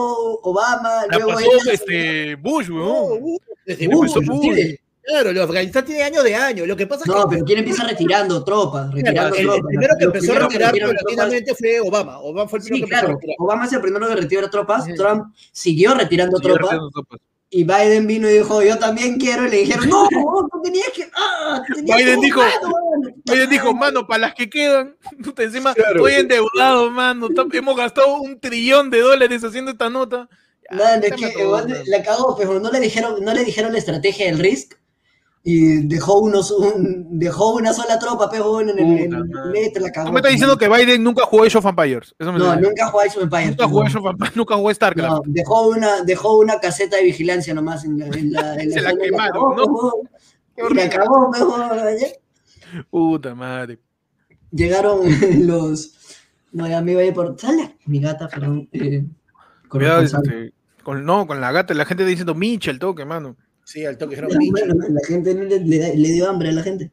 Obama, 0.41 1.05
La 1.09 1.18
luego 1.18 1.34
pasó 1.34 1.72
este 1.72 2.36
Bush, 2.36 2.70
No, 2.70 2.76
weón. 2.76 3.20
uh, 3.24 3.38
desde 3.66 3.88
Bush, 3.89 4.14
Bush. 4.26 4.76
Claro, 5.03 5.34
lo- 5.34 5.43
Afganistán 5.43 5.84
tiene 5.84 6.03
años 6.03 6.24
de 6.24 6.36
años. 6.36 6.68
Lo 6.68 6.78
que 6.78 6.88
pasa 6.88 7.03
es 7.03 7.07
No, 7.07 7.24
que 7.28 7.36
pero 7.36 7.45
¿quién 7.45 7.59
empieza 7.59 7.84
retirando 7.84 8.43
tropas? 8.43 8.91
Retirando 8.93 9.36
el, 9.36 9.41
el 9.41 9.47
tropas. 9.47 9.66
primero 9.68 9.93
que 9.99 10.05
Los 10.05 10.14
empezó 10.16 10.32
a 10.34 10.39
retirar 10.39 10.74
tropas- 10.74 10.82
paulatinamente 10.95 11.55
fue 11.55 11.80
Obama. 11.82 12.20
Obama 12.20 12.47
fue 12.49 12.59
el 12.59 12.64
Sí, 12.64 12.70
primero 12.70 12.89
que 12.89 12.95
a 12.95 12.99
claro. 12.99 13.20
Obama 13.39 13.66
es 13.66 13.74
el 13.74 13.82
primero 13.82 14.07
que 14.07 14.16
retiró 14.16 14.49
tropas. 14.49 14.86
Trump 14.95 15.34
siguió 15.51 15.93
retirando 15.95 16.38
Siguió 16.38 16.53
tropas, 16.53 16.70
retirando 16.72 16.89
tropas. 16.91 17.20
Y 17.53 17.65
Biden 17.65 18.07
vino 18.07 18.29
y 18.29 18.33
dijo, 18.39 18.61
yo 18.63 18.79
también 18.79 19.17
quiero, 19.19 19.45
y 19.45 19.51
le 19.51 19.57
dijeron, 19.57 19.89
no, 19.89 20.07
tú 20.09 20.61
tenías 20.63 20.87
que... 20.95 21.11
Ah, 21.13 21.61
tú 21.67 21.73
tenías 21.75 21.97
Biden 21.97 22.21
que 22.21 22.25
dijo- 22.27 22.39
mano". 22.39 23.13
Biden 23.25 23.49
dijo, 23.49 23.73
mano, 23.73 24.07
para 24.07 24.19
las 24.19 24.33
que 24.35 24.49
quedan, 24.49 24.95
puta, 25.23 25.43
encima 25.43 25.73
Claro. 25.73 26.07
estoy 26.07 26.21
endeudado, 26.21 26.89
mano. 26.89 27.27
Hemos 27.51 27.75
gastado 27.77 28.15
un 28.21 28.39
trillón 28.39 28.89
de 28.89 29.01
dólares 29.01 29.43
haciendo 29.43 29.71
esta 29.71 29.89
nota. 29.89 30.29
Ya, 30.71 30.95
es 30.95 31.13
que 31.13 31.27
todo, 31.31 31.43
igual 31.43 31.83
la 31.87 32.01
cagó, 32.01 32.37
pero 32.37 32.57
no 32.61 32.71
le 32.71 32.79
dijeron, 32.79 33.21
no 33.21 33.33
le 33.33 33.43
dijeron 33.43 33.73
la 33.73 33.79
estrategia 33.79 34.27
del 34.27 34.39
Risk 34.39 34.75
y 35.43 35.87
dejó 35.87 36.19
unos, 36.19 36.51
un- 36.51 37.17
dejó 37.19 37.55
una 37.55 37.73
sola 37.73 37.97
tropa, 37.97 38.29
pero 38.29 38.61
en 38.61 38.69
el, 38.69 38.79
en 38.79 39.13
el 39.13 39.73
la 39.81 39.91
cagó. 39.91 40.07
Tú 40.07 40.13
me 40.13 40.19
estás 40.19 40.31
diciendo 40.33 40.57
que 40.57 40.69
Biden 40.69 41.03
nunca 41.03 41.25
jugó 41.25 41.43
Age 41.43 41.57
of 41.57 41.65
Empires. 41.65 42.13
Eso 42.19 42.31
me 42.31 42.37
no, 42.39 42.55
nunca 42.57 42.85
jugó 42.87 43.01
Age 43.01 43.17
of 43.17 43.23
Empires. 43.23 43.49
Nunca 43.49 43.67
jugó. 43.67 43.83
Age 43.83 43.97
of 43.97 44.05
Empires, 44.05 44.35
nunca 44.35 44.55
jugó 44.55 44.73
StarCraft. 44.73 45.09
No, 45.09 45.21
dejó 45.25 45.67
una, 45.69 46.01
dejó 46.03 46.37
una 46.37 46.59
caseta 46.59 46.97
de 46.97 47.03
vigilancia 47.03 47.53
nomás 47.55 47.83
en 47.85 47.97
la, 47.97 48.05
en 48.07 48.31
la, 48.31 48.55
en 48.55 48.71
Se 48.71 48.81
la 48.81 48.93
quemaron, 48.95 49.33
cagó, 49.33 49.55
¿no? 49.55 49.65
mejor. 49.67 49.93
Qué 50.55 50.63
Y 50.69 50.73
la 50.75 50.89
cagó, 50.89 51.29
mejor. 51.31 51.87
¿eh? 51.89 52.19
Puta 52.89 53.33
madre. 53.35 53.79
Llegaron 54.51 54.99
los. 55.47 55.95
No, 56.51 56.67
ya 56.67 56.81
me 56.81 56.91
iba 56.91 57.01
a 57.01 57.05
ir 57.05 57.13
por. 57.13 57.39
Sale, 57.39 57.77
mi 57.85 57.99
gata, 57.99 58.27
perdón. 58.27 58.69
Eh, 58.73 59.05
Cuidado, 59.69 60.01
este, 60.01 60.53
con, 60.83 61.05
no, 61.05 61.25
con 61.25 61.39
la 61.41 61.51
gata, 61.51 61.73
la 61.73 61.85
gente 61.85 62.05
diciendo 62.05 62.35
Mitchell, 62.35 62.77
toque, 62.77 63.05
mano. 63.05 63.37
Sí, 63.72 63.86
al 63.86 63.97
toque 63.97 64.15
dijeron 64.15 64.32
Bueno, 64.51 64.74
la 64.89 65.07
gente 65.07 65.34
no 65.36 65.43
le, 65.43 65.59
le 65.59 66.09
dio 66.09 66.30
hambre 66.30 66.49
a 66.49 66.51
la 66.53 66.63
gente. 66.63 66.91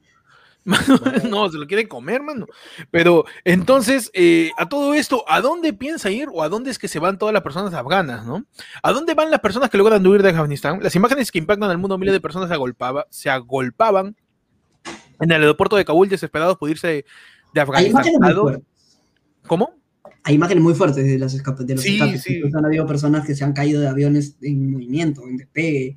no, 1.31 1.51
se 1.51 1.57
lo 1.57 1.67
quiere 1.67 1.89
comer, 1.89 2.23
mano. 2.23 2.47
Pero 2.91 3.25
entonces, 3.45 4.11
eh, 4.13 4.51
a 4.59 4.69
todo 4.69 4.93
esto, 4.95 5.25
¿a 5.27 5.41
dónde 5.41 5.73
piensa 5.73 6.11
ir 6.11 6.29
o 6.33 6.43
a 6.43 6.49
dónde 6.51 6.71
es 6.71 6.79
que 6.79 6.89
se 6.89 6.99
van 6.99 7.19
todas 7.19 7.33
las 7.33 7.43
personas 7.43 7.73
afganas, 7.73 8.27
no? 8.27 8.45
¿A 8.83 8.93
dónde 8.93 9.15
van 9.15 9.31
las 9.31 9.41
personas 9.41 9.71
que 9.71 9.79
logran 9.79 10.07
huir 10.07 10.23
de 10.23 10.29
Afganistán? 10.31 10.81
Las 10.83 10.95
imágenes 10.95 11.31
que 11.33 11.39
impactan 11.39 11.71
al 11.71 11.79
mundo, 11.79 11.97
miles 11.97 12.13
de 12.13 12.21
personas 12.21 12.49
se, 12.49 12.55
agolpaba, 12.55 13.07
se 13.11 13.31
agolpaban 13.31 14.15
en 15.21 15.31
el 15.33 15.41
aeropuerto 15.41 15.77
de 15.77 15.85
Kabul 15.87 16.09
desesperados 16.09 16.59
por 16.59 16.69
irse 16.69 16.87
de, 16.89 16.95
de 17.55 17.61
Hay 17.61 17.63
Afganistán. 17.63 17.91
imágenes 17.93 18.17
¿A 18.21 18.25
muy 18.27 18.35
dónde- 18.35 18.53
fuertes. 18.53 18.99
¿Cómo? 19.47 19.75
Hay 20.25 20.35
imágenes 20.35 20.63
muy 20.63 20.75
fuertes 20.75 21.03
de, 21.07 21.19
las 21.19 21.33
escapa- 21.35 21.65
de 21.65 21.75
los 21.77 21.83
Sí, 21.83 21.95
escapes. 21.95 22.23
sí. 22.23 22.43
Han 22.55 22.67
habido 22.67 22.87
personas 22.87 23.27
que 23.27 23.35
se 23.35 23.43
han 23.45 23.55
caído 23.55 23.81
de 23.81 23.89
aviones 23.89 24.37
en 24.43 24.71
movimiento, 24.73 25.23
en 25.27 25.39
despegue. 25.39 25.97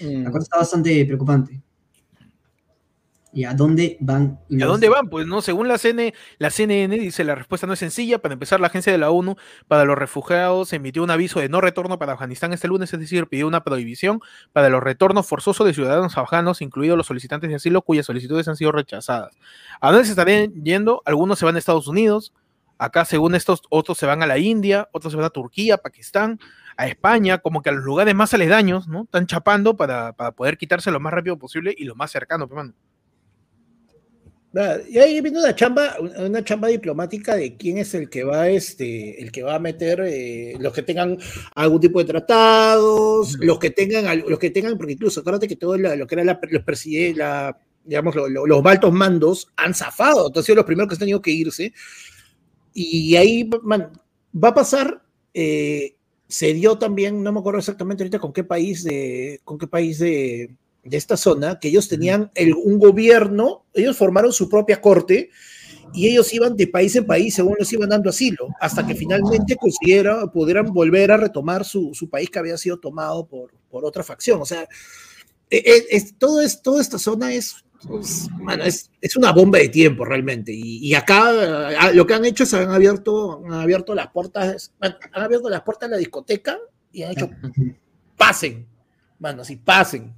Mm. 0.00 0.24
La 0.24 0.30
cosa 0.30 0.42
está 0.42 0.58
bastante 0.58 1.04
preocupante. 1.04 1.62
¿Y 3.32 3.44
a 3.44 3.54
dónde 3.54 3.96
van? 4.00 4.40
¿Y 4.48 4.60
a 4.60 4.66
dónde 4.66 4.88
van? 4.88 5.08
Pues 5.08 5.24
no, 5.24 5.40
según 5.40 5.68
la, 5.68 5.78
CN, 5.78 6.12
la 6.38 6.50
CNN 6.50 6.98
dice 6.98 7.22
la 7.22 7.36
respuesta 7.36 7.66
no 7.66 7.74
es 7.74 7.78
sencilla. 7.78 8.18
Para 8.18 8.32
empezar, 8.32 8.58
la 8.58 8.66
agencia 8.66 8.90
de 8.90 8.98
la 8.98 9.10
ONU 9.10 9.36
para 9.68 9.84
los 9.84 9.96
refugiados 9.96 10.72
emitió 10.72 11.04
un 11.04 11.10
aviso 11.10 11.38
de 11.38 11.48
no 11.48 11.60
retorno 11.60 11.96
para 11.98 12.14
Afganistán 12.14 12.52
este 12.52 12.66
lunes, 12.66 12.92
es 12.92 12.98
decir, 12.98 13.28
pidió 13.28 13.46
una 13.46 13.62
prohibición 13.62 14.20
para 14.52 14.68
los 14.68 14.82
retornos 14.82 15.28
forzosos 15.28 15.64
de 15.64 15.74
ciudadanos 15.74 16.18
afganos, 16.18 16.60
incluidos 16.60 16.96
los 16.96 17.06
solicitantes 17.06 17.48
de 17.50 17.56
asilo 17.56 17.82
cuyas 17.82 18.06
solicitudes 18.06 18.48
han 18.48 18.56
sido 18.56 18.72
rechazadas. 18.72 19.36
¿A 19.80 19.92
dónde 19.92 20.06
se 20.06 20.10
estarían 20.10 20.52
yendo? 20.64 21.02
Algunos 21.04 21.38
se 21.38 21.44
van 21.44 21.54
a 21.54 21.60
Estados 21.60 21.86
Unidos, 21.86 22.32
acá 22.78 23.04
según 23.04 23.36
estos, 23.36 23.62
otros 23.68 23.96
se 23.96 24.06
van 24.06 24.24
a 24.24 24.26
la 24.26 24.38
India, 24.38 24.88
otros 24.90 25.12
se 25.12 25.16
van 25.16 25.26
a 25.26 25.30
Turquía, 25.30 25.78
Pakistán, 25.78 26.40
a 26.80 26.86
España, 26.86 27.38
como 27.38 27.60
que 27.62 27.68
a 27.70 27.72
los 27.72 27.84
lugares 27.84 28.14
más 28.14 28.32
aledaños, 28.32 28.88
¿no? 28.88 29.02
Están 29.02 29.26
chapando 29.26 29.76
para, 29.76 30.12
para 30.14 30.32
poder 30.32 30.56
quitarse 30.56 30.90
lo 30.90 30.98
más 31.00 31.12
rápido 31.12 31.38
posible 31.38 31.74
y 31.76 31.84
lo 31.84 31.94
más 31.94 32.10
cercano, 32.10 32.46
mano. 32.48 32.72
Nada, 34.52 34.80
Y 34.88 34.98
ahí 34.98 35.20
viene 35.20 35.38
una 35.38 35.54
chamba, 35.54 35.94
una 36.18 36.42
chamba 36.42 36.66
diplomática 36.68 37.36
de 37.36 37.56
quién 37.56 37.78
es 37.78 37.94
el 37.94 38.10
que 38.10 38.24
va, 38.24 38.48
este, 38.48 39.22
el 39.22 39.30
que 39.30 39.44
va 39.44 39.54
a 39.54 39.58
meter 39.60 40.00
eh, 40.04 40.54
los 40.58 40.72
que 40.72 40.82
tengan 40.82 41.16
algún 41.54 41.80
tipo 41.80 42.00
de 42.00 42.06
tratados, 42.06 43.36
los 43.38 43.58
que 43.60 43.70
tengan, 43.70 44.24
los 44.26 44.38
que 44.40 44.50
tengan, 44.50 44.76
porque 44.76 44.94
incluso 44.94 45.20
acuérdate 45.20 45.46
que 45.46 45.54
todo 45.56 45.76
lo 45.78 46.04
que 46.06 46.14
era 46.16 46.24
la, 46.24 46.40
los 46.50 46.64
preside- 46.64 47.14
la- 47.14 47.56
digamos, 47.84 48.14
lo- 48.16 48.28
lo- 48.28 48.46
los 48.46 48.64
altos 48.66 48.92
mandos 48.92 49.46
han 49.56 49.72
zafado, 49.72 50.26
entonces 50.26 50.38
han 50.38 50.46
sido 50.46 50.56
los 50.56 50.64
primeros 50.64 50.88
que 50.88 50.94
han 50.94 50.98
tenido 51.00 51.22
que 51.22 51.30
irse. 51.30 51.72
Y 52.74 53.14
ahí 53.16 53.48
man, 53.62 53.92
va 54.34 54.48
a 54.48 54.54
pasar, 54.54 55.02
eh, 55.32 55.94
se 56.30 56.54
dio 56.54 56.78
también, 56.78 57.22
no 57.22 57.32
me 57.32 57.40
acuerdo 57.40 57.58
exactamente 57.58 58.02
ahorita 58.02 58.18
con 58.20 58.32
qué 58.32 58.44
país 58.44 58.84
de, 58.84 59.40
con 59.44 59.58
qué 59.58 59.66
país 59.66 59.98
de, 59.98 60.54
de 60.84 60.96
esta 60.96 61.16
zona, 61.16 61.58
que 61.60 61.68
ellos 61.68 61.88
tenían 61.88 62.30
el- 62.34 62.54
un 62.54 62.78
gobierno, 62.78 63.66
ellos 63.74 63.96
formaron 63.96 64.32
su 64.32 64.48
propia 64.48 64.80
corte 64.80 65.30
y 65.92 66.08
ellos 66.08 66.32
iban 66.32 66.56
de 66.56 66.68
país 66.68 66.94
en 66.96 67.04
país 67.06 67.34
según 67.34 67.56
les 67.58 67.72
iban 67.72 67.88
dando 67.88 68.10
asilo, 68.10 68.48
hasta 68.60 68.86
que 68.86 68.94
finalmente 68.94 69.56
consiguieran, 69.56 70.30
pudieran 70.30 70.66
volver 70.72 71.10
a 71.10 71.16
retomar 71.16 71.64
su, 71.64 71.90
su 71.94 72.08
país 72.08 72.30
que 72.30 72.38
había 72.38 72.56
sido 72.56 72.78
tomado 72.78 73.26
por, 73.26 73.50
por 73.68 73.84
otra 73.84 74.04
facción. 74.04 74.40
O 74.40 74.46
sea, 74.46 74.62
eh, 75.50 75.62
eh, 75.66 75.84
es, 75.90 76.14
todo 76.16 76.40
es, 76.40 76.62
toda 76.62 76.80
esta 76.80 76.98
zona 76.98 77.34
es, 77.34 77.56
es, 78.00 78.28
mano, 78.32 78.64
es, 78.64 78.90
es 79.00 79.16
una 79.16 79.32
bomba 79.32 79.58
de 79.58 79.68
tiempo 79.68 80.04
realmente. 80.04 80.52
Y, 80.52 80.88
y 80.88 80.94
acá 80.94 81.30
eh, 81.90 81.94
lo 81.94 82.06
que 82.06 82.14
han 82.14 82.24
hecho 82.24 82.44
es 82.44 82.54
han 82.54 82.70
abierto, 82.70 83.42
han 83.46 83.54
abierto 83.54 83.94
las 83.94 84.08
puertas, 84.08 84.72
han 84.80 85.22
abierto 85.22 85.48
las 85.48 85.62
puertas 85.62 85.88
de 85.88 85.96
la 85.96 85.98
discoteca 85.98 86.58
y 86.92 87.02
han 87.02 87.12
hecho 87.12 87.30
pasen, 88.20 88.66
mano, 89.18 89.42
sí, 89.44 89.56
pasen. 89.56 90.14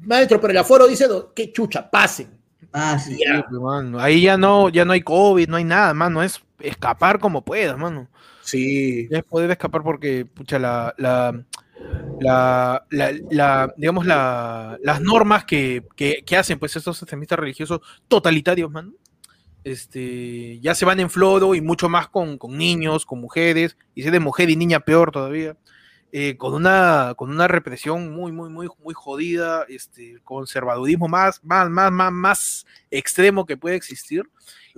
Maestro, 0.00 0.40
pero 0.40 0.52
el 0.52 0.56
aforo 0.56 0.86
dice, 0.86 1.06
qué 1.34 1.52
chucha, 1.52 1.90
pasen. 1.90 2.30
Ah. 2.72 2.98
Pues, 3.04 3.60
mano, 3.60 4.00
ahí 4.00 4.22
ya 4.22 4.38
no, 4.38 4.70
ya 4.70 4.86
no 4.86 4.94
hay 4.94 5.02
COVID, 5.02 5.48
no 5.48 5.56
hay 5.56 5.64
nada, 5.64 5.92
mano. 5.92 6.22
Es 6.22 6.40
escapar 6.58 7.18
como 7.18 7.44
puedas, 7.44 7.76
mano. 7.76 8.08
Sí. 8.42 9.08
Es 9.10 9.22
poder 9.24 9.50
escapar 9.50 9.82
porque, 9.82 10.24
pucha, 10.24 10.58
la, 10.58 10.94
la, 10.96 11.44
la, 12.20 12.84
la- 12.90 13.12
la- 13.30 13.74
digamos, 13.76 14.06
la, 14.06 14.78
las 14.82 15.00
normas 15.00 15.44
que, 15.44 15.84
que, 15.96 16.22
que 16.24 16.36
hacen, 16.36 16.58
pues, 16.58 16.76
estos 16.76 17.00
extremistas 17.02 17.38
religiosos 17.38 17.80
totalitarios, 18.08 18.70
mano, 18.70 18.92
este, 19.62 20.60
ya 20.60 20.74
se 20.74 20.84
van 20.84 21.00
en 21.00 21.10
floro 21.10 21.54
y 21.54 21.60
mucho 21.60 21.88
más 21.88 22.08
con, 22.08 22.36
con 22.38 22.56
niños, 22.56 23.06
con 23.06 23.20
mujeres, 23.20 23.76
y 23.94 24.02
si 24.02 24.10
de 24.10 24.20
mujer 24.20 24.50
y 24.50 24.56
niña 24.56 24.80
peor 24.80 25.10
todavía, 25.10 25.56
eh, 26.12 26.36
con 26.36 26.54
una, 26.54 27.14
con 27.16 27.30
una 27.30 27.48
represión 27.48 28.12
muy, 28.12 28.30
muy, 28.30 28.48
muy, 28.50 28.68
muy 28.82 28.94
jodida, 28.94 29.64
este, 29.68 30.20
conservadurismo 30.22 31.08
más, 31.08 31.42
más, 31.42 31.68
más, 31.70 31.90
más, 31.90 32.12
más 32.12 32.66
extremo 32.90 33.46
que 33.46 33.56
puede 33.56 33.74
existir. 33.76 34.22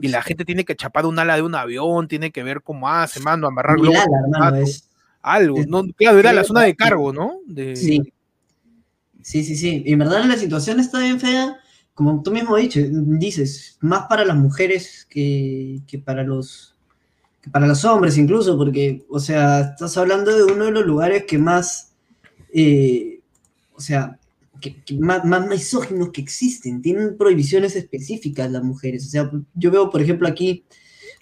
Y 0.01 0.09
la 0.09 0.23
gente 0.23 0.45
tiene 0.45 0.65
que 0.65 0.77
chapar 0.77 1.05
un 1.07 1.19
ala 1.19 1.37
de 1.37 1.43
un 1.43 1.55
avión, 1.55 2.07
tiene 2.09 2.31
que 2.31 2.43
ver 2.43 2.63
cómo 2.63 2.89
hace, 2.89 3.21
mano, 3.21 3.47
amarrar 3.49 3.77
globos 3.77 3.99
hermano, 4.25 4.57
es- 4.63 4.89
algo. 5.27 5.57
Claro, 5.97 6.19
era 6.19 6.33
la 6.33 6.45
zona 6.45 6.63
de 6.63 6.77
cargo, 6.77 7.13
¿no? 7.13 7.41
De, 7.47 7.77
Sí. 7.77 8.01
Sí, 9.23 9.43
sí, 9.43 9.57
sí. 9.57 9.83
Y 9.85 9.93
en 9.93 9.99
verdad 9.99 10.25
la 10.25 10.37
situación 10.37 10.79
está 10.79 11.01
bien 11.01 11.19
fea, 11.19 11.59
como 11.95 12.23
tú 12.23 12.31
mismo 12.31 12.57
dicho, 12.57 12.79
dices, 12.81 13.77
más 13.81 14.07
para 14.09 14.25
las 14.25 14.37
mujeres 14.37 15.05
que, 15.11 15.81
que 15.89 15.99
para 15.99 16.23
los 16.23 16.77
que 17.43 17.51
para 17.51 17.67
los 17.67 17.85
hombres 17.85 18.19
incluso, 18.19 18.57
porque, 18.57 19.05
o 19.09 19.19
sea, 19.19 19.61
estás 19.73 19.97
hablando 19.97 20.37
de 20.37 20.45
uno 20.45 20.67
de 20.67 20.71
los 20.71 20.87
lugares 20.87 21.25
que 21.25 21.39
más, 21.39 21.93
eh, 22.53 23.21
o 23.75 23.81
sea, 23.81 24.17
que, 24.61 24.81
que 24.83 24.95
más, 24.95 25.25
más 25.25 25.49
misóginos 25.49 26.11
que 26.11 26.21
existen. 26.21 26.81
Tienen 26.81 27.17
prohibiciones 27.17 27.75
específicas 27.75 28.51
las 28.51 28.63
mujeres. 28.63 29.07
O 29.07 29.11
sea, 29.11 29.31
yo 29.55 29.71
veo, 29.73 29.91
por 29.91 30.03
ejemplo, 30.03 30.29
aquí, 30.29 30.65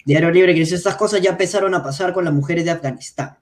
Diario 0.05 0.29
Libre, 0.29 0.53
que 0.53 0.59
dice, 0.59 0.75
estas 0.75 0.95
cosas 0.95 1.21
ya 1.21 1.31
empezaron 1.31 1.73
a 1.73 1.83
pasar 1.83 2.13
con 2.13 2.23
las 2.25 2.33
mujeres 2.33 2.65
de 2.65 2.71
Afganistán. 2.71 3.37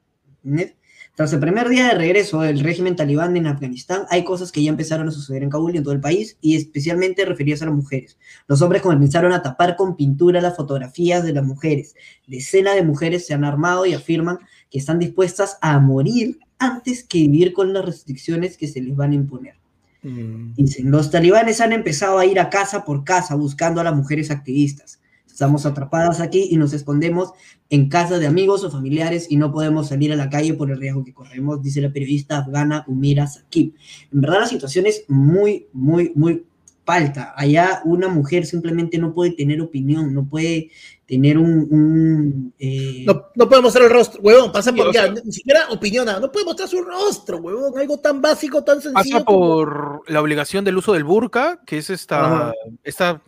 Tras 1.16 1.32
el 1.32 1.40
primer 1.40 1.70
día 1.70 1.90
de 1.90 1.94
regreso 1.94 2.42
del 2.42 2.60
régimen 2.60 2.96
talibán 2.96 3.38
en 3.38 3.46
Afganistán, 3.46 4.04
hay 4.10 4.24
cosas 4.24 4.52
que 4.52 4.64
ya 4.64 4.72
empezaron 4.72 5.08
a 5.08 5.12
suceder 5.12 5.44
en 5.44 5.50
Kabul 5.52 5.74
y 5.74 5.78
en 5.78 5.84
todo 5.84 5.94
el 5.94 6.02
país, 6.02 6.38
y 6.42 6.56
especialmente 6.56 7.24
referidas 7.24 7.62
a 7.62 7.66
las 7.66 7.76
mujeres. 7.76 8.18
Los 8.48 8.64
hombres 8.64 8.82
comenzaron 8.82 9.32
a 9.32 9.44
tapar 9.44 9.76
con 9.76 9.96
pintura 9.96 10.42
las 10.42 10.56
fotografías 10.56 11.24
de 11.24 11.34
las 11.34 11.46
mujeres. 11.46 11.96
Decenas 12.26 12.76
de 12.76 12.84
mujeres 12.84 13.28
se 13.28 13.36
han 13.36 13.44
armado 13.44 13.86
y 13.86 13.94
afirman 13.94 14.40
que 14.72 14.80
están 14.80 14.98
dispuestas 14.98 15.60
a 15.62 15.80
morir 15.80 16.40
antes 16.58 17.04
que 17.04 17.20
vivir 17.20 17.54
con 17.54 17.74
las 17.74 17.86
restricciones 17.86 18.58
que 18.58 18.68
se 18.68 18.82
les 18.82 18.96
van 18.96 19.12
a 19.12 19.16
imponer. 19.16 19.56
Dicen, 20.02 20.92
los 20.92 21.12
talibanes 21.12 21.62
han 21.62 21.72
empezado 21.72 22.18
a 22.18 22.26
ir 22.26 22.40
a 22.40 22.50
casa 22.50 22.84
por 22.84 23.06
casa 23.06 23.36
buscando 23.36 23.80
a 23.80 23.86
las 23.86 23.96
mujeres 23.96 24.32
activistas. 24.32 25.00
Estamos 25.34 25.66
atrapadas 25.66 26.20
aquí 26.22 26.48
y 26.52 26.58
nos 26.58 26.74
escondemos 26.74 27.32
en 27.72 27.90
casa 27.90 28.20
de 28.20 28.28
amigos 28.28 28.64
o 28.64 28.70
familiares 28.70 29.26
y 29.32 29.38
no 29.38 29.52
podemos 29.52 29.88
salir 29.88 30.14
a 30.14 30.16
la 30.16 30.30
calle 30.30 30.54
por 30.54 30.70
el 30.70 30.78
riesgo 30.80 31.04
que 31.04 31.12
corremos, 31.12 31.60
dice 31.64 31.82
la 31.82 31.92
periodista 31.92 32.38
afgana 32.38 32.84
Umira 32.88 33.26
Sakib. 33.26 33.74
En 34.14 34.22
verdad 34.22 34.42
la 34.42 34.48
situación 34.48 34.86
es 34.86 35.06
muy, 35.08 35.66
muy, 35.74 36.12
muy 36.14 36.46
falta. 36.86 37.34
Allá 37.36 37.82
una 37.84 38.10
mujer 38.10 38.46
simplemente 38.46 39.00
no 39.00 39.16
puede 39.16 39.32
tener 39.32 39.60
opinión, 39.60 40.14
no 40.14 40.24
puede 40.24 40.70
tener 41.08 41.40
un... 41.40 41.68
un, 41.72 42.54
eh, 42.60 43.04
No, 43.08 43.24
no 43.34 43.50
puede 43.50 43.62
mostrar 43.64 43.86
el 43.86 43.92
rostro, 43.92 44.22
huevón, 44.22 44.52
pasa 44.52 44.70
Sí, 44.72 44.78
por 44.78 44.88
o 44.90 44.92
ya, 44.94 45.04
sea- 45.12 45.14
ni 45.26 45.32
siquiera 45.32 45.62
opinión, 45.72 46.06
nada, 46.06 46.20
no 46.20 46.32
puede 46.32 46.46
mostrar 46.46 46.70
su 46.70 46.80
rostro, 46.84 47.38
huevón, 47.40 47.74
algo 47.80 47.98
tan 47.98 48.22
básico, 48.22 48.64
tan 48.64 48.82
sencillo. 48.84 49.16
Pasa 49.16 49.26
como- 49.26 49.40
por 49.40 50.04
la 50.12 50.22
obligación 50.22 50.64
del 50.64 50.78
uso 50.78 50.94
del 50.94 51.04
burka, 51.06 51.62
que 51.66 51.80
es 51.80 51.90
esta, 51.90 52.24
Ajá. 52.24 52.54
esta 52.84 53.22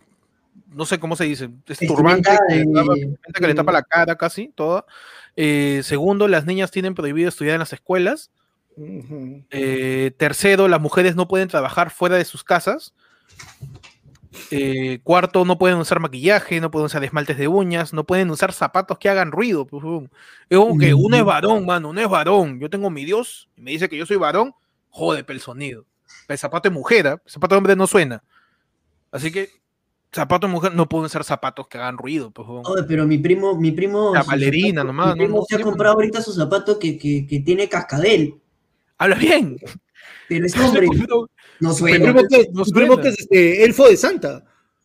no 0.76 0.84
sé 0.86 1.00
cómo 1.00 1.16
se 1.16 1.24
dice, 1.24 1.48
Vestimenta 1.66 1.96
turbante 1.96 2.30
que, 2.48 2.54
de- 3.40 3.48
le 3.48 3.54
tapa 3.54 3.72
la 3.72 3.82
cara 3.82 4.16
casi, 4.16 4.52
toda. 4.54 4.84
Eh, 5.34 5.80
segundo, 5.82 6.28
las 6.28 6.46
niñas 6.46 6.70
tienen 6.70 6.94
prohibido 6.94 7.28
estudiar 7.28 7.54
en 7.54 7.60
las 7.60 7.72
escuelas. 7.72 8.30
Eh, 9.50 10.12
tercero, 10.18 10.68
las 10.68 10.80
mujeres 10.80 11.16
no 11.16 11.28
pueden 11.28 11.48
trabajar 11.48 11.90
fuera 11.90 12.16
de 12.16 12.24
sus 12.24 12.44
casas. 12.44 12.94
Eh, 14.50 15.00
cuarto, 15.02 15.44
no 15.44 15.56
pueden 15.58 15.78
usar 15.78 15.98
maquillaje, 15.98 16.60
no 16.60 16.70
pueden 16.70 16.86
usar 16.86 17.02
esmaltes 17.02 17.38
de 17.38 17.48
uñas, 17.48 17.92
no 17.92 18.04
pueden 18.04 18.30
usar 18.30 18.52
zapatos 18.52 18.98
que 18.98 19.08
hagan 19.08 19.32
ruido. 19.32 19.66
pues. 19.66 19.82
Es 20.50 20.58
como 20.58 20.78
que 20.78 20.92
uno 20.94 21.16
es 21.16 21.24
varón, 21.24 21.64
mano, 21.64 21.88
uno 21.90 22.00
es 22.00 22.08
varón. 22.08 22.60
Yo 22.60 22.68
tengo 22.68 22.90
mi 22.90 23.04
Dios 23.04 23.48
y 23.56 23.62
me 23.62 23.70
dice 23.70 23.88
que 23.88 23.96
yo 23.96 24.04
soy 24.06 24.16
varón, 24.18 24.54
jode 24.90 25.24
el 25.26 25.40
sonido. 25.40 25.86
El 26.28 26.38
zapato 26.38 26.68
de 26.68 26.74
mujer, 26.74 27.06
¿ah? 27.06 27.20
el 27.24 27.30
zapato 27.30 27.54
de 27.54 27.58
hombre 27.58 27.76
no 27.76 27.86
suena. 27.86 28.22
Así 29.10 29.32
que, 29.32 29.48
zapato 30.12 30.46
de 30.46 30.52
mujer 30.52 30.74
no 30.74 30.88
pueden 30.88 31.06
usar 31.06 31.24
zapatos 31.24 31.68
que 31.68 31.78
hagan 31.78 31.98
ruido. 31.98 32.30
Pues. 32.30 32.46
Oye, 32.48 32.82
pero 32.88 33.06
mi 33.06 33.18
primo, 33.18 33.54
mi 33.58 33.70
primo... 33.72 34.12
La 34.14 34.22
bailarina 34.22 34.82
zapato- 34.82 34.86
nomás, 34.86 35.14
Mi 35.14 35.18
primo 35.20 35.34
no, 35.36 35.40
no 35.40 35.46
se 35.48 35.56
ha 35.56 35.60
comprado 35.60 35.94
ahorita 35.96 36.22
su 36.22 36.32
zapato 36.32 36.78
que, 36.78 36.96
que, 36.98 37.26
que 37.26 37.40
tiene 37.40 37.68
cascabel, 37.68 38.34
Habla 38.98 39.16
bien. 39.16 39.58
pero 40.28 40.46
es 40.46 40.54
hombre, 40.58 40.88
no 41.60 41.72
suena, 41.74 42.12
primo 42.12 42.28
que, 42.28 42.48
primo 42.72 42.96
que 42.98 43.08
es 43.08 43.18
este, 43.20 43.64
elfo 43.64 43.88
de 43.88 43.96
Santa. 43.96 44.44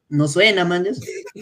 no 0.10 0.28
suena, 0.28 0.66
man. 0.66 0.86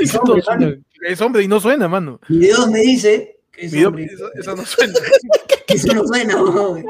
Es 0.00 0.14
no 0.14 0.20
hombre. 0.20 0.80
Es 1.06 1.20
hombre 1.20 1.42
y 1.44 1.48
no 1.48 1.60
suena, 1.60 1.86
mano. 1.88 2.18
Mi 2.28 2.38
Dios 2.38 2.68
me 2.68 2.80
dice 2.80 3.38
que 3.52 3.66
es 3.66 3.72
Video- 3.72 3.88
hombre, 3.88 4.04
eso, 4.06 4.28
eso 4.34 4.56
no 4.56 4.64
suena. 4.66 4.92
que 5.66 5.74
eso 5.74 5.94
no 5.94 6.04
suena, 6.06 6.42
weón. 6.42 6.84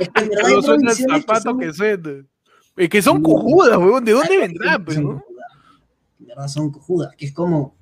Es 0.00 0.08
que 0.08 0.20
en 0.22 0.28
verdad 0.30 0.46
hay 0.46 0.54
No 0.54 0.62
suena 0.62 0.90
el 0.92 0.96
que 0.96 1.02
zapato 1.04 1.40
son- 1.42 1.58
que 1.60 1.72
suena. 1.74 2.24
Eh, 2.76 2.88
que 2.88 3.02
son 3.02 3.22
cojudas, 3.22 3.76
weón. 3.76 4.04
¿De 4.04 4.12
dónde 4.12 4.38
vendrá, 4.38 4.78
pues, 4.78 4.98
no? 4.98 5.22
Verdad 6.26 6.48
son 6.48 6.70
cojudas, 6.70 7.14
que 7.16 7.26
es 7.26 7.32
como, 7.32 7.74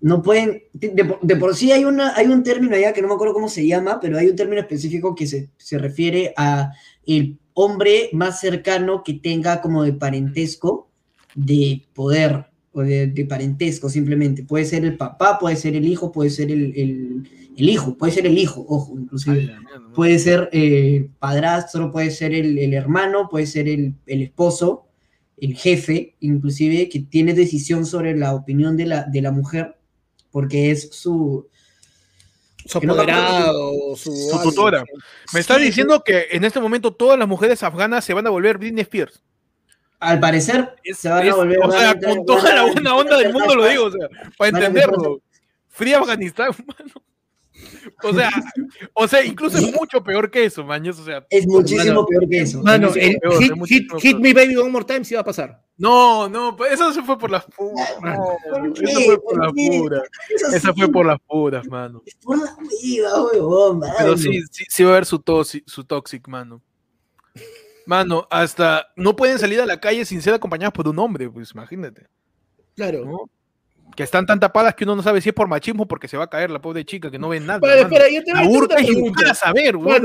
no 0.00 0.22
pueden, 0.22 0.62
de, 0.72 1.16
de 1.22 1.36
por- 1.36 1.56
sí 1.56 1.72
hay, 1.72 1.84
una, 1.84 2.14
hay 2.16 2.26
un 2.26 2.42
término 2.42 2.76
allá 2.76 2.92
que 2.92 3.02
no 3.02 3.08
me 3.08 3.14
acuerdo 3.14 3.34
cómo 3.34 3.48
se 3.48 3.66
llama, 3.66 3.98
pero 4.00 4.18
hay 4.18 4.26
un 4.28 4.36
término 4.36 4.60
específico 4.60 5.14
que 5.14 5.26
se, 5.26 5.50
se 5.56 5.78
refiere 5.78 6.32
a 6.36 6.72
el 7.06 7.38
hombre 7.54 8.10
más 8.12 8.40
cercano 8.40 9.02
que 9.02 9.14
tenga 9.14 9.60
como 9.62 9.82
de 9.82 9.94
parentesco, 9.94 10.90
de 11.34 11.86
poder, 11.94 12.46
o 12.72 12.82
de, 12.82 13.06
de 13.06 13.24
parentesco 13.24 13.88
simplemente. 13.88 14.42
Puede 14.44 14.66
ser 14.66 14.84
el 14.84 14.96
papá, 14.98 15.38
puede 15.38 15.56
ser 15.56 15.74
el 15.76 15.86
hijo, 15.86 16.12
puede 16.12 16.28
ser 16.30 16.50
el, 16.52 16.74
el- 16.76 17.30
el 17.56 17.70
hijo, 17.70 17.96
puede 17.96 18.12
ser 18.12 18.26
el 18.26 18.36
hijo, 18.36 18.66
ojo, 18.68 18.98
inclusive. 18.98 19.44
Puede 19.94 20.18
ser 20.18 20.50
eh, 20.52 21.08
padrastro, 21.18 21.90
puede 21.90 22.10
ser 22.10 22.34
el, 22.34 22.58
el 22.58 22.74
hermano, 22.74 23.30
puede 23.30 23.46
ser 23.46 23.66
el, 23.66 23.94
el 24.06 24.20
esposo, 24.20 24.85
el 25.38 25.54
jefe, 25.56 26.16
inclusive, 26.20 26.88
que 26.88 27.00
tiene 27.00 27.34
decisión 27.34 27.84
sobre 27.86 28.16
la 28.16 28.34
opinión 28.34 28.76
de 28.76 28.86
la, 28.86 29.04
de 29.04 29.20
la 29.22 29.30
mujer, 29.32 29.76
porque 30.30 30.70
es 30.70 30.90
su... 30.92 31.48
Su 32.64 32.78
apoderado, 32.78 33.94
su, 33.96 34.10
Su 34.12 34.40
tutora. 34.42 34.84
Me 35.32 35.38
está 35.40 35.56
Sí, 35.56 35.62
diciendo 35.64 36.02
que 36.04 36.26
en 36.32 36.42
este 36.44 36.58
momento 36.58 36.92
todas 36.92 37.16
las 37.16 37.28
mujeres 37.28 37.62
afganas 37.62 38.04
se 38.04 38.12
van 38.12 38.26
a 38.26 38.30
volver 38.30 38.58
Britney 38.58 38.82
Spears. 38.82 39.22
Al 40.00 40.18
parecer, 40.18 40.74
Es- 40.82 40.98
se 40.98 41.08
van 41.08 41.24
es- 41.26 41.32
a 41.32 41.36
volver... 41.36 41.58
o 41.62 41.70
sea, 41.70 41.94
con 41.98 42.26
toda 42.26 42.54
la 42.54 42.62
buena 42.72 42.94
onda 42.96 43.18
del 43.18 43.32
mundo 43.32 43.54
lo 43.54 43.66
digo, 43.68 43.84
o 43.84 43.90
sea, 43.92 44.08
para 44.36 44.48
entenderlo. 44.58 45.20
Free 45.68 45.92
Afganistán, 45.94 46.50
mano. 46.66 46.92
O 48.02 48.12
sea, 48.12 48.30
o 48.94 49.08
sea, 49.08 49.24
incluso 49.24 49.58
es 49.58 49.72
mucho 49.74 50.02
peor 50.02 50.30
que 50.30 50.44
eso, 50.44 50.64
maños. 50.64 50.98
O 50.98 51.04
sea, 51.04 51.26
Es 51.30 51.46
muchísimo 51.46 51.84
Mano, 52.02 52.06
peor 52.06 52.28
que 52.28 52.40
eso. 52.42 52.62
Mano, 52.62 52.88
el 52.94 53.18
peor, 53.18 53.42
hit, 53.42 53.52
es 53.52 53.68
hit, 53.68 53.92
hit. 54.00 54.16
Me 54.18 54.32
Baby 54.34 54.56
One 54.56 54.70
More 54.70 54.84
Time 54.84 55.04
sí 55.04 55.14
va 55.14 55.20
a 55.20 55.24
pasar. 55.24 55.62
no, 55.78 56.28
no, 56.28 56.56
pues 56.56 56.72
eso 56.72 56.92
se 56.92 57.02
fue 57.02 57.18
por 57.18 57.30
las 57.30 57.44
puras. 57.46 57.90
No, 58.02 58.36
¿Por 58.50 58.72
qué? 58.74 58.84
eso 58.84 59.00
fue 59.02 59.16
por 59.22 59.34
¿Por 59.34 59.44
las 59.44 59.52
puras. 59.52 60.02
Eso 60.34 60.46
Esa 60.56 60.72
sí, 60.72 60.80
fue 60.80 60.92
por 60.92 61.06
las 61.06 61.18
puras, 61.20 61.66
mano. 61.68 62.02
es 62.06 62.14
por 62.16 62.38
la 62.38 62.56
hueva, 62.56 63.22
huevón, 63.24 63.78
mano. 63.80 63.94
Pero 63.98 64.16
sí, 64.16 64.42
sí, 64.50 64.64
sí 64.68 64.84
va 64.84 64.90
a 64.90 64.92
haber 64.94 65.06
su, 65.06 65.18
toxic, 65.18 65.64
su 65.66 65.84
toxic, 65.84 66.26
mano. 66.28 66.62
Mano, 67.86 68.26
hasta 68.30 68.88
no 68.96 69.14
pueden 69.14 69.38
salir 69.38 69.60
a 69.60 69.66
la 69.66 69.78
calle 69.80 70.04
sin 70.04 70.20
ser 70.20 70.34
acompañados 70.34 70.72
por 70.74 70.88
un 70.88 70.98
hombre, 70.98 71.30
pues 71.30 71.52
imagínate. 71.52 72.06
Claro. 72.74 73.04
¿no? 73.04 73.30
Que 73.94 74.02
están 74.02 74.26
tan 74.26 74.40
tapadas 74.40 74.74
que 74.74 74.84
uno 74.84 74.96
no 74.96 75.02
sabe 75.02 75.20
si 75.20 75.28
es 75.30 75.34
por 75.34 75.48
machismo 75.48 75.84
o 75.84 75.88
porque 75.88 76.08
se 76.08 76.16
va 76.16 76.24
a 76.24 76.30
caer 76.30 76.50
la 76.50 76.60
pobre 76.60 76.84
chica 76.84 77.10
que 77.10 77.18
no 77.18 77.28
ve 77.30 77.40
nada. 77.40 77.60
Mano. 77.60 77.74
espera, 77.74 78.04
yo 78.10 78.22
te 78.24 78.32
La 78.34 78.42
burka 78.42 78.74
una 78.74 78.82
y 78.82 78.84
a 78.84 78.86
pregunta. 78.88 79.34
saber, 79.34 79.68
¿A 79.68 79.78
Claro, 79.78 79.82
va? 79.88 79.96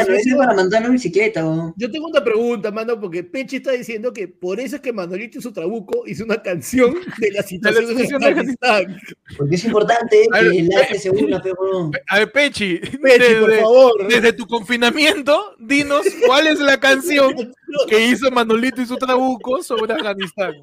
eso 0.00 0.12
es 0.14 0.34
para 0.34 0.54
mandar 0.54 0.80
la 0.82 0.88
bicicleta, 0.88 1.44
huevón. 1.44 1.74
yo 1.76 1.90
tengo 1.90 2.06
una 2.06 2.24
pregunta, 2.24 2.70
mano, 2.70 2.98
porque 2.98 3.22
Pechi 3.22 3.56
está 3.56 3.72
diciendo 3.72 4.10
que 4.10 4.26
por 4.26 4.58
eso 4.58 4.76
es 4.76 4.82
que 4.82 4.94
Manolito 4.94 5.38
y 5.38 5.42
su 5.42 5.52
trabuco 5.52 6.04
hizo 6.06 6.24
una 6.24 6.40
canción 6.42 6.94
de 7.18 7.30
la 7.32 7.42
situación 7.42 7.84
de 7.84 7.90
situación 7.92 8.20
de 8.22 8.28
Afganistán. 8.28 8.96
Porque 9.36 9.54
es 9.56 9.64
importante 9.66 10.26
A 10.32 10.40
que 10.40 10.58
el 10.58 10.70
arte 10.74 10.98
se 10.98 11.10
una, 11.10 11.42
pero. 11.42 11.90
A 12.08 12.18
ver, 12.20 12.32
Pechi, 12.32 12.78
Pechi, 12.78 12.98
desde, 13.18 13.40
por 13.40 13.54
favor. 13.56 14.08
desde 14.08 14.32
tu 14.32 14.46
confinamiento, 14.46 15.54
dinos 15.58 16.06
cuál 16.26 16.46
es 16.46 16.58
la 16.58 16.80
canción 16.80 17.34
que 17.88 18.06
hizo 18.06 18.30
Manolito 18.30 18.80
y 18.80 18.86
su 18.86 18.96
trabuco 18.96 19.62
sobre 19.62 19.92
Afganistán. 19.92 20.54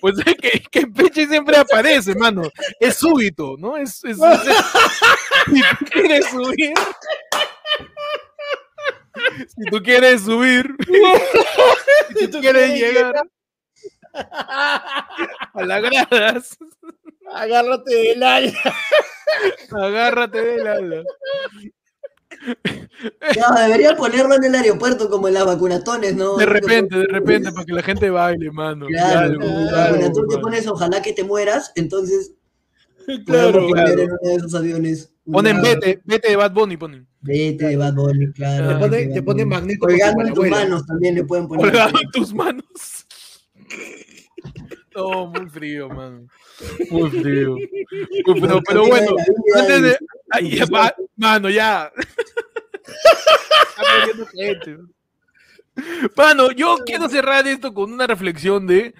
Pues 0.00 0.16
es 0.24 0.34
que, 0.36 0.62
que 0.70 0.86
Pechi 0.86 1.26
siempre 1.26 1.56
aparece, 1.56 2.14
mano. 2.14 2.42
Es 2.80 2.96
súbito, 2.96 3.56
¿no? 3.58 3.76
Es, 3.76 4.04
es- 4.04 4.18
es- 4.18 4.56
si 5.46 5.60
tú 5.78 5.84
quieres 5.90 6.26
subir. 6.30 6.74
Si 9.48 9.64
tú 9.70 9.82
quieres 9.82 10.22
subir. 10.22 10.76
si 12.18 12.28
tú 12.28 12.40
quieres 12.40 12.78
llegar 12.78 13.14
a 14.12 15.62
las 15.64 15.82
gradas, 15.82 16.58
Agárrate 17.32 17.94
del 17.94 18.22
ala. 18.22 18.52
agárrate 19.72 20.40
del 20.42 20.66
ala. 20.66 21.02
No, 23.38 23.60
debería 23.60 23.96
ponerlo 23.96 24.34
en 24.36 24.44
el 24.44 24.54
aeropuerto 24.54 25.10
como 25.10 25.28
en 25.28 25.34
las 25.34 25.44
vacunatones, 25.44 26.14
¿no? 26.16 26.36
De 26.36 26.46
repente, 26.46 26.96
de 26.96 27.06
repente, 27.06 27.52
para 27.52 27.64
que 27.64 27.72
la 27.72 27.82
gente 27.82 28.08
baile, 28.10 28.50
mano. 28.50 28.86
Claro, 28.86 29.38
vacunatoria 29.38 30.28
te 30.28 30.38
pones 30.38 30.66
ojalá 30.66 31.02
que 31.02 31.12
te 31.12 31.24
mueras, 31.24 31.72
entonces 31.74 32.32
Claro, 33.24 33.60
en 33.60 33.64
uno 33.64 34.16
de 34.22 34.34
esos 34.34 34.54
aviones. 34.54 35.12
Ponen 35.30 35.60
vete, 35.62 36.00
vete 36.04 36.30
de 36.30 36.36
Bad 36.36 36.52
Bunny, 36.52 36.76
ponen. 36.76 37.06
Vete 37.20 37.66
de 37.66 37.76
Bad 37.76 37.94
Bunny, 37.94 38.32
claro. 38.32 38.68
Te 38.68 38.74
pone, 38.74 38.88
vete 38.88 38.96
de 38.96 39.14
te 39.14 39.20
Bad 39.20 39.24
pone 39.24 39.44
Bunny. 39.44 39.54
magneto. 39.56 39.86
Colgando 39.86 40.22
en 40.24 40.34
tus 40.34 40.48
manos 40.48 40.86
también 40.86 41.14
le 41.14 41.24
pueden 41.24 41.48
poner. 41.48 41.64
Colgado 41.66 42.00
en 42.02 42.10
tus 42.10 42.34
manos. 42.34 42.64
No, 44.94 45.26
muy 45.26 45.46
frío, 45.50 45.90
mano. 45.90 46.26
Muy 46.90 47.10
frío. 47.10 47.50
Muy 47.50 48.40
frío, 48.40 48.62
pero 48.66 48.86
bueno, 48.86 49.10
antes 49.54 49.82
de. 49.82 49.98
Ay, 50.30 50.56
ya 50.56 50.66
va, 50.66 50.94
mano, 51.16 51.48
ya. 51.48 51.90
Mano, 56.16 56.50
yo 56.52 56.78
quiero 56.86 57.08
cerrar 57.08 57.46
esto 57.46 57.74
con 57.74 57.92
una 57.92 58.06
reflexión 58.06 58.66
de. 58.66 58.94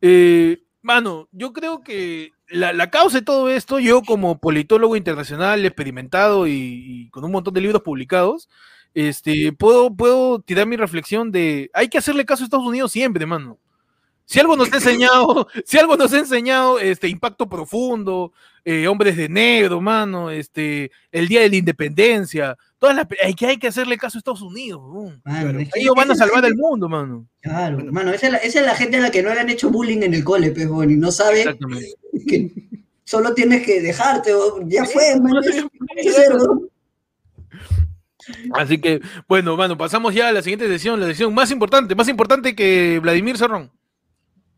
eh, 0.00 0.62
mano, 0.80 1.28
yo 1.32 1.52
creo 1.52 1.82
que 1.82 2.32
la, 2.48 2.72
la 2.72 2.90
causa 2.90 3.18
de 3.18 3.24
todo 3.24 3.50
esto, 3.50 3.78
yo 3.78 4.02
como 4.02 4.40
politólogo 4.40 4.96
internacional 4.96 5.64
experimentado 5.64 6.46
y, 6.46 6.52
y 6.52 7.10
con 7.10 7.24
un 7.24 7.32
montón 7.32 7.54
de 7.54 7.60
libros 7.60 7.82
publicados, 7.82 8.48
este, 8.94 9.52
puedo, 9.52 9.94
puedo 9.94 10.40
tirar 10.40 10.66
mi 10.66 10.76
reflexión 10.76 11.30
de 11.32 11.70
hay 11.72 11.88
que 11.88 11.98
hacerle 11.98 12.26
caso 12.26 12.42
a 12.42 12.46
Estados 12.46 12.66
Unidos 12.66 12.92
siempre, 12.92 13.26
mano. 13.26 13.58
Si 14.24 14.40
algo 14.40 14.56
nos 14.56 14.72
ha 14.72 14.76
enseñado, 14.76 15.48
si 15.64 15.78
algo 15.78 15.96
nos 15.96 16.12
ha 16.12 16.18
enseñado, 16.18 16.78
este, 16.78 17.08
impacto 17.08 17.48
profundo, 17.48 18.32
eh, 18.64 18.86
hombres 18.86 19.16
de 19.16 19.28
negro, 19.28 19.80
mano, 19.80 20.30
este, 20.30 20.90
el 21.10 21.28
día 21.28 21.40
de 21.40 21.50
la 21.50 21.56
independencia, 21.56 22.56
todas 22.78 22.94
las, 22.94 23.06
hay 23.22 23.34
que 23.34 23.46
hay 23.46 23.56
que 23.58 23.68
hacerle 23.68 23.98
caso 23.98 24.18
a 24.18 24.20
Estados 24.20 24.42
Unidos, 24.42 24.80
weón. 24.84 25.20
Mano, 25.24 25.58
es 25.58 25.70
que 25.72 25.80
ellos 25.80 25.94
van 25.96 26.10
a 26.10 26.14
salvar 26.14 26.44
el 26.44 26.54
mundo, 26.54 26.88
mano. 26.88 27.26
Claro, 27.40 27.78
mano, 27.92 28.12
esa 28.12 28.26
es, 28.26 28.32
la, 28.32 28.38
esa 28.38 28.60
es 28.60 28.66
la 28.66 28.74
gente 28.74 28.98
a 28.98 29.00
la 29.00 29.10
que 29.10 29.22
no 29.22 29.34
le 29.34 29.40
han 29.40 29.50
hecho 29.50 29.70
bullying 29.70 30.02
en 30.02 30.14
el 30.14 30.24
cole, 30.24 30.52
pues, 30.52 30.66
y 30.90 30.96
no 30.96 31.10
sabe 31.10 31.40
Exactamente. 31.40 31.92
que 32.28 32.50
solo 33.04 33.34
tienes 33.34 33.64
que 33.64 33.80
dejarte, 33.80 34.32
ya 34.66 34.84
fue. 34.84 35.14
Así 38.54 38.78
que, 38.80 39.00
bueno, 39.28 39.56
mano, 39.56 39.76
pasamos 39.76 40.14
ya 40.14 40.28
a 40.28 40.32
la 40.32 40.42
siguiente 40.42 40.68
sesión, 40.68 41.00
la 41.00 41.06
sesión 41.06 41.34
más 41.34 41.50
importante, 41.50 41.94
más 41.94 42.08
importante 42.08 42.54
que 42.54 43.00
Vladimir 43.00 43.36
Serrón. 43.36 43.72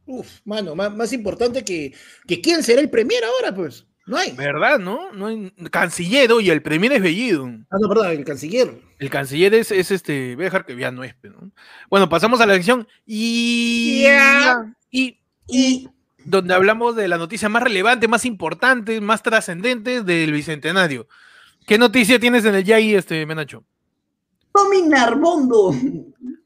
Uf, 0.06 0.40
mano, 0.44 0.74
más, 0.74 0.94
más 0.94 1.12
importante 1.14 1.64
que, 1.64 1.94
que 2.26 2.40
quién 2.40 2.62
será 2.62 2.80
el 2.82 2.90
premier 2.90 3.24
ahora, 3.24 3.54
pues. 3.54 3.86
No 4.06 4.18
hay. 4.18 4.32
¿Verdad, 4.32 4.78
no? 4.78 5.12
no 5.12 5.28
hay, 5.28 5.50
canciller, 5.70 6.30
y 6.42 6.50
el 6.50 6.60
premier 6.62 6.92
es 6.92 7.02
Bellido. 7.02 7.46
Ah, 7.70 7.76
no, 7.80 7.88
perdón, 7.88 8.08
el 8.10 8.24
canciller. 8.24 8.78
El 8.98 9.08
canciller 9.10 9.54
es, 9.54 9.70
es 9.70 9.90
este, 9.90 10.34
voy 10.34 10.44
a 10.44 10.46
dejar 10.46 10.66
que 10.66 10.76
ya 10.76 10.90
no 10.90 11.04
es, 11.04 11.14
pero, 11.20 11.40
¿no? 11.40 11.50
Bueno, 11.88 12.08
pasamos 12.08 12.40
a 12.40 12.46
la 12.46 12.54
sección 12.54 12.86
y, 13.06 14.02
Ya. 14.02 14.74
y 14.90 15.20
Y 15.48 15.88
donde 16.26 16.52
hablamos 16.54 16.96
de 16.96 17.08
la 17.08 17.16
noticia 17.18 17.48
más 17.48 17.62
relevante, 17.62 18.06
más 18.08 18.24
importante, 18.26 19.00
más 19.00 19.22
trascendente 19.22 20.02
del 20.02 20.32
bicentenario. 20.32 21.06
¿Qué 21.66 21.78
noticia 21.78 22.18
tienes 22.20 22.44
en 22.44 22.54
el 22.56 22.64
YAI, 22.64 22.94
este 22.96 23.24
Menacho? 23.24 23.64
Tommy 24.52 24.82
Narbondo, 24.82 25.74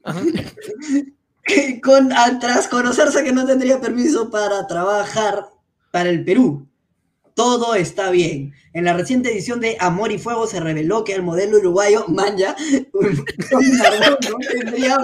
Ajá. 0.05 0.21
con, 1.83 2.11
al- 2.13 2.39
tras 2.39 2.67
conocerse 2.67 3.23
que 3.23 3.31
no 3.33 3.45
tendría 3.45 3.79
permiso 3.81 4.29
para 4.29 4.65
trabajar 4.67 5.45
para 5.91 6.09
el 6.09 6.23
Perú. 6.23 6.67
Todo 7.39 7.73
está 7.73 8.11
bien. 8.11 8.53
En 8.73 8.83
la 8.83 8.91
reciente 8.91 9.31
edición 9.31 9.61
de 9.61 9.77
Amor 9.79 10.11
y 10.11 10.17
Fuego 10.17 10.45
se 10.45 10.59
reveló 10.59 11.05
que 11.05 11.13
el 11.13 11.23
modelo 11.23 11.57
uruguayo, 11.59 12.03
Manja, 12.09 12.53
tendría 14.51 14.97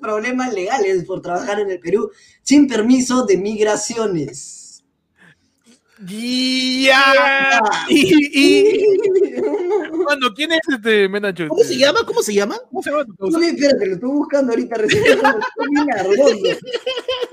problemas 0.00 0.54
legales 0.54 1.02
por 1.02 1.22
trabajar 1.22 1.58
en 1.58 1.72
el 1.72 1.80
Perú 1.80 2.12
sin 2.42 2.68
permiso 2.68 3.26
de 3.26 3.38
migraciones. 3.38 4.55
Ya. 5.98 7.60
Y, 7.88 8.84
¿quién 10.34 10.52
es 10.52 10.60
este 10.68 11.08
Menacho? 11.08 11.48
¿Cómo 11.48 11.62
Este, 11.62 11.74
se 11.74 11.80
llama? 11.80 12.00
¿Cómo 12.04 12.22
se 12.22 12.34
llama? 12.34 12.58
¿Cómo 12.68 12.82
se 12.82 12.90
llama 12.90 13.04
tu 13.06 13.16
causa? 13.16 13.38
Tommy, 13.38 13.46
espérate, 13.46 13.86
lo 13.86 13.94
estoy 13.94 14.10
buscando 14.10 14.52
ahorita 14.52 14.76
recién. 14.76 15.18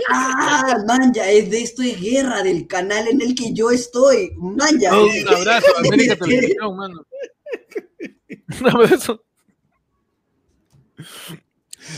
Ah, 0.09 0.78
Manja, 0.88 1.30
es 1.30 1.49
de 1.49 1.61
esto 1.61 1.82
es 1.82 1.99
guerra 1.99 2.41
del 2.41 2.66
canal 2.68 3.07
en 3.09 3.22
el 3.22 3.36
que 3.36 3.53
yo 3.53 3.70
estoy. 3.70 4.32
Manja. 4.38 4.97
Un 4.97 5.28
abrazo 5.28 5.68
América 5.80 6.16
Televisión, 6.16 6.78
mano. 6.78 7.05
Un 8.61 8.70
abrazo. 8.70 9.24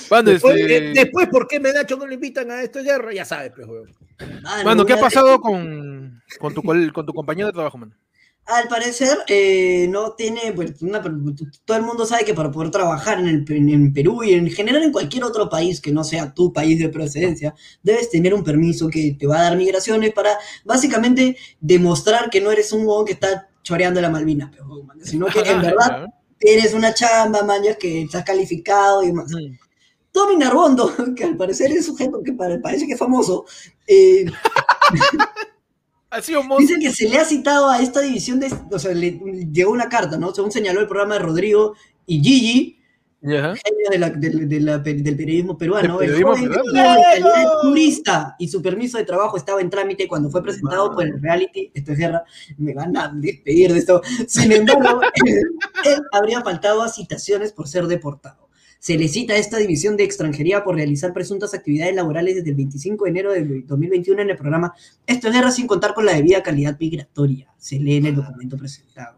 Mano, 0.09 0.31
Después, 0.31 0.55
este, 0.57 0.77
eh, 0.77 0.93
después, 0.95 1.27
¿por 1.29 1.47
qué 1.47 1.59
Menacho 1.59 1.95
no 1.95 2.07
lo 2.07 2.13
invitan 2.13 2.49
a 2.49 2.63
esto 2.63 2.81
guerra? 2.81 3.13
Ya 3.13 3.23
sabes, 3.23 3.51
pues, 3.55 3.67
weón. 3.67 4.04
Mano, 4.19 4.63
mano, 4.63 4.85
¿qué 4.85 4.93
ha 4.93 4.97
pasado 4.97 5.39
con, 5.39 6.21
con, 6.39 6.53
tu, 6.53 6.61
con 6.93 7.05
tu 7.05 7.13
compañero 7.13 7.47
de 7.47 7.53
trabajo, 7.53 7.77
mano? 7.77 7.93
Al 8.47 8.67
parecer, 8.67 9.17
eh, 9.27 9.87
no 9.89 10.11
tiene, 10.13 10.51
pues, 10.53 10.79
una- 10.83 11.01
todo 11.01 11.77
el 11.77 11.83
mundo 11.83 12.05
sabe 12.05 12.25
que 12.25 12.35
para 12.35 12.51
poder 12.51 12.69
trabajar 12.69 13.19
en, 13.19 13.27
el, 13.27 13.43
en 13.73 13.91
Perú 13.91 14.23
y 14.23 14.33
en 14.33 14.51
general 14.51 14.83
en 14.83 14.91
cualquier 14.91 15.23
otro 15.23 15.49
país 15.49 15.81
que 15.81 15.91
no 15.91 16.03
sea 16.03 16.31
tu 16.31 16.53
país 16.53 16.77
de 16.77 16.89
procedencia, 16.89 17.55
debes 17.81 18.11
tener 18.11 18.35
un 18.35 18.43
permiso 18.43 18.87
que 18.87 19.15
te 19.19 19.25
va 19.25 19.39
a 19.39 19.43
dar 19.45 19.57
migraciones 19.57 20.13
para 20.13 20.37
básicamente 20.63 21.35
demostrar 21.59 22.29
que 22.29 22.39
no 22.39 22.51
eres 22.51 22.71
un 22.71 22.81
huevón 22.85 23.05
que 23.05 23.13
está 23.13 23.49
choreando 23.63 23.99
la 23.99 24.11
Malvinas, 24.11 24.51
sino 25.01 25.25
que 25.25 25.39
en 25.39 25.61
verdad 25.61 26.05
tienes 26.37 26.75
una 26.75 26.93
chamba, 26.93 27.41
ya 27.63 27.75
que 27.75 28.03
estás 28.03 28.23
calificado 28.23 29.01
y 29.01 29.07
demás. 29.07 29.33
Ujú. 29.33 29.55
Tommy 30.15 30.37
Narbondo, 30.37 30.91
que 31.15 31.25
al 31.25 31.37
parecer 31.37 31.71
es 31.71 31.87
un 31.89 31.97
sujeto 31.97 32.23
que 32.23 32.33
pare- 32.33 32.57
parece 32.59 32.87
que 32.87 32.93
es 32.93 32.99
famoso, 32.99 33.45
eh, 33.85 34.25
Ha 36.09 36.21
sido 36.21 36.43
mo- 36.43 36.57
Dice 36.57 36.75
que 36.79 36.91
se 36.93 37.09
le 37.09 37.17
ha 37.17 37.25
citado 37.25 37.69
a 37.69 37.81
esta 37.81 37.99
división 37.99 38.39
de. 38.39 38.47
O 38.71 38.79
sea, 38.79 38.93
le 38.93 39.19
llegó 39.51 39.71
una 39.71 39.89
carta, 39.89 40.17
¿no? 40.17 40.33
Según 40.33 40.49
señaló 40.51 40.79
el 40.79 40.87
programa 40.87 41.15
de 41.15 41.19
Rodrigo 41.19 41.73
y 42.05 42.21
Gigi, 42.23 42.79
de 43.91 43.97
la- 43.97 44.09
del- 44.11 44.47
de 44.47 44.59
la- 44.61 44.77
del 44.77 45.17
periodismo 45.17 45.57
peruano. 45.57 45.99
El 45.99 46.11
joven 46.23 46.49
turista 47.63 48.35
y 48.39 48.47
su 48.47 48.61
permiso 48.61 48.97
de 48.97 49.03
trabajo 49.03 49.35
estaba 49.35 49.59
en 49.59 49.69
trámite 49.69 50.07
cuando 50.07 50.29
fue 50.29 50.41
presentado 50.41 50.93
por 50.93 51.03
el 51.03 51.21
reality. 51.21 51.69
Esto 51.73 51.91
es 51.91 51.97
guerra. 51.97 52.23
Me 52.59 52.73
van 52.73 52.95
a 52.95 53.11
despedir 53.13 53.73
de 53.73 53.79
esto. 53.79 54.01
Sin 54.27 54.51
embargo, 54.53 55.01
él, 55.25 55.43
él 55.85 56.01
habría 56.13 56.41
faltado 56.41 56.81
a 56.81 56.87
citaciones 56.87 57.51
por 57.51 57.67
ser 57.67 57.87
deportado. 57.87 58.44
Se 58.85 58.99
le 58.99 59.07
cita 59.07 59.33
a 59.33 59.37
esta 59.37 59.57
división 59.57 59.97
de 59.97 60.03
extranjería 60.03 60.63
por 60.63 60.75
realizar 60.75 61.11
presuntas 61.11 61.55
actividades 61.55 61.95
laborales 61.95 62.35
desde 62.35 62.51
el 62.51 62.55
25 62.55 63.05
de 63.05 63.09
enero 63.09 63.31
del 63.33 63.65
2021 63.65 64.21
en 64.21 64.29
el 64.29 64.37
programa 64.37 64.75
Esto 65.07 65.27
es 65.27 65.33
guerra 65.33 65.49
sin 65.49 65.65
contar 65.65 65.95
con 65.95 66.05
la 66.05 66.13
debida 66.13 66.43
calidad 66.43 66.77
migratoria. 66.79 67.51
Se 67.57 67.79
lee 67.79 67.95
en 67.95 68.05
el 68.05 68.15
documento 68.15 68.57
presentado. 68.57 69.17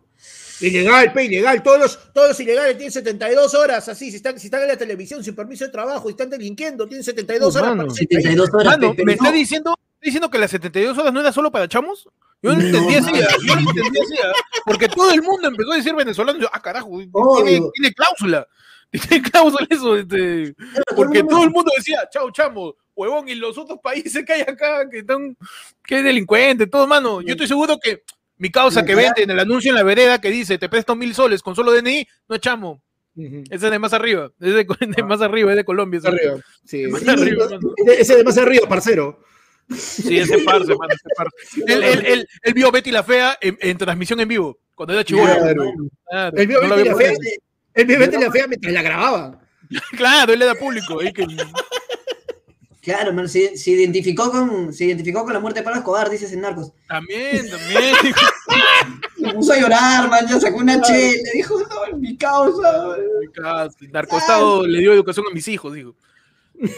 Ilegal, 0.61 1.11
pe, 1.11 1.26
ilegal. 1.26 1.61
Todos 1.61 1.80
los, 1.82 2.13
todos 2.13 2.30
los 2.30 2.39
ilegales 2.39 2.78
tienen 2.78 2.93
72 2.93 3.53
horas, 3.55 3.89
así. 3.89 4.09
Si 4.09 4.15
están, 4.15 4.39
si 4.39 4.47
están 4.47 4.61
en 4.61 4.70
la 4.70 4.78
televisión 4.78 5.22
sin 5.22 5.36
permiso 5.36 5.65
de 5.65 5.72
trabajo 5.72 6.07
y 6.07 6.11
están 6.11 6.30
delinquiendo, 6.30 6.88
tienen 6.88 7.03
72 7.03 7.53
Oh, 7.53 7.59
horas. 7.59 7.70
mano. 7.76 7.88
para- 7.89 7.93
72 7.93 8.49
horas. 8.53 8.65
Mano, 8.80 8.95
pe, 8.95 9.03
¿me 9.03 9.13
está 9.15 9.34
diciendo, 9.34 9.78
está 9.95 10.05
diciendo 10.05 10.30
que 10.32 10.38
las 10.38 10.49
72 10.51 10.97
horas 10.97 11.11
no 11.11 11.20
era 11.20 11.34
solo 11.34 11.51
para 11.51 11.68
chamos? 11.68 12.07
Yo 12.41 12.53
no, 12.53 12.55
No, 12.55 12.61
entendía 12.68 12.99
así, 12.99 13.11
yo 13.45 13.55
no 13.55 13.70
entendía 13.70 14.01
así, 14.01 14.15
porque 14.65 14.88
todo 14.88 15.11
el 15.11 15.22
mundo 15.22 15.49
empezó 15.49 15.74
a 15.74 15.76
decir 15.76 15.93
venezolano, 15.93 16.39
yo, 16.39 16.47
ah, 16.53 16.61
carajo, 16.61 16.89
tiene 17.43 17.93
cláusula, 17.93 18.47
tiene 19.09 19.29
cláusula 19.29 19.67
eso, 19.69 19.95
este, 19.97 20.55
porque 20.95 21.23
todo 21.23 21.43
el 21.43 21.51
mundo 21.51 21.71
decía, 21.75 22.07
chao, 22.11 22.31
chamo, 22.31 22.75
huevón, 22.95 23.27
y 23.29 23.35
los 23.35 23.57
otros 23.57 23.79
países 23.81 24.23
que 24.25 24.33
hay 24.33 24.41
acá, 24.41 24.89
que 24.89 24.99
están, 24.99 25.35
que 25.83 25.97
es 25.99 26.03
delincuente, 26.03 26.67
todo, 26.67 26.88
mano, 26.88 27.21
yo 27.21 27.31
estoy 27.31 27.47
seguro 27.47 27.77
que 27.81 28.03
mi 28.38 28.49
causa 28.51 28.85
que 28.85 28.95
vende 28.95 29.23
en 29.23 29.31
el 29.31 29.39
anuncio 29.39 29.71
en 29.71 29.75
la 29.75 29.83
vereda 29.83 30.21
que 30.21 30.29
dice, 30.29 30.57
te 30.57 30.69
presto 30.69 30.95
mil 30.95 31.13
soles 31.13 31.41
con 31.41 31.55
solo 31.55 31.71
DNI, 31.71 32.07
no 32.29 32.35
es 32.35 32.41
chamo, 32.41 32.81
ese 33.17 33.47
es 33.55 33.61
de 33.61 33.79
más 33.79 33.93
arriba, 33.93 34.31
es 34.39 34.53
de, 34.53 34.67
de 34.95 35.03
más 35.03 35.21
arriba, 35.21 35.51
es 35.51 35.57
de 35.57 35.65
Colombia. 35.65 35.97
ese. 35.97 36.07
Arriba. 36.07 36.35
Sí. 36.63 36.88
Más 36.88 37.01
Sí, 37.01 37.09
arriba. 37.09 37.47
Ese 37.97 38.15
de 38.15 38.23
más 38.23 38.38
arriba, 38.38 38.69
parcero. 38.69 39.19
Sí, 39.75 40.19
ese 40.19 40.38
parce, 40.45 40.67
mano, 40.75 40.93
ese 40.93 41.09
parce. 41.15 41.31
Él, 41.67 41.83
él, 41.83 42.05
él, 42.05 42.27
él 42.43 42.53
vio 42.53 42.71
Betty 42.71 42.91
la 42.91 43.03
Fea 43.03 43.38
en, 43.41 43.57
en 43.59 43.77
transmisión 43.77 44.19
en 44.19 44.27
vivo, 44.27 44.59
cuando 44.75 44.93
era 44.93 45.03
chivolo. 45.03 45.33
Claro. 45.35 45.73
Claro, 46.09 46.38
El 46.38 46.47
vio 46.47 46.61
no 46.61 46.75
Betty 46.75 46.89
la. 46.89 46.95
Fea. 46.95 47.13
El 47.78 47.86
vio 47.86 47.99
Betty 47.99 48.17
la 48.17 48.32
fea 48.32 48.47
mientras 48.47 48.73
la 48.73 48.82
grababan. 48.82 49.39
Claro, 49.97 50.34
él 50.34 50.41
era 50.41 50.55
público. 50.55 50.97
que- 50.99 51.25
Claro, 52.82 53.11
man, 53.11 53.28
se, 53.28 53.57
se 53.57 53.71
identificó 53.71 54.32
con, 54.32 54.71
se 54.73 54.86
identificó 54.86 55.23
con 55.25 55.34
la 55.34 55.41
muerte 55.41 55.59
de 55.59 55.65
Pablo 55.65 55.80
Escobar, 55.80 56.09
dices 56.09 56.32
en 56.32 56.39
Narcos. 56.41 56.71
También, 56.88 57.49
también. 57.49 57.95
Se 59.19 59.34
puso 59.34 59.51
a 59.51 59.59
llorar, 59.59 60.09
man, 60.09 60.25
ya 60.25 60.39
sacó 60.39 60.57
una 60.59 60.82
chela, 60.82 61.30
dijo, 61.34 61.59
no, 61.59 61.97
mi 61.97 62.15
causa. 62.15 62.95
Casi. 63.34 63.88
Narcostado 63.89 64.65
le 64.65 64.80
dio 64.80 64.93
educación 64.93 65.25
a 65.30 65.34
mis 65.34 65.47
hijos, 65.49 65.73
digo. 65.73 65.95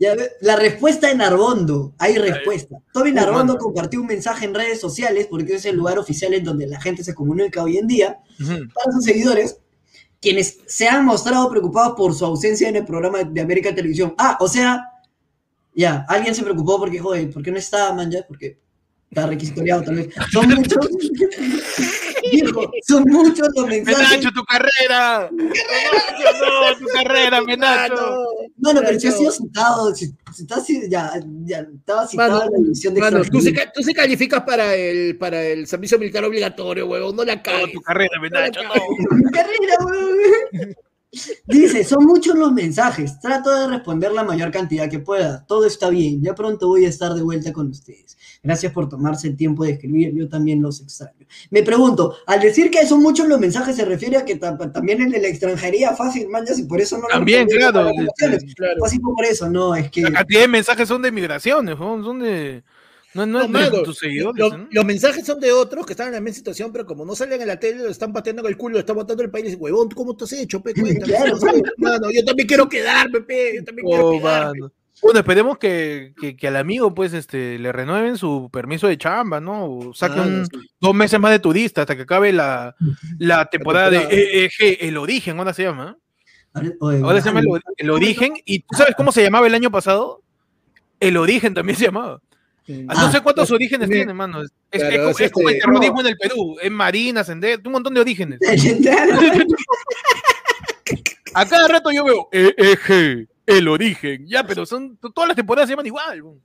Ya 0.00 0.14
la 0.42 0.54
respuesta 0.54 1.08
de 1.08 1.16
Narbondo, 1.16 1.92
hay 1.98 2.16
respuesta. 2.18 2.76
Tommy 2.92 3.10
Uh, 3.10 3.14
Narbondo 3.14 3.58
compartió 3.58 4.00
un 4.00 4.06
mensaje 4.06 4.44
en 4.44 4.54
redes 4.54 4.80
sociales, 4.80 5.26
porque 5.28 5.54
es 5.56 5.64
el 5.64 5.74
lugar 5.74 5.98
oficial 5.98 6.32
en 6.34 6.44
donde 6.44 6.68
la 6.68 6.80
gente 6.80 7.02
se 7.02 7.14
comunica 7.16 7.64
hoy 7.64 7.78
en 7.78 7.88
día, 7.88 8.18
para 8.38 8.92
sus 8.92 9.04
seguidores, 9.04 9.58
quienes 10.20 10.58
se 10.66 10.88
han 10.88 11.04
mostrado 11.04 11.48
preocupados 11.50 11.94
por 11.96 12.14
su 12.14 12.24
ausencia 12.24 12.68
en 12.68 12.76
el 12.76 12.84
programa 12.84 13.22
de 13.24 13.40
América 13.40 13.74
Televisión. 13.74 14.14
Ah, 14.18 14.36
o 14.40 14.48
sea, 14.48 14.84
ya, 15.74 16.04
alguien 16.08 16.34
se 16.34 16.42
preocupó 16.42 16.78
porque, 16.78 16.98
joder, 16.98 17.30
¿por 17.30 17.42
qué 17.42 17.50
no 17.50 17.58
está, 17.58 17.92
man, 17.92 18.10
ya? 18.10 18.26
Porque 18.26 18.58
está 19.10 19.26
requisitoriado 19.26 19.82
tal 19.82 19.96
vez. 19.96 20.08
Son 20.32 20.48
muchos, 20.48 20.78
son 22.86 23.04
muchos 23.04 23.48
los 23.54 23.66
mensajes. 23.66 24.10
Menacho, 24.10 24.30
tu 24.32 24.44
carrera. 24.44 25.30
Menacho, 25.32 26.40
no, 26.40 26.78
tu 26.78 26.86
carrera, 26.92 27.40
Menacho. 27.42 28.26
No, 28.58 28.72
no, 28.72 28.80
pero 28.80 29.00
si 29.00 29.08
ha 29.08 29.12
sido 29.12 29.30
citado, 29.30 29.94
si, 29.94 30.06
si 30.34 30.42
está 30.42 30.56
así, 30.56 30.82
ya, 30.88 31.12
ya 31.44 31.60
estaba 31.60 32.06
citado 32.06 32.38
Mano, 32.38 32.44
en 32.44 32.52
la 32.52 32.58
división 32.58 32.94
de 32.94 33.00
Mano, 33.00 33.22
tú, 33.24 33.40
se, 33.40 33.52
tú 33.74 33.82
se 33.82 33.94
calificas 33.94 34.42
para 34.42 34.74
el, 34.74 35.16
para 35.16 35.42
el 35.42 35.66
servicio 35.66 35.98
militar 35.98 36.24
obligatorio, 36.24 36.86
huevón. 36.86 37.16
No 37.16 37.24
la 37.24 37.36
No, 37.36 37.42
cagues. 37.42 37.68
tu 37.72 37.80
carrera, 37.80 38.20
Menacho, 38.20 38.60
no. 38.62 38.72
Carrera, 39.32 39.76
weón. 39.84 40.74
Dice, 41.46 41.84
son 41.84 42.04
muchos 42.04 42.36
los 42.36 42.52
mensajes, 42.52 43.18
trato 43.20 43.50
de 43.50 43.66
responder 43.68 44.12
la 44.12 44.24
mayor 44.24 44.50
cantidad 44.50 44.90
que 44.90 44.98
pueda, 44.98 45.44
todo 45.46 45.64
está 45.64 45.88
bien, 45.88 46.22
ya 46.22 46.34
pronto 46.34 46.68
voy 46.68 46.84
a 46.84 46.88
estar 46.90 47.14
de 47.14 47.22
vuelta 47.22 47.50
con 47.52 47.68
ustedes. 47.68 48.18
Gracias 48.42 48.72
por 48.72 48.88
tomarse 48.90 49.28
el 49.28 49.36
tiempo 49.36 49.64
de 49.64 49.72
escribir, 49.72 50.14
yo 50.14 50.28
también 50.28 50.60
los 50.60 50.80
extraño. 50.82 51.26
Me 51.50 51.62
pregunto, 51.62 52.14
al 52.26 52.40
decir 52.40 52.70
que 52.70 52.86
son 52.86 53.02
muchos 53.02 53.26
los 53.26 53.40
mensajes, 53.40 53.74
¿se 53.76 53.86
refiere 53.86 54.18
a 54.18 54.24
que 54.26 54.36
ta- 54.36 54.56
también 54.70 55.00
el 55.00 55.10
de 55.10 55.20
la 55.20 55.28
extranjería 55.28 55.96
fácil, 55.96 56.28
manjas, 56.28 56.58
y 56.58 56.64
por 56.64 56.78
eso 56.80 56.96
no 56.98 57.04
lo 57.04 57.08
También, 57.08 57.48
claro, 57.48 57.88
este, 57.88 58.54
Claro. 58.54 58.84
Así 58.84 58.98
por 58.98 59.24
eso, 59.24 59.48
no, 59.48 59.74
es 59.74 59.90
que... 59.90 60.02
La 60.02 60.12
cantidad 60.12 60.42
de 60.42 60.48
mensajes 60.48 60.86
son 60.86 61.00
de 61.02 61.10
migraciones, 61.10 61.78
son 61.78 62.18
de. 62.20 62.62
No, 63.26 63.40
no, 63.42 63.48
No, 63.48 63.58
es 63.60 63.70
de 63.72 63.82
tus 63.82 63.98
seguidores. 63.98 64.38
Lo- 64.38 64.56
¿no? 64.56 64.68
Los 64.70 64.84
mensajes 64.84 65.24
son 65.26 65.40
de 65.40 65.52
otros 65.52 65.84
que 65.86 65.92
están 65.92 66.08
en 66.08 66.14
la 66.14 66.20
misma 66.20 66.36
situación, 66.36 66.72
pero 66.72 66.86
como 66.86 67.04
no 67.04 67.14
salen 67.14 67.40
en 67.40 67.48
la 67.48 67.58
tele, 67.58 67.82
lo 67.82 67.88
están 67.88 68.12
pateando 68.12 68.42
con 68.42 68.50
el 68.50 68.56
culo, 68.56 68.74
lo 68.74 68.80
están 68.80 68.96
botando 68.96 69.22
el 69.22 69.30
país. 69.30 69.44
Y 69.44 69.48
dicen, 69.48 69.62
huevón, 69.62 69.88
¿tú 69.88 69.96
¿cómo 69.96 70.16
te 70.16 70.24
has 70.24 70.32
hecho, 70.32 70.60
pe? 70.62 70.72
Claro. 70.74 71.38
Mano, 71.78 72.10
yo 72.10 72.24
también 72.24 72.46
quiero 72.48 72.68
quedarme, 72.68 73.20
pe. 73.22 73.52
Yo 73.56 73.64
también 73.64 73.86
quiero 73.86 74.08
Oh, 74.08 74.18
quedarme. 74.18 74.60
mano. 74.60 74.72
Bueno, 75.00 75.20
esperemos 75.20 75.58
que, 75.58 76.12
que, 76.20 76.36
que 76.36 76.48
al 76.48 76.56
amigo, 76.56 76.92
pues, 76.92 77.12
este, 77.12 77.56
le 77.60 77.70
renueven 77.70 78.16
su 78.18 78.50
permiso 78.52 78.88
de 78.88 78.98
chamba, 78.98 79.40
¿no? 79.40 79.66
O 79.70 79.94
saque 79.94 80.16
Mano, 80.18 80.38
un- 80.38 80.46
sí. 80.46 80.68
dos 80.80 80.92
meses 80.94 81.20
más 81.20 81.30
de 81.30 81.38
turista 81.38 81.82
hasta 81.82 81.94
que 81.94 82.02
acabe 82.02 82.32
la, 82.32 82.74
la 83.18 83.46
temporada 83.48 83.90
de. 83.90 83.98
EEG, 84.10 84.78
el 84.80 84.96
origen, 84.96 85.38
ahora 85.38 85.54
se 85.54 85.62
llama. 85.62 85.96
Oye, 86.80 87.00
Ahora 87.02 87.20
se 87.20 87.28
llama 87.28 87.42
el 87.76 87.90
origen. 87.90 88.34
¿Y 88.44 88.60
tú 88.60 88.76
sabes 88.76 88.94
cómo 88.96 89.12
se 89.12 89.22
llamaba 89.22 89.46
el 89.46 89.54
año 89.54 89.70
pasado? 89.70 90.22
El 90.98 91.16
origen 91.16 91.54
también 91.54 91.78
se 91.78 91.84
llamaba. 91.84 92.20
Ah, 92.88 92.94
no 92.94 93.06
Ah, 93.06 93.12
sé 93.12 93.20
cuántos 93.22 93.50
orígenes 93.50 93.88
bien. 93.88 94.00
tiene, 94.00 94.14
mano. 94.14 94.42
Es, 94.42 94.50
es- 94.70 94.80
Claro, 94.82 94.94
es 94.94 94.98
como, 95.00 95.10
es 95.10 95.20
es 95.20 95.32
como 95.32 95.48
el 95.48 95.54
este- 95.54 95.66
terrorismo 95.66 96.00
en 96.00 96.06
el 96.06 96.16
Perú. 96.18 96.56
Es 96.62 96.70
Marina, 96.70 97.24
Sender, 97.24 97.60
un 97.64 97.72
montón 97.72 97.94
de 97.94 98.00
orígenes. 98.00 98.38
A 101.34 101.44
cada 101.46 101.68
rato 101.68 101.90
yo 101.90 102.04
veo 102.04 102.28
EEG, 102.32 103.28
el 103.46 103.68
origen. 103.68 104.26
Ya, 104.26 104.44
pero 104.44 104.64
son 104.66 104.96
todas 104.96 105.28
las 105.28 105.36
temporadas 105.36 105.68
se 105.68 105.72
llaman 105.72 105.86
igual. 105.86 106.22
bo. 106.22 106.38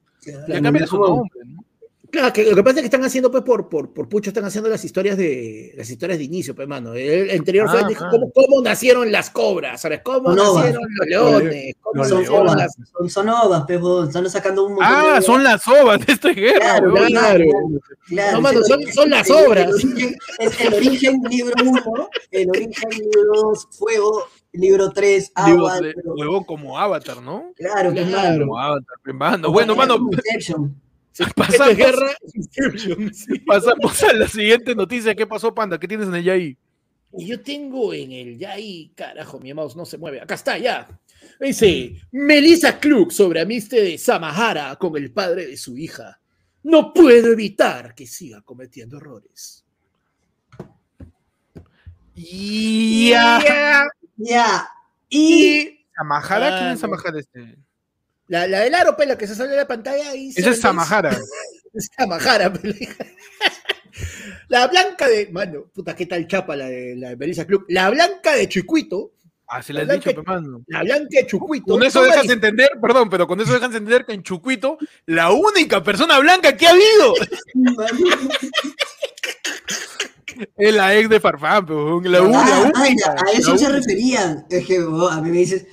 Ya 0.47 0.61
cambian 0.61 0.87
su 0.87 0.97
nombre, 0.97 1.39
¿no? 1.45 1.63
Claro, 2.13 2.31
que 2.31 2.43
lo 2.43 2.55
que 2.55 2.61
pasa 2.63 2.75
es 2.75 2.81
que 2.81 2.85
están 2.85 3.03
haciendo, 3.03 3.31
pues, 3.31 3.41
por, 3.43 3.67
por, 3.69 3.91
por 3.91 4.07
Pucho, 4.07 4.29
están 4.29 4.45
haciendo 4.45 4.69
las 4.69 4.85
historias 4.85 5.17
de 5.17 5.73
las 5.75 5.89
historias 5.89 6.19
de 6.19 6.25
inicio, 6.25 6.53
pues, 6.53 6.67
mano. 6.67 6.93
El, 6.93 7.31
el 7.31 7.39
anterior 7.39 7.67
fue, 7.67 7.79
Ah, 7.81 7.87
dijo, 7.87 8.05
ah. 8.05 8.09
¿cómo, 8.11 8.31
cómo 8.31 8.61
nacieron 8.61 9.11
las 9.11 9.31
cobras? 9.31 9.81
¿Sabes? 9.81 10.01
¿Cómo 10.03 10.31
nacieron 10.31 10.83
los 10.99 11.07
leones? 11.07 11.75
¿Cómo 11.81 11.95
Los 12.03 12.09
Son 12.09 12.19
nacieron 12.19 12.47
ovas, 12.47 12.55
las... 12.55 12.75
son, 12.91 13.09
son 13.09 13.29
ovas, 13.29 13.63
pero 13.67 14.03
están 14.03 14.29
sacando 14.29 14.63
un 14.67 14.73
montón 14.75 14.87
Ah, 14.95 15.15
de 15.15 15.21
son 15.23 15.43
las 15.43 15.67
ovas 15.67 16.05
de 16.05 16.13
esta 16.13 16.29
guerra. 16.29 16.59
Claro. 16.59 16.93
Claro. 17.07 17.43
Claro, 18.07 18.31
No, 18.33 18.41
mano, 18.41 18.59
son- 18.93 19.09
las 19.09 19.31
obras. 19.31 19.65
El 19.67 19.73
origen, 19.73 20.15
es 20.37 20.61
el 20.61 20.73
origen, 20.75 21.21
libro 21.31 21.53
1, 21.63 22.09
el 22.29 22.49
origen, 22.49 22.89
libro 22.91 23.41
2, 23.43 23.67
fuego, 23.71 24.27
libro 24.51 24.91
3, 24.91 25.31
Digo, 25.47 25.57
agua. 25.67 25.81
de- 25.81 25.93
pero- 25.95 26.13
huevón, 26.13 26.43
como 26.43 26.77
Avatar, 26.77 27.23
¿no? 27.23 27.53
claro, 27.55 27.91
Claro. 27.91 28.45
Como 28.45 28.59
Avatar, 28.59 29.13
mano. 29.15 29.51
Bueno, 29.51 29.75
mano, 29.75 29.97
Esta 31.19 31.33
pasamos, 31.33 31.77
guerra. 31.77 32.15
Sí. 33.13 33.39
pasamos 33.45 34.03
a 34.03 34.13
la 34.13 34.27
siguiente 34.27 34.73
noticia. 34.73 35.13
¿Qué 35.13 35.27
pasó, 35.27 35.53
Panda? 35.53 35.79
¿Qué 35.79 35.87
tienes 35.87 36.07
en 36.07 36.15
el 36.15 36.29
ahí? 36.29 36.57
Y 37.15 37.27
yo 37.27 37.41
tengo 37.41 37.93
en 37.93 38.11
el 38.11 38.39
ya 38.39 38.53
ahí, 38.53 38.91
carajo, 38.95 39.39
mi 39.39 39.53
mouse 39.53 39.75
no 39.75 39.85
se 39.85 39.99
mueve. 39.99 40.19
Acá 40.19 40.33
está, 40.33 40.57
ya. 40.57 40.87
Dice, 41.39 41.95
Melissa 42.11 42.79
Klug 42.79 43.11
sobre 43.11 43.41
amiste 43.41 43.81
de 43.81 43.97
Samahara 43.97 44.75
con 44.77 44.97
el 44.97 45.11
padre 45.11 45.45
de 45.45 45.57
su 45.57 45.77
hija. 45.77 46.19
No 46.63 46.91
puedo 46.93 47.31
evitar 47.31 47.93
que 47.93 48.07
siga 48.07 48.41
cometiendo 48.41 48.97
errores. 48.97 49.63
Ya. 52.15 53.83
Ya. 54.17 54.67
Y 55.09 55.85
¿Samahara? 55.95 56.57
¿Quién 56.57 56.71
es. 56.71 56.79
Samahara 56.79 57.19
este? 57.19 57.57
La, 58.33 58.47
la 58.47 58.61
del 58.61 58.73
aro, 58.73 58.97
pela, 58.97 59.15
que 59.15 59.27
se 59.27 59.35
sale 59.35 59.51
de 59.51 59.57
la 59.57 59.67
pantalla 59.67 60.09
ahí. 60.09 60.29
Ese 60.35 60.49
es 60.49 60.59
Samahara. 60.59 61.15
Es 61.71 61.87
Samahara, 61.95 62.51
pela. 62.51 62.73
La 64.47 64.65
blanca 64.67 65.07
de. 65.07 65.29
Mano, 65.31 65.65
puta, 65.71 65.95
qué 65.95 66.07
tal 66.07 66.27
chapa 66.27 66.55
la 66.55 66.65
de 66.67 66.95
la 66.95 67.09
de 67.09 67.15
Melissa 67.15 67.45
Club. 67.45 67.65
La 67.67 67.91
blanca 67.91 68.33
de 68.35 68.49
Chucuito. 68.49 69.11
Ah, 69.47 69.61
se 69.61 69.71
le 69.71 69.81
has 69.81 69.87
La 69.87 69.93
dicho, 69.93 70.09
blanca- 70.13 70.23
pe, 70.23 70.31
mano. 70.31 70.63
La 70.65 70.81
blanca 70.81 71.09
de 71.11 71.27
Chucuito. 71.27 71.73
Con 71.73 71.83
eso 71.83 72.01
dejas 72.01 72.23
dis- 72.23 72.31
entender, 72.31 72.71
perdón, 72.81 73.07
pero 73.11 73.27
con 73.27 73.39
eso 73.39 73.53
dejas 73.53 73.67
entender 73.67 74.03
que 74.03 74.13
en 74.13 74.23
Chucuito, 74.23 74.79
la 75.05 75.29
única 75.31 75.83
persona 75.83 76.17
blanca 76.17 76.57
que 76.57 76.65
ha 76.65 76.71
habido 76.71 77.13
es 80.57 80.73
la 80.73 80.95
ex 80.95 81.07
de 81.09 81.19
Farfán, 81.19 81.69
huevón, 81.69 82.11
la, 82.11 82.17
Ah, 82.17 82.21
la 82.23 82.57
ah, 82.57 82.71
única. 82.81 83.15
a 83.27 83.31
eso 83.37 83.51
la 83.51 83.57
se 83.59 83.69
referían. 83.69 84.43
Es 84.49 84.65
que 84.65 84.79
oh, 84.79 85.07
a 85.07 85.21
mí 85.21 85.29
me 85.29 85.37
dices, 85.37 85.67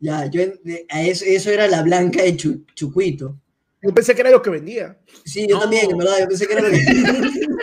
ya, 0.00 0.26
yo 0.26 0.42
a 0.90 1.02
eso, 1.02 1.24
eso 1.26 1.50
era 1.50 1.66
la 1.68 1.82
blanca 1.82 2.22
de 2.22 2.36
Chu- 2.36 2.64
Chucuito. 2.74 3.36
Yo 3.82 3.94
pensé 3.94 4.14
que 4.14 4.20
era 4.22 4.30
lo 4.30 4.42
que 4.42 4.50
vendía. 4.50 4.98
Sí, 5.24 5.46
yo 5.48 5.56
No. 5.56 5.60
también, 5.62 5.90
en 5.90 5.98
verdad, 5.98 6.18
yo 6.20 6.28
pensé 6.28 6.46
que 6.46 6.52
era 6.54 6.62
lo 6.62 6.70
que... 6.70 6.78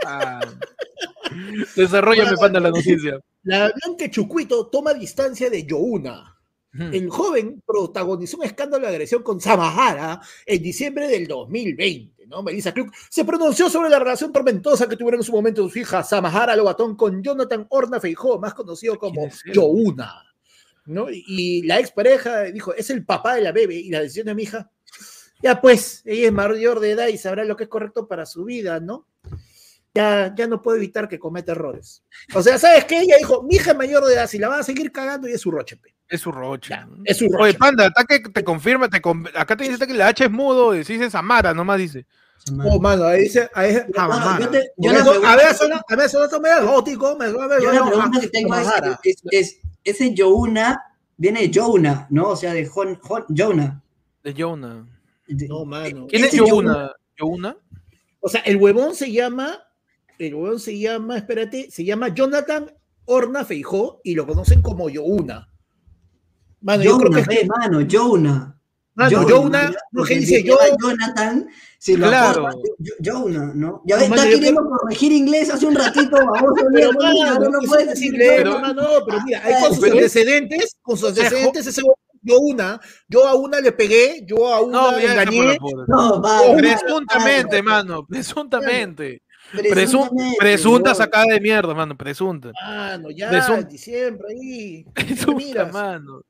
Ah. 0.06 0.40
Desarrollame, 1.76 2.36
panda, 2.36 2.58
la 2.60 2.70
noticia. 2.70 3.20
La 3.44 3.66
blanca 3.72 4.04
de 4.04 4.10
Chucuito 4.10 4.66
toma 4.68 4.94
distancia 4.94 5.48
de 5.50 5.64
Youna. 5.64 6.36
Ujú. 6.74 6.84
El 6.92 7.08
joven 7.10 7.62
protagonizó 7.66 8.38
un 8.38 8.44
escándalo 8.44 8.86
de 8.86 8.92
agresión 8.92 9.22
con 9.22 9.40
Samahara 9.40 10.20
en 10.46 10.62
diciembre 10.62 11.08
del 11.08 11.26
2020. 11.26 12.26
¿no? 12.26 12.42
Melissa 12.42 12.72
Klug 12.72 12.90
se 13.08 13.24
pronunció 13.24 13.68
sobre 13.68 13.90
la 13.90 13.98
relación 13.98 14.32
tormentosa 14.32 14.88
que 14.88 14.96
tuvieron 14.96 15.20
en 15.20 15.24
su 15.24 15.32
momento 15.32 15.68
su 15.68 15.78
hija 15.80 16.02
Samahara 16.04 16.54
Lobatón 16.56 16.96
con 16.96 17.22
Jonathan 17.22 17.66
Orna 17.70 17.98
Feijó, 18.00 18.38
más 18.38 18.54
conocido 18.54 18.98
como. 18.98 19.28
Youna. 19.52 20.29
¿No? 20.86 21.06
Y, 21.10 21.62
la 21.62 21.78
expareja 21.78 22.42
dijo, 22.44 22.74
es 22.74 22.90
el 22.90 23.04
papá 23.04 23.34
de 23.34 23.42
la 23.42 23.52
bebé 23.52 23.76
y 23.76 23.90
la 23.90 24.00
decisión 24.00 24.26
de 24.26 24.34
mi 24.34 24.44
hija. 24.44 24.70
Ya 25.42 25.60
pues, 25.60 26.02
ella 26.04 26.26
es 26.26 26.32
mayor 26.32 26.80
de 26.80 26.90
edad 26.90 27.08
y 27.08 27.16
sabrá 27.16 27.44
lo 27.44 27.56
que 27.56 27.64
es 27.64 27.70
correcto 27.70 28.06
para 28.06 28.26
su 28.26 28.44
vida, 28.44 28.80
¿no? 28.80 29.06
Ya, 29.94 30.32
ya 30.36 30.46
no 30.46 30.62
puedo 30.62 30.76
evitar 30.76 31.08
que 31.08 31.18
cometa 31.18 31.52
errores. 31.52 32.04
O 32.34 32.42
sea, 32.42 32.58
¿sabes 32.58 32.84
qué? 32.84 33.00
Ella 33.00 33.16
dijo, 33.18 33.42
mi 33.42 33.56
hija 33.56 33.72
es 33.72 33.76
mayor 33.76 34.04
de 34.04 34.14
edad, 34.14 34.26
si 34.28 34.38
la 34.38 34.48
van 34.48 34.60
a 34.60 34.62
seguir 34.62 34.92
cagando 34.92 35.28
y 35.28 35.32
es 35.32 35.40
su 35.40 35.50
roche. 35.50 35.76
pe". 35.76 35.94
Es 36.08 36.20
su 36.20 36.30
roche. 36.30 36.70
Ya, 36.70 36.88
es 37.04 37.16
su 37.18 37.24
Oye, 37.26 37.36
roche. 37.36 37.58
panda, 37.58 37.86
acá 37.86 38.04
que 38.04 38.20
te 38.28 38.44
confirma, 38.44 38.88
te 38.88 39.00
con- 39.00 39.28
acá 39.34 39.56
te 39.56 39.64
dice 39.64 39.86
que 39.86 39.94
la 39.94 40.08
H 40.08 40.24
es 40.24 40.30
mudo, 40.30 40.76
y 40.76 40.84
si 40.84 40.92
dice 40.94 41.10
Samara, 41.10 41.54
nomás 41.54 41.78
dice. 41.78 42.06
Oh, 42.64 42.80
mano, 42.80 43.04
ahí 43.04 43.22
dice, 43.22 43.48
ahí 43.54 43.74
Bueno, 43.94 44.40
yo 44.40 44.48
te- 44.50 44.72
yo 44.76 44.90
eso, 44.92 45.04
pregunta- 45.10 45.32
a 45.32 45.36
ver, 45.36 45.54
suena, 45.54 45.82
a 45.88 45.96
ver, 45.96 46.08
suena 46.08 46.26
esto 46.26 46.40
medio 46.40 46.66
gótico, 46.66 47.16
me 47.16 47.30
suena 47.30 47.46
medio 47.48 47.62
Yo 47.62 47.72
la 47.72 47.86
pregunta 47.86 48.20
que 48.20 48.28
tengo 48.28 48.54
es, 48.56 48.66
es, 49.04 49.22
es- 49.30 49.60
ese 49.84 50.14
Youna 50.14 50.82
viene 51.16 51.46
de 51.46 51.50
Jonah, 51.54 52.06
¿no? 52.10 52.30
O 52.30 52.36
sea, 52.36 52.52
de 52.54 52.66
Jon, 52.66 52.98
Jon- 53.00 53.26
Jonah. 53.28 53.82
De 54.24 54.34
Jonah. 54.34 54.86
De- 55.26 55.48
No, 55.48 55.64
mano. 55.64 56.06
¿Quién 56.08 56.24
es? 56.24 56.32
¿Youna? 56.32 57.56
O 58.20 58.28
sea, 58.28 58.40
el 58.42 58.56
huevón 58.56 58.94
se 58.94 59.12
llama, 59.12 59.58
el 60.18 60.34
huevón 60.34 60.60
se 60.60 60.78
llama, 60.78 61.16
espérate, 61.18 61.70
se 61.70 61.84
llama 61.84 62.08
Jonathan 62.08 62.70
Orna 63.06 63.44
Feijó 63.44 64.00
y 64.04 64.14
lo 64.14 64.26
conocen 64.26 64.60
como 64.62 64.88
Youna. 64.90 65.48
Mano, 66.62 66.82
yo 66.82 66.98
creo 66.98 67.10
Jonah, 67.10 67.26
que 67.26 67.34
es 67.34 67.42
ve, 67.42 67.48
mano, 67.48 67.86
Jonah. 67.90 68.59
Mano, 69.08 69.74
no 69.92 70.04
que 70.04 70.14
dice 70.16 70.36
se 70.36 70.42
yo, 70.44 70.58
llama 70.58 70.76
Jonathan, 70.80 71.48
si 71.78 71.96
lo 71.96 72.08
Claro. 72.08 72.48
Yo- 72.78 72.94
Jonah, 73.02 73.52
¿no? 73.54 73.82
Ya 73.86 73.96
No, 73.96 74.00
ves, 74.02 74.10
mano, 74.10 74.22
está 74.22 74.30
yo 74.32 74.36
queriendo 74.38 74.62
corregir 74.68 75.12
inglés 75.12 75.50
hace 75.50 75.66
un 75.66 75.74
ratito, 75.74 76.16
baboso, 76.16 76.54
pero 76.74 76.92
mano, 76.92 77.48
no 77.50 77.58
eso 77.60 77.68
puedes 77.68 77.88
es 77.88 77.94
decir 77.94 78.14
pero- 78.18 78.58
no, 78.74 78.88
pero 79.06 79.18
mira, 79.24 79.40
hay 79.44 79.54
con 79.62 79.74
sus 79.74 79.84
antecedentes, 79.84 80.76
con 80.82 80.96
sus 80.96 81.08
antecedentes, 81.10 81.66
ese 81.66 81.82
yo 82.22 82.38
una, 82.38 82.78
yo 83.08 83.26
a 83.26 83.34
una 83.34 83.60
le 83.60 83.72
pegué, 83.72 84.22
yo 84.26 84.52
a 84.52 84.60
una 84.60 84.78
No, 84.92 85.00
ya 85.00 85.12
engañé. 85.12 85.58
No, 85.88 86.20
va. 86.20 86.40
Presuntamente, 86.54 87.62
mano, 87.62 88.06
presuntamente. 88.06 89.22
Presun- 89.52 89.70
Presuntamente, 89.72 90.36
presunta 90.38 90.90
no. 90.90 90.94
sacada 90.94 91.24
de 91.32 91.40
mierda, 91.40 91.74
mano, 91.74 91.96
presunta. 91.96 92.52
mano, 92.62 93.10
ya, 93.10 93.30
en 93.56 93.68
diciembre 93.68 94.26
ahí, 94.30 94.84
Presunta, 94.94 95.64
mano. 95.72 96.20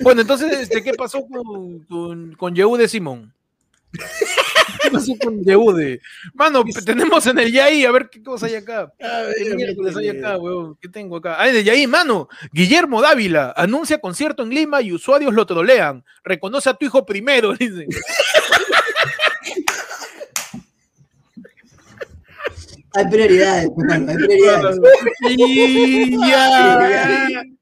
Bueno, 0.00 0.20
entonces, 0.20 0.52
este, 0.60 0.82
¿qué 0.82 0.92
pasó 0.94 1.26
con, 1.26 1.80
con, 1.84 2.34
con 2.34 2.54
Yehude 2.54 2.88
Simón? 2.88 3.32
¿Qué 4.82 4.90
pasó 4.90 5.12
con 5.22 5.42
Yehude? 5.42 6.00
Mano, 6.34 6.64
tenemos 6.84 7.26
en 7.26 7.38
el 7.38 7.52
Yaí, 7.52 7.84
a 7.84 7.90
ver 7.92 8.08
qué 8.10 8.22
cosa 8.22 8.46
hay 8.46 8.56
acá. 8.56 8.92
Ver, 8.98 9.34
¿Qué 9.56 9.98
hay 9.98 10.08
acá, 10.08 10.36
weón? 10.36 10.76
¿Qué 10.80 10.88
tengo 10.88 11.16
acá? 11.16 11.36
Ah, 11.38 11.48
en 11.48 11.56
el 11.56 11.64
Yaí, 11.64 11.86
mano. 11.86 12.28
Guillermo 12.52 13.00
Dávila 13.00 13.52
anuncia 13.56 14.00
concierto 14.00 14.42
en 14.42 14.50
Lima 14.50 14.82
y 14.82 14.92
usuarios 14.92 15.34
lo 15.34 15.46
trolean. 15.46 16.04
Reconoce 16.24 16.70
a 16.70 16.74
tu 16.74 16.86
hijo 16.86 17.06
primero, 17.06 17.52
dice. 17.58 17.86
Hay 22.94 23.06
prioridades, 23.10 23.68
hermano, 23.78 24.10
hay 24.10 24.16
prioridades. 24.16 24.78
Y 25.28 26.18
ya. 26.18 27.55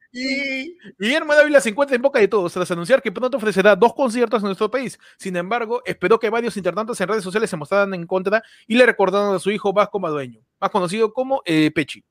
Guillermo 0.98 1.34
Dávila 1.34 1.60
se 1.60 1.70
encuentra 1.70 1.96
en 1.96 2.02
boca 2.02 2.20
de 2.20 2.28
todos 2.28 2.52
tras 2.52 2.70
anunciar 2.70 3.02
que 3.02 3.10
pronto 3.10 3.36
ofrecerá 3.36 3.74
dos 3.74 3.94
conciertos 3.94 4.40
en 4.42 4.46
nuestro 4.46 4.70
país. 4.70 4.96
Sin 5.18 5.36
embargo, 5.36 5.82
esperó 5.84 6.20
que 6.20 6.30
varios 6.30 6.56
internautas 6.56 7.00
en 7.00 7.08
redes 7.08 7.24
sociales 7.24 7.50
se 7.50 7.56
mostraran 7.56 7.92
en 7.94 8.06
contra 8.06 8.40
y 8.68 8.76
le 8.76 8.86
recordaron 8.86 9.34
a 9.34 9.40
su 9.40 9.50
hijo 9.50 9.72
Vasco 9.72 9.98
Madueño, 9.98 10.40
más 10.60 10.70
conocido 10.70 11.12
como 11.12 11.42
eh, 11.44 11.72
Pechi. 11.74 12.04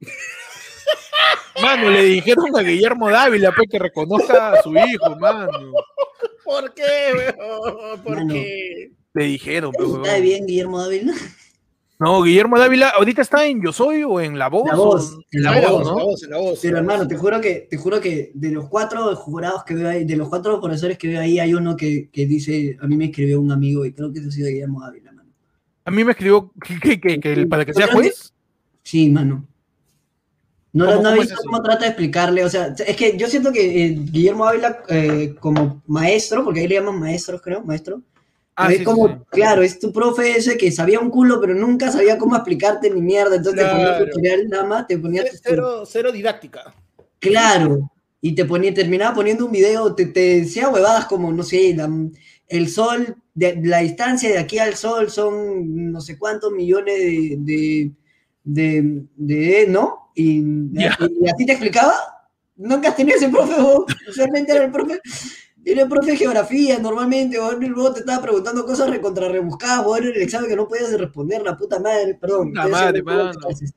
Mano, 1.60 1.90
le 1.90 2.04
dijeron 2.04 2.56
a 2.56 2.62
Guillermo 2.62 3.10
Dávila 3.10 3.52
pues, 3.52 3.68
que 3.68 3.78
reconozca 3.78 4.52
a 4.52 4.62
su 4.62 4.72
hijo, 4.74 5.16
mano. 5.16 5.50
¿Por 6.44 6.72
qué, 6.72 7.34
weón? 7.38 8.02
¿Por 8.02 8.16
Mano. 8.18 8.34
qué? 8.34 8.92
Le 9.12 9.24
dijeron, 9.24 9.72
pues, 9.72 9.90
¿Está 9.90 10.18
bien, 10.20 10.46
Guillermo 10.46 10.80
Dávila? 10.80 11.12
No, 12.00 12.22
Guillermo 12.22 12.58
Dávila 12.58 12.88
ahorita 12.88 13.20
está 13.20 13.44
en 13.46 13.60
Yo 13.62 13.72
Soy 13.74 14.02
o 14.04 14.20
en 14.20 14.38
La 14.38 14.48
Voz. 14.48 14.66
La 14.66 14.74
o- 14.80 14.86
Voz, 14.86 15.18
en 15.32 15.42
La 15.42 15.50
Voz, 15.52 15.84
la 15.86 15.90
¿no? 15.92 15.98
voz, 16.06 16.22
la 16.28 16.38
voz, 16.38 16.58
Pero 16.62 16.72
la 16.74 16.78
hermano, 16.80 16.98
voz. 17.00 17.08
te 17.08 17.16
juro 17.16 17.40
que, 17.42 17.66
te 17.70 17.76
juro 17.76 18.00
que 18.00 18.32
de 18.34 18.50
los 18.50 18.68
cuatro 18.70 19.14
jurados 19.16 19.64
que 19.64 19.74
veo 19.74 19.88
ahí, 19.88 20.04
de 20.06 20.16
los 20.16 20.30
cuatro 20.30 20.58
profesores 20.60 20.96
que 20.96 21.08
veo 21.08 21.20
ahí, 21.20 21.38
hay 21.38 21.52
uno 21.52 21.76
que, 21.76 22.08
que 22.10 22.26
dice, 22.26 22.76
a 22.80 22.86
mí 22.86 22.96
me 22.96 23.04
escribió 23.06 23.38
un 23.40 23.52
amigo 23.52 23.84
y 23.84 23.92
creo 23.92 24.10
que 24.12 24.20
eso 24.20 24.28
ha 24.28 24.32
sido 24.32 24.48
Guillermo 24.48 24.80
Dávila, 24.80 25.12
mano. 25.12 25.30
A 25.84 25.90
mí 25.90 26.02
me 26.02 26.12
escribió 26.12 26.50
que, 26.66 26.80
que- 26.80 27.00
que- 27.00 27.20
que 27.20 27.32
el- 27.34 27.48
para 27.48 27.66
que 27.66 27.74
sea 27.74 27.88
juez. 27.88 28.32
Sí, 28.82 29.10
mano. 29.10 29.46
No, 30.72 30.86
¿Cómo- 30.86 30.96
no, 30.96 31.02
no 31.02 31.08
cómo 31.10 31.16
he 31.16 31.20
visto 31.26 31.42
cómo 31.44 31.62
trata 31.62 31.80
de 31.80 31.88
explicarle, 31.88 32.44
o 32.44 32.48
sea, 32.48 32.74
es 32.86 32.96
que 32.96 33.16
yo 33.18 33.26
siento 33.26 33.52
que 33.52 33.84
eh, 33.86 33.98
Guillermo 34.10 34.46
Ávila 34.46 34.84
eh, 34.88 35.34
como 35.38 35.82
maestro, 35.86 36.44
porque 36.44 36.60
ahí 36.60 36.68
le 36.68 36.76
llaman 36.76 36.98
maestros, 36.98 37.42
creo, 37.42 37.62
maestro, 37.62 38.00
Ah, 38.62 38.72
es 38.72 38.78
sí, 38.78 38.84
como, 38.84 39.08
sí, 39.08 39.14
claro, 39.30 39.62
es 39.62 39.78
tu 39.78 39.92
profe 39.92 40.36
ese 40.36 40.56
que 40.56 40.70
sabía 40.72 41.00
un 41.00 41.10
culo, 41.10 41.40
pero 41.40 41.54
nunca 41.54 41.90
sabía 41.90 42.18
cómo 42.18 42.36
explicarte 42.36 42.90
ni 42.90 43.00
mierda, 43.00 43.36
entonces 43.36 43.62
te 43.62 43.70
ponía 43.70 43.86
Claro. 43.86 44.04
tutorial 44.06 44.48
nada 44.48 44.64
más, 44.64 44.86
te 44.86 44.98
ponía 44.98 45.24
tu- 45.24 45.36
Cero, 45.42 45.82
cero 45.86 46.12
didáctica. 46.12 46.74
Claro, 47.18 47.90
y 48.20 48.34
te 48.34 48.44
ponía, 48.44 48.72
terminaba 48.74 49.14
poniendo 49.14 49.46
un 49.46 49.52
video, 49.52 49.94
te, 49.94 50.06
te 50.06 50.40
decía 50.40 50.68
huevadas 50.68 51.06
como, 51.06 51.32
no 51.32 51.42
sé, 51.42 51.74
la- 51.74 51.90
el 52.48 52.68
sol, 52.68 53.16
de, 53.34 53.60
la 53.62 53.78
distancia 53.78 54.28
de 54.28 54.38
aquí 54.38 54.58
al 54.58 54.74
sol 54.74 55.10
son 55.10 55.92
no 55.92 56.00
sé 56.00 56.18
cuántos 56.18 56.50
millones 56.52 56.98
de, 56.98 57.36
de, 57.38 57.90
de, 58.44 59.02
de- 59.16 59.66
¿no? 59.68 60.10
Y, 60.14 60.42
Ya. 60.72 60.98
y 61.20 61.28
así 61.28 61.46
te 61.46 61.52
explicaba. 61.52 61.94
Nunca 62.56 62.88
has 62.90 62.96
tenido 62.96 63.16
ese 63.16 63.28
profe, 63.28 63.60
vos. 63.62 63.84
Usualmente 64.08 64.52
era 64.52 64.64
el 64.64 64.70
profe, 64.72 65.00
era 65.64 65.82
el 65.82 65.88
profe 65.88 66.12
de 66.12 66.16
geografía, 66.16 66.78
normalmente, 66.78 67.36
y 67.36 67.66
luego 67.68 67.92
te 67.92 68.00
estaba 68.00 68.22
preguntando 68.22 68.64
cosas 68.64 68.88
recontra 68.90 69.28
rebuscadas, 69.28 69.84
vos, 69.84 69.98
en 69.98 70.04
el 70.06 70.22
examen 70.22 70.48
que 70.48 70.56
no 70.56 70.66
podías 70.68 70.92
responder, 70.98 71.42
la 71.42 71.56
puta 71.56 71.78
madre, 71.78 72.14
perdón. 72.20 72.52
Decía, 72.52 72.68
madre, 72.68 72.98
"No 73.00 73.04
puedo 73.04 73.24
mano". 73.26 73.38
clases". 73.40 73.74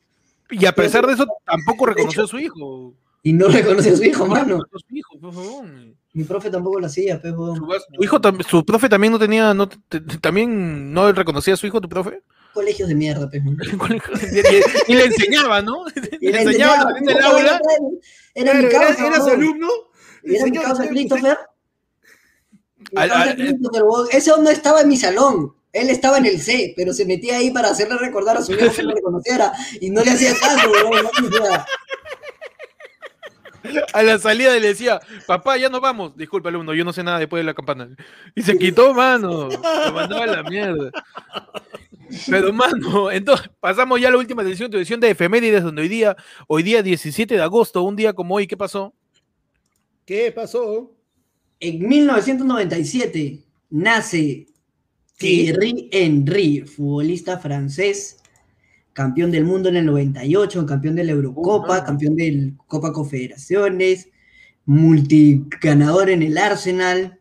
Y 0.50 0.66
a 0.66 0.72
pesar 0.74 1.06
de 1.08 1.14
eso, 1.14 1.26
tampoco 1.46 1.86
reconoció 2.18 2.24
a 2.24 2.28
su 2.28 2.40
hijo. 2.40 2.94
Y 3.26 3.32
no 3.34 3.48
reconoce 3.48 3.90
a 3.92 3.96
su 3.96 4.04
hijo, 4.04 4.28
No 4.28 4.34
mano. 4.34 4.56
a 4.58 4.80
su 4.80 4.96
hijo, 4.96 5.18
por 5.20 5.34
favor. 5.34 5.66
Mi 6.14 6.24
profe 6.26 6.50
tampoco 6.52 6.80
lo 6.80 6.86
hacía, 6.88 7.20
pues. 7.22 7.34
Su, 7.34 7.56
su 7.96 8.04
hijo, 8.04 8.20
su 8.50 8.66
profe 8.66 8.90
también 8.90 9.14
no 9.14 9.20
tenía, 9.20 9.54
no, 9.54 9.68
te- 9.70 10.02
también 10.20 10.94
no 10.94 11.12
reconocía 11.12 11.54
a 11.54 11.58
su 11.58 11.66
hijo, 11.66 11.80
tu 11.82 11.88
profe. 11.90 12.22
Colegios 12.54 12.88
de 12.90 12.96
mierda, 12.96 13.28
pues, 13.30 13.44
mano. 13.44 13.58
y, 14.88 14.92
y 14.92 14.96
le 14.96 15.06
enseñaba, 15.06 15.62
¿no? 15.62 15.86
Y 16.22 16.32
le 16.32 16.42
enseñaba 16.42 16.74
a 16.76 16.82
salir 16.84 17.02
del 17.08 17.22
aula. 17.24 17.60
Era 18.36 18.60
Era, 18.60 18.70
causa, 18.70 19.08
era 19.08 19.20
su 19.22 19.28
¿no? 19.28 19.34
alumno. 19.34 19.68
Era 20.24 20.46
mi 20.46 20.52
causa 20.52 20.88
Christopher. 20.88 21.38
Al- 22.96 23.12
al- 23.12 23.36
Christopher, 23.36 23.84
vos. 23.84 24.10
Ese 24.14 24.32
no 24.40 24.50
estaba 24.50 24.82
en 24.82 24.88
mi 24.90 24.98
salón. 24.98 25.54
Él 25.72 25.90
estaba 25.90 26.18
en 26.20 26.28
el 26.28 26.40
C, 26.40 26.74
pero 26.78 26.94
se 26.94 27.06
metía 27.06 27.38
ahí 27.38 27.50
para 27.50 27.70
hacerle 27.70 27.98
recordar 27.98 28.38
a 28.38 28.42
su 28.44 28.54
hijo 28.54 28.72
que 28.72 28.84
lo 28.84 28.94
reconociera. 28.94 29.52
Y 29.82 29.90
no 29.90 30.04
le 30.04 30.12
hacía 30.12 30.32
caso, 30.40 30.70
A 33.94 34.04
la 34.04 34.20
salida 34.20 34.54
le 34.60 34.68
decía, 34.68 35.00
papá, 35.26 35.58
ya 35.58 35.70
nos 35.70 35.80
vamos. 35.80 36.16
Disculpa, 36.18 36.50
alumno, 36.50 36.74
yo 36.74 36.84
no 36.84 36.92
sé 36.92 37.02
nada 37.02 37.18
después 37.18 37.40
de 37.40 37.46
la 37.46 37.54
campana. 37.54 37.90
Y 38.36 38.42
se 38.44 38.58
quitó, 38.58 38.94
mano. 38.94 39.48
Lo 39.50 39.94
mandaba 39.94 40.24
a 40.24 40.28
la 40.28 40.44
mierda. 40.44 40.92
Pero, 42.30 42.52
mano, 42.54 43.10
entonces 43.10 43.50
pasamos 43.60 44.00
ya 44.00 44.10
a 44.10 44.12
la 44.12 44.18
última 44.18 44.44
edición, 44.44 44.70
tu 44.70 44.78
edición 44.78 45.00
de 45.00 45.10
efemérides, 45.12 45.64
donde 45.64 45.82
hoy 45.82 45.88
día, 45.88 46.16
hoy 46.48 46.62
día 46.62 46.84
17 46.84 47.36
de 47.36 47.42
agosto, 47.42 47.82
un 47.84 47.96
día 47.96 48.14
como 48.14 48.36
hoy, 48.36 48.46
¿qué 48.46 48.58
pasó? 48.58 48.94
¿Qué 50.06 50.32
pasó? 50.32 50.92
En 51.64 51.88
1997 51.88 53.40
nace. 53.70 54.48
Thierry 55.16 55.88
Henry, 55.92 56.62
futbolista 56.62 57.38
francés 57.38 58.18
campeón 58.94 59.32
del 59.32 59.46
mundo 59.46 59.70
en 59.70 59.78
el 59.78 59.86
98, 59.86 60.66
campeón 60.66 60.96
de 60.96 61.04
la 61.04 61.12
Eurocopa, 61.12 61.84
campeón 61.84 62.16
de 62.16 62.54
Copa 62.68 62.92
Confederaciones, 62.92 64.10
multiganador 64.66 66.10
en 66.10 66.24
el 66.24 66.38
Arsenal. 66.38 67.20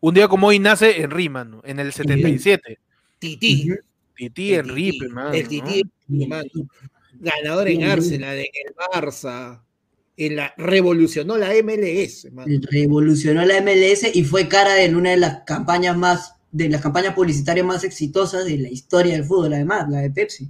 Un 0.00 0.14
día 0.14 0.28
como 0.28 0.48
hoy 0.48 0.58
nace 0.58 1.00
Henry, 1.00 1.28
mano, 1.28 1.62
en 1.64 1.78
el 1.78 1.92
77. 1.92 2.78
Tití. 3.18 3.70
Ujú. 3.70 3.80
Titi 4.14 4.54
El 4.54 4.70
Henry. 4.70 4.98
El 4.98 6.28
mano. 6.28 6.50
Ganador 7.14 7.68
en. 7.68 7.84
Arsenal, 7.84 8.38
en 8.38 8.46
el 8.66 8.74
Barça. 8.74 9.62
En 10.16 10.36
la, 10.36 10.54
revolucionó 10.56 11.36
la 11.36 11.50
MLS, 11.62 12.28
revolucionó 12.70 13.44
la 13.44 13.60
MLS 13.60 14.14
y 14.14 14.22
fue 14.24 14.46
cara 14.48 14.74
de 14.74 14.94
una 14.94 15.10
de 15.10 15.16
las 15.16 15.42
campañas 15.44 15.96
más, 15.96 16.34
de 16.52 16.68
las 16.68 16.80
campañas 16.80 17.14
publicitarias 17.14 17.66
más 17.66 17.82
exitosas 17.82 18.44
de 18.44 18.58
la 18.58 18.68
historia 18.68 19.14
del 19.14 19.24
fútbol, 19.24 19.54
además, 19.54 19.88
la 19.90 20.00
de 20.02 20.10
Pepsi. 20.10 20.48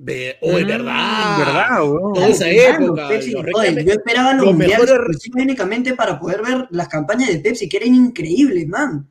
Ve- 0.00 0.36
oh, 0.42 0.58
es 0.58 0.64
Mm, 0.64 0.68
verdad. 0.68 1.38
verdad. 1.38 1.68
Toda 2.14 2.28
esa 2.28 2.48
época. 2.50 3.08
Pepsi, 3.08 3.30
los 3.32 3.42
oye, 3.54 3.70
reclames- 3.70 3.84
yo 3.84 3.92
esperaba 3.92 4.32
los, 4.34 4.44
los 4.46 4.54
mundiales 4.54 4.90
mejores- 4.90 5.30
únicamente 5.34 5.94
para 5.94 6.18
poder 6.18 6.42
ver 6.42 6.66
las 6.70 6.88
campañas 6.88 7.28
de 7.28 7.38
Pepsi, 7.38 7.68
que 7.68 7.76
eran 7.78 7.94
increíbles, 7.94 8.66
man. 8.66 9.08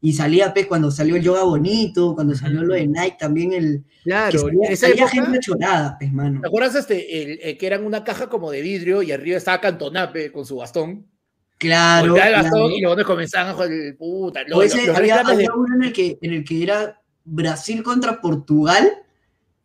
Y 0.00 0.12
salía 0.12 0.52
pues 0.52 0.66
cuando 0.66 0.90
salió 0.90 1.16
el 1.16 1.22
yoga 1.22 1.42
bonito, 1.42 2.14
cuando 2.14 2.34
salió 2.34 2.62
lo 2.62 2.74
de 2.74 2.86
Nike 2.86 3.16
también 3.18 3.52
el 3.52 3.84
Claro, 4.04 4.38
salía, 4.38 4.66
en 4.66 4.72
esa 4.72 4.86
salía 4.88 5.02
época, 5.04 5.10
gente 5.24 5.38
chorada, 5.40 5.96
pues, 5.98 6.12
mano. 6.12 6.40
¿te 6.42 6.46
acuerdas 6.46 6.74
este, 6.76 7.22
el, 7.22 7.40
el 7.42 7.58
que 7.58 7.66
eran 7.66 7.84
una 7.84 8.04
caja 8.04 8.28
como 8.28 8.50
de 8.50 8.60
vidrio 8.60 9.02
y 9.02 9.10
arriba 9.12 9.38
estaba 9.38 9.60
Cantonape 9.60 10.30
con 10.30 10.44
su 10.44 10.56
bastón? 10.56 11.06
Claro. 11.58 12.14
El 12.14 12.20
claro. 12.20 12.42
bastón 12.42 12.72
y 12.72 12.80
los 12.82 13.04
comenzaban 13.04 13.48
a 13.50 13.54
joder 13.54 13.72
el 13.72 13.96
puta. 13.96 14.40
O 14.52 14.60
Los, 14.60 14.64
ese, 14.66 14.86
los 14.86 14.96
había, 14.96 15.16
reclames 15.16 15.38
de- 15.38 15.44
había 15.46 15.54
uno 15.56 15.74
en 15.76 15.82
el, 15.84 15.92
que, 15.92 16.18
en 16.20 16.32
el 16.34 16.44
que 16.44 16.62
era 16.62 17.00
Brasil 17.24 17.82
contra 17.82 18.20
Portugal 18.20 18.88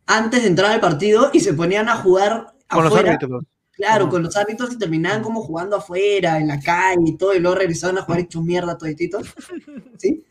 antes 0.06 0.42
de 0.42 0.48
entrar 0.48 0.72
al 0.72 0.80
partido 0.80 1.30
y 1.34 1.40
se 1.40 1.52
ponían 1.52 1.88
a 1.90 1.96
jugar 1.96 2.46
Con 2.68 2.84
los 2.84 2.92
afuera. 2.92 3.12
árbitros. 3.12 3.44
Claro, 3.82 4.08
con 4.08 4.22
los 4.22 4.36
árbitros 4.36 4.72
y 4.72 4.78
terminaban 4.78 5.22
como 5.22 5.42
jugando 5.42 5.74
afuera, 5.74 6.38
en 6.38 6.46
la 6.46 6.60
calle 6.60 7.02
y 7.04 7.16
todo, 7.16 7.34
y 7.34 7.40
luego 7.40 7.56
regresaban 7.56 7.98
a 7.98 8.02
jugar 8.02 8.20
hechos 8.20 8.44
mierda 8.44 8.78
todititos. 8.78 9.26
¿Sí? 9.98 10.24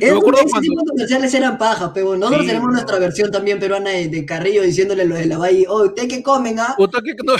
me 0.00 0.06
Es, 0.08 0.12
ese 0.12 0.60
tipo 0.60 0.80
de 0.80 0.86
comerciales 0.88 1.34
eran 1.34 1.56
pajas, 1.56 1.92
pero 1.94 2.16
nosotros 2.16 2.42
Sí, 2.42 2.46
tenemos 2.48 2.66
no. 2.68 2.72
nuestra 2.74 2.98
versión 2.98 3.30
también 3.30 3.60
peruana 3.60 3.90
de, 3.90 4.08
de 4.08 4.26
Carrillo 4.26 4.62
diciéndole 4.62 5.04
lo 5.04 5.14
de 5.14 5.26
la 5.26 5.38
valle, 5.38 5.66
oh, 5.68 5.84
¿ustedes 5.84 6.08
qué 6.08 6.20
comen, 6.20 6.58
ah? 6.58 6.74
Puta, 6.76 6.98
que 7.00 7.14
no- 7.24 7.36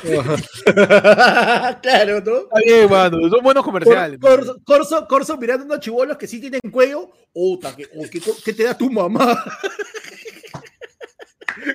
claro, 1.82 2.20
¿no? 2.20 2.36
Está 2.38 2.61
bien, 2.64 2.88
mano. 2.88 3.28
Son 3.28 3.42
buenos 3.42 3.64
comerciales. 3.64 4.20
Cor-. 4.20 4.36
Corso, 4.38 4.61
Corso, 4.64 5.07
Corso 5.09 5.36
mirando 5.36 5.64
unos 5.64 5.80
chibolos 5.80 6.16
que 6.16 6.28
sí 6.28 6.40
tienen 6.40 6.61
cuello. 6.70 7.11
Puta, 7.32 7.74
¿qué, 7.74 7.88
oh, 7.96 8.05
qué, 8.09 8.20
qué 8.44 8.53
te 8.53 8.62
da 8.62 8.78
tu 8.78 8.88
mamá? 8.88 9.36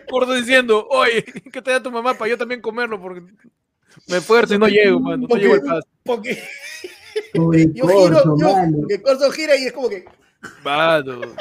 Corto 0.10 0.34
diciendo, 0.34 0.88
oye, 0.90 1.24
¿qué 1.52 1.62
te 1.62 1.72
da 1.72 1.82
tu 1.84 1.92
mamá 1.92 2.14
para 2.14 2.30
yo 2.30 2.38
también 2.38 2.62
comerlo? 2.62 3.00
Porque 3.00 3.22
me 4.08 4.18
esfuerzo 4.18 4.56
y 4.56 4.60
no 4.60 4.68
llego, 4.68 5.00
mano. 5.00 5.18
No 5.24 5.28
Porque- 5.28 5.44
llego 5.44 5.54
al 5.56 5.62
paso. 5.62 5.88
Porque 6.04 6.38
yo 7.74 7.84
corto, 7.86 8.08
giro, 8.20 8.38
yo- 8.38 8.54
mano. 8.54 8.78
porque 8.80 9.02
Corso 9.02 9.32
gira 9.32 9.56
y 9.58 9.66
es 9.66 9.74
como 9.74 9.90
que. 9.90 10.06
Mano. 10.64 11.22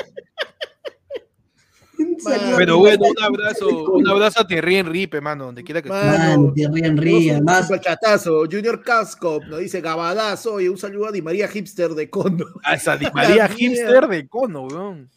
Salió- 2.18 2.56
Pero 2.56 2.78
bueno, 2.78 3.04
un 3.06 3.22
abrazo, 3.22 3.68
un 3.92 4.08
abrazo 4.08 4.40
a 4.40 4.46
Thierry 4.46 4.76
Henry, 4.76 5.08
mano, 5.22 5.46
donde 5.46 5.62
quiera 5.62 5.80
que 5.80 5.88
esté. 5.88 6.00
Mano, 6.00 6.18
Mano, 6.42 6.52
Thierry 6.52 6.80
Henry, 6.84 7.30
además, 7.30 7.70
Un 7.70 7.78
chatazo. 7.80 8.44
Junior 8.50 8.82
Casco 8.82 9.40
nos 9.48 9.60
dice 9.60 9.80
Gabadazo 9.80 10.60
y 10.60 10.68
un 10.68 10.76
saludo 10.78 11.06
a 11.08 11.12
Di 11.12 11.22
María 11.22 11.46
Hipster 11.48 11.90
de 11.90 12.10
Condo. 12.10 12.46
A 12.64 12.74
esa 12.74 12.96
Di 12.96 13.06
María 13.14 13.48
Hipster 13.48 14.08
de 14.08 14.26
Cono, 14.28 14.62
weón. 14.66 15.08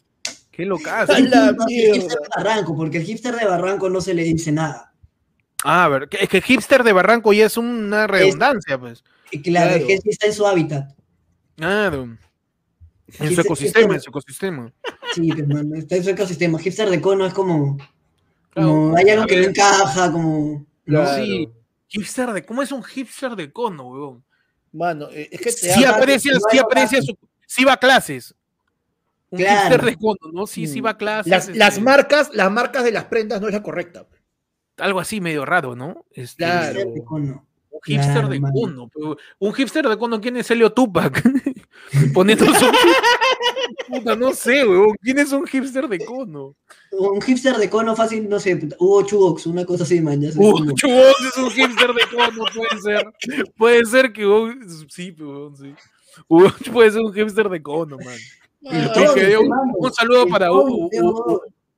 Qué 0.52 0.64
locazo. 0.64 1.12
El 1.14 1.26
hipster 1.68 2.18
de 2.20 2.28
Barranco, 2.36 2.76
porque 2.76 2.98
el 2.98 3.04
hipster 3.04 3.34
de 3.34 3.44
Barranco 3.44 3.88
no 3.88 4.00
se 4.00 4.12
le 4.14 4.22
dice 4.24 4.52
nada. 4.52 4.87
Ah, 5.64 5.84
a 5.84 5.88
ver, 5.88 6.08
que- 6.08 6.18
es 6.22 6.28
que 6.28 6.40
hipster 6.40 6.82
de 6.84 6.92
Barranco 6.92 7.32
ya 7.32 7.46
es 7.46 7.56
una 7.56 8.06
redundancia, 8.06 8.78
pues. 8.78 9.02
Y 9.30 9.42
que 9.42 9.50
la 9.50 9.62
Claro. 9.64 9.78
vejez 9.80 10.00
está 10.06 10.26
en 10.26 10.32
su 10.34 10.46
hábitat. 10.46 10.94
Claro. 11.56 12.16
En 13.18 13.34
su 13.34 13.40
ecosistema, 13.40 13.94
en 13.94 14.00
su 14.00 14.10
ecosistema. 14.10 14.72
Sí, 15.14 15.32
pues, 15.32 15.48
mano, 15.48 15.74
está 15.76 15.96
en 15.96 16.04
su 16.04 16.10
ecosistema. 16.10 16.58
Hipster 16.58 16.88
de 16.90 17.00
cono 17.00 17.26
es 17.26 17.34
como, 17.34 17.76
como 18.54 18.92
Claro. 18.92 18.96
hay 18.96 19.10
algo 19.10 19.26
que 19.26 19.36
no 19.40 19.44
encaja, 19.48 20.12
como... 20.12 20.66
Claro. 20.84 21.24
Sí. 21.24 21.48
Hipster 21.88 22.32
de, 22.32 22.44
¿cómo 22.44 22.62
es 22.62 22.70
un 22.70 22.82
hipster 22.84 23.34
de 23.34 23.50
Cono, 23.50 23.84
weón? 23.88 24.24
Mano, 24.72 25.08
eh, 25.10 25.28
es 25.32 25.38
que 25.40 25.46
te 25.50 25.72
Sí 25.72 25.84
aprecia, 25.86 26.32
no 26.34 26.40
sí 26.50 26.58
aprecia 26.58 27.00
su, 27.00 27.16
sí 27.46 27.64
va 27.64 27.72
a 27.72 27.76
clases. 27.78 28.34
Un 29.30 29.38
Claro. 29.38 29.60
hipster 29.70 29.84
de 29.86 29.96
Cono, 29.96 30.32
¿no? 30.34 30.46
Sí, 30.46 30.66
sí 30.66 30.82
va 30.82 30.90
a 30.90 30.98
clases. 30.98 31.30
las, 31.30 31.48
las 31.56 31.68
este, 31.70 31.80
marcas, 31.80 32.30
las 32.34 32.50
marcas 32.52 32.84
de 32.84 32.92
las 32.92 33.04
prendas 33.04 33.40
no 33.40 33.48
es 33.48 33.54
la 33.54 33.62
correcta. 33.62 34.06
Algo 34.78 35.00
así 35.00 35.20
medio 35.20 35.44
raro, 35.44 35.74
¿no? 35.76 36.04
Este, 36.12 36.44
Claro. 36.44 36.80
Hipster 36.80 36.92
de 36.94 37.04
cono. 37.04 37.44
Un 37.70 37.80
hipster 37.84 38.12
Claro, 38.12 38.28
de 38.28 38.40
pero 38.92 39.16
un 39.38 39.54
hipster 39.54 39.88
de 39.88 39.96
Cono, 39.98 40.20
¿quién 40.20 40.36
es 40.36 40.50
Helio 40.50 40.72
Tupac? 40.72 41.22
Poniendo 42.14 42.44
su... 42.46 42.66
Puta, 43.88 44.16
no 44.16 44.32
sé, 44.32 44.66
weón. 44.66 44.96
¿Quién 45.00 45.18
es 45.20 45.30
un 45.32 45.46
hipster 45.46 45.86
de 45.88 46.04
Cono? 46.04 46.56
Un 46.90 47.22
hipster 47.22 47.56
de 47.56 47.70
cono 47.70 47.94
fácil, 47.94 48.28
no 48.28 48.40
sé, 48.40 48.58
Hugo 48.78 49.02
Chubox, 49.02 49.46
una 49.46 49.64
cosa 49.64 49.84
así, 49.84 50.00
man. 50.00 50.20
Ya 50.20 50.32
sé 50.32 50.38
Uh, 50.40 50.52
cómo. 50.52 50.72
Chubox 50.72 51.24
es 51.28 51.36
un 51.36 51.50
hipster 51.50 51.92
de 51.94 52.02
Cono, 52.16 52.44
puede 52.54 52.82
ser. 52.82 53.12
Puede 53.56 53.84
ser 53.84 54.12
que 54.12 54.26
Hugo- 54.26 54.54
sí, 54.88 55.14
weón, 55.18 55.56
sí. 55.56 55.74
Hugo 56.26 56.48
puede 56.72 56.90
ser 56.90 57.02
un 57.02 57.12
hipster 57.14 57.48
de 57.48 57.62
Cono, 57.62 57.96
man. 57.98 58.16
Un, 58.62 59.74
un 59.78 59.92
saludo 59.92 60.26
para 60.26 60.50
Hugo. 60.52 60.90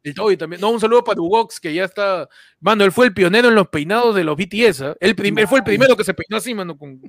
El 0.02 0.14
Toby 0.14 0.36
también. 0.36 0.60
No, 0.62 0.70
un 0.70 0.80
saludo 0.80 1.04
para 1.04 1.20
Ugox, 1.20 1.60
que 1.60 1.74
ya 1.74 1.84
está. 1.84 2.26
Mano, 2.60 2.84
él 2.84 2.92
fue 2.92 3.06
el 3.06 3.12
pionero 3.14 3.48
en 3.48 3.54
los 3.54 3.68
peinados 3.68 4.14
de 4.14 4.24
los 4.24 4.34
BTS. 4.36 4.80
¿ah? 4.82 4.96
Él, 4.98 5.14
prim- 5.14 5.38
él 5.38 5.46
fue 5.46 5.58
el 5.58 5.64
primero 5.64 5.94
que 5.96 6.04
se 6.04 6.14
peinó 6.14 6.38
así, 6.38 6.54
mano, 6.54 6.78
con, 6.78 7.00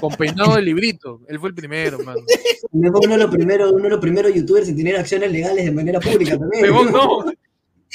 con 0.00 0.14
peinado 0.14 0.56
de 0.56 0.62
librito. 0.62 1.20
Él 1.28 1.38
fue 1.38 1.50
el 1.50 1.54
primero, 1.54 1.98
mano. 1.98 2.20
Uno 2.72 2.90
de 3.08 3.18
los 3.18 3.30
primeros, 3.30 3.70
uno 3.72 3.84
de 3.84 3.90
los 3.90 4.00
primeros 4.00 4.32
youtubers 4.34 4.66
en 4.68 4.76
tener 4.76 4.96
acciones 4.96 5.30
legales 5.30 5.64
de 5.66 5.72
manera 5.72 6.00
pública 6.00 6.38
también. 6.38 6.72
No. 6.90 7.24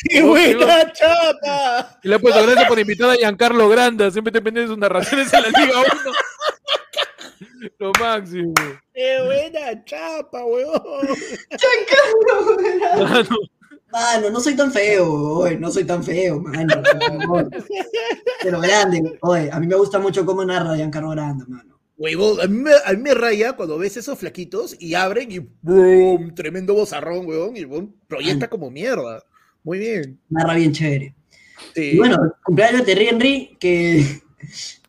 ¡Qué 0.10 0.22
buena 0.24 0.92
chapa! 0.94 2.00
Y 2.02 2.08
le 2.08 2.16
ha 2.16 2.20
puesto 2.20 2.42
gracias 2.44 2.66
por 2.68 2.80
invitar 2.80 3.10
a 3.10 3.16
Giancarlo 3.16 3.68
Granda. 3.70 4.10
Siempre 4.10 4.32
te 4.32 4.42
pendientes 4.42 4.70
de 4.70 4.74
sus 4.74 4.80
narraciones 4.80 5.32
en 5.34 5.42
la 5.42 5.50
Liga 5.50 5.80
1. 5.80 6.12
Lo 7.80 7.92
máximo. 8.00 8.54
¡Qué 8.94 9.18
buena 9.26 9.84
chapa, 9.84 10.46
weón! 10.46 10.82
Mano, 13.00 13.30
Mano, 13.92 14.30
no 14.30 14.40
soy 14.40 14.56
tan 14.56 14.72
feo, 14.72 15.12
oye, 15.40 15.58
no 15.58 15.70
soy 15.72 15.84
tan 15.84 16.04
feo, 16.04 16.40
mano. 16.42 16.82
por 16.82 17.22
favor. 17.22 17.50
Pero 18.42 18.62
grande, 18.62 19.18
oye, 19.22 19.50
a 19.52 19.60
mí 19.60 19.68
me 19.68 19.76
gusta 19.76 20.00
mucho 20.00 20.26
cómo 20.26 20.46
narra 20.46 20.76
Giancarlo 20.76 21.10
Granda, 21.10 21.46
mano. 21.48 21.78
Huevón, 21.98 22.42
a 22.42 22.48
mí, 22.48 22.58
me, 22.58 22.72
a 22.84 22.94
mí 22.94 22.98
me 23.02 23.14
raya 23.14 23.54
cuando 23.54 23.78
ves 23.78 23.96
esos 23.98 24.18
flaquitos 24.18 24.76
y 24.80 24.96
abren 24.96 25.32
y 25.32 25.40
¡boom! 25.62 26.34
Tremendo 26.34 26.74
bozarrón, 26.74 27.28
weón, 27.28 27.56
y 27.58 27.66
boom, 27.66 27.94
proyecta 28.08 28.50
como 28.50 28.72
mierda. 28.72 29.24
Muy 29.64 29.78
bien. 29.78 30.20
Narra 30.30 30.56
bien 30.56 30.72
chévere. 30.72 31.14
Sí. 31.76 31.92
Y 31.94 31.98
bueno, 31.98 32.18
cumpleaños 32.44 32.80
de 32.80 32.86
Terry 32.86 33.08
Henry, 33.10 33.58
que, 33.60 34.04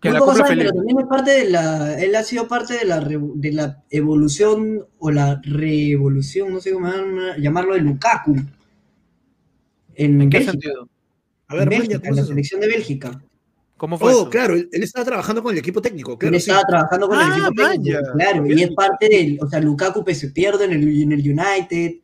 Que 0.01 0.09
muy 0.11 0.21
la 0.21 0.35
saben, 0.35 0.59
pero 0.59 0.73
también 0.73 1.01
es 1.01 1.07
parte 1.07 1.31
de 1.33 1.51
la, 1.51 2.01
él 2.01 2.15
ha 2.17 2.23
sido 2.23 2.49
parte 2.49 2.79
de 2.79 2.87
la, 2.87 3.01
re- 3.01 3.19
de 3.21 3.53
la 3.53 3.83
evolución 3.91 4.87
o 4.99 5.11
la 5.11 5.39
revolución, 5.45 6.51
no 6.55 6.61
sé 6.61 6.73
cómo 6.73 6.89
llamarlo, 7.39 7.75
de 7.75 7.81
Lukaku. 7.83 8.37
En, 9.95 10.21
¿En 10.21 10.31
qué 10.31 10.39
Bélgica, 10.39 10.53
sentido? 10.53 10.89
a 11.49 11.55
ver, 11.55 11.63
en, 11.65 11.69
Maña, 11.69 11.81
Bélgica, 11.81 11.99
¿cómo 12.01 12.07
en 12.09 12.13
es 12.13 12.17
la 12.21 12.27
selección 12.29 12.61
de 12.61 12.69
Bélgica. 12.69 13.23
¿Cómo 13.77 13.99
fue 13.99 14.09
Oh, 14.15 14.21
eso? 14.23 14.31
claro, 14.31 14.55
él, 14.55 14.69
él 14.73 14.83
estaba 14.85 15.05
trabajando 15.05 15.43
con 15.43 15.53
el 15.53 15.59
equipo 15.59 15.83
técnico, 15.83 16.17
claro. 16.17 16.35
él 16.37 16.41
sí. 16.41 16.51
estaba 16.51 16.67
trabajando 16.67 17.09
con 17.09 17.17
el 17.19 17.25
Ah, 17.27 17.35
equipo 17.37 17.53
técnico, 17.69 17.99
claro, 18.15 18.47
y 18.47 18.63
es 18.63 18.71
parte 18.71 19.09
del, 19.09 19.39
o 19.43 19.49
sea, 19.49 19.61
Lukaku 19.61 20.05
pues, 20.05 20.19
se 20.21 20.29
pierde 20.31 20.67
en 20.67 20.73
el, 20.73 21.03
en 21.03 21.13
el 21.13 21.21
United, 21.21 21.95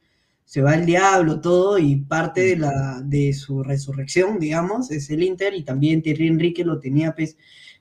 se 0.44 0.60
va 0.62 0.74
el 0.74 0.84
diablo, 0.86 1.40
todo, 1.40 1.78
y 1.78 1.96
parte 1.96 2.40
de, 2.40 2.56
la, 2.56 3.00
de 3.04 3.32
su 3.32 3.62
resurrección, 3.62 4.40
digamos, 4.40 4.90
es 4.90 5.08
el 5.10 5.22
Inter, 5.22 5.54
y 5.54 5.62
también 5.62 6.02
Thierry 6.02 6.26
Enrique 6.26 6.64
lo 6.64 6.80
tenía, 6.80 7.14
pues, 7.14 7.36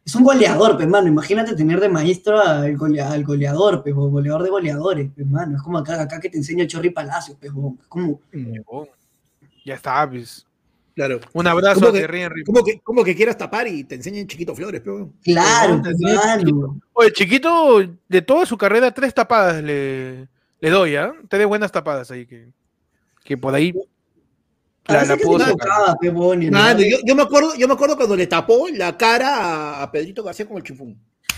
es 0.06 0.16
un 0.16 0.24
goleador, 0.24 0.76
pues, 0.78 0.88
mano, 0.88 1.08
imagínate 1.08 1.56
tener 1.56 1.80
de 1.80 1.90
maestro 1.90 2.40
al, 2.40 2.78
golea- 2.78 3.10
al 3.12 3.24
goleador, 3.24 3.82
pues, 3.82 3.96
goleador 3.96 4.44
de 4.44 4.50
goleadores, 4.52 5.10
pues, 5.16 5.26
mano, 5.26 5.58
es 5.58 5.64
como 5.64 5.80
acá, 5.80 6.00
acá 6.02 6.20
que 6.20 6.30
te 6.30 6.38
enseña 6.38 6.68
Chorri 6.68 6.92
Palacios, 6.92 7.36
pues, 7.40 7.52
es 7.52 7.88
como. 7.88 8.22
Ya 9.68 9.76
está, 9.76 10.10
pues. 10.10 10.46
Claro. 10.96 11.20
Un 11.34 11.46
abrazo 11.46 11.82
¿Cómo 11.82 11.90
a 11.90 11.92
que- 11.92 11.98
Thierry 12.00 12.22
Henry. 12.22 12.44
Como 12.46 12.64
que, 12.64 12.80
como 12.80 13.04
que 13.04 13.14
quieras 13.14 13.38
tapar 13.38 13.68
y 13.68 13.84
te 13.84 13.96
enseñen 13.96 14.26
chiquito 14.26 14.56
flores, 14.56 14.80
pero. 14.82 15.12
claro, 15.22 15.82
te 15.82 15.92
mano, 16.02 16.80
Oye, 16.94 17.12
chiquito, 17.12 17.84
de 18.08 18.22
toda 18.22 18.46
su 18.46 18.58
carrera, 18.58 18.94
tres 18.94 19.14
tapadas 19.14 19.62
le, 19.62 20.30
le 20.62 20.70
doy, 20.70 20.96
¿ah? 20.96 21.12
Tres 21.28 21.46
buenas 21.46 21.70
tapadas 21.70 22.10
ahí 22.12 22.26
que, 22.26 22.48
que 23.26 23.38
por 23.38 23.54
ahí 23.54 23.74
a 24.86 24.94
la, 24.94 25.04
la 25.04 25.18
pudo 25.18 25.38
yo, 26.90 26.98
yo 27.06 27.14
me 27.14 27.24
acuerdo, 27.24 27.56
yo 27.58 27.68
me 27.68 27.74
acuerdo 27.74 27.98
cuando 27.98 28.16
le 28.16 28.26
tapó 28.26 28.70
la 28.70 28.96
cara 28.98 29.36
a, 29.36 29.84
a 29.84 29.92
Pedrito 29.92 30.24
García 30.24 30.48
con 30.48 30.56
el 30.58 30.64
chifún. 30.64 30.98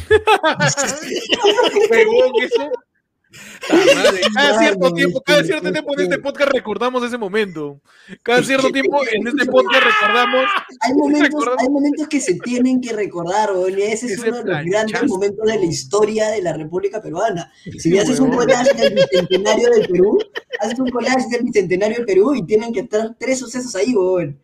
Cada 4.34 4.58
cierto 4.60 4.92
tiempo, 4.94 5.20
este, 5.20 5.32
cada 5.32 5.44
cierto 5.44 5.72
tiempo 5.72 5.94
en 5.94 6.00
este 6.02 6.18
podcast 6.20 6.52
recordamos 6.52 7.04
ese 7.04 7.18
momento. 7.18 7.80
Cada 8.24 8.42
cierto 8.44 8.70
tiempo 8.72 9.02
en 9.12 9.28
este 9.28 9.46
podcast 9.46 9.84
recordamos. 9.84 10.46
Hay 10.82 10.94
momentos, 10.94 11.30
Recordamos- 11.30 11.62
hay 11.62 11.70
momentos 11.70 12.08
que 12.08 12.20
se 12.22 12.34
tienen 12.40 12.82
que 12.82 12.94
recordar, 12.94 13.50
y 13.70 13.82
ese 13.84 14.08
es 14.08 14.12
Ese 14.14 14.30
uno 14.30 14.38
de 14.44 14.52
los 14.54 14.66
grandes 14.66 15.04
momentos 15.08 15.46
de 15.46 15.60
la 15.60 15.66
historia 15.66 16.30
de 16.30 16.42
la 16.42 16.54
República 16.54 17.02
Peruana. 17.02 17.52
Si 17.64 17.80
Sí, 17.80 17.98
haces 18.00 18.20
un 18.20 18.32
collage 18.32 18.74
del 18.74 18.96
bicentenario 18.96 19.70
del 19.70 19.88
Perú, 19.88 20.18
haces 20.60 20.80
un 20.80 20.90
collage 20.90 21.28
del 21.30 21.44
bicentenario 21.44 21.98
del 21.98 22.06
Perú 22.06 22.34
y 22.36 22.46
tienen 22.46 22.74
que 22.74 22.80
estar 22.82 23.16
tres 23.20 23.38
sucesos 23.40 23.76
ahí, 23.76 23.94
weón. 23.94 24.40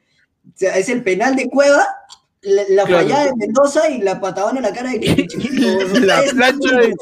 O 0.47 0.51
sea, 0.53 0.77
es 0.77 0.89
el 0.89 1.03
penal 1.03 1.35
de 1.35 1.49
Cueva, 1.49 1.87
la, 2.41 2.63
la 2.69 2.83
Claro. 2.85 3.03
fallada 3.03 3.25
de 3.25 3.35
Mendoza 3.37 3.89
y 3.89 4.01
la 4.01 4.19
patadona 4.21 4.57
en 4.59 4.63
la 4.63 4.73
cara 4.73 4.91
de 4.91 4.99
Chiquito. 4.99 5.65
La 6.01 6.21
plancha 6.31 6.77
de 6.77 6.93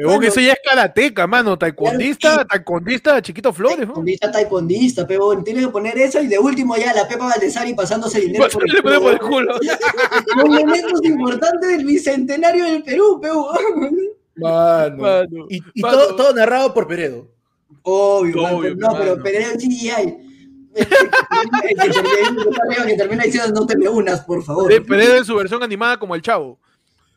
importante. 0.00 0.06
Huevón, 0.06 0.24
eso 0.24 0.40
ya 0.40 0.52
es 0.52 0.58
karateca, 0.64 1.26
mano. 1.26 1.58
Taekwondista, 1.58 2.44
taekwondista, 2.44 3.22
chiquito 3.22 3.52
Flores, 3.52 3.78
¿no? 3.80 3.84
Taekwondista, 3.86 4.30
taekwondista, 4.32 5.06
pero 5.06 5.42
tienes 5.42 5.66
que 5.66 5.72
poner 5.72 5.96
eso 5.98 6.20
y 6.20 6.26
de 6.26 6.38
último 6.38 6.76
ya 6.76 6.92
la 6.94 7.08
Pepa 7.08 7.26
Valdesari 7.26 7.74
pasándose 7.74 8.20
dinero 8.20 8.46
por 8.52 8.68
el 8.68 8.74
Le 8.74 8.82
ponemos 8.82 9.02
por 9.04 9.12
el 9.12 9.18
culo. 9.20 9.58
culo. 9.58 9.60
Los 10.36 10.48
momentos 10.60 11.00
importantes 11.04 11.68
del 11.70 11.84
bicentenario 11.84 12.64
del 12.64 12.82
Perú, 12.82 13.18
pero 13.20 13.48
Mano. 14.36 14.96
Mano, 15.02 15.46
Y, 15.50 15.56
y 15.74 15.82
mano. 15.82 15.98
todo, 15.98 16.16
todo 16.16 16.34
narrado 16.34 16.72
por 16.72 16.86
Peredo. 16.86 17.28
Obvio, 17.82 18.42
Obvio, 18.42 18.74
no, 18.76 18.92
pero 18.92 19.10
mano. 19.12 19.22
Pereira 19.22 19.48
CGI. 19.56 20.16
Que 20.74 20.86
termina- 20.86 22.86
que 22.86 22.96
que 22.96 23.26
diciendo 23.26 23.60
no 23.60 23.66
te 23.66 23.76
me 23.76 23.88
unas, 23.88 24.20
por 24.20 24.42
favor. 24.44 24.68
Peredo 24.86 25.16
en 25.16 25.24
su 25.24 25.34
versión 25.36 25.62
animada 25.62 25.98
como 25.98 26.14
el 26.14 26.22
chavo. 26.22 26.58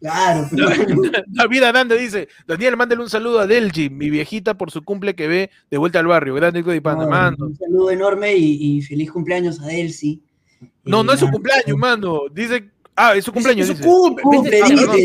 Claro, 0.04 0.50
pero 0.52 1.24
David 1.28 1.64
Aranda 1.64 1.96
dice, 1.96 2.28
Daniel, 2.46 2.76
mándale 2.76 3.02
un 3.02 3.10
saludo 3.10 3.40
a 3.40 3.48
Delgi, 3.48 3.90
mi 3.90 4.10
viejita 4.10 4.54
por 4.54 4.70
su 4.70 4.84
cumple 4.84 5.16
que 5.16 5.30
ve 5.30 5.50
de 5.72 5.78
vuelta 5.78 6.00
al 6.00 6.08
barrio. 6.08 6.36
Grande 6.36 6.60
hijo 6.60 6.72
de 6.72 6.82
Panda, 6.82 7.06
no, 7.06 7.10
mano. 7.10 7.38
un 7.40 7.56
saludo 7.56 7.90
enorme 7.90 8.36
y, 8.36 8.78
y 8.80 8.82
feliz 8.82 9.10
cumpleaños 9.10 9.62
a 9.62 9.72
Elsie. 9.72 10.20
No, 10.84 11.06
no 11.06 11.14
es 11.14 11.20
su 11.20 11.26
nada, 11.28 11.36
cumpleaños, 11.36 11.78
mano. 11.78 12.24
Dice, 12.34 12.70
ah, 12.98 13.16
es 13.16 13.24
su 13.24 13.32
cumpleaños. 13.32 13.70
Es 13.70 13.78
su 13.78 13.84
cumple. 13.86 14.24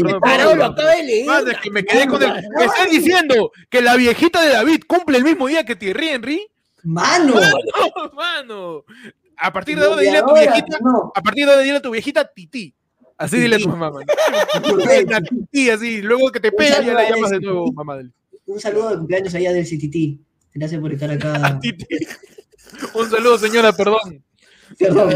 Lo 0.03 0.17
acaba 0.65 0.97
de 0.97 1.05
leer. 1.05 1.29
Que 1.63 1.71
me 1.71 1.85
quedé 1.85 2.09
con 2.09 2.21
el. 2.21 2.33
Me 2.33 2.65
está 2.65 2.85
diciendo 2.91 3.53
que 3.71 3.81
la 3.81 3.95
viejita 3.95 4.43
de 4.43 4.49
David 4.49 4.83
cumple 4.89 5.19
el 5.19 5.23
mismo 5.23 5.47
día 5.47 5.65
que 5.65 5.77
Thierry 5.77 6.09
Henry. 6.09 6.51
Mano, 6.83 7.35
No, 7.35 8.13
mano. 8.15 8.85
A 9.37 9.53
partir 9.53 9.79
de 9.79 9.85
ahora 9.85 10.01
de 10.01 10.07
dile 10.07 10.19
a 10.19 10.23
tu 10.23 10.31
ahora, 10.31 10.43
viejita, 10.43 10.79
no. 10.81 11.13
a 11.15 11.23
partir 11.23 11.45
de 11.47 11.53
ahora 11.53 11.63
dile 11.63 11.77
a 11.77 11.83
tu 11.83 11.93
viejita 11.93 12.25
Titi. 12.25 12.75
Así 13.19 13.37
dile 13.39 13.57
a 13.57 13.59
tu 13.59 13.69
mamá, 13.69 13.93
Titi, 15.29 15.71
así. 15.71 16.01
Luego 16.03 16.31
que 16.31 16.39
te 16.39 16.53
pega, 16.53 16.81
ya 16.81 16.95
la 16.95 17.11
llamas 17.11 17.31
de 17.31 17.41
nuevo, 17.41 17.73
mamá 17.73 17.97
del. 17.97 18.13
Un 18.47 18.61
saludo 18.61 18.91
de 18.91 18.97
cumpleaños 18.99 19.35
allá 19.35 19.53
del 19.53 19.67
CTT. 19.67 20.21
Gracias 20.55 20.81
por 20.81 20.93
estar 20.93 21.11
acá. 21.11 21.61
Un 22.95 23.11
saludo, 23.11 23.39
señora, 23.39 23.73
perdón. 23.73 24.23
Perdón, 24.79 25.11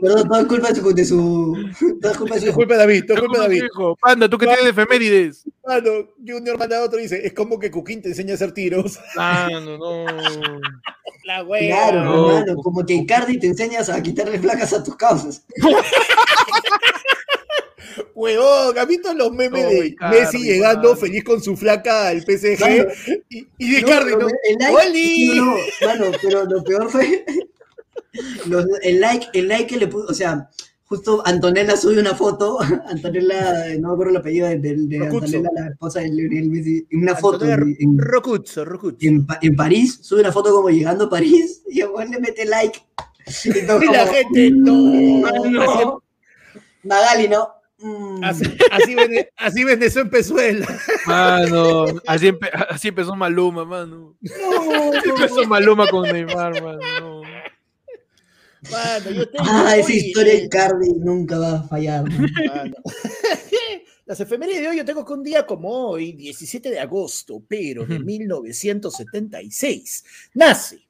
perdón, 0.00 0.28
todo 0.28 0.40
es 0.40 0.46
culpa 0.46 0.68
de 0.68 0.74
su, 0.74 0.92
de 0.94 1.04
su, 1.04 1.98
todo 2.00 2.12
es 2.12 2.18
culpa 2.18 2.34
de 2.34 2.40
su 2.40 2.46
Disculpe, 2.46 2.76
David, 2.76 3.04
disculpe, 3.08 3.38
David. 3.38 3.62
Panda, 4.00 4.28
tú 4.28 4.36
que 4.38 4.46
tienes 4.46 4.66
efemérides. 4.66 5.44
Mano, 5.66 5.90
Junior 6.26 6.58
manda 6.58 6.82
otro 6.82 6.98
y 6.98 7.02
dice, 7.04 7.26
es 7.26 7.32
como 7.32 7.58
que 7.58 7.70
Cuquín 7.70 8.02
te 8.02 8.08
enseña 8.08 8.32
a 8.32 8.34
hacer 8.34 8.52
tiros. 8.52 8.98
Ah, 9.16 9.48
no, 9.52 9.78
no. 9.78 10.04
La 11.24 11.42
wea. 11.44 11.74
Claro, 11.90 12.04
No. 12.04 12.30
hermano, 12.38 12.56
como 12.62 12.84
que 12.86 12.94
Icardi 12.94 13.38
te 13.38 13.46
enseñas 13.48 13.88
a 13.90 14.02
quitarle 14.02 14.38
placas 14.38 14.72
a 14.72 14.82
tus 14.82 14.96
causas. 14.96 15.44
Huevón, 18.14 18.76
¿has 18.78 18.86
visto 18.86 19.12
los 19.14 19.32
memes 19.32 19.64
Oh, 19.64 19.68
de 19.70 19.86
Icardi, 19.88 20.20
Messi 20.20 20.38
llegando 20.38 20.88
mano. 20.90 21.00
feliz 21.00 21.24
con 21.24 21.42
su 21.42 21.56
flaca 21.56 22.08
al 22.08 22.20
PSG? 22.22 22.60
Mano. 22.60 22.84
y, 23.28 23.46
y 23.58 23.70
de 23.72 23.80
Icardi, 23.80 24.12
pero 24.12 24.18
¿no? 24.20 24.28
El 24.28 24.56
like, 24.58 24.88
¡Oli! 24.88 25.32
no, 25.36 25.56
mano, 25.86 26.04
pero 26.22 26.44
lo 26.44 26.62
peor 26.64 26.90
fue 26.90 27.24
los- 28.46 28.66
el 28.82 29.00
like, 29.00 29.26
el 29.34 29.48
like 29.48 29.66
que 29.66 29.76
le 29.76 29.86
puso, 29.88 30.06
o 30.08 30.14
sea, 30.14 30.48
justo 30.84 31.22
Antonella 31.26 31.76
sube 31.76 32.00
una 32.00 32.14
foto, 32.14 32.58
Antonella, 32.88 33.76
no 33.78 33.88
me 33.88 33.94
acuerdo 33.94 34.10
el 34.12 34.16
apellido 34.18 34.48
de, 34.48 34.58
de-. 34.58 34.98
Antonella, 35.06 35.50
la 35.54 35.68
esposa 35.68 36.00
de 36.00 36.08
Lionel 36.10 36.48
Messi, 36.50 36.86
una 36.92 37.14
foto 37.14 37.44
Antonella 37.44 37.76
en, 37.80 37.90
en- 37.90 37.98
Rocuzzo, 37.98 38.64
Rocuzzo. 38.64 38.96
en 39.00 39.26
Pa- 39.26 39.38
en 39.42 39.54
París, 39.56 39.98
sube 40.02 40.20
una 40.20 40.32
foto 40.32 40.50
como 40.52 40.70
llegando 40.70 41.04
a 41.04 41.10
París 41.10 41.62
y 41.70 41.80
el 41.80 41.88
weón 41.88 42.10
le 42.10 42.20
mete 42.20 42.44
like. 42.46 42.80
Y 43.44 43.66
todo 43.66 43.82
Y 43.82 43.86
la 43.86 44.00
como, 44.06 44.12
gente, 44.12 44.50
no. 44.52 45.44
no. 45.50 46.02
Magali, 46.84 47.28
¿no. 47.28 47.48
Mm. 47.80 48.24
Así, 48.24 48.42
así, 48.72 48.94
vende- 48.94 49.28
así 49.36 49.98
empezó 50.00 50.40
él. 50.40 50.64
Mano, 51.06 51.84
así, 52.06 52.26
empe- 52.26 52.50
así 52.70 52.88
empezó 52.88 53.14
Maluma, 53.14 53.64
mano. 53.64 54.16
Así 54.96 55.08
empezó 55.10 55.46
Maluma 55.46 55.86
con 55.88 56.02
Neymar, 56.10 56.60
mano. 56.62 57.17
Yo 59.14 59.28
tengo 59.28 59.44
Ah, 59.48 59.76
esa 59.76 59.92
historia 59.92 60.34
de 60.34 60.44
Icardi 60.44 60.92
nunca 60.98 61.38
va 61.38 61.58
a 61.58 61.62
fallar. 61.64 62.04
Las 64.06 64.20
efemérides 64.20 64.62
de 64.62 64.68
hoy 64.68 64.76
yo 64.78 64.84
tengo 64.84 65.04
que 65.04 65.12
un 65.12 65.22
día 65.22 65.44
como 65.44 65.68
hoy, 65.90 66.12
17 66.12 66.70
de 66.70 66.80
agosto, 66.80 67.42
pero 67.46 67.84
de 67.84 67.96
Ujú. 67.96 68.04
1976, 68.04 70.04
nace 70.34 70.86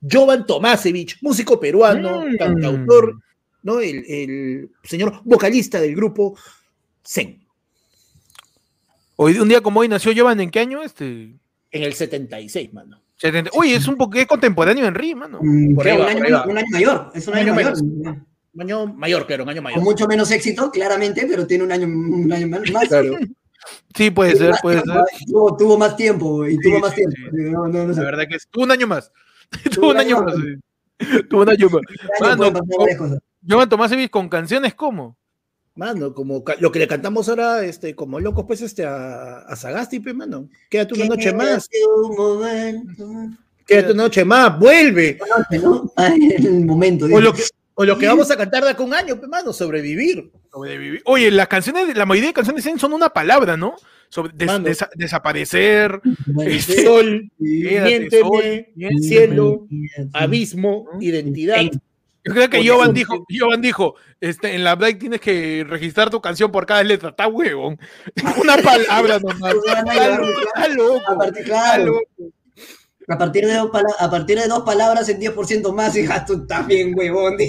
Jovan 0.00 0.46
Tomasevich, 0.46 1.18
músico 1.22 1.58
peruano, 1.58 2.24
Mm. 2.24 2.36
cantautor, 2.36 3.20
¿no? 3.62 3.80
El, 3.80 4.04
el 4.08 4.70
señor 4.84 5.20
vocalista 5.24 5.80
del 5.80 5.96
grupo 5.96 6.36
Zen, 7.04 7.42
Hoy, 9.18 9.38
un 9.38 9.48
día 9.48 9.62
como 9.62 9.80
hoy 9.80 9.88
nació 9.88 10.12
Jovan, 10.14 10.38
¿en 10.40 10.50
qué 10.50 10.60
año? 10.60 10.82
Este. 10.82 11.34
en 11.70 11.82
el 11.82 11.94
76, 11.94 12.72
mano. 12.74 13.00
70. 13.16 13.50
Oye, 13.54 13.74
es 13.76 13.88
un 13.88 13.96
poco 13.96 14.16
es 14.18 14.26
contemporáneo 14.26 14.82
de 14.82 14.88
Henry, 14.88 15.14
mano. 15.14 15.38
Mm, 15.42 15.74
Por 15.74 15.84
creo, 15.84 15.94
ahí 15.94 16.00
va, 16.00 16.04
un, 16.04 16.10
año, 16.10 16.18
por 16.18 16.26
ahí 16.26 16.32
va. 16.32 16.44
un 16.46 16.58
año 16.58 16.66
mayor, 16.70 17.10
es 17.14 17.26
un, 17.28 17.32
Un 17.34 17.38
año, 17.38 17.52
año 17.52 17.54
mayor. 17.54 17.74
Un 18.54 18.62
año 18.62 18.86
mayor, 18.94 19.26
claro, 19.26 19.42
un 19.44 19.48
año 19.50 19.62
mayor. 19.62 19.76
Con 19.78 19.84
mucho 19.84 20.06
menos 20.06 20.30
éxito, 20.30 20.70
claramente, 20.70 21.26
pero 21.28 21.46
tiene 21.46 21.64
un 21.64 21.72
año, 21.72 21.86
un 21.86 22.32
año 22.32 22.48
más. 22.48 22.88
Claro. 22.88 23.16
Sí, 23.94 24.10
puede 24.10 24.36
ser, 24.36 24.54
puede 24.62 24.80
ser. 24.82 24.94
Tuvo, 25.26 25.56
tuvo 25.56 25.76
más 25.78 25.96
tiempo 25.96 26.46
y 26.46 26.56
tuvo 26.60 26.76
Sí, 26.76 26.80
más 26.82 26.90
sí, 26.90 26.96
tiempo. 26.96 27.16
sí. 27.32 27.42
No, 27.50 27.66
no, 27.66 27.84
no 27.86 27.94
sé. 27.94 28.00
La 28.00 28.06
verdad 28.06 28.24
que 28.28 28.36
es- 28.36 28.46
tuvo 28.48 28.64
un 28.64 28.70
año 28.70 28.86
más. 28.86 29.10
tuvo 29.74 29.90
un 29.90 29.96
año 29.96 30.22
más. 30.22 30.34
Tuvo 31.28 31.42
un 31.42 31.48
año 31.48 31.68
más. 31.70 31.82
Mano. 32.38 33.18
Jovan 33.48 33.68
Tomásevich 33.68 34.10
con 34.10 34.28
canciones 34.28 34.74
como. 34.74 35.16
Mano, 35.76 36.14
como 36.14 36.42
lo 36.58 36.72
que 36.72 36.78
le 36.78 36.88
cantamos 36.88 37.28
ahora, 37.28 37.64
este, 37.64 37.94
como 37.94 38.18
locos, 38.18 38.44
pues, 38.46 38.62
este, 38.62 38.84
a, 38.86 39.40
a 39.40 39.56
Sagasti, 39.56 40.00
pues, 40.00 40.14
mano. 40.14 40.48
Quédate 40.70 40.94
una 40.94 41.04
noche 41.06 41.32
más, 41.34 41.68
Quédate 41.68 41.86
un 42.02 42.16
momento 42.16 43.06
más. 43.08 43.38
quédate 43.66 43.92
una 43.92 44.02
noche 44.04 44.24
más, 44.24 44.58
vuelve. 44.58 45.18
El 46.38 46.64
momento. 46.64 47.06
O 47.12 47.20
lo 47.20 47.32
que, 47.34 47.42
o 47.74 47.84
lo 47.84 47.98
que 47.98 48.06
vamos 48.06 48.30
a 48.30 48.36
cantar 48.36 48.64
de 48.64 48.70
acá 48.70 48.82
un 48.82 48.94
año, 48.94 49.16
pues, 49.16 49.28
mano, 49.28 49.52
sobrevivir. 49.52 50.30
sobrevivir. 50.50 51.02
Oye, 51.04 51.30
las 51.30 51.48
canciones, 51.48 51.94
la 51.96 52.06
mayoría 52.06 52.30
de 52.30 52.34
canciones 52.34 52.64
son 52.78 52.92
una 52.94 53.10
palabra, 53.10 53.56
¿no? 53.58 53.74
Sobre 54.08 54.32
des- 54.34 54.48
desa- 54.48 54.88
desaparecer, 54.94 56.00
este, 56.46 56.74
sí. 56.76 56.82
Sol, 56.84 57.30
miénteme, 57.38 58.08
sol, 58.20 58.42
miénteme. 58.76 59.02
cielo, 59.02 59.66
abismo, 60.14 60.88
¿no? 60.92 61.02
identidad. 61.02 61.56
Yo 62.26 62.34
creo 62.34 62.50
que 62.50 62.68
Jovan 62.68 62.92
dijo, 62.92 63.24
Jovan 63.30 63.60
dijo, 63.62 63.94
este, 64.20 64.54
en 64.56 64.64
la 64.64 64.74
Black 64.74 64.98
tienes 64.98 65.20
que 65.20 65.64
registrar 65.68 66.10
tu 66.10 66.20
canción 66.20 66.50
por 66.50 66.66
cada 66.66 66.82
letra. 66.82 67.10
Está 67.10 67.28
huevón. 67.28 67.78
Una 68.42 68.56
palabra 68.56 69.18
nomás. 69.22 69.54
A 69.76 69.78
Está 69.80 70.68
loco, 70.74 71.02
partir, 71.16 71.42
está 71.42 71.44
claro, 71.44 71.84
loco. 71.86 72.04
a 73.08 73.16
partir, 73.18 73.46
de 73.46 73.54
dos 73.54 73.70
a 74.00 74.10
partir 74.10 74.38
de 74.40 74.48
dos 74.48 74.62
palabras 74.64 75.08
en 75.08 75.20
10% 75.20 75.72
más, 75.72 75.96
hija, 75.96 76.24
tú 76.26 76.44
bien, 76.66 76.94
huevón. 76.96 77.36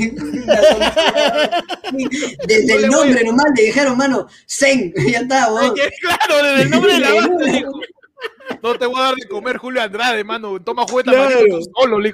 Desde 2.48 2.76
el 2.76 2.88
nombre 2.88 3.24
nomás 3.24 3.46
le 3.56 3.64
dijeron, 3.64 3.98
mano, 3.98 4.28
Zen, 4.48 4.94
ya 5.12 5.20
está, 5.22 5.52
huevón. 5.52 5.74
Claro, 6.02 6.44
desde 6.44 6.62
el 6.62 6.70
nombre 6.70 6.94
de 6.94 7.00
la 7.00 7.14
banda. 7.16 7.46
No 8.62 8.76
te 8.78 8.86
voy 8.86 9.00
a 9.00 9.04
dar 9.04 9.16
de 9.16 9.28
comer 9.28 9.58
Julio 9.58 9.82
Andrade, 9.82 10.24
mano. 10.24 10.60
Toma 10.62 10.84
jugueta 10.88 11.12
Claro. 11.12 11.40
solo, 11.76 12.00
le 12.00 12.14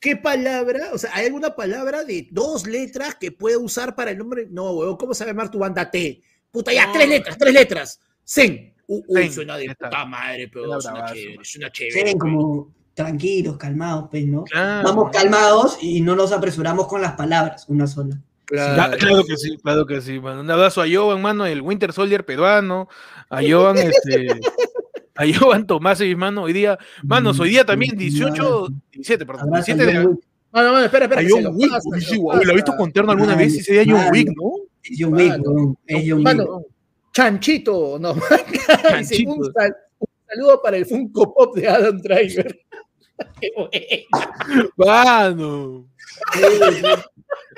¿Qué 0.00 0.16
palabra? 0.16 0.88
O 0.92 0.98
sea, 0.98 1.10
¿hay 1.14 1.26
alguna 1.26 1.54
palabra 1.54 2.04
de 2.04 2.26
dos 2.30 2.66
letras 2.66 3.16
que 3.16 3.30
pueda 3.32 3.58
usar 3.58 3.94
para 3.94 4.10
el 4.12 4.18
nombre? 4.18 4.46
No, 4.50 4.70
huevón, 4.72 4.96
¿cómo 4.96 5.12
se 5.14 5.24
va 5.24 5.30
a 5.30 5.32
llamar 5.34 5.50
tu 5.50 5.58
banda 5.58 5.90
T? 5.90 6.22
Puta, 6.50 6.72
ya, 6.72 6.86
No. 6.86 6.92
tres 6.94 7.08
letras, 7.08 7.36
tres 7.38 7.52
letras. 7.52 8.00
Zen. 8.26 8.74
Uy, 8.86 9.02
Zen, 9.24 9.32
suena 9.32 9.56
de 9.56 9.66
puta 9.68 10.04
madre, 10.06 10.48
pero 10.52 10.80
Suena 10.80 11.12
chévere, 11.12 11.44
suena 11.44 11.70
chévere. 11.70 12.08
Zen, 12.10 12.18
como 12.18 12.72
tranquilos, 12.94 13.56
calmados, 13.56 14.08
pues, 14.10 14.26
¿no? 14.26 14.44
Claro. 14.44 14.88
Vamos 14.88 15.10
calmados 15.12 15.78
y 15.82 16.00
no 16.00 16.16
nos 16.16 16.32
apresuramos 16.32 16.86
con 16.88 17.00
las 17.02 17.12
palabras, 17.12 17.66
una 17.68 17.86
sola. 17.86 18.18
Cla- 18.46 18.96
Claro, 18.98 19.22
que 19.24 19.36
sí, 19.36 19.56
claro 19.62 19.86
que 19.86 20.00
sí, 20.00 20.18
mano. 20.18 20.40
Un 20.40 20.50
abrazo 20.50 20.82
a 20.82 20.86
Jovan, 20.92 21.22
mano, 21.22 21.46
el 21.46 21.60
Winter 21.62 21.92
Soldier 21.92 22.24
peruano, 22.24 22.88
a 23.28 23.40
Jovan, 23.48 23.78
este, 23.78 24.26
a 25.20 25.26
Jovan 25.38 25.66
Tomás, 25.66 26.00
mano, 26.16 26.44
hoy 26.44 26.52
día, 26.52 26.78
manos, 27.02 27.38
hoy 27.40 27.50
día 27.50 27.64
también 27.64 27.96
18, 27.96 28.68
17, 28.92 29.26
perdón, 29.26 29.48
Abrazo 29.48 29.72
a 29.72 29.74
17 29.74 29.98
de. 29.98 30.04
Mano, 30.52 30.72
mano, 30.72 30.84
espera, 30.84 31.04
espera. 31.04 31.20
a 31.20 31.24
John 31.28 31.44
lo 31.44 31.50
Wick, 31.50 31.70
lo 31.70 32.20
guau, 32.20 32.42
¿lo 32.42 32.50
ha 32.50 32.54
visto 32.54 32.74
con 32.76 32.90
terno 32.92 33.12
alguna 33.12 33.36
vez? 33.36 33.54
Y 33.54 33.62
sería 33.62 33.84
John. 33.86 34.10
Wick, 34.12 34.28
¿no? 34.34 34.50
John 34.98 35.14
Wick, 35.14 35.78
es 35.86 36.04
John 36.08 36.26
Wick. 36.26 36.66
Chanchito, 37.12 37.98
no. 38.00 38.14
Chanchito. 38.88 39.32
un, 39.32 39.52
sal- 39.52 39.76
un 39.98 40.08
saludo 40.26 40.62
para 40.62 40.76
el 40.78 40.86
Funko 40.86 41.34
Pop 41.34 41.54
de 41.56 41.68
Adam 41.68 42.00
Driver. 42.00 42.58
Qué 43.40 43.52
bueno. 43.56 44.66
Mano. 44.76 45.86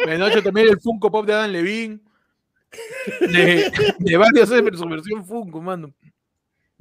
Menocho 0.04 0.42
también 0.42 0.68
el 0.68 0.80
Funko 0.80 1.10
Pop 1.10 1.24
de 1.26 1.32
Adam 1.34 1.50
Levine. 1.50 2.00
De, 3.20 3.70
de 3.98 4.16
varios 4.16 4.50
en 4.50 4.76
su 4.76 4.88
versión 4.88 5.24
Funko, 5.24 5.60
mano. 5.62 5.92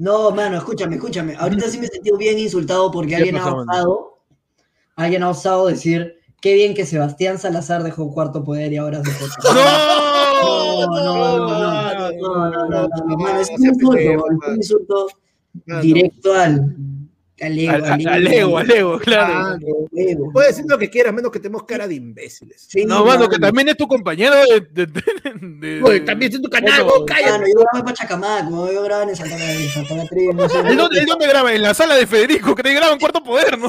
No, 0.01 0.31
mano, 0.31 0.57
escúchame, 0.57 0.95
escúchame. 0.95 1.35
Ahorita 1.37 1.69
sí 1.69 1.77
me 1.77 1.85
he 1.85 1.89
sentido 1.89 2.17
bien 2.17 2.39
insultado 2.39 2.89
porque 2.89 3.15
alguien 3.15 3.37
ha 3.37 3.53
osado, 3.53 4.17
alguien 4.95 5.21
ha 5.21 5.29
osado 5.29 5.67
decir, 5.67 6.15
qué 6.41 6.55
bien 6.55 6.73
que 6.73 6.87
Sebastián 6.87 7.37
Salazar 7.37 7.83
dejó 7.83 8.11
cuarto 8.11 8.43
poder 8.43 8.73
y 8.73 8.77
ahora 8.77 9.03
se 9.03 9.11
podcast. 9.11 9.43
¡No! 9.43 10.87
No, 10.87 11.03
no, 11.03 11.37
no, 11.37 12.49
no, 12.49 12.49
no, 12.49 12.87
no, 12.87 12.89
al 17.41 18.27
ego, 18.27 18.57
al 18.57 18.71
ego, 18.71 18.99
claro. 18.99 19.33
Ah. 19.35 19.57
Puedes 20.33 20.55
decir 20.55 20.65
lo 20.69 20.77
que 20.77 20.89
quieras, 20.89 21.13
menos 21.13 21.31
que 21.31 21.39
tenemos 21.39 21.63
cara 21.63 21.87
de 21.87 21.95
imbéciles. 21.95 22.65
Sí, 22.69 22.85
No, 22.85 23.03
mano, 23.05 23.27
que 23.27 23.39
también 23.39 23.67
es 23.69 23.77
tu 23.77 23.87
compañero 23.87 24.35
de. 24.35 24.61
de, 24.61 24.85
de- 24.85 25.01
de- 25.41 25.83
Oye, 25.83 25.99
también 26.01 26.31
es 26.33 26.41
tu 26.41 26.49
canal, 26.49 26.83
Bueno, 26.83 26.99
vos, 26.99 27.03
cállate. 27.07 27.31
Mano, 27.31 27.45
yo 27.47 27.53
grababa 27.61 27.83
para 27.85 27.93
Chacamaco, 27.95 28.71
yo 28.71 28.83
grababa 28.83 29.09
en 29.09 29.15
Santa 29.15 29.51
en 29.53 29.69
Santa 29.69 29.95
Catrina, 29.97 30.33
no 30.33 30.49
sé. 30.49 30.59
¿El 30.59 30.77
dónde, 30.77 30.99
el 30.99 31.05
dónde 31.05 31.27
graba? 31.27 31.53
En 31.53 31.61
la 31.61 31.73
sala 31.73 31.95
de 31.95 32.07
Federico, 32.07 32.53
que 32.55 32.63
te 32.63 32.73
graba 32.73 32.93
en 32.93 32.99
cuarto 32.99 33.23
poder, 33.23 33.57
¿no? 33.57 33.67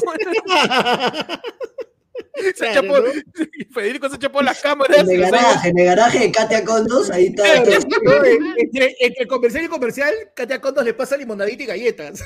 Se 2.43 2.53
Claro, 2.53 2.81
chapó, 2.81 2.99
¿no? 2.99 3.11
Federico 3.73 4.09
se 4.09 4.17
chapó 4.17 4.41
las 4.41 4.59
cámaras. 4.63 4.97
En 4.99 5.11
el 5.11 5.21
garaje, 5.21 5.69
en 5.69 5.77
el 5.79 5.85
garaje 5.85 6.19
de 6.19 6.31
Katia 6.31 6.63
Condos, 6.65 7.11
ahí 7.11 7.27
está. 7.27 7.57
Entre, 7.57 8.95
entre 8.99 9.27
comercial 9.27 9.65
y 9.65 9.67
comercial, 9.67 10.13
Katia 10.35 10.59
Condos 10.59 10.83
le 10.83 10.93
pasa 10.93 11.15
limonadita 11.15 11.63
y 11.63 11.65
galletas. 11.67 12.23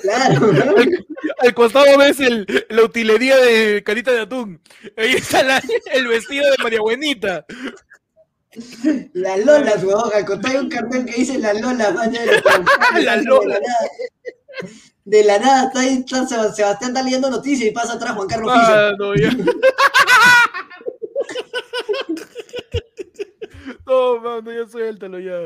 Claro, 0.00 0.40
¿no? 0.52 0.76
Al, 0.76 1.06
al 1.40 1.54
costado 1.54 1.98
ves 1.98 2.18
el, 2.20 2.46
la 2.70 2.82
utilería 2.82 3.36
de 3.36 3.82
carita 3.84 4.10
de 4.12 4.20
atún. 4.20 4.60
Ahí 4.96 5.12
está 5.12 5.42
la- 5.42 5.62
el 5.92 6.06
vestido 6.08 6.50
de 6.50 6.62
María 6.62 6.80
Buenita. 6.80 7.44
Las 9.12 9.38
lolas, 9.44 9.84
weón. 9.84 10.10
Costado 10.26 10.48
hay 10.48 10.56
un 10.64 10.68
cartel 10.68 11.04
que 11.06 11.12
dice 11.12 11.38
las 11.38 11.60
lolas, 11.60 11.94
lo- 11.94 13.00
Las 13.00 13.24
lolas. 13.24 13.60
De 15.04 15.24
la 15.24 15.38
nada, 15.38 15.66
está 15.66 15.80
ahí, 15.80 16.04
está 16.06 16.26
Sebastián 16.26 16.90
está 16.90 17.02
leyendo 17.02 17.28
noticias 17.30 17.68
y 17.68 17.72
pasa 17.72 17.94
atrás 17.94 18.14
Juan 18.14 18.28
Carlos. 18.28 18.52
Ah, 18.54 18.92
no, 18.98 19.14
ya. 19.14 19.30
No, 23.86 24.20
mano, 24.20 24.50
ya 24.52 24.66
suéltalo, 24.68 25.18
ya. 25.20 25.38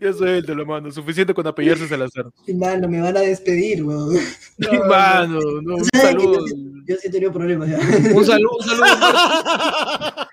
Ya 0.00 0.12
suéltalo, 0.12 0.66
mano. 0.66 0.90
Suficiente 0.90 1.32
con 1.32 1.46
apellarse 1.46 1.88
Salazar. 1.88 2.26
Mano, 2.54 2.88
me 2.88 3.00
van 3.00 3.16
a 3.16 3.20
despedir, 3.20 3.82
weón. 3.84 4.16
mano, 4.88 5.40
no, 5.62 5.76
un 5.76 5.84
¿Sabes 5.84 5.90
que 5.92 5.98
saludo. 6.22 6.40
Yo, 6.40 6.46
sí- 6.46 6.72
yo 6.86 6.96
sí 6.96 7.08
he 7.08 7.10
tenido 7.10 7.32
problemas 7.32 7.68
ya. 7.68 7.78
Un 8.14 8.24
saludo, 8.24 8.50
un 8.58 8.66
saludo. 8.66 8.84
Humberto. 8.94 10.26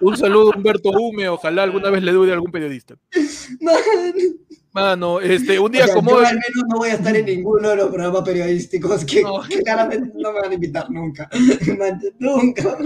Un 0.00 0.16
saludo 0.16 0.52
Humberto 0.56 0.90
Hume, 0.90 1.28
ojalá 1.28 1.62
alguna 1.64 1.90
vez 1.90 2.02
le 2.02 2.12
dure 2.12 2.30
a 2.30 2.34
algún 2.34 2.50
periodista. 2.50 2.94
Man, 3.60 3.74
Mano, 4.72 5.20
este, 5.20 5.58
un 5.58 5.66
o 5.66 5.68
día 5.68 5.86
sea, 5.86 5.94
como 5.94 6.10
yo 6.12 6.18
al 6.18 6.34
menos 6.34 6.64
no 6.68 6.76
voy 6.78 6.90
a 6.90 6.94
estar 6.94 7.16
en 7.16 7.26
ninguno 7.26 7.70
de 7.70 7.76
los 7.76 7.88
programas 7.88 8.22
periodísticos 8.22 9.04
que, 9.04 9.22
No. 9.22 9.40
que 9.42 9.58
claramente 9.64 10.12
no 10.16 10.32
me 10.32 10.40
van 10.40 10.50
a 10.50 10.54
invitar 10.54 10.88
nunca. 10.90 11.28
Nunca. 12.18 12.78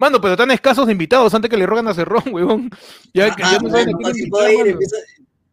Mano, 0.00 0.20
pero 0.20 0.36
tan 0.36 0.50
escasos 0.50 0.84
de 0.86 0.92
invitados 0.92 1.32
antes 1.32 1.48
que 1.48 1.56
le 1.56 1.64
rogan 1.66 1.86
a 1.88 1.94
Cerrón, 1.94 2.24
huevón. 2.32 2.70
Ya, 3.14 3.34
Ah, 3.40 3.58
no 3.62 3.68
mano, 3.70 3.92
quién 3.98 4.14
si 4.14 4.26
puedo 4.28 4.50
ir, 4.50 4.66
empiezo- 4.66 4.96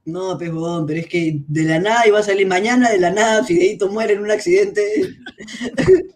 No, 0.06 0.38
pues, 0.38 0.50
huevón, 0.50 0.88
pero 0.88 1.00
es 1.02 1.08
que 1.08 1.42
de 1.48 1.64
la 1.64 1.80
nada 1.80 2.08
iba 2.08 2.18
a 2.20 2.24
salir 2.24 2.48
mañana, 2.48 2.90
de 2.90 2.98
la 3.00 3.12
nada 3.12 3.44
Fideito 3.44 3.88
muere 3.90 4.14
en 4.14 4.22
un 4.24 4.32
accidente. 4.32 4.82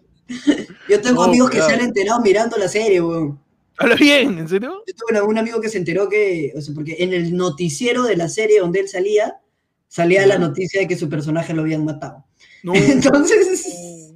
Yo 0.88 1.00
tengo 1.00 1.22
No, 1.22 1.28
amigos 1.30 1.50
que 1.50 1.62
se 1.62 1.72
han 1.72 1.80
enterado 1.80 2.20
mirando 2.20 2.56
la 2.56 2.68
serie, 2.68 3.00
huevón. 3.00 3.40
Habla 3.78 3.94
bien, 3.94 4.38
¿en 4.38 4.48
serio? 4.48 4.82
Yo 4.86 4.94
tuve 4.94 5.20
un 5.22 5.38
amigo 5.38 5.60
que 5.60 5.68
se 5.68 5.78
enteró 5.78 6.08
que, 6.08 6.52
o 6.56 6.60
sea, 6.60 6.74
porque 6.74 6.96
en 6.98 7.12
el 7.12 7.36
noticiero 7.36 8.02
de 8.04 8.16
la 8.16 8.28
serie 8.28 8.60
donde 8.60 8.80
él 8.80 8.88
salía, 8.88 9.40
salía 9.86 10.26
la 10.26 10.38
noticia 10.38 10.80
de 10.80 10.88
que 10.88 10.96
su 10.96 11.08
personaje 11.08 11.54
lo 11.54 11.62
habían 11.62 11.84
matado. 11.84 12.24
No. 12.62 12.74
Entonces, 12.74 14.08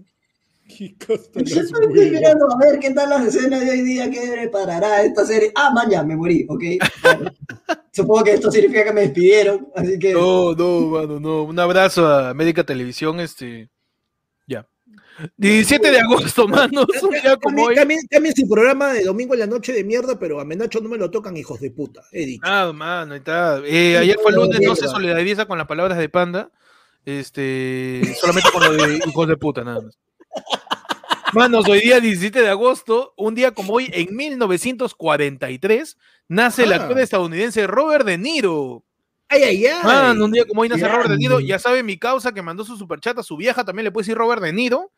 yo 0.78 1.60
estoy 1.60 2.10
mirando 2.10 2.46
a 2.50 2.58
ver 2.58 2.78
qué 2.80 2.90
tal 2.90 3.10
las 3.10 3.26
escenas 3.26 3.60
de 3.60 3.70
hoy 3.70 3.82
día, 3.82 4.10
qué 4.10 4.20
preparará 4.32 5.02
esta 5.02 5.24
serie. 5.24 5.52
Ah, 5.54 5.70
man, 5.72 5.88
ya, 5.90 6.02
me 6.02 6.16
morí, 6.16 6.44
ok. 6.48 6.62
Bueno, 7.02 7.30
supongo 7.92 8.24
que 8.24 8.32
esto 8.34 8.50
significa 8.50 8.84
que 8.84 8.92
me 8.92 9.02
despidieron, 9.02 9.68
así 9.74 9.98
que... 9.98 10.12
No, 10.12 10.54
no, 10.54 10.80
mano, 10.88 11.20
no. 11.20 11.44
Un 11.44 11.58
abrazo 11.58 12.06
a 12.06 12.30
América 12.30 12.64
Televisión, 12.64 13.20
este. 13.20 13.68
Ya. 14.46 14.66
17 15.36 15.90
de 15.90 16.00
agosto, 16.00 16.48
mano. 16.48 16.86
Cambien, 17.74 18.36
su 18.36 18.48
programa 18.48 18.92
de 18.92 19.04
domingo 19.04 19.34
en 19.34 19.40
la 19.40 19.46
noche 19.46 19.72
de 19.72 19.84
mierda, 19.84 20.18
pero 20.18 20.40
a 20.40 20.44
Menacho 20.44 20.80
no 20.80 20.88
me 20.88 20.98
lo 20.98 21.10
tocan, 21.10 21.36
hijos 21.36 21.60
de 21.60 21.70
puta. 21.70 22.02
He 22.12 22.26
dicho. 22.26 22.42
Ah, 22.44 22.72
mano, 22.74 23.14
está. 23.14 23.60
Eh, 23.64 23.98
ayer 23.98 24.16
fue 24.22 24.32
no, 24.32 24.44
lunes, 24.44 24.60
no 24.62 24.74
se 24.76 24.88
solidariza 24.88 25.46
con 25.46 25.58
las 25.58 25.66
palabras 25.66 25.98
de 25.98 26.08
Panda. 26.08 26.50
Este, 27.04 28.14
solamente 28.20 28.50
con 28.52 28.62
lo 28.64 28.86
de 28.86 29.00
hijos 29.06 29.28
de 29.28 29.36
puta, 29.36 29.64
nada 29.64 29.80
más. 29.82 29.98
Manos, 31.34 31.66
hoy 31.68 31.80
día 31.80 31.98
17 31.98 32.40
de 32.42 32.48
agosto, 32.48 33.14
un 33.16 33.34
día 33.34 33.52
como 33.52 33.72
hoy, 33.72 33.90
en 33.92 34.14
1943, 34.14 35.96
nace 36.28 36.64
el 36.64 36.72
Ah. 36.72 36.76
actor 36.76 36.98
estadounidense 37.00 37.66
Robert 37.66 38.04
De 38.04 38.18
Niro. 38.18 38.84
Ay, 39.28 39.42
ay, 39.44 39.66
ay. 39.66 39.82
Mano, 39.82 40.26
un 40.26 40.32
día 40.32 40.44
como 40.46 40.60
hoy 40.60 40.68
nace. 40.68 40.86
Robert 40.86 41.08
De 41.08 41.16
Niro. 41.16 41.40
Ya 41.40 41.58
sabe 41.58 41.82
mi 41.82 41.98
causa 41.98 42.32
que 42.32 42.42
mandó 42.42 42.64
su 42.64 42.76
superchat 42.76 43.18
a 43.18 43.22
su 43.22 43.36
vieja, 43.36 43.64
también 43.64 43.84
le 43.84 43.90
puede 43.90 44.02
decir 44.04 44.16
Robert 44.16 44.42
De 44.42 44.52
Niro, 44.52 44.92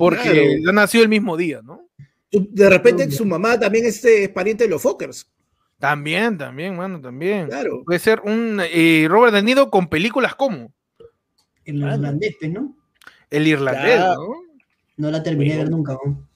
porque 0.00 0.22
Claro. 0.30 0.48
ya 0.66 0.72
nació 0.72 1.02
el 1.02 1.08
mismo 1.10 1.36
día, 1.36 1.60
¿no? 1.62 1.86
De 2.32 2.68
repente 2.70 3.10
su 3.10 3.24
mamá 3.26 3.58
también 3.60 3.84
es, 3.86 4.04
eh, 4.04 4.24
es 4.24 4.28
pariente 4.30 4.64
de 4.64 4.70
los 4.70 4.80
Fokkers. 4.82 5.30
También, 5.78 6.36
también, 6.38 6.76
mano, 6.76 7.00
también. 7.00 7.48
Claro. 7.48 7.82
Puede 7.84 7.98
ser 7.98 8.20
un 8.24 8.60
eh, 8.62 9.06
Robert 9.08 9.34
De 9.34 9.42
Niro 9.42 9.70
con 9.70 9.88
películas 9.88 10.34
como 10.34 10.72
los 11.66 11.94
irlandés, 11.94 12.36
¿no? 12.48 12.76
El 13.30 13.46
Irlandés, 13.46 13.96
Claro. 13.96 14.14
¿no? 14.20 14.34
No 14.96 15.10
la 15.10 15.22
terminé 15.22 15.52
de 15.52 15.58
ver 15.58 15.70
nunca, 15.70 15.96
¿no? 16.04 16.28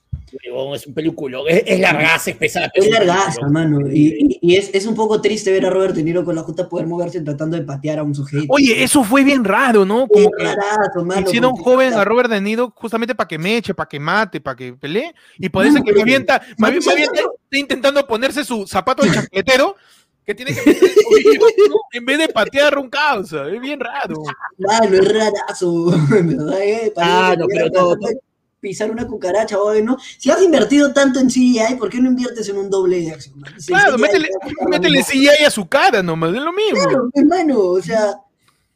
Huevón, 0.52 0.74
Es 0.74 0.86
un 0.86 0.94
película. 0.94 1.38
Es, 1.48 1.62
es 1.66 1.80
largaza, 1.80 2.30
es 2.30 2.36
pesada. 2.36 2.70
Es 2.74 2.86
un 2.86 2.92
largaza, 2.92 3.26
peliculón. 3.40 3.52
mano. 3.52 3.80
Y, 3.90 4.16
y- 4.18 4.38
y 4.42 4.56
es, 4.56 4.70
es 4.74 4.86
un 4.86 4.94
poco 4.94 5.20
triste 5.20 5.52
ver 5.52 5.64
a 5.66 5.70
Robert 5.70 5.94
De 5.94 6.02
Niro 6.02 6.24
con 6.24 6.34
la 6.34 6.42
justa 6.42 6.68
poder 6.68 6.86
moverse 6.86 7.20
tratando 7.20 7.56
de 7.56 7.62
patear 7.62 7.98
a 8.00 8.02
un 8.02 8.14
sujeto. 8.14 8.44
Oye, 8.48 8.82
eso 8.82 9.04
fue 9.04 9.22
bien 9.24 9.44
raro, 9.44 9.84
¿no? 9.84 10.06
Como 10.08 10.30
que 10.30 10.44
rarazo, 10.44 11.04
mano, 11.04 11.20
hicieron 11.26 11.50
porque- 11.52 11.64
joven 11.64 11.94
a 11.94 12.04
Robert 12.04 12.30
De 12.30 12.40
Niro 12.40 12.72
justamente 12.74 13.14
para 13.14 13.28
que 13.28 13.38
me 13.38 13.56
eche, 13.56 13.74
para 13.74 13.88
que 13.88 14.00
mate, 14.00 14.40
para 14.40 14.56
que 14.56 14.72
pelee, 14.72 15.14
y 15.38 15.48
parece 15.48 15.78
No, 15.78 15.84
que 15.84 15.92
pero- 15.92 16.00
más 16.00 16.06
bien 16.10 16.22
está, 16.22 16.42
intentando 17.52 18.06
ponerse 18.06 18.44
su 18.44 18.66
zapato 18.66 19.04
de 19.04 19.12
chancletero, 19.12 19.76
que 20.26 20.34
tiene 20.34 20.52
que 20.54 20.60
meter 20.64 20.90
en 21.92 22.04
vez 22.06 22.18
de 22.18 22.28
patear 22.28 22.78
un 22.78 22.88
causa, 22.88 23.46
es 23.48 23.60
bien 23.60 23.78
raro. 23.78 24.22
Mano, 24.58 24.96
es 24.96 25.12
rarazo. 25.12 25.84
verdad, 26.10 26.62
eh, 26.62 26.92
parece 26.94 27.12
Ah, 27.14 27.34
pero 27.46 27.94
de 27.96 28.18
Pisar 28.64 28.90
una 28.90 29.06
cucaracha, 29.06 29.58
oye, 29.60 29.82
¿no? 29.82 29.98
Si 30.18 30.30
has 30.30 30.40
invertido 30.40 30.94
tanto 30.94 31.20
en 31.20 31.28
CGI, 31.28 31.74
¿por 31.78 31.90
qué 31.90 32.00
no 32.00 32.08
inviertes 32.08 32.48
en 32.48 32.56
un 32.56 32.70
doble 32.70 32.98
de 33.02 33.10
acción? 33.10 33.34
Si 33.58 33.66
Claro, 33.66 33.98
métele, 33.98 34.30
métele. 34.70 35.02
CGI 35.04 35.44
a 35.46 35.50
su 35.50 35.66
cara 35.68 36.02
nomás, 36.02 36.30
es 36.34 36.40
lo 36.40 36.50
mismo. 36.50 36.82
Claro, 36.82 37.10
hermano, 37.12 37.58
o 37.60 37.82
sea, 37.82 38.14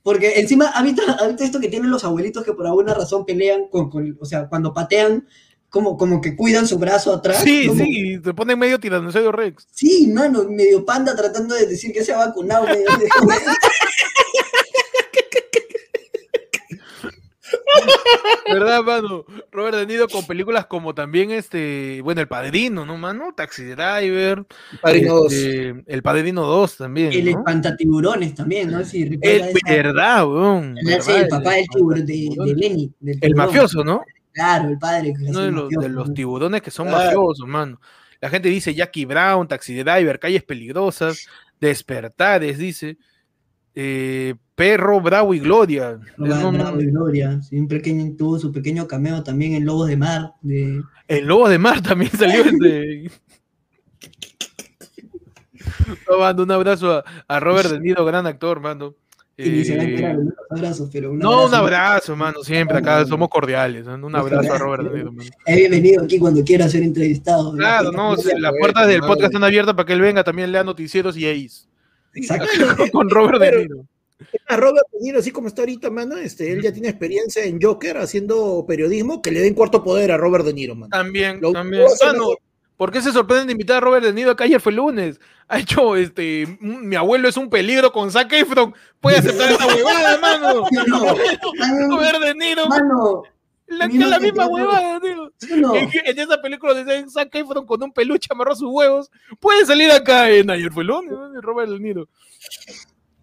porque 0.02 0.38
encima, 0.40 0.66
¿habita, 0.74 1.02
habita 1.14 1.42
esto 1.42 1.58
que 1.58 1.68
tienen 1.70 1.90
los 1.90 2.04
abuelitos 2.04 2.44
que 2.44 2.52
por 2.52 2.66
alguna 2.66 2.92
razón 2.92 3.24
pelean 3.24 3.68
con, 3.70 3.88
con- 3.88 4.18
o 4.20 4.24
sea, 4.26 4.46
cuando 4.46 4.74
patean, 4.74 5.26
como, 5.70 5.96
como 5.96 6.20
que 6.20 6.36
cuidan 6.36 6.66
su 6.66 6.78
brazo 6.78 7.14
atrás. 7.14 7.40
Sí, 7.42 7.66
como- 7.68 7.82
sí, 7.82 8.20
se 8.22 8.34
pone 8.34 8.56
medio 8.56 8.78
tiranosaurio 8.78 9.32
Rex. 9.32 9.66
Sí, 9.72 10.06
mano, 10.14 10.44
medio 10.50 10.84
panda 10.84 11.16
tratando 11.16 11.54
de 11.54 11.64
decir 11.66 11.94
que 11.94 12.04
se 12.04 12.12
ha 12.12 12.18
vacunado. 12.18 12.66
medio- 12.66 12.84
¿Verdad, 18.52 18.82
mano? 18.82 19.24
Robert 19.52 19.76
De 19.76 19.86
Niro 19.86 20.08
con 20.08 20.26
películas 20.26 20.66
como 20.66 20.94
también 20.94 21.30
este, 21.30 22.00
bueno, 22.02 22.20
El 22.20 22.28
Padrino, 22.28 22.86
¿no, 22.86 22.96
mano? 22.96 23.32
Taxi 23.36 23.64
Driver. 23.64 24.44
Padrino 24.80 25.14
dos. 25.16 25.32
este, 25.32 25.82
El 25.86 26.02
Padrino 26.02 26.42
2 26.44 26.76
también. 26.78 27.12
el 27.12 27.24
¿no? 27.26 27.30
espantatiburones 27.38 28.34
también, 28.34 28.70
¿no? 28.70 28.84
Si 28.84 29.02
El, 29.02 29.18
esa- 29.20 29.58
verdad, 29.68 30.26
weón. 30.26 30.74
verdad, 30.84 31.20
el 31.20 31.28
papá 31.28 31.52
del 31.54 31.66
tiburón, 31.68 32.06
de, 32.06 32.28
de. 32.36 32.54
Lenny. 32.54 32.92
del 33.00 33.18
El 33.20 33.34
mafioso, 33.34 33.84
¿no? 33.84 34.02
Claro, 34.32 34.68
el 34.70 34.78
padre. 34.78 35.12
que 35.14 35.24
Uno 35.30 35.40
de 35.40 35.48
el 35.48 35.54
los, 35.54 35.64
mafioso, 35.64 35.80
de 35.82 35.88
los 35.94 36.14
tiburones 36.14 36.62
que 36.62 36.70
son 36.70 36.88
Claro. 36.88 37.04
mafiosos, 37.04 37.46
mano. 37.46 37.80
La 38.20 38.30
gente 38.30 38.48
dice 38.48 38.74
Jackie 38.74 39.04
Brown, 39.04 39.46
Taxi 39.46 39.74
Driver, 39.76 40.18
Calles 40.18 40.42
Peligrosas, 40.42 41.26
Despertares, 41.60 42.56
dice. 42.58 42.96
Eh, 43.74 44.34
Perro, 44.58 45.00
Bravo 45.00 45.32
y 45.34 45.38
Gloria. 45.38 46.00
Bravo, 46.16 46.50
No, 46.50 46.52
no, 46.52 46.58
Bravo 46.58 46.80
y 46.80 46.86
Gloria. 46.86 47.40
Sí, 47.40 47.56
un 47.60 47.68
pequeño, 47.68 48.16
tuvo 48.18 48.40
su 48.40 48.50
pequeño 48.50 48.88
cameo 48.88 49.22
también 49.22 49.54
en 49.54 49.64
Lobos 49.64 49.88
de 49.88 49.96
Mar. 49.96 50.32
De... 50.42 50.82
El 51.06 51.26
Lobo 51.26 51.48
de 51.48 51.58
Mar 51.58 51.80
también 51.80 52.10
salió 52.10 52.44
este. 52.44 53.08
No, 56.10 56.18
mando 56.18 56.42
un 56.42 56.50
abrazo 56.50 56.92
a, 56.92 57.04
a 57.28 57.40
Robert 57.40 57.70
De 57.70 57.80
Niro, 57.80 58.04
gran 58.04 58.26
actor, 58.26 58.60
mando. 58.60 58.96
Eh, 59.36 60.18
unos 60.18 60.34
abrazos, 60.50 60.90
pero 60.92 61.12
un 61.12 61.18
no, 61.18 61.46
un 61.46 61.54
abrazo. 61.54 61.56
abrazo, 61.56 62.16
mano, 62.16 62.42
siempre, 62.42 62.78
acá 62.78 63.06
somos 63.06 63.28
cordiales. 63.28 63.86
¿no? 63.86 64.06
Un 64.06 64.16
abrazo 64.16 64.52
a 64.52 64.58
Robert 64.58 64.82
De 64.84 64.98
Niro, 64.98 65.12
bienvenido 65.46 66.02
aquí 66.02 66.18
cuando 66.18 66.42
quiera 66.42 66.68
ser 66.68 66.82
entrevistado. 66.82 67.52
Claro, 67.52 67.92
no, 67.92 68.16
las 68.16 68.52
puertas 68.58 68.88
del 68.88 69.00
podcast 69.00 69.26
están 69.26 69.44
abiertas 69.44 69.74
para 69.74 69.86
que 69.86 69.92
él 69.92 70.00
venga, 70.00 70.24
también 70.24 70.50
lea 70.50 70.64
noticieros 70.64 71.16
y 71.16 71.26
ahí. 71.26 71.48
Exacto. 72.14 72.48
Con 72.92 73.08
Robert 73.08 73.40
De 73.40 73.58
Niro. 73.62 73.86
A 74.48 74.56
Robert 74.56 74.86
De 74.92 74.98
Niro, 75.00 75.18
así 75.18 75.30
como 75.30 75.48
está 75.48 75.62
ahorita, 75.62 75.90
mano, 75.90 76.16
este, 76.16 76.52
él 76.52 76.62
ya 76.62 76.72
tiene 76.72 76.88
experiencia 76.88 77.44
en 77.44 77.60
Joker 77.60 77.98
haciendo 77.98 78.64
periodismo, 78.66 79.22
que 79.22 79.30
le 79.30 79.40
den 79.40 79.54
cuarto 79.54 79.84
poder 79.84 80.10
a 80.12 80.16
Robert 80.16 80.44
De 80.44 80.52
Niro, 80.54 80.74
mano. 80.74 80.90
También, 80.90 81.40
Lo- 81.40 81.52
también. 81.52 81.86
Mano. 82.04 82.30
¿por 82.76 82.92
qué 82.92 83.02
se 83.02 83.10
sorprenden 83.10 83.48
de 83.48 83.52
invitar 83.52 83.78
a 83.78 83.80
Robert 83.80 84.04
De 84.04 84.12
Niro 84.12 84.30
acá 84.30 84.44
ayer 84.44 84.60
fue 84.60 84.72
lunes? 84.72 85.20
Ha 85.48 85.58
hecho, 85.58 85.96
este, 85.96 86.58
mi 86.60 86.94
abuelo 86.94 87.28
es 87.28 87.36
un 87.36 87.50
peligro 87.50 87.90
con 87.92 88.10
Zac 88.10 88.32
Efron. 88.32 88.72
Puede 89.00 89.18
aceptar 89.18 89.50
esta 89.50 89.66
huevada, 89.66 90.18
mano. 90.18 90.64
Robert 91.90 92.20
De 92.20 92.34
Niro, 92.34 92.66
Mano, 92.68 93.22
la, 93.66 93.86
mira 93.88 94.06
la 94.06 94.18
misma 94.20 94.46
huevada, 94.46 95.00
tío. 95.00 95.32
En, 95.74 95.90
en 95.92 96.18
esa 96.18 96.40
película 96.40 96.72
de 96.74 97.08
Zac 97.10 97.34
Efron 97.34 97.66
con 97.66 97.82
un 97.82 97.92
peluche 97.92 98.28
amarró 98.30 98.54
sus 98.54 98.70
huevos. 98.70 99.10
Puede 99.40 99.66
salir 99.66 99.90
acá 99.90 100.30
en 100.30 100.48
ayer 100.50 100.72
fue 100.72 100.84
lunes. 100.84 101.12
Robert 101.42 101.70
De 101.70 101.80
Niro. 101.80 102.08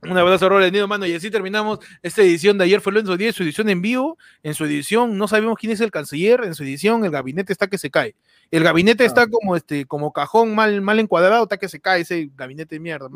Un 0.04 0.16
abrazo 0.18 0.48
Robert 0.50 0.66
De 0.66 0.72
Niro, 0.72 0.88
mano. 0.88 1.06
Y 1.08 1.14
así 1.14 1.32
terminamos 1.32 1.80
esta 2.04 2.22
edición 2.22 2.58
de 2.60 2.66
ayer 2.66 2.80
fue 2.80 2.94
lunes 2.94 3.18
10, 3.18 3.36
su 3.36 3.44
edición 3.44 3.70
en 3.70 3.82
vivo. 3.82 4.18
En 4.44 4.54
su 4.54 4.66
edición, 4.66 5.18
no 5.18 5.28
sabemos 5.28 5.58
quién 5.60 5.72
es 5.72 5.82
el 5.82 5.90
canciller. 5.92 6.42
En 6.44 6.54
su 6.54 6.64
edición, 6.64 7.04
el 7.06 7.12
gabinete 7.12 7.52
está 7.52 7.68
que 7.68 7.78
se 7.80 7.90
cae. 7.90 8.16
El 8.52 8.64
gabinete 8.64 9.04
Ah. 9.04 9.08
está 9.08 9.28
como 9.28 9.56
este, 9.56 9.86
como 9.86 10.14
cajón 10.14 10.54
mal, 10.54 10.80
mal 10.82 11.00
encuadrado, 11.00 11.44
está 11.44 11.58
que 11.58 11.70
se 11.70 11.80
cae 11.80 12.02
ese 12.02 12.30
gabinete 12.36 12.76
de 12.76 12.80
mierda. 12.80 13.10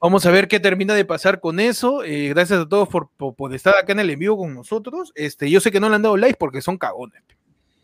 Vamos 0.00 0.26
a 0.26 0.30
ver 0.30 0.48
qué 0.48 0.60
termina 0.60 0.94
de 0.94 1.04
pasar 1.04 1.40
con 1.40 1.60
eso. 1.60 2.02
Eh, 2.04 2.28
gracias 2.28 2.60
a 2.60 2.68
todos 2.68 2.88
por, 2.88 3.08
por, 3.16 3.34
por 3.34 3.54
estar 3.54 3.74
acá 3.76 3.92
en 3.92 4.00
el 4.00 4.10
en 4.10 4.18
vivo 4.18 4.36
con 4.36 4.54
nosotros. 4.54 5.12
Este, 5.14 5.50
yo 5.50 5.60
sé 5.60 5.70
que 5.70 5.80
no 5.80 5.88
le 5.88 5.94
han 5.96 6.02
dado 6.02 6.16
like 6.16 6.36
porque 6.38 6.60
son 6.60 6.76
cagones. 6.76 7.22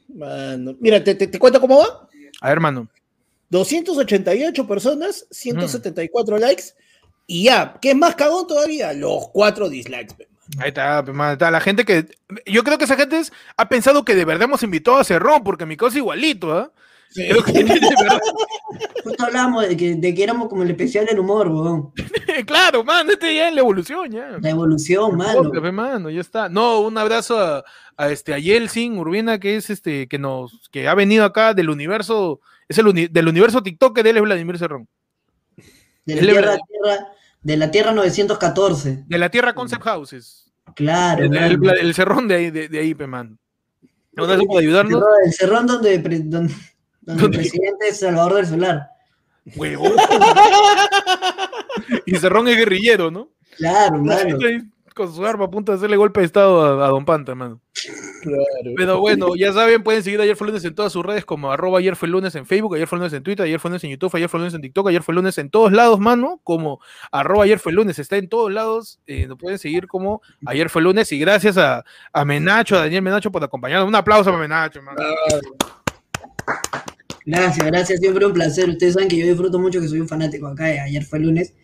Mano, 0.08 0.74
Mira, 0.80 1.02
te, 1.02 1.14
te- 1.14 1.26
te 1.28 1.38
cuento 1.38 1.60
cómo 1.60 1.78
va. 1.78 2.08
A 2.40 2.48
ver, 2.50 2.60
mano. 2.60 2.88
288 3.50 4.66
personas, 4.66 5.26
174 5.30 6.38
likes. 6.38 6.64
Y 7.26 7.44
ya, 7.44 7.76
¿qué 7.80 7.90
es 7.90 7.96
más 7.96 8.14
cagón 8.14 8.46
todavía? 8.46 8.92
Los 8.92 9.28
cuatro 9.32 9.68
dislikes. 9.68 10.14
Ahí 10.58 10.68
está, 10.68 11.02
está 11.32 11.50
la 11.50 11.60
gente 11.60 11.84
que. 11.84 12.06
Yo 12.46 12.62
creo 12.64 12.76
que 12.76 12.84
esa 12.84 12.96
gente 12.96 13.18
es- 13.18 13.32
ha 13.56 13.68
pensado 13.68 14.04
que 14.04 14.14
de 14.14 14.24
verdad 14.26 14.44
hemos 14.44 14.62
invitado 14.62 14.98
a 14.98 15.04
Cerrón, 15.04 15.42
porque 15.42 15.64
mi 15.64 15.76
cosa 15.76 15.92
es 15.94 15.96
igualito, 15.98 16.52
¿ah? 16.52 16.70
Creo 17.14 17.44
que 17.44 17.52
de 17.52 17.64
verdad- 17.64 18.20
Justo 19.04 19.24
hablábamos 19.24 19.68
de 19.68 19.76
que, 19.76 19.94
de 19.94 20.14
que 20.14 20.22
éramos 20.24 20.48
como 20.48 20.64
el 20.64 20.70
especial 20.70 21.06
del 21.06 21.18
humor, 21.20 21.48
weón. 21.48 21.92
claro, 22.46 22.82
mano, 22.84 23.12
este 23.12 23.34
ya 23.34 23.48
es 23.48 23.54
la 23.54 23.60
evolución, 23.60 24.10
ya. 24.10 24.36
La 24.40 24.50
evolución, 24.50 25.16
mano. 25.16 26.10
Ya 26.10 26.20
está. 26.20 26.48
No, 26.48 26.80
un 26.80 26.98
abrazo 26.98 27.38
a, 27.38 27.64
a 27.96 28.10
este 28.10 28.34
a 28.34 28.38
Yeltsin 28.38 28.98
Urbina, 28.98 29.38
que 29.38 29.56
es 29.56 29.70
este, 29.70 30.08
que 30.08 30.18
nos, 30.18 30.68
que 30.70 30.88
ha 30.88 30.94
venido 30.94 31.24
acá 31.24 31.54
del 31.54 31.70
universo, 31.70 32.40
es 32.68 32.76
el 32.78 32.88
uni- 32.88 33.06
del 33.08 33.28
universo 33.28 33.62
TikTok 33.62 33.94
que 33.96 34.02
de 34.02 34.10
él 34.10 34.16
es 34.16 34.22
Vladimir 34.24 34.58
Cerrón. 34.58 34.88
De 36.04 36.16
la 36.16 36.20
tierra, 36.20 36.40
verdad. 36.40 36.58
tierra, 36.68 37.08
de 37.44 37.56
la 37.56 37.70
tierra 37.70 37.92
914. 37.92 39.04
De 39.06 39.18
la 39.18 39.28
Tierra 39.28 39.54
Concept 39.54 39.82
Houses. 39.84 40.50
Claro. 40.74 41.24
El, 41.24 41.68
el- 41.78 41.94
cerrón 41.94 42.26
de 42.26 42.34
ahí, 42.34 42.50
de, 42.50 42.68
de 42.68 42.78
ahí, 42.78 42.94
pe, 42.94 43.06
mano. 43.06 43.36
Un 44.16 44.24
abrazo 44.24 44.44
por 44.46 44.60
ayudarnos. 44.60 45.02
El 45.26 45.32
cerrón 45.32 45.66
donde, 45.66 45.98
donde, 45.98 46.54
donde 47.02 47.24
el 47.24 47.30
presidente 47.30 47.88
es 47.88 48.00
Salvador 48.00 48.34
del 48.34 48.46
Solar. 48.46 48.88
Huevón. 49.56 49.92
y 52.06 52.16
Cerrón 52.16 52.48
es 52.48 52.56
guerrillero, 52.56 53.10
¿no? 53.10 53.30
Claro, 53.56 54.02
mano. 54.02 54.38
Con 54.94 55.12
su 55.12 55.24
arma 55.26 55.46
a 55.46 55.50
punto 55.50 55.72
de 55.72 55.78
hacerle 55.78 55.96
golpe 55.96 56.20
de 56.20 56.26
estado 56.26 56.80
a, 56.80 56.86
a 56.86 56.88
Don 56.88 57.04
Panta, 57.04 57.32
hermano. 57.32 57.60
Pero 58.76 59.00
bueno, 59.00 59.34
ya 59.36 59.52
saben, 59.52 59.82
pueden 59.82 60.02
seguir 60.02 60.20
Ayer 60.20 60.36
fue 60.36 60.46
lunes 60.46 60.64
en 60.64 60.74
todas 60.74 60.92
sus 60.92 61.04
redes 61.04 61.24
como 61.24 61.52
arroba 61.52 61.78
ayer 61.78 61.96
fue 61.96 62.08
lunes 62.08 62.34
en 62.34 62.46
Facebook, 62.46 62.74
ayer 62.74 62.86
fue 62.86 62.98
lunes 62.98 63.12
en 63.12 63.22
Twitter, 63.22 63.44
ayer 63.44 63.58
fue 63.60 63.70
lunes 63.70 63.84
en 63.84 63.90
YouTube, 63.90 64.14
ayer 64.14 64.28
fue 64.28 64.40
lunes 64.40 64.54
en 64.54 64.62
TikTok, 64.62 64.88
ayer 64.88 65.02
fue 65.02 65.14
lunes 65.14 65.36
en 65.38 65.50
todos 65.50 65.72
lados, 65.72 66.00
mano, 66.00 66.40
como 66.44 66.80
arroba 67.12 67.44
ayer 67.44 67.58
fue 67.58 67.72
lunes, 67.72 67.98
está 67.98 68.16
en 68.16 68.28
todos 68.28 68.52
lados, 68.52 69.00
eh, 69.06 69.26
nos 69.26 69.36
pueden 69.36 69.58
seguir 69.58 69.86
como 69.86 70.22
ayer 70.46 70.70
fue 70.70 70.82
lunes 70.82 71.10
y 71.12 71.18
gracias 71.18 71.58
a, 71.58 71.84
a 72.12 72.24
Menacho, 72.24 72.76
a 72.76 72.80
Daniel 72.80 73.02
Menacho 73.02 73.30
por 73.30 73.42
acompañarnos. 73.44 73.88
Un 73.88 73.94
aplauso 73.94 74.30
para 74.30 74.42
Menacho, 74.42 74.78
hermano. 74.78 75.02
Gracias, 77.26 77.66
gracias, 77.66 78.00
siempre 78.00 78.26
un 78.26 78.32
placer. 78.32 78.68
Ustedes 78.68 78.94
saben 78.94 79.08
que 79.08 79.16
yo 79.16 79.26
disfruto 79.26 79.58
mucho, 79.58 79.80
que 79.80 79.88
soy 79.88 80.00
un 80.00 80.08
fanático 80.08 80.46
acá. 80.46 80.64
de 80.64 80.80
Ayer 80.80 81.04
fue 81.04 81.20
lunes. 81.20 81.54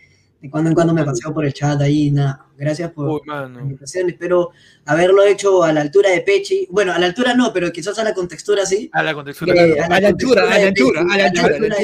De 0.40 0.48
cuando 0.48 0.70
en 0.70 0.74
cuando 0.74 0.94
me 0.94 1.04
paseo 1.04 1.34
por 1.34 1.44
el 1.44 1.52
chat 1.52 1.78
ahí, 1.82 2.10
nada. 2.10 2.46
Gracias 2.56 2.90
por 2.92 3.08
Uy, 3.08 3.20
la 3.26 3.50
invitación. 3.60 4.08
Espero 4.08 4.50
haberlo 4.86 5.22
hecho 5.24 5.62
a 5.62 5.72
la 5.72 5.82
altura 5.82 6.10
de 6.10 6.22
Pechi. 6.22 6.66
Bueno, 6.70 6.92
a 6.92 6.98
la 6.98 7.06
altura 7.06 7.34
no, 7.34 7.52
pero 7.52 7.70
quizás 7.70 7.98
a 7.98 8.04
la 8.04 8.14
contextura 8.14 8.64
sí. 8.64 8.88
A 8.92 9.02
la 9.02 9.12
contextura. 9.14 9.54
Eh, 9.54 9.78
a 9.80 9.88
la 9.88 9.96
a 9.96 10.00
la 10.00 10.08
altura, 10.08 10.42
a 10.42 10.58
la 10.58 10.66
altura, 10.68 11.00
a 11.02 11.16
la 11.18 11.24
altura. 11.26 11.76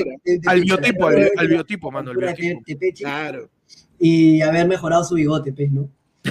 Al 0.47 0.61
biotipo, 0.63 1.07
al, 1.07 1.49
biotipo, 1.49 1.91
mano, 1.91 2.11
al 2.13 2.17
de- 2.17 2.27
biotipo. 2.27 2.61
de 2.67 2.77
Pechi, 2.77 3.05
Claro. 3.05 3.51
Y 3.99 4.41
haber 4.43 4.67
mejorado 4.69 5.05
su 5.05 5.15
bigote, 5.15 5.53
pues, 5.53 5.71
¿no? 5.71 5.89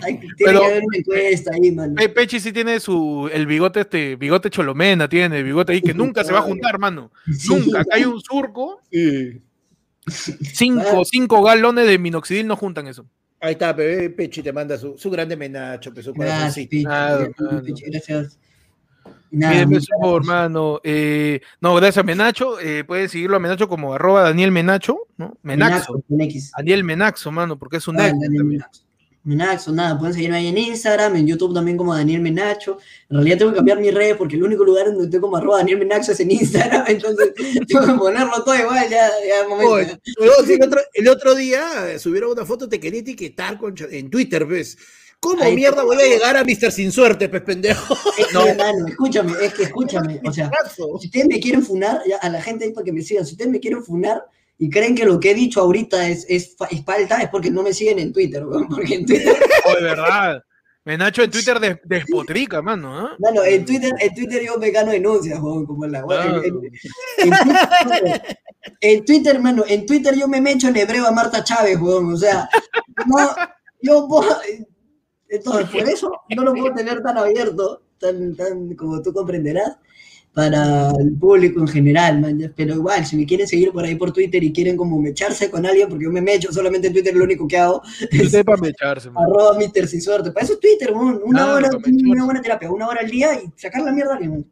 Tiene 0.00 0.20
Pero- 0.38 0.60
que 0.60 0.66
haber 0.66 0.82
una 0.84 0.96
encuesta 0.96 1.50
ahí, 1.54 1.72
mano. 1.72 1.94
Pe- 1.96 2.08
Pechi 2.08 2.38
sí 2.40 2.52
tiene 2.52 2.78
su, 2.80 3.28
el 3.32 3.46
bigote, 3.46 3.80
este, 3.80 4.16
bigote 4.16 4.48
cholomena, 4.50 5.08
tiene, 5.08 5.38
el 5.38 5.44
bigote 5.44 5.72
ahí 5.72 5.82
que 5.82 5.92
nunca 5.94 6.22
se 6.24 6.32
va 6.32 6.38
a 6.38 6.42
juntar, 6.42 6.78
mano. 6.78 7.10
Sí, 7.36 7.48
Nunca. 7.48 7.80
Acá 7.80 7.96
hay 7.96 8.04
un 8.04 8.20
surco, 8.20 8.80
Sí. 8.92 9.42
Cinco, 10.10 11.04
cinco 11.04 11.42
galones 11.42 11.86
de 11.86 11.98
minoxidil 11.98 12.46
no 12.46 12.56
juntan 12.56 12.86
eso. 12.86 13.06
Ahí 13.40 13.52
está, 13.52 13.74
Pepe 13.74 14.10
Pechi 14.10 14.42
te 14.42 14.52
manda 14.52 14.76
su, 14.76 14.98
su 14.98 15.10
grande 15.10 15.36
menacho, 15.36 15.92
su 16.02 16.12
Gracias. 16.12 16.54
Pechi. 16.66 16.82
Nada, 16.82 17.28
Gracias. 17.36 17.62
Pechi. 17.62 18.48
Nada, 19.30 19.80
su 19.80 19.86
favor, 20.00 20.22
hermano. 20.22 20.80
Eh, 20.82 21.40
no, 21.60 21.74
gracias 21.74 21.98
a 21.98 22.02
Menacho. 22.02 22.58
Eh, 22.60 22.84
pueden 22.84 23.08
seguirlo 23.08 23.36
a 23.36 23.40
Menacho 23.40 23.68
como 23.68 23.94
arroba 23.94 24.22
Daniel 24.22 24.50
Menacho, 24.50 24.98
¿no? 25.16 25.36
Menaxo. 25.42 26.02
Daniel 26.56 26.84
Menaxo, 26.84 27.30
mano, 27.30 27.58
porque 27.58 27.76
es 27.76 27.88
un 27.88 28.00
Ah, 28.00 28.10
Menacho, 29.24 29.72
nada, 29.72 29.98
pueden 29.98 30.14
seguirme 30.14 30.38
ahí 30.38 30.46
en 30.46 30.56
Instagram, 30.56 31.16
en 31.16 31.26
YouTube 31.26 31.52
también 31.52 31.76
como 31.76 31.94
Daniel 31.94 32.20
Menacho. 32.20 32.78
En 33.10 33.16
realidad 33.16 33.38
tengo 33.38 33.50
que 33.50 33.56
cambiar 33.56 33.80
mi 33.80 33.90
red 33.90 34.16
porque 34.16 34.36
el 34.36 34.42
único 34.42 34.64
lugar 34.64 34.86
donde 34.86 35.04
estoy 35.04 35.20
como 35.20 35.36
arroba 35.36 35.58
Daniel 35.58 35.78
Menacho 35.78 36.12
es 36.12 36.20
en 36.20 36.30
Instagram, 36.30 36.84
entonces 36.88 37.34
tengo 37.66 37.86
que 37.86 37.92
ponerlo 37.94 38.42
todo 38.44 38.54
igual, 38.54 38.88
ya, 38.88 39.10
ya, 39.26 39.48
momento. 39.48 39.72
Oye, 39.72 40.00
el, 40.54 40.62
otro, 40.62 40.80
el 40.94 41.08
otro 41.08 41.34
día 41.34 41.90
eh, 41.90 41.98
subieron 41.98 42.32
una 42.32 42.46
foto, 42.46 42.68
te 42.68 42.80
quería 42.80 43.00
etiquetar 43.00 43.58
concha, 43.58 43.86
en 43.90 44.10
Twitter, 44.10 44.46
¿ves? 44.46 44.78
¿Cómo 45.20 45.42
Ahí 45.42 45.56
mierda 45.56 45.82
voy 45.82 45.96
a 45.96 46.06
llegar 46.06 46.36
a 46.36 46.44
Mr. 46.44 46.70
Sin 46.70 46.92
Suerte, 46.92 47.28
pues 47.28 47.42
pendejo? 47.42 47.94
Es 48.16 48.28
que, 48.28 48.38
hermano, 48.48 48.86
escúchame, 48.86 49.32
es 49.42 49.52
que 49.52 49.64
escúchame, 49.64 50.20
o 50.24 50.32
sea, 50.32 50.50
si 50.74 51.06
ustedes 51.06 51.26
me 51.26 51.40
quieren 51.40 51.64
funar, 51.64 52.02
ya, 52.06 52.18
a 52.18 52.28
la 52.28 52.40
gente 52.40 52.64
ahí 52.64 52.72
para 52.72 52.84
que 52.84 52.92
me 52.92 53.02
sigan, 53.02 53.26
si 53.26 53.32
ustedes 53.32 53.50
me 53.50 53.58
quieren 53.58 53.82
funar 53.82 54.24
y 54.58 54.68
creen 54.70 54.94
que 54.94 55.04
lo 55.04 55.20
que 55.20 55.30
he 55.30 55.34
dicho 55.34 55.60
ahorita 55.60 56.08
es, 56.08 56.26
es, 56.28 56.56
es 56.70 56.84
falta, 56.84 57.22
es 57.22 57.28
porque 57.30 57.50
no 57.50 57.62
me 57.62 57.72
siguen 57.72 57.98
en 58.00 58.12
Twitter, 58.12 58.44
weón, 58.46 58.68
porque 58.68 58.94
en 58.96 59.06
Twitter 59.06 59.36
Oh, 59.64 59.74
de 59.74 59.82
verdad. 59.82 60.42
Menacho 60.84 61.22
en 61.22 61.30
Twitter 61.30 61.60
des- 61.60 61.78
despotrica, 61.84 62.62
mano. 62.62 62.96
¿ah? 62.98 63.10
Mano, 63.18 63.44
en 63.44 63.64
Twitter, 63.64 63.92
en 64.00 64.14
Twitter 64.14 64.42
yo 64.46 64.58
me 64.58 64.70
gano 64.70 64.90
denuncias, 64.90 65.38
weón, 65.38 65.66
como 65.66 65.86
la 65.86 66.02
Claro. 66.02 66.42
en, 66.42 66.54
en- 66.54 66.70
en 67.18 67.30
Twitter, 67.30 68.22
en 68.80 69.04
Twitter, 69.04 69.36
hermano, 69.36 69.64
en 69.68 69.86
Twitter 69.86 70.14
yo 70.16 70.26
me 70.28 70.40
mecho 70.40 70.68
en 70.68 70.76
hebreo 70.76 71.06
a 71.06 71.12
Marta 71.12 71.44
Chávez, 71.44 71.78
weón. 71.80 72.14
O 72.14 72.16
sea, 72.16 72.48
no, 73.06 73.18
yo 73.82 74.06
puedo, 74.08 74.34
entonces 75.28 75.68
por 75.70 75.88
eso 75.88 76.10
no 76.34 76.42
lo 76.42 76.54
puedo 76.54 76.74
tener 76.74 77.02
tan 77.02 77.18
abierto, 77.18 77.82
tan, 78.00 78.34
tan 78.34 78.74
como 78.74 79.02
tú 79.02 79.12
comprenderás, 79.12 79.76
para 80.32 80.90
el 81.00 81.12
público 81.18 81.60
en 81.60 81.68
general, 81.68 82.20
man. 82.20 82.52
Pero 82.54 82.74
igual, 82.74 83.04
si 83.04 83.16
me 83.16 83.26
quieren 83.26 83.46
seguir 83.46 83.72
por 83.72 83.84
ahí 83.84 83.94
por 83.94 84.12
Twitter 84.12 84.42
y 84.42 84.52
quieren 84.52 84.76
como 84.76 85.00
mecharse 85.00 85.50
con 85.50 85.66
alguien, 85.66 85.88
porque 85.88 86.04
yo 86.04 86.10
me 86.10 86.20
mecho 86.20 86.52
solamente 86.52 86.88
en 86.88 86.92
Twitter, 86.92 87.14
lo 87.14 87.24
único 87.24 87.48
que 87.48 87.58
hago 87.58 87.82
es 88.10 88.44
para 88.44 88.60
mecharse, 88.60 89.10
mano. 89.10 89.26
arroba 89.26 89.58
Mr. 89.58 89.88
Sin 89.88 90.00
Suerte. 90.00 90.30
Para 90.30 90.44
eso 90.44 90.54
es 90.54 90.60
Twitter, 90.60 90.92
weón. 90.92 91.20
una 91.24 91.52
hora, 91.52 91.70
una 91.84 92.24
buena 92.24 92.42
terapia, 92.42 92.70
una 92.70 92.88
hora 92.88 93.00
al 93.00 93.10
día 93.10 93.34
y 93.34 93.50
sacar 93.56 93.82
la 93.82 93.92
mierda 93.92 94.12
a 94.12 94.16
alguien. 94.16 94.46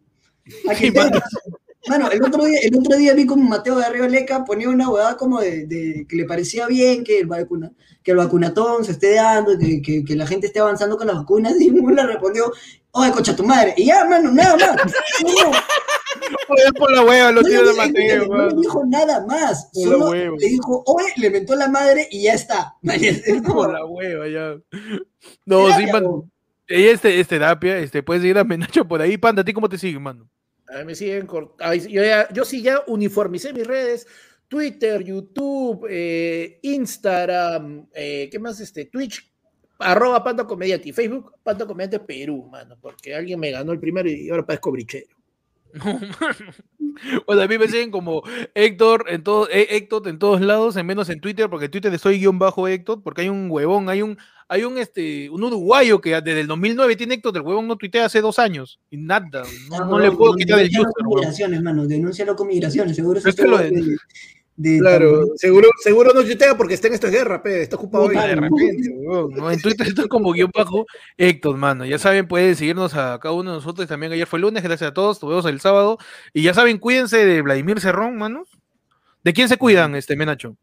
Mano, 1.88 2.10
el 2.10 2.22
otro, 2.22 2.44
día, 2.44 2.58
el 2.62 2.76
otro 2.76 2.96
día 2.96 3.14
vi 3.14 3.26
como 3.26 3.42
Mateo 3.48 3.76
de 3.76 3.84
Arriba 3.84 4.08
Leca 4.08 4.44
ponía 4.44 4.68
una 4.68 4.88
huevada 4.88 5.16
como 5.16 5.40
de, 5.40 5.66
de- 5.66 6.06
que 6.08 6.16
le 6.16 6.24
parecía 6.24 6.66
bien 6.66 7.04
que 7.04 7.20
el, 7.20 7.26
vacuna, 7.26 7.70
que 8.02 8.10
el 8.10 8.16
vacunatón 8.16 8.84
se 8.84 8.92
esté 8.92 9.14
dando, 9.14 9.56
que, 9.58 9.80
que, 9.82 10.04
que 10.04 10.16
la 10.16 10.26
gente 10.26 10.46
esté 10.48 10.60
avanzando 10.60 10.96
con 10.96 11.06
las 11.06 11.16
vacunas, 11.16 11.54
y 11.60 11.70
uno 11.70 11.94
le 11.94 12.06
respondió, 12.06 12.52
oye, 12.92 13.12
cocha 13.12 13.36
tu 13.36 13.44
madre. 13.44 13.74
Y 13.76 13.86
ya, 13.86 14.04
mano, 14.04 14.32
nada 14.32 14.56
más. 14.56 14.76
Joder, 16.48 16.72
por 16.74 16.92
la 16.92 17.04
hueva, 17.04 17.30
lo 17.30 17.42
no 17.42 17.48
tío 17.48 17.62
le 17.62 17.70
de 17.70 17.76
Mateo, 17.76 18.26
no 18.26 18.46
le 18.48 18.54
dijo 18.56 18.84
nada 18.86 19.24
más. 19.26 19.70
Por 19.72 19.82
Solo 19.84 20.14
le 20.14 20.48
dijo, 20.48 20.82
oye, 20.86 21.12
le 21.16 21.30
mentó 21.30 21.54
la 21.54 21.68
madre 21.68 22.08
y 22.10 22.22
ya 22.22 22.34
está. 22.34 22.74
Por 23.46 23.72
la 23.72 23.84
hueva, 23.84 24.28
ya. 24.28 24.56
No, 25.44 25.72
sí, 25.76 25.86
mano. 25.92 26.28
Ella 26.68 26.90
es, 26.92 27.04
es 27.04 27.28
terapia, 27.28 27.78
este, 27.78 28.02
puedes 28.02 28.22
seguir 28.22 28.38
a 28.38 28.44
Menacho 28.44 28.84
por 28.88 29.00
ahí. 29.00 29.16
Panda, 29.16 29.42
¿a 29.42 29.44
ti 29.44 29.52
cómo 29.52 29.68
te 29.68 29.78
siguen, 29.78 30.02
mano? 30.02 30.28
A 30.68 30.78
mí 30.78 30.84
me 30.84 30.94
siguen 30.94 31.28
ay, 31.58 31.80
yo, 31.88 32.02
yo 32.32 32.44
sí 32.44 32.62
ya 32.62 32.82
uniformicé 32.86 33.52
mis 33.52 33.66
redes. 33.66 34.06
Twitter, 34.48 35.02
YouTube, 35.02 35.86
eh, 35.90 36.60
Instagram, 36.62 37.88
eh, 37.92 38.28
¿qué 38.30 38.38
más? 38.38 38.60
Este, 38.60 38.84
Twitch, 38.84 39.28
arroba 39.78 40.22
Panto 40.22 40.46
Comediante 40.46 40.88
y 40.88 40.92
Facebook, 40.92 41.32
Panto 41.42 41.66
Comediante 41.66 41.98
Perú, 41.98 42.48
mano, 42.50 42.76
porque 42.80 43.14
alguien 43.14 43.40
me 43.40 43.50
ganó 43.50 43.72
el 43.72 43.80
primero 43.80 44.08
y 44.08 44.30
ahora 44.30 44.46
parezco 44.46 44.70
brichero. 44.72 45.08
No, 45.84 45.92
mano. 45.92 46.52
O 47.26 47.34
sea, 47.34 47.44
a 47.44 47.48
mí 47.48 47.58
me 47.58 47.68
siguen 47.68 47.90
como 47.90 48.22
Héctor 48.54 49.04
en, 49.08 49.22
todo, 49.22 49.48
eh, 49.50 49.66
Héctor 49.70 50.08
en 50.08 50.18
todos 50.18 50.40
lados, 50.40 50.76
en 50.76 50.86
menos 50.86 51.10
en 51.10 51.20
Twitter, 51.20 51.50
porque 51.50 51.66
en 51.66 51.70
Twitter 51.70 51.98
soy 51.98 52.18
guion 52.18 52.38
bajo 52.38 52.66
Héctor, 52.66 53.02
porque 53.02 53.22
hay 53.22 53.28
un 53.28 53.50
huevón, 53.50 53.90
hay 53.90 54.00
un, 54.00 54.16
hay 54.48 54.64
un, 54.64 54.78
este, 54.78 55.28
un 55.30 55.42
uruguayo 55.44 56.00
que 56.00 56.10
desde 56.20 56.40
el 56.40 56.46
2009 56.46 56.96
tiene 56.96 57.14
Héctor, 57.14 57.36
el 57.36 57.42
huevón 57.42 57.66
no 57.66 57.76
tuitea 57.76 58.04
hace 58.06 58.20
dos 58.20 58.38
años, 58.38 58.78
y 58.90 58.96
nada, 58.96 59.42
no, 59.70 59.84
no 59.86 59.98
le 59.98 60.10
puedo 60.12 60.34
quitar 60.34 60.58
el 60.60 60.68
denúncialo 60.70 60.88
user, 60.88 60.94
con 60.94 61.06
huevón. 61.06 61.20
migraciones, 61.20 61.62
mano, 61.62 61.86
denúncialo 61.86 62.36
con 62.36 62.48
migraciones, 62.48 62.96
seguro 62.96 63.20
Es 63.24 63.34
que 63.34 63.42
lo 63.46 63.58
de, 63.58 63.70
de- 63.70 63.96
de- 64.58 64.78
Claro, 64.78 65.22
seguro, 65.36 65.68
seguro 65.82 66.12
no 66.14 66.22
tuitea 66.24 66.56
porque 66.56 66.72
está 66.74 66.86
en 66.88 66.94
esta 66.94 67.08
guerra, 67.08 67.42
pe, 67.42 67.60
está 67.62 67.76
ocupado 67.76 68.04
hoy. 68.04 68.14
Puta, 68.14 68.26
De 68.26 68.34
repente, 68.36 68.90
¿no? 69.02 69.50
En 69.50 69.60
Twitter 69.60 69.86
estoy 69.86 70.08
como 70.08 70.32
guion 70.32 70.50
bajo 70.54 70.86
Héctor, 71.18 71.58
mano. 71.58 71.84
Ya 71.84 71.98
saben, 71.98 72.26
pueden 72.26 72.56
seguirnos 72.56 72.94
a 72.94 73.18
cada 73.20 73.34
uno 73.34 73.50
de 73.50 73.56
nosotros. 73.58 73.86
También 73.86 74.12
ayer 74.12 74.26
fue 74.26 74.38
lunes, 74.38 74.62
gracias 74.62 74.90
a 74.90 74.94
todos. 74.94 75.20
Nos 75.22 75.28
vemos 75.28 75.44
el 75.44 75.60
sábado. 75.60 75.98
Y 76.32 76.40
ya 76.40 76.54
saben, 76.54 76.78
cuídense 76.78 77.22
de 77.26 77.42
Vladimir 77.42 77.80
Cerrón, 77.80 78.16
manos. 78.16 78.48
¿De 79.22 79.34
quién 79.34 79.50
se 79.50 79.58
cuidan, 79.58 79.94
este 79.94 80.16
Menacho? 80.16 80.56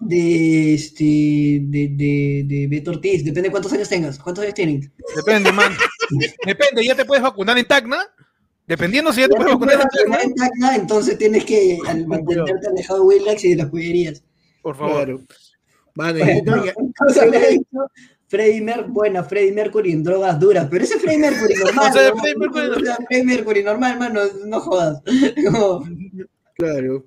De 0.00 0.74
este 0.74 1.04
de, 1.04 1.88
de, 1.92 2.44
de 2.46 2.66
Beto 2.68 2.90
Ortiz, 2.92 3.22
depende 3.24 3.48
de 3.48 3.50
cuántos 3.50 3.72
años 3.72 3.88
tengas, 3.88 4.18
cuántos 4.18 4.42
años 4.42 4.54
tienen. 4.54 4.90
Depende, 5.14 5.52
man. 5.52 5.72
Depende, 6.46 6.84
ya 6.84 6.94
te 6.96 7.04
puedes 7.04 7.22
vacunar 7.22 7.56
en 7.58 7.66
Tacna. 7.66 7.98
Dependiendo 8.66 9.12
si 9.12 9.20
ya 9.20 9.28
te 9.28 9.34
Ya 9.34 9.36
puedes 9.36 9.50
te 9.50 9.54
vacunar 9.54 9.74
en 9.74 9.80
puedes 9.80 9.94
vacunar 10.06 10.18
Tacna. 10.20 10.24
en 10.24 10.34
Tacna, 10.34 10.76
entonces 10.76 11.18
tienes 11.18 11.44
que 11.44 11.78
al 11.86 12.06
mantenerte 12.06 12.66
alejado 12.68 13.00
de 13.00 13.06
Willax 13.06 13.44
y 13.44 13.50
de 13.50 13.56
las 13.56 13.66
pollerías. 13.70 14.22
Por 14.62 14.76
favor. 14.76 14.94
Claro. 15.04 15.20
Y- 16.18 16.40
Bueno, 16.42 16.64
ya- 16.64 16.74
Freddie 18.28 18.60
Mercury, 18.60 18.92
bueno, 18.92 19.24
Freddie 19.24 19.52
Mercury 19.52 19.90
en 19.92 20.04
drogas 20.04 20.38
duras, 20.38 20.68
pero 20.70 20.84
ese 20.84 20.98
Freddie 21.00 21.18
Mercury 21.18 21.54
normal. 21.56 21.86
O 21.90 21.92
sea, 21.92 22.10
¿no? 22.10 22.16
Freddie 22.16 22.36
Mercury- 22.38 22.70
O 22.76 22.80
sea, 22.84 22.96
Freddie 23.08 23.24
Mercury 23.24 23.62
normal, 23.64 23.98
mano, 23.98 24.20
no 24.46 24.60
jodas. 24.60 25.02
Como, 25.44 25.84
claro. 26.54 27.04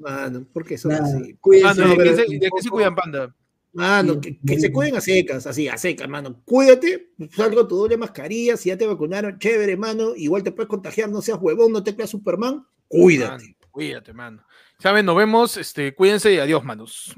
Mano, 0.00 0.46
¿por 0.52 0.64
qué 0.64 0.78
son 0.78 0.92
así? 0.92 1.36
cuídense. 1.40 1.82
Ah, 1.82 1.86
no, 1.86 1.90
¿de 1.90 1.96
quién 1.96 2.16
se, 2.16 2.22
de 2.22 2.38
quién 2.38 2.62
se 2.62 2.70
cuidan, 2.70 2.94
panda? 2.94 3.34
Mano, 3.72 4.20
que, 4.20 4.38
que 4.40 4.58
se 4.58 4.72
cuiden 4.72 4.96
a 4.96 5.00
secas, 5.00 5.46
así, 5.46 5.68
a 5.68 5.76
secas, 5.76 6.08
mano. 6.08 6.40
Cuídate, 6.44 7.10
salgo 7.30 7.66
tu 7.68 7.76
doble 7.76 7.96
mascarilla, 7.96 8.56
si 8.56 8.70
ya 8.70 8.78
te 8.78 8.86
vacunaron, 8.86 9.38
chévere, 9.38 9.76
mano. 9.76 10.16
Igual 10.16 10.42
te 10.42 10.52
puedes 10.52 10.68
contagiar, 10.68 11.08
no 11.10 11.22
seas 11.22 11.38
huevón, 11.40 11.72
no 11.72 11.82
te 11.82 11.94
creas 11.94 12.10
Superman. 12.10 12.66
Cuídate. 12.88 13.44
Mano, 13.44 13.56
cuídate, 13.70 14.12
mano. 14.12 14.42
Saben, 14.78 15.04
nos 15.04 15.16
vemos. 15.16 15.56
Este, 15.56 15.94
cuídense 15.94 16.32
y 16.32 16.38
adiós, 16.38 16.64
manos. 16.64 17.14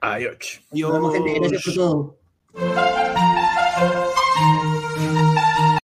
Adiós. 0.00 0.62
Nos 0.72 0.92
vemos, 0.92 1.14
gente, 1.14 1.34
gracias 1.34 1.64
por 1.64 1.74
todo. 1.74 3.33